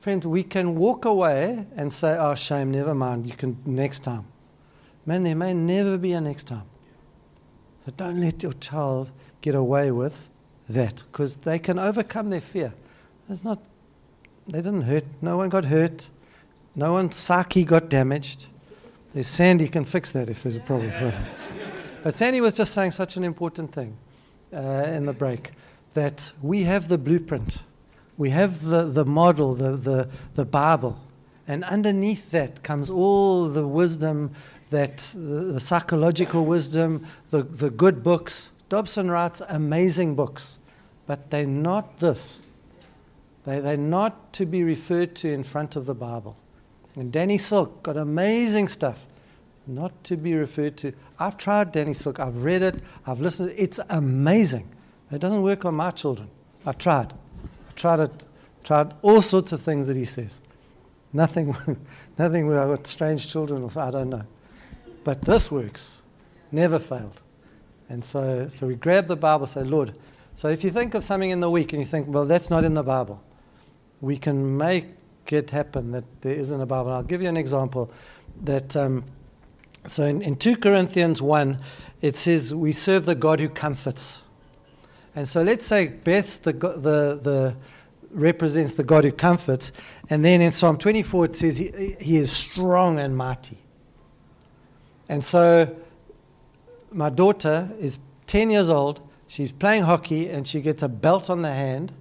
Friends, 0.00 0.26
we 0.26 0.42
can 0.42 0.74
walk 0.74 1.04
away 1.04 1.66
and 1.76 1.92
say, 1.92 2.16
oh, 2.18 2.34
shame, 2.34 2.70
never 2.72 2.94
mind, 2.94 3.26
you 3.26 3.34
can 3.34 3.56
next 3.64 4.00
time. 4.00 4.26
Man, 5.06 5.22
there 5.22 5.36
may 5.36 5.54
never 5.54 5.96
be 5.96 6.12
a 6.12 6.20
next 6.20 6.44
time. 6.44 6.64
So 7.84 7.92
don't 7.96 8.20
let 8.20 8.42
your 8.42 8.52
child 8.52 9.10
get 9.40 9.54
away 9.54 9.90
with 9.90 10.28
that 10.68 11.04
because 11.06 11.38
they 11.38 11.58
can 11.58 11.78
overcome 11.78 12.30
their 12.30 12.40
fear. 12.40 12.74
It's 13.28 13.44
not, 13.44 13.60
they 14.46 14.58
didn't 14.58 14.82
hurt, 14.82 15.04
no 15.22 15.36
one 15.36 15.48
got 15.48 15.66
hurt, 15.66 16.10
no 16.74 16.92
one, 16.92 17.10
Saki 17.10 17.64
got 17.64 17.88
damaged. 17.88 18.46
There's 19.12 19.26
Sandy 19.26 19.68
can 19.68 19.84
fix 19.84 20.12
that 20.12 20.30
if 20.30 20.42
there's 20.42 20.56
a 20.56 20.60
problem. 20.60 20.92
but 22.02 22.14
Sandy 22.14 22.40
was 22.40 22.56
just 22.56 22.72
saying 22.72 22.92
such 22.92 23.16
an 23.16 23.24
important 23.24 23.72
thing 23.72 23.96
uh, 24.52 24.58
in 24.58 25.06
the 25.06 25.12
break 25.12 25.52
that 25.94 26.32
we 26.40 26.62
have 26.62 26.88
the 26.88 26.98
blueprint, 26.98 27.62
we 28.16 28.30
have 28.30 28.64
the, 28.64 28.84
the 28.84 29.04
model, 29.04 29.54
the, 29.54 29.76
the, 29.76 30.08
the 30.34 30.44
Bible, 30.44 30.98
and 31.46 31.64
underneath 31.64 32.30
that 32.30 32.62
comes 32.62 32.88
all 32.88 33.48
the 33.48 33.66
wisdom 33.66 34.32
that 34.70 34.98
the, 35.14 35.52
the 35.52 35.60
psychological 35.60 36.44
wisdom, 36.46 37.06
the, 37.30 37.42
the 37.42 37.70
good 37.70 38.02
books. 38.02 38.52
Dobson 38.68 39.10
writes 39.10 39.42
amazing 39.48 40.14
books, 40.14 40.58
but 41.06 41.30
they're 41.30 41.46
not 41.46 41.98
this. 41.98 42.40
They, 43.44 43.60
they're 43.60 43.76
not 43.76 44.32
to 44.34 44.46
be 44.46 44.64
referred 44.64 45.14
to 45.16 45.30
in 45.30 45.42
front 45.42 45.76
of 45.76 45.84
the 45.84 45.94
Bible. 45.94 46.38
And 46.94 47.10
Danny 47.10 47.38
Silk 47.38 47.82
got 47.82 47.96
amazing 47.96 48.68
stuff, 48.68 49.06
not 49.66 50.04
to 50.04 50.16
be 50.16 50.34
referred 50.34 50.76
to. 50.78 50.92
I've 51.18 51.36
tried 51.36 51.72
Danny 51.72 51.94
Silk, 51.94 52.20
I've 52.20 52.44
read 52.44 52.62
it, 52.62 52.82
I've 53.06 53.20
listened. 53.20 53.54
It's 53.56 53.80
amazing. 53.88 54.68
It 55.10 55.20
doesn't 55.20 55.42
work 55.42 55.64
on 55.64 55.74
my 55.74 55.90
children. 55.90 56.30
I 56.64 56.72
tried. 56.72 57.12
I 57.12 57.72
tried 57.74 58.00
it, 58.00 58.24
tried 58.64 58.94
all 59.02 59.22
sorts 59.22 59.52
of 59.52 59.60
things 59.60 59.86
that 59.86 59.96
he 59.96 60.04
says. 60.04 60.40
Nothing, 61.12 61.56
nothing 62.18 62.46
where 62.46 62.60
I've 62.60 62.68
got 62.68 62.86
strange 62.86 63.30
children 63.30 63.62
or 63.62 63.80
I 63.80 63.90
don't 63.90 64.10
know. 64.10 64.24
But 65.04 65.22
this 65.22 65.50
works. 65.50 66.02
Never 66.50 66.78
failed. 66.78 67.22
And 67.88 68.04
so, 68.04 68.48
so 68.48 68.66
we 68.66 68.74
grab 68.74 69.06
the 69.06 69.16
Bible, 69.16 69.46
say, 69.46 69.62
Lord. 69.64 69.94
So 70.34 70.48
if 70.48 70.64
you 70.64 70.70
think 70.70 70.94
of 70.94 71.04
something 71.04 71.30
in 71.30 71.40
the 71.40 71.50
week 71.50 71.72
and 71.72 71.82
you 71.82 71.86
think, 71.86 72.08
well, 72.08 72.24
that's 72.24 72.48
not 72.48 72.64
in 72.64 72.74
the 72.74 72.82
Bible, 72.82 73.22
we 74.00 74.16
can 74.16 74.56
make 74.56 74.86
it 75.30 75.50
happen 75.50 75.92
that 75.92 76.04
there 76.22 76.34
isn't 76.34 76.60
a 76.60 76.66
Bible. 76.66 76.92
I'll 76.92 77.02
give 77.02 77.22
you 77.22 77.28
an 77.28 77.36
example. 77.36 77.90
That 78.42 78.76
um, 78.76 79.04
so 79.86 80.04
in, 80.04 80.22
in 80.22 80.36
2 80.36 80.56
Corinthians 80.56 81.20
1, 81.20 81.58
it 82.00 82.16
says 82.16 82.54
we 82.54 82.72
serve 82.72 83.04
the 83.04 83.14
God 83.14 83.40
who 83.40 83.48
comforts. 83.48 84.24
And 85.14 85.28
so 85.28 85.42
let's 85.42 85.66
say 85.66 85.88
Beth's 85.88 86.38
the, 86.38 86.52
the, 86.52 87.20
the 87.22 87.56
represents 88.10 88.74
the 88.74 88.84
God 88.84 89.04
who 89.04 89.12
comforts. 89.12 89.72
And 90.08 90.24
then 90.24 90.40
in 90.40 90.50
Psalm 90.50 90.76
24, 90.78 91.24
it 91.26 91.36
says 91.36 91.58
he, 91.58 91.96
he 92.00 92.16
is 92.16 92.30
strong 92.30 92.98
and 92.98 93.16
mighty. 93.16 93.58
And 95.08 95.22
so 95.22 95.76
my 96.90 97.10
daughter 97.10 97.70
is 97.78 97.98
10 98.26 98.50
years 98.50 98.70
old. 98.70 99.00
She's 99.26 99.50
playing 99.50 99.82
hockey 99.82 100.28
and 100.28 100.46
she 100.46 100.60
gets 100.60 100.82
a 100.82 100.88
belt 100.88 101.28
on 101.28 101.42
the 101.42 101.52
hand. 101.52 101.92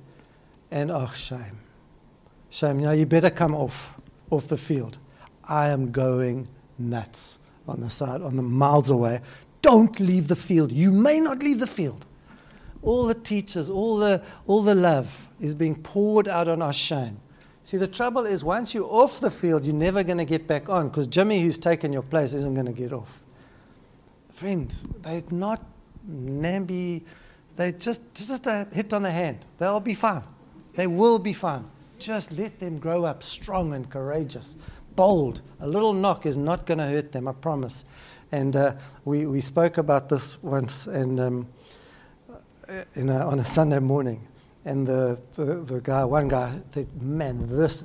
And 0.69 0.91
oh, 0.91 1.11
shame. 1.13 1.60
Shame. 2.51 2.79
Now 2.79 2.91
you 2.91 3.05
better 3.07 3.29
come 3.29 3.55
off, 3.55 3.99
off 4.29 4.47
the 4.47 4.57
field. 4.57 4.99
I 5.45 5.69
am 5.69 5.91
going 5.91 6.47
nuts 6.77 7.39
on 7.67 7.79
the 7.79 7.89
side, 7.89 8.21
on 8.21 8.35
the 8.35 8.43
miles 8.43 8.89
away. 8.89 9.21
Don't 9.61 9.99
leave 9.99 10.27
the 10.27 10.35
field. 10.35 10.71
You 10.71 10.91
may 10.91 11.19
not 11.19 11.41
leave 11.41 11.59
the 11.59 11.67
field. 11.67 12.05
All 12.83 13.05
the 13.05 13.15
teachers, 13.15 13.69
all 13.69 13.97
the, 13.97 14.21
all 14.47 14.61
the 14.61 14.75
love 14.75 15.29
is 15.39 15.53
being 15.53 15.75
poured 15.75 16.27
out 16.27 16.47
on 16.47 16.61
our 16.61 16.73
shame. 16.73 17.19
See, 17.63 17.77
the 17.77 17.87
trouble 17.87 18.25
is 18.25 18.43
once 18.43 18.73
you're 18.73 18.91
off 18.91 19.21
the 19.21 19.31
field, 19.31 19.63
you're 19.63 19.73
never 19.73 20.03
going 20.03 20.17
to 20.17 20.25
get 20.25 20.45
back 20.45 20.67
on 20.67 20.89
because 20.89 21.07
Jimmy, 21.07 21.41
who's 21.41 21.57
taken 21.57 21.93
your 21.93 22.01
place, 22.01 22.33
isn't 22.33 22.53
going 22.53 22.65
to 22.65 22.73
get 22.73 22.91
off. 22.91 23.19
Friends, 24.33 24.83
they're 25.01 25.23
not 25.29 25.63
namby, 26.05 27.05
they 27.55 27.71
just 27.71 28.15
just 28.15 28.47
a 28.47 28.67
hit 28.73 28.91
on 28.93 29.03
the 29.03 29.11
hand. 29.11 29.37
They'll 29.57 29.79
be 29.79 29.93
fine. 29.93 30.23
They 30.73 30.87
will 30.87 31.19
be 31.19 31.33
fine. 31.33 31.65
Just 32.01 32.31
let 32.31 32.57
them 32.57 32.79
grow 32.79 33.05
up 33.05 33.21
strong 33.21 33.75
and 33.75 33.87
courageous, 33.87 34.55
bold. 34.95 35.43
A 35.59 35.67
little 35.67 35.93
knock 35.93 36.25
is 36.25 36.35
not 36.35 36.65
going 36.65 36.79
to 36.79 36.87
hurt 36.87 37.11
them, 37.11 37.27
I 37.27 37.33
promise. 37.33 37.85
And 38.31 38.55
uh, 38.55 38.73
we, 39.05 39.27
we 39.27 39.39
spoke 39.39 39.77
about 39.77 40.09
this 40.09 40.41
once 40.41 40.87
and, 40.87 41.19
um, 41.19 41.47
in 42.95 43.09
a, 43.09 43.19
on 43.19 43.37
a 43.37 43.43
Sunday 43.43 43.77
morning. 43.77 44.27
And 44.65 44.87
the, 44.87 45.21
the, 45.35 45.61
the, 45.61 45.79
guy, 45.79 46.03
one 46.03 46.27
guy, 46.27 46.59
said, 46.71 46.87
man, 46.99 47.47
this, 47.47 47.83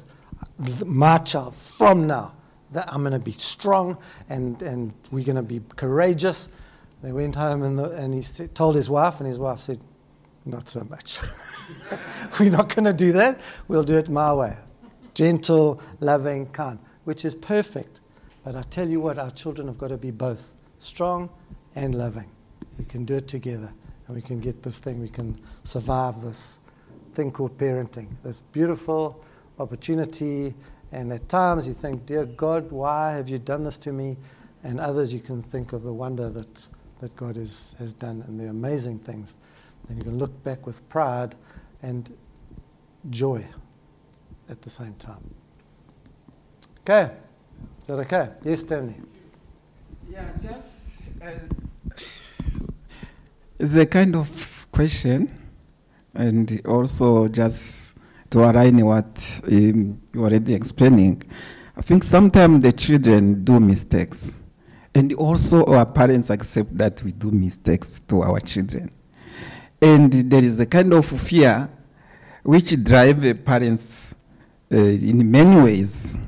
my 0.86 1.18
child, 1.18 1.54
from 1.54 2.06
now, 2.06 2.32
that 2.72 2.90
I'm 2.90 3.02
going 3.02 3.12
to 3.12 3.18
be 3.18 3.32
strong 3.32 3.98
and, 4.30 4.60
and 4.62 4.94
we're 5.10 5.26
going 5.26 5.36
to 5.36 5.42
be 5.42 5.60
courageous. 5.76 6.48
They 7.02 7.12
went 7.12 7.36
home 7.36 7.62
and, 7.62 7.78
the, 7.78 7.90
and 7.90 8.14
he 8.14 8.22
said, 8.22 8.54
told 8.54 8.76
his 8.76 8.88
wife, 8.88 9.20
and 9.20 9.26
his 9.26 9.38
wife 9.38 9.60
said, 9.60 9.78
not 10.46 10.68
so 10.68 10.86
much. 10.88 11.20
we're 12.40 12.50
not 12.50 12.74
going 12.74 12.84
to 12.84 12.92
do 12.92 13.12
that. 13.12 13.40
We'll 13.68 13.84
do 13.84 13.96
it 13.98 14.08
my 14.08 14.32
way. 14.32 14.56
Gentle, 15.14 15.80
loving, 16.00 16.46
kind, 16.46 16.78
which 17.04 17.24
is 17.24 17.34
perfect. 17.34 18.00
But 18.44 18.54
I 18.54 18.62
tell 18.62 18.88
you 18.88 19.00
what, 19.00 19.18
our 19.18 19.30
children 19.30 19.66
have 19.66 19.78
got 19.78 19.88
to 19.88 19.96
be 19.96 20.10
both 20.10 20.54
strong 20.78 21.30
and 21.74 21.94
loving. 21.94 22.30
We 22.78 22.84
can 22.84 23.04
do 23.04 23.16
it 23.16 23.28
together 23.28 23.72
and 24.06 24.14
we 24.14 24.22
can 24.22 24.40
get 24.40 24.62
this 24.62 24.78
thing, 24.78 25.00
we 25.00 25.08
can 25.08 25.40
survive 25.64 26.22
this 26.22 26.60
thing 27.12 27.32
called 27.32 27.58
parenting, 27.58 28.08
this 28.22 28.40
beautiful 28.40 29.24
opportunity. 29.58 30.54
And 30.92 31.12
at 31.12 31.28
times 31.28 31.66
you 31.66 31.74
think, 31.74 32.06
Dear 32.06 32.24
God, 32.24 32.70
why 32.70 33.12
have 33.12 33.28
you 33.28 33.38
done 33.38 33.64
this 33.64 33.78
to 33.78 33.92
me? 33.92 34.16
And 34.62 34.78
others 34.80 35.12
you 35.12 35.20
can 35.20 35.42
think 35.42 35.72
of 35.72 35.82
the 35.82 35.92
wonder 35.92 36.30
that, 36.30 36.68
that 37.00 37.16
God 37.16 37.36
is, 37.36 37.74
has 37.78 37.92
done 37.92 38.22
and 38.26 38.38
the 38.38 38.48
amazing 38.48 39.00
things. 39.00 39.38
And 39.88 39.98
you 39.98 40.04
can 40.04 40.18
look 40.18 40.42
back 40.42 40.66
with 40.66 40.88
pride 40.88 41.36
and 41.82 42.12
joy 43.10 43.44
at 44.48 44.62
the 44.62 44.70
same 44.70 44.94
time. 44.94 45.34
Okay. 46.80 47.10
Is 47.82 47.86
that 47.88 47.98
okay? 48.00 48.30
Yes, 48.42 48.60
Stanley. 48.60 48.94
Yeah, 50.08 50.28
just 50.42 51.00
uh, 51.22 51.30
it's 53.58 53.74
a 53.74 53.86
kind 53.86 54.14
of 54.14 54.66
question, 54.70 55.32
and 56.14 56.60
also 56.66 57.28
just 57.28 57.96
to 58.30 58.40
align 58.40 58.84
what 58.84 59.40
um, 59.46 60.00
you 60.12 60.24
already 60.24 60.54
explaining. 60.54 61.22
I 61.76 61.82
think 61.82 62.04
sometimes 62.04 62.62
the 62.62 62.72
children 62.72 63.44
do 63.44 63.58
mistakes, 63.58 64.38
and 64.94 65.12
also 65.14 65.64
our 65.66 65.86
parents 65.86 66.30
accept 66.30 66.76
that 66.78 67.02
we 67.02 67.12
do 67.12 67.30
mistakes 67.30 68.00
to 68.08 68.22
our 68.22 68.40
children, 68.40 68.90
and 69.80 70.12
there 70.12 70.42
is 70.42 70.58
a 70.60 70.66
kind 70.66 70.92
of 70.92 71.06
fear 71.06 71.68
which 72.42 72.82
drives 72.82 73.32
parents 73.44 74.14
uh, 74.72 74.76
in 74.76 75.30
many 75.30 75.62
ways 75.62 76.18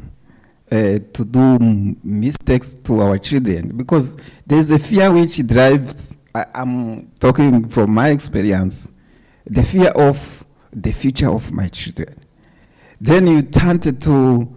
uh, 0.71 0.99
to 1.13 1.25
do 1.25 1.59
mistakes 2.03 2.75
to 2.75 3.01
our 3.01 3.19
children 3.19 3.77
because 3.77 4.17
there's 4.47 4.71
a 4.71 4.79
fear 4.79 5.13
which 5.13 5.47
drives, 5.47 6.17
I, 6.35 6.45
am 6.55 7.11
talking 7.19 7.69
from 7.69 7.95
my 7.95 8.11
experience, 8.11 8.89
the 9.47 9.63
fear 9.63 9.89
of 9.91 10.45
the 10.73 10.93
future 10.93 11.31
of 11.31 11.51
my 11.53 11.69
children. 11.69 12.15
Then 13.01 13.27
you 13.29 13.43
tend 13.43 13.83
to, 13.85 14.49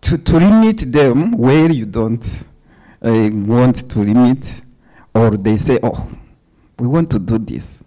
to, 0.00 0.18
to 0.18 0.36
limit 0.36 0.92
them 0.92 1.32
where 1.32 1.70
you 1.70 1.86
don't 1.86 2.44
uh, 3.02 3.30
want 3.32 3.90
to 3.90 3.98
limit, 3.98 4.62
or 5.14 5.36
they 5.36 5.56
say, 5.56 5.80
oh, 5.82 6.08
we 6.78 6.86
want 6.86 7.10
to 7.10 7.18
do 7.18 7.38
this. 7.38 7.84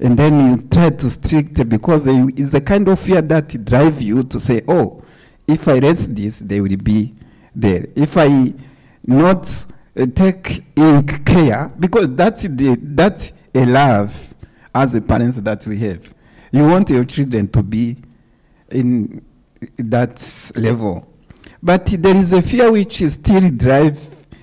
And 0.00 0.16
then 0.16 0.50
you 0.50 0.68
try 0.68 0.90
to 0.90 1.10
strict 1.10 1.68
because 1.68 2.06
it's 2.06 2.54
a 2.54 2.60
kind 2.60 2.88
of 2.88 3.00
fear 3.00 3.20
that 3.22 3.64
drive 3.64 4.00
you 4.00 4.22
to 4.22 4.38
say, 4.38 4.62
oh, 4.68 5.02
if 5.46 5.66
I 5.66 5.78
raise 5.78 6.12
this, 6.12 6.38
they 6.38 6.60
will 6.60 6.76
be 6.76 7.14
there. 7.54 7.84
If 7.96 8.16
I 8.16 8.54
not 9.06 9.66
uh, 9.98 10.06
take 10.14 10.62
in 10.76 11.04
care, 11.24 11.70
because 11.80 12.14
that's 12.14 12.42
the 12.42 12.78
that's 12.80 13.32
a 13.54 13.64
love 13.64 14.34
as 14.74 14.94
a 14.94 15.00
parents 15.00 15.38
that 15.40 15.66
we 15.66 15.78
have. 15.78 16.14
You 16.52 16.64
want 16.66 16.90
your 16.90 17.04
children 17.04 17.48
to 17.48 17.62
be 17.62 17.96
in 18.70 19.24
that 19.78 20.52
level, 20.56 21.08
but 21.62 21.86
there 21.86 22.14
is 22.16 22.32
a 22.32 22.42
fear 22.42 22.70
which 22.70 23.02
still 23.04 23.50
drive 23.50 23.98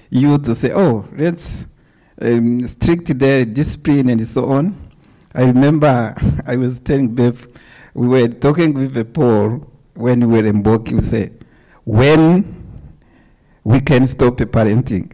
you 0.09 0.37
to 0.39 0.55
say, 0.55 0.71
"Oh, 0.73 1.05
let's 1.15 1.67
um, 2.21 2.65
strict 2.67 3.17
their 3.19 3.45
discipline 3.45 4.09
and 4.09 4.25
so 4.27 4.45
on." 4.51 4.75
I 5.33 5.43
remember 5.43 6.15
I 6.47 6.55
was 6.55 6.79
telling 6.79 7.13
Bev, 7.13 7.47
we 7.93 8.07
were 8.07 8.27
talking 8.27 8.73
with 8.73 9.13
Paul 9.13 9.69
when 9.95 10.19
we 10.29 10.41
were 10.41 10.47
in 10.47 10.63
Boki, 10.63 10.93
we 10.93 11.01
say, 11.01 11.31
when 11.83 12.63
we 13.63 13.79
can 13.79 14.07
stop 14.07 14.35
parenting. 14.35 15.11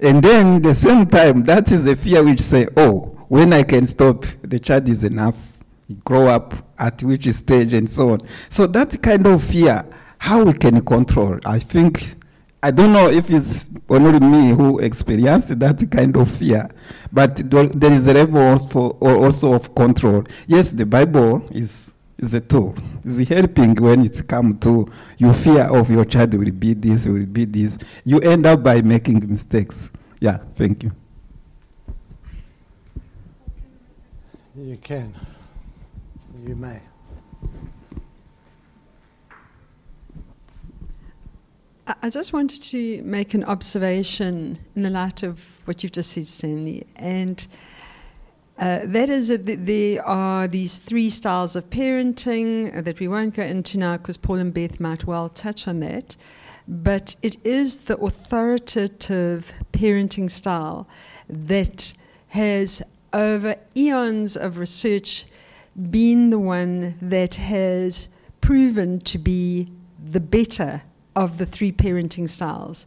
And 0.00 0.22
then 0.22 0.60
the 0.62 0.74
same 0.74 1.06
time, 1.06 1.42
that 1.44 1.72
is 1.72 1.86
a 1.86 1.96
fear 1.96 2.22
which 2.22 2.40
say, 2.40 2.66
oh, 2.76 3.16
when 3.28 3.52
I 3.52 3.62
can 3.62 3.86
stop, 3.86 4.24
the 4.42 4.58
child 4.58 4.88
is 4.88 5.04
enough, 5.04 5.58
grow 6.04 6.26
up 6.26 6.54
at 6.78 7.02
which 7.02 7.26
stage 7.28 7.72
and 7.72 7.88
so 7.88 8.10
on. 8.10 8.20
So 8.50 8.66
that 8.68 9.00
kind 9.02 9.26
of 9.26 9.42
fear, 9.42 9.84
how 10.18 10.44
we 10.44 10.52
can 10.52 10.84
control, 10.84 11.38
I 11.46 11.58
think, 11.58 12.16
I 12.62 12.70
don't 12.70 12.92
know 12.92 13.08
if 13.08 13.30
it's 13.30 13.70
only 13.88 14.18
me 14.18 14.50
who 14.50 14.78
experienced 14.80 15.58
that 15.58 15.88
kind 15.90 16.16
of 16.16 16.30
fear, 16.30 16.68
but 17.12 17.36
there 17.48 17.92
is 17.92 18.06
a 18.06 18.14
level 18.14 18.58
for, 18.58 18.90
also 19.00 19.52
of 19.52 19.74
control. 19.74 20.24
Yes, 20.46 20.72
the 20.72 20.86
Bible 20.86 21.46
is 21.50 21.92
is 22.18 22.34
a 22.34 22.40
tool. 22.40 22.74
It's 23.04 23.18
helping 23.28 23.74
when 23.74 24.00
it 24.04 24.26
comes 24.26 24.60
to 24.60 24.88
you 25.18 25.32
fear 25.32 25.64
of 25.64 25.90
your 25.90 26.04
child 26.04 26.34
will 26.34 26.50
be 26.50 26.72
this, 26.74 27.06
will 27.06 27.26
be 27.26 27.44
this. 27.44 27.78
You 28.04 28.20
end 28.20 28.46
up 28.46 28.62
by 28.62 28.80
making 28.80 29.28
mistakes. 29.28 29.92
Yeah, 30.18 30.38
thank 30.54 30.82
you. 30.82 30.90
You 34.56 34.78
can. 34.78 35.14
You 36.46 36.56
may. 36.56 36.80
I 41.88 42.10
just 42.10 42.32
wanted 42.32 42.62
to 42.64 43.00
make 43.02 43.32
an 43.34 43.44
observation 43.44 44.58
in 44.74 44.82
the 44.82 44.90
light 44.90 45.22
of 45.22 45.62
what 45.66 45.84
you've 45.84 45.92
just 45.92 46.10
said, 46.10 46.26
Stanley. 46.26 46.84
And 46.96 47.46
uh, 48.58 48.80
that 48.82 49.08
is, 49.08 49.28
that 49.28 49.44
there 49.46 50.04
are 50.04 50.48
these 50.48 50.78
three 50.78 51.08
styles 51.08 51.54
of 51.54 51.70
parenting 51.70 52.82
that 52.82 52.98
we 52.98 53.06
won't 53.06 53.34
go 53.34 53.44
into 53.44 53.78
now 53.78 53.98
because 53.98 54.16
Paul 54.16 54.36
and 54.36 54.52
Beth 54.52 54.80
might 54.80 55.04
well 55.04 55.28
touch 55.28 55.68
on 55.68 55.78
that. 55.78 56.16
But 56.66 57.14
it 57.22 57.36
is 57.46 57.82
the 57.82 57.96
authoritative 57.98 59.52
parenting 59.70 60.28
style 60.28 60.88
that 61.28 61.92
has, 62.28 62.82
over 63.12 63.54
eons 63.76 64.36
of 64.36 64.58
research, 64.58 65.24
been 65.90 66.30
the 66.30 66.40
one 66.40 66.98
that 67.00 67.36
has 67.36 68.08
proven 68.40 68.98
to 69.02 69.18
be 69.18 69.70
the 70.04 70.20
better 70.20 70.82
of 71.16 71.38
the 71.38 71.46
three 71.46 71.72
parenting 71.72 72.28
styles. 72.28 72.86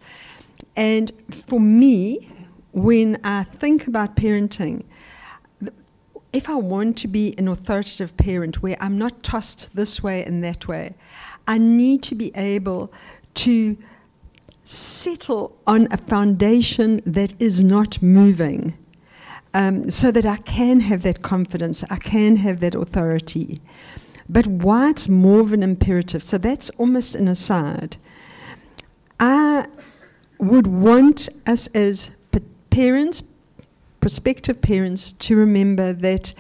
And 0.76 1.12
for 1.30 1.60
me, 1.60 2.30
when 2.72 3.20
I 3.24 3.44
think 3.44 3.88
about 3.88 4.16
parenting, 4.16 4.86
if 6.32 6.48
I 6.48 6.56
want 6.56 6.96
to 7.00 7.08
be 7.08 7.34
an 7.38 7.48
authoritative 7.48 8.16
parent 8.16 8.62
where 8.62 8.78
I'm 8.80 8.98
not 8.98 9.24
tossed 9.24 9.76
this 9.76 10.04
way 10.04 10.24
and 10.24 10.44
that 10.44 10.68
way, 10.68 10.96
I 11.48 11.58
need 11.58 12.04
to 12.04 12.16
be 12.16 12.32
able 12.36 12.94
to 13.36 13.78
settle 14.64 15.58
on 15.66 15.88
a 15.92 15.98
foundation 15.98 17.02
that 17.06 17.34
is 17.42 17.64
not 17.64 18.04
moving 18.04 18.78
um, 19.56 19.90
so 19.90 20.12
that 20.12 20.28
I 20.28 20.38
can 20.38 20.82
have 20.82 21.02
that 21.02 21.24
confidence, 21.24 21.84
I 21.90 21.98
can 21.98 22.36
have 22.36 22.60
that 22.60 22.76
authority. 22.76 23.62
But 24.28 24.46
why 24.46 24.92
it's 24.92 25.10
more 25.10 25.40
of 25.42 25.54
an 25.54 25.64
imperative, 25.64 26.22
so 26.22 26.38
that's 26.38 26.70
almost 26.72 27.16
an 27.16 27.28
aside. 27.28 27.98
I 29.20 29.68
would 30.38 30.68
want 30.68 31.30
us 31.46 31.68
as 31.68 32.12
parents, 32.70 33.24
prospective 34.00 34.62
parents 34.62 35.12
to 35.12 35.36
remember 35.36 35.92
that 35.92 36.34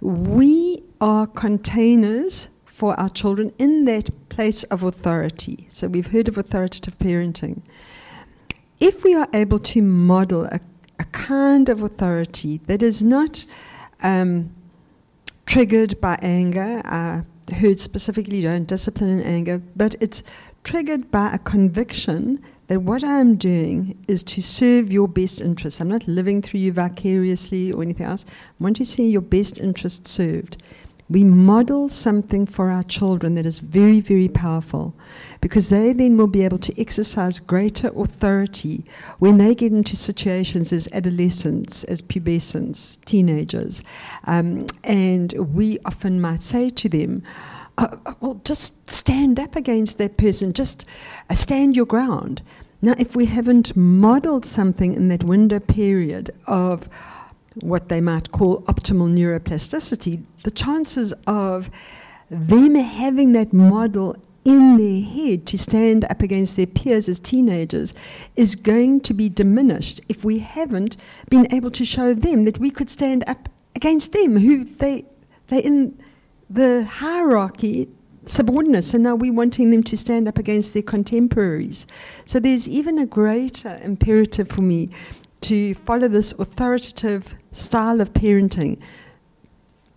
we 0.00 0.82
are 1.00 1.26
containers 1.26 2.48
for 2.64 2.98
our 3.00 3.08
children 3.08 3.52
in 3.58 3.86
that 3.86 4.10
place 4.28 4.62
of 4.64 4.82
authority. 4.82 5.66
So 5.70 5.88
we've 5.88 6.08
heard 6.08 6.28
of 6.28 6.36
authoritative 6.36 6.98
parenting. 6.98 7.62
If 8.78 9.04
we 9.04 9.14
are 9.14 9.28
able 9.32 9.58
to 9.60 9.80
model 9.80 10.44
a, 10.44 10.60
a 10.98 11.04
kind 11.04 11.70
of 11.70 11.82
authority 11.82 12.58
that 12.66 12.82
is 12.82 13.02
not 13.02 13.46
um, 14.02 14.54
triggered 15.46 15.98
by 16.02 16.18
anger, 16.20 16.82
I 16.84 17.22
heard 17.54 17.80
specifically 17.80 18.42
don't 18.42 18.66
discipline 18.66 19.20
in 19.20 19.22
anger, 19.22 19.62
but 19.74 19.94
it's 20.00 20.22
triggered 20.66 21.12
by 21.12 21.32
a 21.32 21.38
conviction 21.38 22.42
that 22.66 22.82
what 22.82 23.04
I'm 23.04 23.36
doing 23.36 23.96
is 24.08 24.24
to 24.24 24.42
serve 24.42 24.90
your 24.90 25.06
best 25.06 25.40
interests. 25.40 25.80
I'm 25.80 25.88
not 25.88 26.08
living 26.08 26.42
through 26.42 26.58
you 26.58 26.72
vicariously 26.72 27.70
or 27.70 27.82
anything 27.82 28.04
else. 28.04 28.24
I 28.28 28.64
want 28.64 28.74
to 28.76 28.84
see 28.84 29.08
your 29.08 29.22
best 29.22 29.60
interests 29.60 30.10
served. 30.10 30.60
We 31.08 31.22
model 31.22 31.88
something 31.88 32.46
for 32.46 32.68
our 32.68 32.82
children 32.82 33.36
that 33.36 33.46
is 33.46 33.60
very, 33.60 34.00
very 34.00 34.26
powerful 34.26 34.92
because 35.40 35.68
they 35.68 35.92
then 35.92 36.16
will 36.16 36.26
be 36.26 36.42
able 36.44 36.58
to 36.58 36.80
exercise 36.80 37.38
greater 37.38 37.92
authority 37.96 38.84
when 39.20 39.38
they 39.38 39.54
get 39.54 39.72
into 39.72 39.94
situations 39.94 40.72
as 40.72 40.88
adolescents, 40.92 41.84
as 41.84 42.02
pubescents, 42.02 43.04
teenagers. 43.04 43.84
Um, 44.24 44.66
and 44.82 45.32
we 45.54 45.78
often 45.84 46.20
might 46.20 46.42
say 46.42 46.70
to 46.70 46.88
them, 46.88 47.22
uh, 47.78 47.96
well, 48.20 48.40
just 48.44 48.90
stand 48.90 49.38
up 49.38 49.56
against 49.56 49.98
that 49.98 50.16
person, 50.16 50.52
just 50.52 50.86
uh, 51.28 51.34
stand 51.34 51.76
your 51.76 51.86
ground. 51.86 52.42
Now, 52.82 52.94
if 52.98 53.16
we 53.16 53.26
haven't 53.26 53.76
modeled 53.76 54.44
something 54.44 54.94
in 54.94 55.08
that 55.08 55.24
window 55.24 55.60
period 55.60 56.30
of 56.46 56.88
what 57.60 57.88
they 57.88 58.00
might 58.00 58.32
call 58.32 58.62
optimal 58.62 59.10
neuroplasticity, 59.10 60.22
the 60.42 60.50
chances 60.50 61.12
of 61.26 61.70
them 62.30 62.74
having 62.74 63.32
that 63.32 63.52
model 63.52 64.16
in 64.44 64.76
their 64.76 65.02
head 65.02 65.46
to 65.46 65.58
stand 65.58 66.04
up 66.04 66.22
against 66.22 66.56
their 66.56 66.66
peers 66.66 67.08
as 67.08 67.18
teenagers 67.18 67.92
is 68.36 68.54
going 68.54 69.00
to 69.00 69.12
be 69.12 69.28
diminished 69.28 70.00
if 70.08 70.24
we 70.24 70.38
haven't 70.38 70.96
been 71.28 71.52
able 71.52 71.70
to 71.70 71.84
show 71.84 72.14
them 72.14 72.44
that 72.44 72.58
we 72.58 72.70
could 72.70 72.88
stand 72.88 73.24
up 73.26 73.48
against 73.74 74.12
them 74.12 74.36
who 74.36 74.64
they 74.64 75.04
they 75.48 75.58
in 75.58 75.98
the 76.48 76.84
hierarchy 76.84 77.88
subordinates 78.24 78.92
and 78.92 79.04
now 79.04 79.14
we're 79.14 79.32
wanting 79.32 79.70
them 79.70 79.82
to 79.82 79.96
stand 79.96 80.26
up 80.26 80.36
against 80.36 80.74
their 80.74 80.82
contemporaries 80.82 81.86
so 82.24 82.40
there's 82.40 82.68
even 82.68 82.98
a 82.98 83.06
greater 83.06 83.78
imperative 83.82 84.48
for 84.48 84.62
me 84.62 84.88
to 85.40 85.74
follow 85.74 86.08
this 86.08 86.32
authoritative 86.32 87.34
style 87.52 88.00
of 88.00 88.12
parenting 88.12 88.78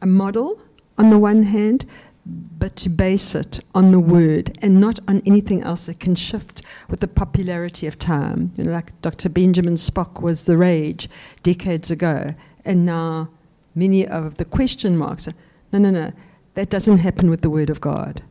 a 0.01 0.05
model 0.05 0.61
on 0.97 1.09
the 1.09 1.17
one 1.17 1.43
hand 1.43 1.85
but 2.26 2.76
to 2.76 2.89
base 2.89 3.34
it 3.35 3.59
on 3.73 3.91
the 3.91 3.99
word 3.99 4.57
and 4.61 4.80
not 4.80 4.99
on 5.07 5.21
anything 5.26 5.63
else 5.63 5.85
that 5.85 5.99
can 5.99 6.15
shift 6.15 6.61
with 6.89 6.99
the 6.99 7.07
popularity 7.07 7.88
of 7.88 7.97
time. 7.97 8.51
You 8.57 8.65
know, 8.65 8.71
like 8.71 8.99
Dr. 9.01 9.30
Benjamin 9.30 9.76
Spock 9.76 10.21
was 10.21 10.43
the 10.43 10.57
rage 10.57 11.09
decades 11.41 11.89
ago, 11.89 12.35
and 12.65 12.85
now 12.85 13.30
many 13.73 14.05
of 14.05 14.35
the 14.35 14.45
question 14.45 14.97
marks 14.97 15.27
are 15.27 15.34
no, 15.71 15.80
no, 15.80 15.91
no, 15.91 16.11
that 16.60 16.69
doesn't 16.69 16.98
happen 16.98 17.30
with 17.30 17.40
the 17.40 17.49
word 17.49 17.69
of 17.69 17.80
God. 17.80 18.22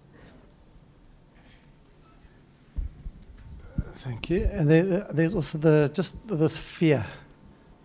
Thank 3.92 4.28
you. 4.28 4.46
And 4.52 4.70
there, 4.70 5.06
there's 5.14 5.34
also 5.34 5.56
the 5.56 5.90
just 5.94 6.28
this 6.28 6.58
fear 6.58 7.06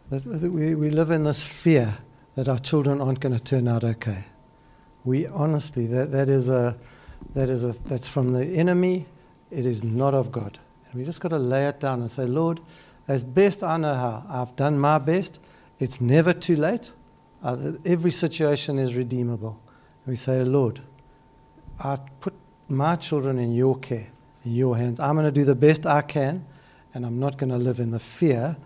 that, 0.09 0.25
that 0.25 0.51
we, 0.51 0.75
we 0.75 0.89
live 0.89 1.11
in 1.11 1.23
this 1.23 1.41
fear 1.41 1.97
that 2.35 2.49
our 2.49 2.59
children 2.59 2.99
aren't 2.99 3.21
going 3.21 3.33
to 3.33 3.41
turn 3.41 3.69
out 3.69 3.85
okay. 3.85 4.25
We 5.05 5.27
honestly, 5.27 5.87
that, 5.87 6.11
that 6.11 6.27
is 6.27 6.49
a, 6.49 6.75
that 7.35 7.49
is 7.49 7.63
a, 7.63 7.71
that's 7.85 8.09
from 8.09 8.33
the 8.33 8.45
enemy. 8.45 9.05
It 9.49 9.65
is 9.65 9.81
not 9.81 10.13
of 10.13 10.29
God. 10.29 10.59
And 10.91 10.99
we 10.99 11.05
just 11.05 11.21
got 11.21 11.29
to 11.29 11.39
lay 11.39 11.69
it 11.69 11.79
down 11.79 12.01
and 12.01 12.11
say, 12.11 12.25
Lord, 12.25 12.59
as 13.07 13.23
best 13.23 13.63
I 13.63 13.77
know 13.77 13.95
how, 13.95 14.25
I've 14.27 14.57
done 14.57 14.77
my 14.77 14.97
best. 14.97 15.39
It's 15.79 16.01
never 16.01 16.33
too 16.33 16.57
late. 16.57 16.91
Uh, 17.41 17.73
every 17.85 18.11
situation 18.11 18.77
is 18.77 18.93
redeemable. 18.93 19.62
We 20.05 20.15
say, 20.15 20.43
Lord, 20.43 20.81
I 21.79 21.97
put 22.19 22.33
my 22.67 22.95
children 22.95 23.39
in 23.39 23.53
your 23.53 23.77
care, 23.77 24.07
in 24.43 24.53
your 24.53 24.77
hands. 24.77 24.99
I'm 24.99 25.15
going 25.15 25.25
to 25.25 25.31
do 25.31 25.45
the 25.45 25.55
best 25.55 25.85
I 25.85 26.01
can, 26.01 26.45
and 26.93 27.05
I'm 27.05 27.19
not 27.19 27.37
going 27.37 27.49
to 27.49 27.57
live 27.57 27.79
in 27.79 27.91
the 27.91 27.99
fear 27.99 28.57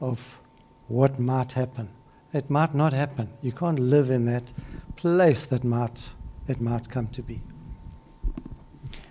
of 0.00 0.40
what 0.88 1.18
might 1.18 1.52
happen. 1.52 1.88
It 2.32 2.50
might 2.50 2.74
not 2.74 2.92
happen. 2.92 3.30
You 3.42 3.52
can't 3.52 3.78
live 3.78 4.10
in 4.10 4.24
that 4.26 4.52
place 4.96 5.46
that 5.46 5.64
might, 5.64 6.12
it 6.48 6.60
might 6.60 6.88
come 6.88 7.08
to 7.08 7.22
be. 7.22 7.42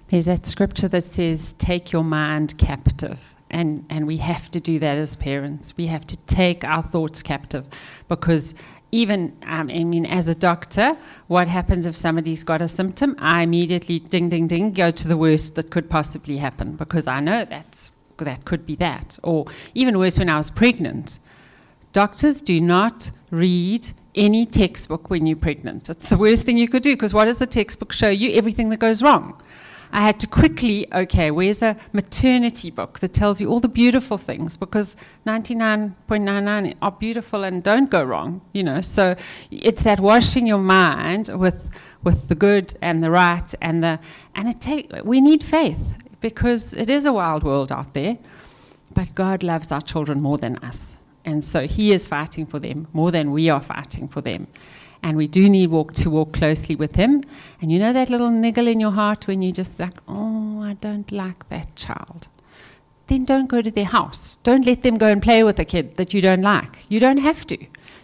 There's 0.09 0.25
that 0.25 0.45
scripture 0.45 0.87
that 0.89 1.03
says, 1.03 1.53
Take 1.53 1.91
your 1.91 2.03
mind 2.03 2.57
captive. 2.57 3.35
And, 3.49 3.85
and 3.89 4.05
we 4.05 4.17
have 4.17 4.51
to 4.51 4.59
do 4.59 4.79
that 4.79 4.97
as 4.97 5.15
parents. 5.15 5.77
We 5.77 5.87
have 5.87 6.05
to 6.07 6.17
take 6.25 6.63
our 6.63 6.83
thoughts 6.83 7.23
captive 7.23 7.65
because 8.07 8.53
even, 8.95 9.35
um, 9.43 9.69
I 9.69 9.83
mean, 9.83 10.05
as 10.05 10.29
a 10.29 10.35
doctor, 10.35 10.97
what 11.27 11.47
happens 11.47 11.85
if 11.85 11.95
somebody's 11.95 12.43
got 12.43 12.61
a 12.61 12.67
symptom? 12.67 13.15
I 13.19 13.43
immediately, 13.43 13.99
ding, 13.99 14.29
ding, 14.29 14.47
ding, 14.47 14.71
go 14.71 14.89
to 14.91 15.07
the 15.07 15.17
worst 15.17 15.55
that 15.55 15.69
could 15.69 15.89
possibly 15.89 16.37
happen 16.37 16.75
because 16.75 17.05
I 17.05 17.19
know 17.19 17.43
that's, 17.43 17.91
that 18.17 18.45
could 18.45 18.65
be 18.65 18.75
that. 18.77 19.19
Or 19.21 19.45
even 19.73 19.99
worse, 19.99 20.17
when 20.17 20.29
I 20.29 20.37
was 20.37 20.49
pregnant, 20.49 21.19
doctors 21.91 22.41
do 22.41 22.61
not 22.61 23.11
read 23.31 23.89
any 24.15 24.45
textbook 24.45 25.09
when 25.09 25.25
you're 25.25 25.37
pregnant. 25.37 25.89
It's 25.89 26.09
the 26.09 26.17
worst 26.17 26.45
thing 26.45 26.57
you 26.57 26.69
could 26.69 26.83
do 26.83 26.93
because 26.93 27.13
what 27.13 27.25
does 27.25 27.41
a 27.41 27.47
textbook 27.47 27.91
show 27.91 28.09
you? 28.09 28.31
Everything 28.31 28.69
that 28.69 28.77
goes 28.77 29.03
wrong. 29.03 29.41
I 29.95 30.01
had 30.01 30.19
to 30.19 30.27
quickly, 30.27 30.93
okay, 30.93 31.31
where's 31.31 31.61
a 31.61 31.77
maternity 31.93 32.69
book 32.69 32.99
that 32.99 33.13
tells 33.13 33.39
you 33.39 33.49
all 33.49 33.61
the 33.61 33.69
beautiful 33.69 34.17
things? 34.17 34.57
Because 34.57 34.97
99.99 35.25 36.75
are 36.81 36.91
beautiful 36.91 37.45
and 37.45 37.63
don't 37.63 37.89
go 37.89 38.03
wrong, 38.03 38.41
you 38.51 38.61
know. 38.61 38.81
So 38.81 39.15
it's 39.51 39.83
that 39.83 40.01
washing 40.01 40.47
your 40.47 40.57
mind 40.59 41.29
with 41.33 41.69
with 42.03 42.27
the 42.27 42.35
good 42.35 42.73
and 42.81 43.01
the 43.01 43.09
right 43.09 43.55
and 43.61 43.81
the 43.81 43.99
and 44.35 44.49
it 44.49 44.59
take 44.59 44.91
we 45.05 45.21
need 45.21 45.41
faith 45.41 45.95
because 46.19 46.73
it 46.73 46.89
is 46.89 47.05
a 47.05 47.13
wild 47.13 47.43
world 47.43 47.71
out 47.71 47.93
there. 47.93 48.17
But 48.93 49.15
God 49.15 49.43
loves 49.43 49.71
our 49.71 49.81
children 49.81 50.21
more 50.21 50.37
than 50.37 50.57
us. 50.57 50.97
And 51.23 51.41
so 51.41 51.67
he 51.67 51.93
is 51.93 52.05
fighting 52.05 52.45
for 52.45 52.59
them 52.59 52.87
more 52.91 53.11
than 53.11 53.31
we 53.31 53.49
are 53.49 53.61
fighting 53.61 54.09
for 54.09 54.19
them. 54.19 54.47
And 55.05 55.17
we 55.17 55.27
do 55.27 55.47
need 55.47 55.69
walk 55.69 55.93
to 55.93 56.09
walk 56.09 56.33
closely 56.33 56.75
with 56.75 56.95
him. 56.95 57.23
And 57.61 57.71
you 57.71 57.77
know 57.77 57.93
that 57.93 58.09
little 58.09 58.31
niggle 58.31 58.65
in 58.65 58.79
your 58.79 58.89
heart 58.89 59.27
when 59.27 59.43
you 59.43 59.51
just 59.51 59.79
like, 59.79 59.93
oh, 60.07 60.63
I 60.63 60.73
don't 60.81 61.11
like 61.11 61.47
that 61.49 61.75
child. 61.75 62.27
Then 63.05 63.23
don't 63.23 63.45
go 63.45 63.61
to 63.61 63.69
their 63.69 63.85
house. 63.85 64.39
Don't 64.41 64.65
let 64.65 64.81
them 64.81 64.97
go 64.97 65.05
and 65.05 65.21
play 65.21 65.43
with 65.43 65.59
a 65.59 65.63
kid 65.63 65.97
that 65.97 66.15
you 66.15 66.21
don't 66.21 66.41
like. 66.41 66.85
You 66.89 66.99
don't 66.99 67.19
have 67.19 67.45
to. 67.45 67.57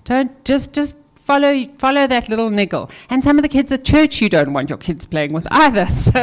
Don't 0.04 0.46
just 0.46 0.74
just 0.74 0.96
follow 1.32 1.54
follow 1.78 2.08
that 2.08 2.28
little 2.30 2.50
niggle. 2.50 2.90
And 3.10 3.24
some 3.24 3.38
of 3.38 3.44
the 3.44 3.54
kids 3.58 3.72
at 3.72 3.84
church 3.86 4.22
you 4.22 4.30
don't 4.30 4.54
want 4.54 4.70
your 4.70 4.82
kids 4.88 5.06
playing 5.06 5.34
with 5.34 5.48
either. 5.52 5.88
So 6.12 6.22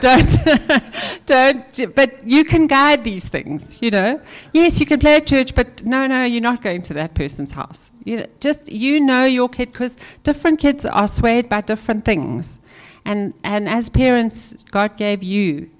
don't 0.00 0.32
don't 1.26 1.94
but 1.94 2.10
you 2.34 2.42
can 2.44 2.66
guide 2.66 3.04
these 3.04 3.28
things, 3.28 3.78
you 3.80 3.90
know. 3.96 4.20
Yes, 4.52 4.80
you 4.80 4.86
can 4.86 4.98
play 4.98 5.16
at 5.16 5.26
church, 5.26 5.54
but 5.54 5.84
no, 5.84 6.06
no, 6.06 6.24
you're 6.24 6.48
not 6.52 6.62
going 6.62 6.82
to 6.88 6.94
that 6.94 7.14
person's 7.14 7.52
house. 7.52 7.92
You 8.04 8.26
just 8.40 8.70
you 8.84 9.00
know 9.00 9.24
your 9.24 9.48
kid 9.48 9.72
because 9.72 9.98
different 10.22 10.58
kids 10.58 10.84
are 10.84 11.08
swayed 11.08 11.48
by 11.48 11.60
different 11.72 12.04
things. 12.04 12.58
And 13.04 13.34
and 13.44 13.68
as 13.68 13.88
parents, 13.88 14.38
God 14.78 14.96
gave 14.96 15.22
you 15.22 15.70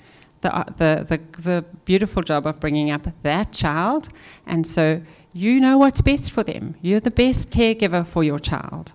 the, 0.42 0.50
the, 0.78 0.92
the, 1.10 1.40
the 1.48 1.64
beautiful 1.84 2.22
job 2.22 2.46
of 2.46 2.60
bringing 2.60 2.90
up 2.90 3.06
that 3.22 3.52
child. 3.52 4.08
And 4.46 4.66
so 4.66 5.02
you 5.32 5.60
know 5.60 5.78
what's 5.78 6.00
best 6.00 6.32
for 6.32 6.42
them. 6.42 6.74
You're 6.82 7.00
the 7.00 7.10
best 7.10 7.50
caregiver 7.50 8.06
for 8.06 8.24
your 8.24 8.38
child. 8.38 8.92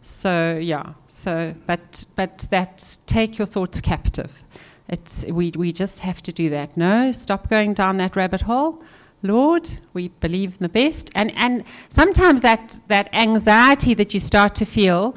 So 0.00 0.58
yeah. 0.60 0.94
So 1.06 1.54
but 1.66 2.04
but 2.16 2.46
that 2.50 2.98
take 3.06 3.38
your 3.38 3.46
thoughts 3.46 3.80
captive. 3.80 4.44
It's 4.88 5.24
we 5.26 5.52
we 5.56 5.72
just 5.72 6.00
have 6.00 6.22
to 6.22 6.32
do 6.32 6.50
that. 6.50 6.76
No, 6.76 7.12
stop 7.12 7.48
going 7.48 7.74
down 7.74 7.96
that 7.98 8.16
rabbit 8.16 8.42
hole. 8.42 8.82
Lord, 9.22 9.78
we 9.92 10.08
believe 10.08 10.52
in 10.52 10.58
the 10.60 10.68
best. 10.68 11.10
And 11.14 11.32
and 11.36 11.64
sometimes 11.88 12.42
that 12.42 12.80
that 12.88 13.12
anxiety 13.14 13.94
that 13.94 14.12
you 14.14 14.20
start 14.20 14.54
to 14.56 14.64
feel, 14.64 15.16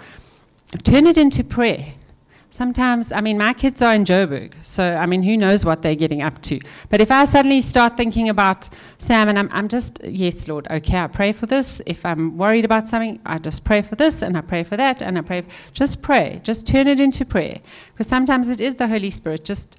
turn 0.83 1.07
it 1.07 1.17
into 1.17 1.43
prayer. 1.43 1.93
Sometimes, 2.56 3.11
I 3.11 3.19
mean, 3.19 3.38
my 3.38 3.52
kids 3.52 3.82
are 3.82 3.94
in 3.94 4.06
Joburg, 4.06 4.53
so 4.64 4.95
I 4.95 5.06
mean, 5.07 5.23
who 5.23 5.36
knows 5.36 5.65
what 5.65 5.82
they're 5.82 5.94
getting 5.94 6.22
up 6.22 6.41
to. 6.44 6.57
But 6.90 7.02
if 7.02 7.11
I 7.11 7.26
suddenly 7.26 7.60
start 7.60 7.98
thinking 7.98 8.30
about 8.30 8.69
Sam 8.98 9.27
and 9.27 9.38
I'm, 9.38 9.49
I'm 9.52 9.68
just, 9.68 9.99
yes, 10.06 10.48
Lord, 10.48 10.65
okay, 10.72 10.99
I 10.99 11.07
pray 11.07 11.34
for 11.34 11.48
this. 11.48 11.82
If 11.86 12.06
I'm 12.06 12.38
worried 12.38 12.64
about 12.64 12.88
something, 12.88 13.19
I 13.26 13.40
just 13.40 13.65
pray 13.65 13.82
for 13.82 13.95
this 13.98 14.22
and 14.22 14.38
I 14.38 14.41
pray 14.41 14.64
for 14.64 14.77
that 14.77 15.02
and 15.02 15.18
I 15.18 15.22
pray. 15.22 15.44
just 15.73 16.02
pray. 16.02 16.40
Just 16.45 16.65
turn 16.65 16.88
it 16.88 17.02
into 17.02 17.26
prayer. 17.26 17.60
Because 17.91 18.07
sometimes 18.07 18.48
it 18.48 18.61
is 18.61 18.77
the 18.77 18.88
Holy 18.88 19.10
Spirit 19.10 19.44
just, 19.44 19.77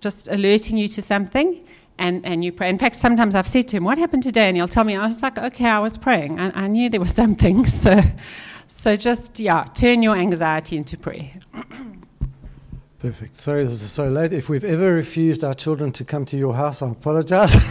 just 0.00 0.26
alerting 0.28 0.78
you 0.78 0.88
to 0.88 1.02
something 1.02 1.60
and, 1.98 2.24
and 2.24 2.42
you 2.42 2.52
pray. 2.52 2.70
In 2.70 2.78
fact, 2.78 2.96
sometimes 2.96 3.34
I've 3.34 3.46
said 3.46 3.68
to 3.68 3.76
him, 3.76 3.84
What 3.84 3.98
happened 3.98 4.22
today? 4.22 4.48
And 4.48 4.56
he'll 4.56 4.66
tell 4.66 4.84
me, 4.84 4.96
I 4.96 5.06
was 5.06 5.22
like, 5.22 5.36
Okay, 5.36 5.66
I 5.66 5.78
was 5.78 5.98
praying. 5.98 6.40
I, 6.40 6.64
I 6.64 6.68
knew 6.68 6.88
there 6.88 7.00
was 7.00 7.10
something. 7.22 7.66
So, 7.66 8.00
so 8.66 8.96
just, 8.96 9.38
yeah, 9.38 9.64
turn 9.74 10.02
your 10.02 10.16
anxiety 10.16 10.78
into 10.78 10.96
prayer. 10.96 11.30
Perfect. 13.04 13.36
Sorry 13.36 13.66
this 13.66 13.82
is 13.82 13.92
so 13.92 14.08
late. 14.08 14.32
If 14.32 14.48
we've 14.48 14.64
ever 14.64 14.94
refused 14.94 15.44
our 15.44 15.52
children 15.52 15.92
to 15.92 16.06
come 16.06 16.24
to 16.24 16.38
your 16.38 16.54
house, 16.54 16.80
I 16.80 16.88
apologize. 16.88 17.54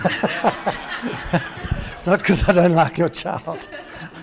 it's 1.92 2.06
not 2.06 2.20
because 2.20 2.48
I 2.48 2.52
don't 2.52 2.76
like 2.76 3.00
your 3.00 3.10
child. 3.10 3.68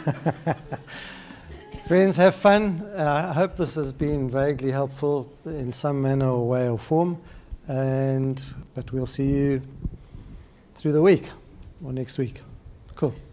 Friends, 1.88 2.16
have 2.16 2.36
fun. 2.36 2.88
Uh, 2.94 3.26
I 3.30 3.32
hope 3.32 3.56
this 3.56 3.74
has 3.74 3.92
been 3.92 4.30
vaguely 4.30 4.70
helpful 4.70 5.32
in 5.44 5.72
some 5.72 6.00
manner 6.00 6.28
or 6.28 6.46
way 6.46 6.68
or 6.68 6.78
form. 6.78 7.20
And 7.66 8.40
but 8.76 8.92
we'll 8.92 9.04
see 9.04 9.30
you 9.30 9.62
through 10.76 10.92
the 10.92 11.02
week 11.02 11.28
or 11.84 11.92
next 11.92 12.18
week. 12.18 12.40
Cool. 12.94 13.16